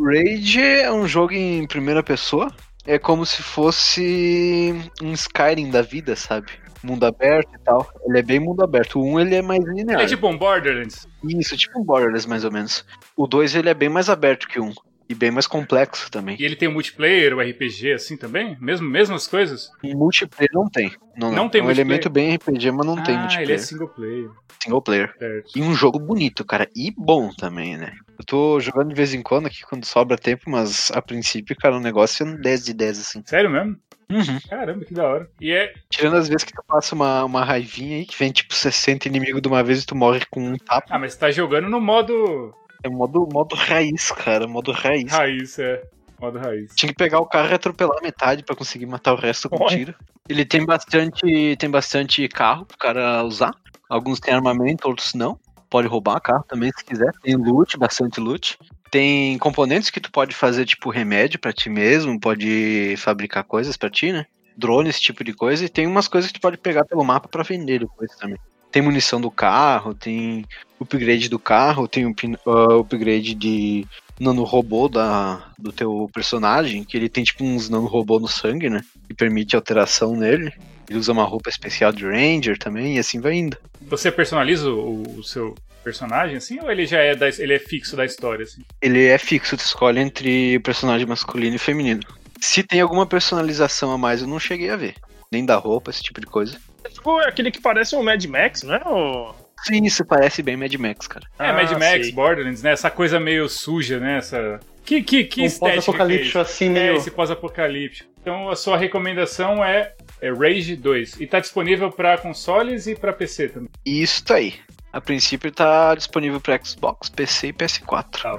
Rage 0.00 0.60
é 0.60 0.92
um 0.92 1.06
jogo 1.08 1.32
em 1.32 1.66
primeira 1.66 2.02
pessoa. 2.02 2.50
É 2.84 2.98
como 2.98 3.24
se 3.24 3.42
fosse 3.42 4.74
um 5.00 5.12
Skyrim 5.12 5.70
da 5.70 5.82
vida, 5.82 6.16
sabe? 6.16 6.50
Mundo 6.82 7.06
aberto 7.06 7.54
e 7.54 7.58
tal. 7.58 7.88
Ele 8.04 8.18
é 8.18 8.22
bem 8.22 8.40
mundo 8.40 8.62
aberto. 8.62 8.98
O 8.98 9.04
1 9.14 9.20
ele 9.20 9.34
é 9.36 9.42
mais 9.42 9.64
linear. 9.64 10.00
é 10.00 10.06
tipo 10.06 10.26
um 10.26 10.36
Borderlands. 10.36 11.06
Isso, 11.24 11.56
tipo 11.56 11.78
um 11.80 11.84
Borderlands 11.84 12.26
mais 12.26 12.44
ou 12.44 12.50
menos. 12.50 12.84
O 13.16 13.26
2 13.28 13.54
ele 13.54 13.68
é 13.68 13.74
bem 13.74 13.88
mais 13.88 14.10
aberto 14.10 14.48
que 14.48 14.58
o 14.58 14.64
1. 14.64 14.72
E 15.12 15.14
bem 15.14 15.30
mais 15.30 15.46
complexo 15.46 16.10
também. 16.10 16.36
E 16.40 16.44
ele 16.44 16.56
tem 16.56 16.68
o 16.68 16.72
multiplayer, 16.72 17.36
o 17.36 17.40
RPG, 17.40 17.92
assim 17.92 18.16
também? 18.16 18.56
Mesmo, 18.58 18.88
mesmas 18.88 19.26
coisas? 19.26 19.70
E 19.82 19.94
multiplayer 19.94 20.50
não 20.54 20.70
tem. 20.70 20.90
Não, 21.14 21.30
Não 21.30 21.50
tem 21.50 21.60
é 21.60 21.64
um 21.64 21.70
elemento 21.70 22.08
bem 22.08 22.34
RPG, 22.34 22.70
mas 22.70 22.86
não 22.86 23.02
tem 23.02 23.14
ah, 23.14 23.20
multiplayer. 23.20 23.50
ele 23.50 23.52
é 23.52 23.58
single 23.58 23.88
player. 23.88 24.30
Single 24.62 24.80
player. 24.80 25.14
Certo. 25.18 25.50
E 25.54 25.60
um 25.60 25.74
jogo 25.74 25.98
bonito, 25.98 26.46
cara. 26.46 26.66
E 26.74 26.90
bom 26.96 27.28
também, 27.28 27.76
né? 27.76 27.92
Eu 28.18 28.24
tô 28.24 28.58
jogando 28.58 28.88
de 28.88 28.94
vez 28.94 29.12
em 29.12 29.20
quando 29.20 29.48
aqui 29.48 29.60
quando 29.68 29.84
sobra 29.84 30.16
tempo, 30.16 30.48
mas 30.48 30.90
a 30.94 31.02
princípio, 31.02 31.54
cara, 31.56 31.76
o 31.76 31.80
negócio 31.80 32.24
é 32.24 32.30
um 32.30 32.36
10 32.40 32.64
de 32.64 32.72
10, 32.72 32.98
assim. 33.00 33.22
Sério 33.26 33.50
mesmo? 33.50 33.76
Uhum. 34.10 34.38
Caramba, 34.48 34.84
que 34.84 34.94
da 34.94 35.04
hora. 35.06 35.30
E 35.40 35.52
é. 35.52 35.74
Tirando 35.90 36.16
as 36.16 36.28
vezes 36.28 36.44
que 36.44 36.52
tu 36.52 36.62
passa 36.66 36.94
uma, 36.94 37.24
uma 37.24 37.44
raivinha 37.44 37.98
aí, 37.98 38.06
que 38.06 38.18
vem 38.18 38.32
tipo 38.32 38.54
60 38.54 39.08
inimigos 39.08 39.42
de 39.42 39.48
uma 39.48 39.62
vez 39.62 39.82
e 39.82 39.86
tu 39.86 39.94
morre 39.94 40.20
com 40.30 40.40
um 40.40 40.56
tapa. 40.56 40.86
Ah, 40.90 40.98
mas 40.98 41.12
você 41.12 41.18
tá 41.18 41.30
jogando 41.30 41.68
no 41.68 41.80
modo 41.80 42.54
É 42.82 42.88
modo, 42.88 43.28
modo 43.32 43.54
raiz, 43.54 44.10
cara. 44.10 44.46
Modo 44.46 44.72
raiz. 44.72 45.10
raiz, 45.10 45.58
é. 45.58 45.82
Modo 46.20 46.38
raiz. 46.38 46.72
Tinha 46.74 46.90
que 46.90 46.96
pegar 46.96 47.18
o 47.18 47.26
carro 47.26 47.50
e 47.50 47.54
atropelar 47.54 47.98
a 47.98 48.02
metade 48.02 48.44
pra 48.44 48.54
conseguir 48.54 48.86
matar 48.86 49.12
o 49.12 49.16
resto 49.16 49.48
com 49.48 49.64
Olha. 49.64 49.76
tiro. 49.76 49.94
Ele 50.28 50.44
tem 50.44 50.64
bastante, 50.64 51.56
tem 51.58 51.70
bastante 51.70 52.26
carro 52.28 52.64
pro 52.64 52.78
cara 52.78 53.24
usar. 53.24 53.52
Alguns 53.88 54.20
têm 54.20 54.32
armamento, 54.32 54.86
outros 54.88 55.14
não. 55.14 55.38
Pode 55.68 55.88
roubar 55.88 56.20
carro 56.20 56.44
também 56.48 56.70
se 56.76 56.84
quiser. 56.84 57.10
Tem 57.22 57.34
loot, 57.34 57.76
bastante 57.76 58.20
loot. 58.20 58.58
Tem 58.90 59.38
componentes 59.38 59.90
que 59.90 60.00
tu 60.00 60.12
pode 60.12 60.34
fazer 60.34 60.64
tipo 60.64 60.90
remédio 60.90 61.40
pra 61.40 61.52
ti 61.52 61.70
mesmo, 61.70 62.20
pode 62.20 62.94
fabricar 62.98 63.42
coisas 63.42 63.76
pra 63.76 63.90
ti, 63.90 64.12
né? 64.12 64.26
Drone, 64.56 64.90
esse 64.90 65.00
tipo 65.00 65.24
de 65.24 65.32
coisa. 65.32 65.64
E 65.64 65.68
tem 65.68 65.86
umas 65.86 66.06
coisas 66.06 66.30
que 66.30 66.38
tu 66.38 66.42
pode 66.42 66.58
pegar 66.58 66.84
pelo 66.84 67.02
mapa 67.02 67.26
pra 67.26 67.42
vender 67.42 67.80
depois 67.80 68.14
também. 68.16 68.38
Tem 68.72 68.82
munição 68.82 69.20
do 69.20 69.30
carro, 69.30 69.94
tem 69.94 70.44
upgrade 70.80 71.28
do 71.28 71.38
carro, 71.38 71.86
tem 71.86 72.04
ah, 72.46 72.80
upgrade 72.80 73.34
de 73.34 73.86
nanorobô 74.18 74.88
da, 74.88 75.52
do 75.58 75.72
teu 75.72 76.10
personagem, 76.12 76.82
que 76.82 76.96
ele 76.96 77.08
tem 77.08 77.22
tipo 77.22 77.44
uns 77.44 77.68
nanorobô 77.68 78.18
no 78.18 78.28
sangue, 78.28 78.70
né? 78.70 78.82
Que 79.06 79.14
permite 79.14 79.54
alteração 79.54 80.16
nele. 80.16 80.52
Ele 80.88 80.98
usa 80.98 81.12
uma 81.12 81.24
roupa 81.24 81.48
especial 81.48 81.92
de 81.92 82.04
Ranger 82.04 82.58
também, 82.58 82.96
e 82.96 82.98
assim 82.98 83.20
vai 83.20 83.34
indo. 83.34 83.56
Você 83.82 84.10
personaliza 84.10 84.70
o, 84.70 85.18
o 85.18 85.22
seu 85.22 85.54
personagem, 85.82 86.36
assim, 86.36 86.60
ou 86.60 86.70
ele 86.70 86.86
já 86.86 86.98
é, 86.98 87.14
da, 87.14 87.28
ele 87.28 87.54
é 87.54 87.58
fixo 87.58 87.96
da 87.96 88.04
história, 88.04 88.44
assim? 88.44 88.62
Ele 88.80 89.04
é 89.04 89.18
fixo, 89.18 89.56
tu 89.56 89.64
escolhe 89.64 90.00
entre 90.00 90.58
personagem 90.60 91.06
masculino 91.06 91.56
e 91.56 91.58
feminino. 91.58 92.00
Se 92.40 92.62
tem 92.62 92.80
alguma 92.80 93.06
personalização 93.06 93.92
a 93.92 93.98
mais, 93.98 94.22
eu 94.22 94.28
não 94.28 94.38
cheguei 94.38 94.70
a 94.70 94.76
ver. 94.76 94.94
Nem 95.30 95.44
da 95.44 95.56
roupa, 95.56 95.90
esse 95.90 96.02
tipo 96.02 96.20
de 96.20 96.26
coisa. 96.26 96.58
É 96.84 96.88
tipo 96.88 97.18
aquele 97.18 97.50
que 97.50 97.60
parece 97.60 97.94
um 97.96 98.02
Mad 98.02 98.24
Max, 98.26 98.62
não 98.62 98.74
é? 98.74 98.82
O... 98.86 99.34
Sim, 99.64 99.84
isso 99.84 100.04
parece 100.04 100.42
bem 100.42 100.56
Mad 100.56 100.74
Max, 100.74 101.06
cara. 101.06 101.26
É, 101.38 101.46
Ah, 101.48 101.52
Mad 101.52 101.70
Max, 101.72 102.06
sei. 102.06 102.12
Borderlands, 102.12 102.62
né? 102.62 102.72
Essa 102.72 102.90
coisa 102.90 103.20
meio 103.20 103.48
suja, 103.48 103.98
né? 104.00 104.18
Essa... 104.18 104.58
Que, 104.84 105.00
que, 105.02 105.24
que 105.24 105.42
um 105.42 105.44
estética 105.44 105.70
é 105.72 105.74
pós-apocalíptico 105.76 106.28
isso? 106.28 106.38
assim, 106.40 106.66
É, 106.66 106.70
meio. 106.70 106.96
esse 106.96 107.10
pós-apocalíptico. 107.10 108.10
Então 108.20 108.50
a 108.50 108.56
sua 108.56 108.76
recomendação 108.76 109.64
é, 109.64 109.92
é 110.20 110.32
Rage 110.32 110.74
2. 110.76 111.20
E 111.20 111.26
tá 111.26 111.38
disponível 111.38 111.90
pra 111.90 112.18
consoles 112.18 112.86
e 112.88 112.94
pra 112.96 113.12
PC 113.12 113.48
também. 113.48 113.68
Isso 113.86 114.24
aí. 114.32 114.54
A 114.92 115.00
princípio 115.00 115.50
tá 115.52 115.94
disponível 115.94 116.40
para 116.40 116.58
Xbox, 116.62 117.08
PC 117.08 117.48
e 117.48 117.52
PS4. 117.52 118.38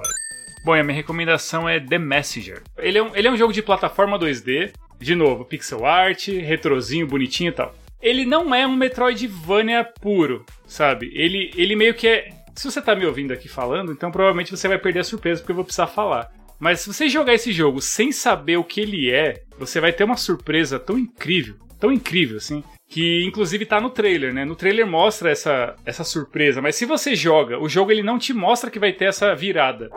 Bom, 0.66 0.76
e 0.76 0.80
a 0.80 0.84
minha 0.84 0.96
recomendação 0.96 1.68
é 1.68 1.80
The 1.80 1.98
Messenger. 1.98 2.62
Ele 2.78 2.98
é 2.98 3.04
um, 3.04 3.16
ele 3.16 3.28
é 3.28 3.32
um 3.32 3.38
jogo 3.38 3.52
de 3.52 3.62
plataforma 3.62 4.20
2D, 4.20 4.72
de 5.00 5.16
novo, 5.16 5.44
pixel 5.44 5.86
art, 5.86 6.28
retrozinho, 6.28 7.08
bonitinho 7.08 7.50
e 7.50 7.54
tal. 7.54 7.74
Ele 8.04 8.26
não 8.26 8.54
é 8.54 8.68
um 8.68 8.76
Metroidvania 8.76 9.82
puro, 9.86 10.46
sabe? 10.68 11.10
Ele, 11.16 11.50
ele 11.56 11.74
meio 11.74 11.94
que 11.94 12.06
é. 12.06 12.30
Se 12.54 12.70
você 12.70 12.82
tá 12.82 12.94
me 12.94 13.06
ouvindo 13.06 13.32
aqui 13.32 13.48
falando, 13.48 13.94
então 13.94 14.12
provavelmente 14.12 14.52
você 14.52 14.68
vai 14.68 14.78
perder 14.78 15.00
a 15.00 15.04
surpresa 15.06 15.40
porque 15.40 15.54
eu 15.54 15.56
vou 15.56 15.64
precisar 15.64 15.88
falar. 15.88 16.30
Mas 16.60 16.82
se 16.82 16.94
você 16.94 17.08
jogar 17.08 17.34
esse 17.34 17.54
jogo 17.54 17.82
sem 17.82 18.12
saber 18.12 18.58
o 18.58 18.64
que 18.64 18.82
ele 18.82 19.10
é, 19.10 19.44
você 19.58 19.80
vai 19.80 19.94
ter 19.94 20.04
uma 20.04 20.18
surpresa 20.18 20.78
tão 20.78 21.00
incrível, 21.00 21.56
tão 21.80 21.94
incrível 21.94 22.38
assim, 22.38 22.62
que 22.90 23.24
inclusive 23.26 23.66
tá 23.66 23.80
no 23.80 23.90
trailer, 23.90 24.34
né? 24.34 24.44
No 24.44 24.56
trailer 24.56 24.86
mostra 24.86 25.32
essa, 25.32 25.76
essa 25.86 26.04
surpresa, 26.04 26.62
mas 26.62 26.76
se 26.76 26.86
você 26.86 27.16
joga, 27.16 27.58
o 27.58 27.70
jogo 27.70 27.90
ele 27.90 28.04
não 28.04 28.20
te 28.20 28.34
mostra 28.34 28.70
que 28.70 28.80
vai 28.80 28.92
ter 28.92 29.06
essa 29.06 29.34
virada. 29.34 29.90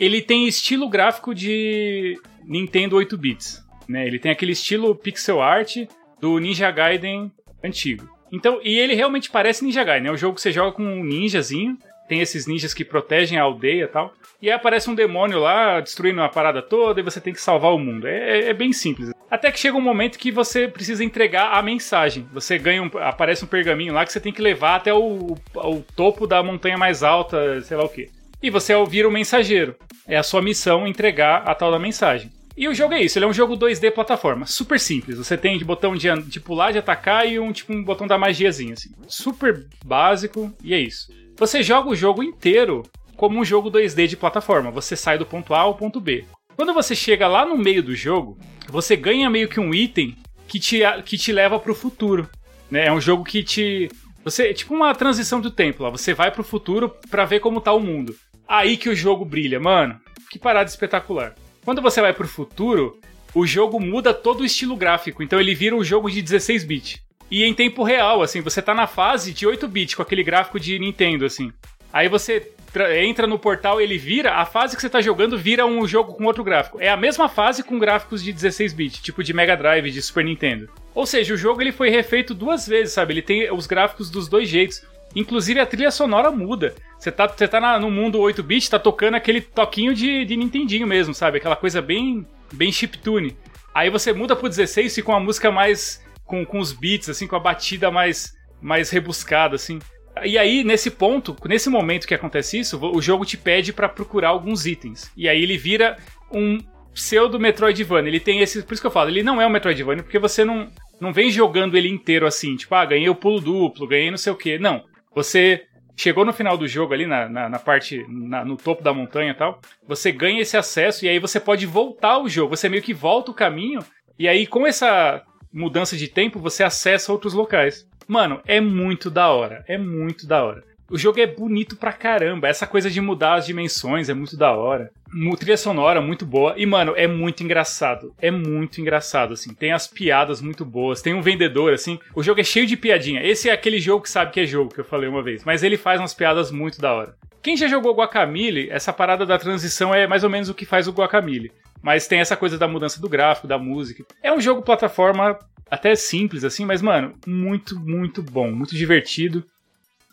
Ele 0.00 0.22
tem 0.22 0.48
estilo 0.48 0.88
gráfico 0.88 1.34
de 1.34 2.18
Nintendo 2.44 2.96
8 2.96 3.16
bits, 3.16 3.62
né? 3.86 4.06
Ele 4.06 4.18
tem 4.18 4.32
aquele 4.32 4.52
estilo 4.52 4.94
pixel 4.94 5.42
art 5.42 5.76
do 6.20 6.38
Ninja 6.38 6.70
Gaiden 6.70 7.30
antigo. 7.62 8.08
Então, 8.32 8.60
e 8.62 8.78
ele 8.78 8.94
realmente 8.94 9.30
parece 9.30 9.64
Ninja 9.64 9.84
Gaiden, 9.84 10.08
é 10.08 10.12
um 10.12 10.16
jogo 10.16 10.34
que 10.34 10.40
você 10.40 10.50
joga 10.52 10.72
com 10.72 10.82
um 10.82 11.04
ninjazinho, 11.04 11.76
tem 12.08 12.20
esses 12.20 12.46
ninjas 12.46 12.72
que 12.74 12.84
protegem 12.84 13.38
a 13.38 13.42
aldeia 13.42 13.84
e 13.84 13.88
tal. 13.88 14.12
E 14.40 14.48
aí 14.50 14.54
aparece 14.54 14.88
um 14.90 14.94
demônio 14.94 15.38
lá 15.40 15.80
destruindo 15.80 16.20
a 16.22 16.28
parada 16.28 16.60
toda 16.62 17.00
e 17.00 17.02
você 17.02 17.20
tem 17.20 17.32
que 17.32 17.40
salvar 17.40 17.72
o 17.72 17.78
mundo. 17.78 18.06
É, 18.06 18.40
é- 18.40 18.48
é 18.50 18.54
bem 18.54 18.72
simples. 18.72 19.10
Até 19.30 19.50
que 19.50 19.58
chega 19.58 19.76
um 19.76 19.80
momento 19.80 20.18
que 20.18 20.30
você 20.30 20.68
precisa 20.68 21.02
entregar 21.02 21.52
a 21.52 21.62
mensagem. 21.62 22.28
Você 22.32 22.58
ganha 22.58 22.80
um, 22.82 22.90
aparece 23.00 23.44
um 23.44 23.48
pergaminho 23.48 23.92
lá 23.92 24.04
que 24.04 24.12
você 24.12 24.20
tem 24.20 24.32
que 24.32 24.40
levar 24.42 24.76
até 24.76 24.94
o, 24.94 25.36
o 25.54 25.84
topo 25.96 26.26
da 26.28 26.42
montanha 26.44 26.78
mais 26.78 27.02
alta, 27.02 27.60
sei 27.62 27.76
lá 27.76 27.84
o 27.84 27.88
que. 27.88 28.08
E 28.40 28.50
você 28.50 28.72
vira 28.84 29.08
o 29.08 29.10
mensageiro. 29.10 29.74
É 30.06 30.16
a 30.16 30.22
sua 30.22 30.40
missão 30.42 30.86
entregar 30.86 31.42
a 31.44 31.54
tal 31.56 31.72
da 31.72 31.78
mensagem. 31.78 32.30
E 32.56 32.66
o 32.66 32.74
jogo 32.74 32.94
é 32.94 33.02
isso, 33.02 33.18
ele 33.18 33.26
é 33.26 33.28
um 33.28 33.34
jogo 33.34 33.56
2D 33.56 33.92
plataforma, 33.92 34.46
super 34.46 34.80
simples. 34.80 35.18
Você 35.18 35.36
tem 35.36 35.58
botão 35.62 35.94
de, 35.94 36.08
de 36.22 36.40
pular, 36.40 36.72
de 36.72 36.78
atacar 36.78 37.28
e 37.30 37.38
um 37.38 37.52
tipo 37.52 37.72
um 37.72 37.84
botão 37.84 38.06
da 38.06 38.16
magiazinha 38.16 38.72
assim. 38.72 38.90
Super 39.06 39.66
básico 39.84 40.50
e 40.64 40.72
é 40.72 40.80
isso. 40.80 41.12
Você 41.36 41.62
joga 41.62 41.90
o 41.90 41.96
jogo 41.96 42.22
inteiro 42.22 42.82
como 43.14 43.38
um 43.38 43.44
jogo 43.44 43.70
2D 43.70 44.06
de 44.06 44.16
plataforma. 44.16 44.70
Você 44.70 44.96
sai 44.96 45.18
do 45.18 45.26
ponto 45.26 45.52
A 45.52 45.60
ao 45.60 45.74
ponto 45.74 46.00
B. 46.00 46.24
Quando 46.56 46.72
você 46.72 46.94
chega 46.94 47.28
lá 47.28 47.44
no 47.44 47.58
meio 47.58 47.82
do 47.82 47.94
jogo, 47.94 48.38
você 48.68 48.96
ganha 48.96 49.28
meio 49.28 49.48
que 49.48 49.60
um 49.60 49.74
item 49.74 50.16
que 50.48 50.58
te, 50.58 50.80
que 51.04 51.18
te 51.18 51.32
leva 51.32 51.58
pro 51.58 51.74
futuro. 51.74 52.26
Né? 52.70 52.86
É 52.86 52.92
um 52.92 53.00
jogo 53.00 53.22
que 53.22 53.42
te. 53.42 53.90
Você, 54.24 54.48
é 54.48 54.54
tipo 54.54 54.74
uma 54.74 54.94
transição 54.94 55.40
do 55.40 55.50
tempo 55.50 55.82
lá. 55.82 55.90
Você 55.90 56.14
vai 56.14 56.30
pro 56.30 56.42
futuro 56.42 56.94
pra 57.10 57.26
ver 57.26 57.40
como 57.40 57.60
tá 57.60 57.72
o 57.72 57.80
mundo. 57.80 58.16
Aí 58.48 58.78
que 58.78 58.88
o 58.88 58.96
jogo 58.96 59.26
brilha, 59.26 59.60
mano. 59.60 60.00
que 60.30 60.38
parada 60.38 60.70
espetacular. 60.70 61.34
Quando 61.66 61.82
você 61.82 62.00
vai 62.00 62.12
pro 62.12 62.28
futuro, 62.28 62.96
o 63.34 63.44
jogo 63.44 63.80
muda 63.80 64.14
todo 64.14 64.42
o 64.42 64.44
estilo 64.46 64.76
gráfico, 64.76 65.20
então 65.20 65.40
ele 65.40 65.52
vira 65.52 65.74
um 65.74 65.82
jogo 65.82 66.08
de 66.08 66.22
16 66.22 66.62
bits. 66.62 67.02
E 67.28 67.42
em 67.42 67.52
tempo 67.52 67.82
real, 67.82 68.22
assim, 68.22 68.40
você 68.40 68.62
tá 68.62 68.72
na 68.72 68.86
fase 68.86 69.32
de 69.32 69.44
8 69.44 69.66
bits 69.66 69.96
com 69.96 70.02
aquele 70.02 70.22
gráfico 70.22 70.60
de 70.60 70.78
Nintendo, 70.78 71.24
assim. 71.24 71.52
Aí 71.92 72.08
você 72.08 72.52
tra- 72.72 72.96
entra 73.02 73.26
no 73.26 73.36
portal, 73.36 73.80
ele 73.80 73.98
vira, 73.98 74.34
a 74.34 74.44
fase 74.46 74.76
que 74.76 74.80
você 74.80 74.88
tá 74.88 75.00
jogando 75.00 75.36
vira 75.36 75.66
um 75.66 75.88
jogo 75.88 76.14
com 76.14 76.24
outro 76.26 76.44
gráfico. 76.44 76.80
É 76.80 76.88
a 76.88 76.96
mesma 76.96 77.28
fase 77.28 77.64
com 77.64 77.80
gráficos 77.80 78.22
de 78.22 78.32
16 78.32 78.72
bits, 78.72 79.00
tipo 79.02 79.24
de 79.24 79.32
Mega 79.34 79.56
Drive, 79.56 79.90
de 79.90 80.00
Super 80.00 80.24
Nintendo. 80.24 80.70
Ou 80.94 81.04
seja, 81.04 81.34
o 81.34 81.36
jogo 81.36 81.60
ele 81.60 81.72
foi 81.72 81.90
refeito 81.90 82.32
duas 82.32 82.64
vezes, 82.68 82.94
sabe? 82.94 83.12
Ele 83.14 83.22
tem 83.22 83.52
os 83.52 83.66
gráficos 83.66 84.08
dos 84.08 84.28
dois 84.28 84.48
jeitos. 84.48 84.82
Inclusive 85.16 85.58
a 85.58 85.66
trilha 85.66 85.90
sonora 85.90 86.30
muda. 86.30 86.74
Você 86.98 87.10
tá, 87.10 87.26
você 87.26 87.48
tá 87.48 87.58
na- 87.58 87.78
no 87.80 87.90
mundo 87.90 88.20
8-bit, 88.20 88.68
tá 88.70 88.78
tocando 88.78 89.14
aquele 89.14 89.40
toquinho 89.40 89.94
de, 89.94 90.26
de 90.26 90.36
Nintendinho 90.36 90.86
mesmo, 90.86 91.14
sabe? 91.14 91.38
Aquela 91.38 91.56
coisa 91.56 91.80
bem, 91.80 92.26
bem 92.52 92.70
chiptune. 92.70 93.34
Aí 93.74 93.88
você 93.88 94.12
muda 94.12 94.36
pro 94.36 94.48
16 94.48 94.98
e 94.98 95.02
com 95.02 95.12
a 95.14 95.20
música 95.20 95.50
mais. 95.50 96.04
Com, 96.26 96.44
com 96.44 96.58
os 96.58 96.72
beats, 96.72 97.08
assim, 97.08 97.26
com 97.26 97.36
a 97.36 97.40
batida 97.40 97.88
mais, 97.90 98.36
mais 98.60 98.90
rebuscada, 98.90 99.54
assim. 99.54 99.78
E 100.24 100.36
aí, 100.36 100.64
nesse 100.64 100.90
ponto, 100.90 101.36
nesse 101.46 101.70
momento 101.70 102.06
que 102.06 102.14
acontece 102.14 102.58
isso, 102.58 102.78
o 102.82 103.00
jogo 103.00 103.24
te 103.24 103.36
pede 103.36 103.72
pra 103.72 103.88
procurar 103.88 104.30
alguns 104.30 104.66
itens. 104.66 105.10
E 105.16 105.28
aí 105.28 105.40
ele 105.42 105.56
vira 105.56 105.96
um 106.32 106.58
pseudo 106.92 107.38
Metroidvania. 107.38 108.10
Ele 108.10 108.18
tem 108.18 108.40
esse. 108.40 108.62
Por 108.62 108.72
isso 108.74 108.82
que 108.82 108.86
eu 108.86 108.90
falo, 108.90 109.08
ele 109.10 109.22
não 109.22 109.40
é 109.40 109.46
um 109.46 109.50
Metroidvania, 109.50 110.02
porque 110.02 110.18
você 110.18 110.44
não, 110.44 110.68
não 111.00 111.12
vem 111.12 111.30
jogando 111.30 111.76
ele 111.76 111.88
inteiro 111.88 112.26
assim, 112.26 112.56
tipo, 112.56 112.74
ah, 112.74 112.84
ganhei 112.84 113.08
o 113.08 113.14
pulo 113.14 113.40
duplo, 113.40 113.86
ganhei 113.86 114.10
não 114.10 114.18
sei 114.18 114.32
o 114.32 114.36
quê. 114.36 114.58
Não. 114.58 114.82
Você 115.16 115.64
chegou 115.96 116.26
no 116.26 116.32
final 116.32 116.58
do 116.58 116.68
jogo 116.68 116.92
ali, 116.92 117.06
na, 117.06 117.26
na, 117.26 117.48
na 117.48 117.58
parte, 117.58 118.04
na- 118.06 118.44
no 118.44 118.54
topo 118.56 118.82
da 118.84 118.92
montanha 118.92 119.30
e 119.30 119.34
tal, 119.34 119.58
você 119.88 120.12
ganha 120.12 120.42
esse 120.42 120.58
acesso 120.58 121.06
e 121.06 121.08
aí 121.08 121.18
você 121.18 121.40
pode 121.40 121.64
voltar 121.64 122.10
ao 122.12 122.28
jogo. 122.28 122.54
Você 122.54 122.68
meio 122.68 122.82
que 122.82 122.92
volta 122.92 123.30
o 123.30 123.34
caminho, 123.34 123.80
e 124.18 124.28
aí 124.28 124.46
com 124.46 124.66
essa 124.66 125.22
mudança 125.50 125.96
de 125.96 126.06
tempo, 126.06 126.38
você 126.38 126.62
acessa 126.62 127.10
outros 127.10 127.32
locais. 127.32 127.88
Mano, 128.06 128.42
é 128.46 128.60
muito 128.60 129.10
da 129.10 129.30
hora. 129.30 129.64
É 129.66 129.78
muito 129.78 130.26
da 130.26 130.44
hora. 130.44 130.62
O 130.88 130.96
jogo 130.96 131.20
é 131.20 131.26
bonito 131.26 131.76
pra 131.76 131.92
caramba. 131.92 132.48
Essa 132.48 132.66
coisa 132.66 132.88
de 132.88 133.00
mudar 133.00 133.34
as 133.34 133.46
dimensões 133.46 134.08
é 134.08 134.14
muito 134.14 134.36
da 134.36 134.52
hora. 134.52 134.90
Trilha 135.38 135.56
sonora 135.56 136.00
muito 136.00 136.24
boa. 136.24 136.54
E, 136.56 136.64
mano, 136.64 136.94
é 136.96 137.06
muito 137.06 137.42
engraçado. 137.42 138.14
É 138.20 138.30
muito 138.30 138.80
engraçado, 138.80 139.34
assim. 139.34 139.52
Tem 139.52 139.72
as 139.72 139.86
piadas 139.86 140.40
muito 140.40 140.64
boas. 140.64 141.02
Tem 141.02 141.12
um 141.12 141.22
vendedor, 141.22 141.72
assim. 141.72 141.98
O 142.14 142.22
jogo 142.22 142.40
é 142.40 142.44
cheio 142.44 142.66
de 142.66 142.76
piadinha. 142.76 143.24
Esse 143.24 143.48
é 143.48 143.52
aquele 143.52 143.80
jogo 143.80 144.02
que 144.02 144.10
sabe 144.10 144.30
que 144.30 144.40
é 144.40 144.46
jogo, 144.46 144.72
que 144.72 144.80
eu 144.80 144.84
falei 144.84 145.08
uma 145.08 145.22
vez. 145.22 145.44
Mas 145.44 145.62
ele 145.62 145.76
faz 145.76 146.00
umas 146.00 146.14
piadas 146.14 146.50
muito 146.50 146.80
da 146.80 146.92
hora. 146.92 147.16
Quem 147.42 147.56
já 147.56 147.68
jogou 147.68 147.94
Guacamole, 147.94 148.68
essa 148.70 148.92
parada 148.92 149.24
da 149.24 149.38
transição 149.38 149.94
é 149.94 150.06
mais 150.06 150.24
ou 150.24 150.30
menos 150.30 150.48
o 150.48 150.54
que 150.54 150.64
faz 150.64 150.88
o 150.88 150.92
Guacamole. 150.92 151.52
Mas 151.82 152.06
tem 152.06 152.20
essa 152.20 152.36
coisa 152.36 152.58
da 152.58 152.66
mudança 152.66 153.00
do 153.00 153.08
gráfico, 153.08 153.46
da 153.46 153.58
música. 153.58 154.04
É 154.22 154.32
um 154.32 154.40
jogo 154.40 154.62
plataforma 154.62 155.38
até 155.70 155.94
simples, 155.94 156.44
assim, 156.44 156.64
mas, 156.64 156.80
mano, 156.80 157.14
muito, 157.26 157.78
muito 157.78 158.22
bom. 158.22 158.50
Muito 158.50 158.74
divertido. 158.74 159.44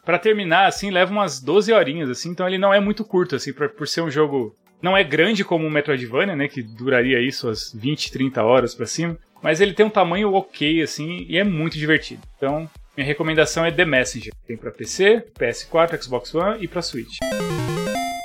Pra 0.06 0.20
terminar, 0.20 0.68
assim, 0.68 0.92
leva 0.92 1.12
umas 1.12 1.40
12 1.40 1.72
horinhas, 1.72 2.10
assim, 2.10 2.30
então 2.30 2.48
ele 2.48 2.58
não 2.58 2.74
é 2.74 2.80
muito 2.80 3.06
curto, 3.06 3.36
assim, 3.36 3.54
pra- 3.54 3.70
por 3.70 3.88
ser 3.88 4.02
um 4.02 4.12
jogo. 4.12 4.54
Não 4.82 4.98
é 4.98 5.04
grande 5.04 5.46
como 5.46 5.66
o 5.66 5.72
Metroidvania, 5.72 6.36
né? 6.36 6.48
Que 6.50 6.62
duraria 6.62 7.22
isso 7.22 7.48
as 7.48 7.72
20, 7.74 8.12
30 8.12 8.44
horas 8.44 8.76
pra 8.76 8.86
cima. 8.86 9.18
Mas 9.42 9.62
ele 9.62 9.74
tem 9.74 9.86
um 9.86 9.90
tamanho 9.90 10.34
ok, 10.34 10.82
assim, 10.82 11.26
e 11.30 11.38
é 11.38 11.44
muito 11.44 11.78
divertido. 11.78 12.22
Então, 12.36 12.70
minha 12.98 13.08
recomendação 13.08 13.66
é 13.66 13.72
The 13.72 13.86
Messenger. 13.86 14.34
Tem 14.46 14.58
pra 14.58 14.72
PC, 14.72 15.24
PS4, 15.40 16.02
Xbox 16.04 16.36
One 16.36 16.62
e 16.64 16.68
pra 16.68 16.82
Switch. 16.82 17.18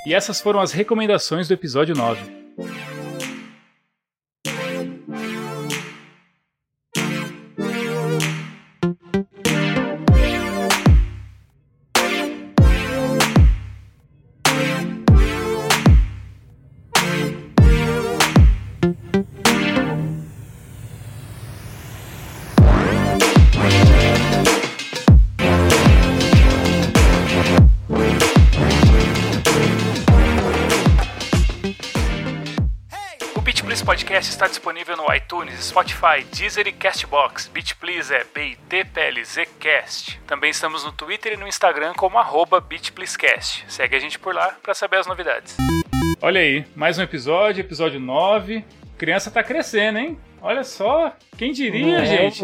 E 0.06 0.12
essas 0.14 0.40
foram 0.40 0.58
as 0.60 0.72
recomendações 0.72 1.46
do 1.46 1.54
episódio 1.54 1.94
9. 1.94 2.20
Spotify, 35.78 36.24
Deezer 36.36 36.66
e 36.66 36.72
Castbox. 36.72 37.46
Beat 37.54 37.76
Please 37.76 38.12
é 38.12 38.24
B-I-T-P-L-Z-Cast. 38.34 40.20
Também 40.26 40.50
estamos 40.50 40.84
no 40.84 40.90
Twitter 40.90 41.34
e 41.34 41.36
no 41.36 41.46
Instagram 41.46 41.92
como 41.92 42.18
arroba 42.18 42.60
BeatPleaseCast. 42.60 43.64
Segue 43.68 43.94
a 43.94 44.00
gente 44.00 44.18
por 44.18 44.34
lá 44.34 44.56
para 44.60 44.74
saber 44.74 44.96
as 44.96 45.06
novidades. 45.06 45.56
Olha 46.20 46.40
aí, 46.40 46.64
mais 46.74 46.98
um 46.98 47.02
episódio, 47.02 47.60
episódio 47.60 48.00
9. 48.00 48.64
Criança 48.96 49.30
tá 49.30 49.40
crescendo, 49.40 50.00
hein? 50.00 50.18
Olha 50.42 50.64
só, 50.64 51.12
quem 51.36 51.52
diria, 51.52 52.04
gente? 52.04 52.42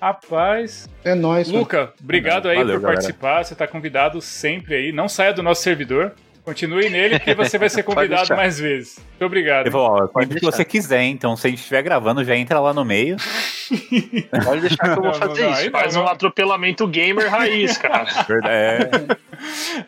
Rapaz. 0.00 0.88
É 1.04 1.14
nóis. 1.14 1.48
mano. 1.48 1.60
Luca, 1.60 1.92
obrigado 2.02 2.48
aí 2.48 2.56
Valeu, 2.56 2.76
por 2.76 2.80
galera. 2.80 3.00
participar. 3.02 3.44
Você 3.44 3.54
tá 3.54 3.66
convidado 3.66 4.22
sempre 4.22 4.74
aí. 4.76 4.90
Não 4.90 5.06
saia 5.06 5.34
do 5.34 5.42
nosso 5.42 5.60
servidor. 5.62 6.14
Continue 6.44 6.88
nele 6.90 7.18
que 7.18 7.34
você 7.34 7.58
vai 7.58 7.68
ser 7.68 7.82
convidado 7.84 8.34
mais 8.34 8.58
vezes. 8.58 8.98
Muito 9.10 9.24
obrigado. 9.26 9.66
Eu 9.66 9.72
vou, 9.72 9.82
ó, 9.82 10.06
Pode 10.08 10.34
que 10.34 10.40
você 10.44 10.64
quiser, 10.64 11.02
então 11.04 11.36
se 11.36 11.46
a 11.46 11.50
gente 11.50 11.60
estiver 11.60 11.82
gravando, 11.82 12.24
já 12.24 12.34
entra 12.36 12.58
lá 12.60 12.72
no 12.72 12.84
meio. 12.84 13.16
Pode 14.44 14.62
deixar 14.62 14.84
que 14.84 14.90
eu 14.98 15.02
vou 15.02 15.04
Não, 15.04 15.14
fazer 15.14 15.42
não, 15.42 15.52
isso. 15.52 15.60
aí 15.60 15.70
Faz 15.70 15.96
um 15.96 16.06
atropelamento 16.06 16.86
gamer 16.86 17.30
raiz, 17.30 17.76
cara. 17.76 18.04
Verdade. 18.26 18.48
É, 18.48 18.90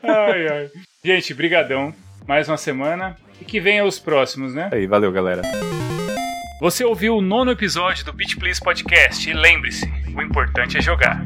Ai, 0.02 0.48
ai. 0.48 0.70
Gente, 1.04 1.34
brigadão. 1.34 1.92
Mais 2.26 2.48
uma 2.48 2.56
semana. 2.56 3.16
E 3.40 3.44
que 3.44 3.58
venha 3.60 3.84
os 3.84 3.98
próximos, 3.98 4.54
né? 4.54 4.68
aí, 4.72 4.86
valeu, 4.86 5.10
galera. 5.10 5.42
Você 6.60 6.84
ouviu 6.84 7.16
o 7.16 7.20
nono 7.20 7.50
episódio 7.50 8.04
do 8.04 8.12
Beat 8.12 8.36
Please 8.38 8.60
Podcast 8.60 9.28
e 9.28 9.32
lembre-se, 9.32 9.84
o 10.14 10.22
importante 10.22 10.78
é 10.78 10.80
jogar. 10.80 11.20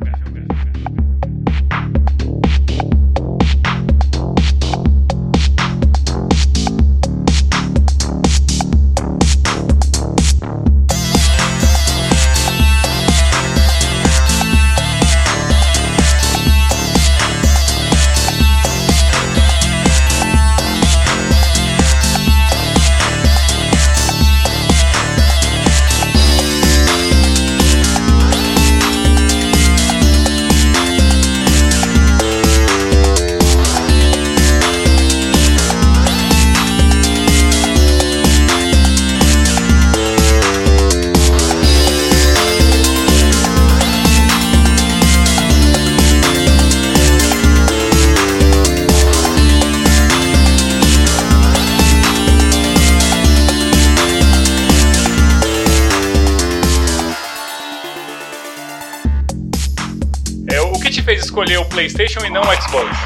PlayStation 61.76 62.24
e 62.24 62.30
não 62.30 62.40
o 62.40 62.54
Xbox? 62.62 62.96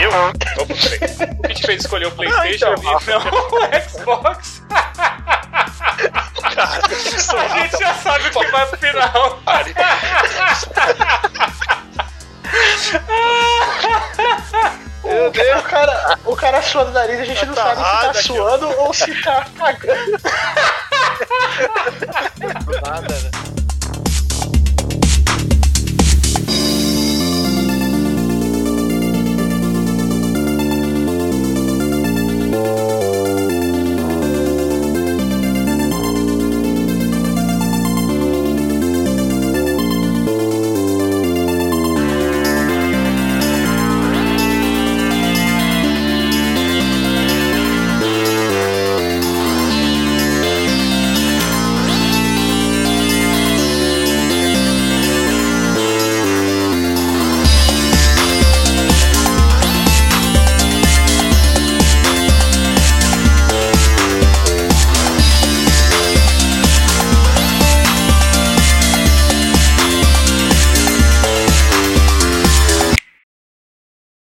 Eu? 0.00 0.10
Opa, 0.62 0.74
peraí. 0.74 1.00
O 1.38 1.42
que 1.48 1.54
te 1.54 1.66
fez 1.66 1.80
escolher 1.82 2.06
o 2.06 2.10
PlayStation 2.12 2.66
Ah, 2.68 2.74
então. 3.02 3.20
e 3.20 3.24
não 3.24 3.48
o 3.48 3.90
Xbox? 3.90 4.62
A 7.36 7.48
gente 7.58 7.78
já 7.78 7.94
sabe 7.94 8.28
o 8.28 8.30
que 8.30 8.46
vai 8.46 8.66
pro 8.66 8.78
final. 8.78 9.40
Meu 15.04 15.30
Deus, 15.32 15.60
o 15.60 15.64
cara, 15.64 16.18
o 16.24 16.36
cara 16.36 16.62
suando 16.62 16.90
o 16.90 16.94
nariz, 16.94 17.20
a 17.20 17.24
gente 17.24 17.44
não 17.46 17.54
Tá 17.54 17.74
sabe 17.74 17.82
se 17.84 18.00
tá 18.06 18.14
suando 18.34 18.68
ou 18.80 18.94
se 18.94 19.22
tá 19.22 19.46
cagando. 19.58 19.81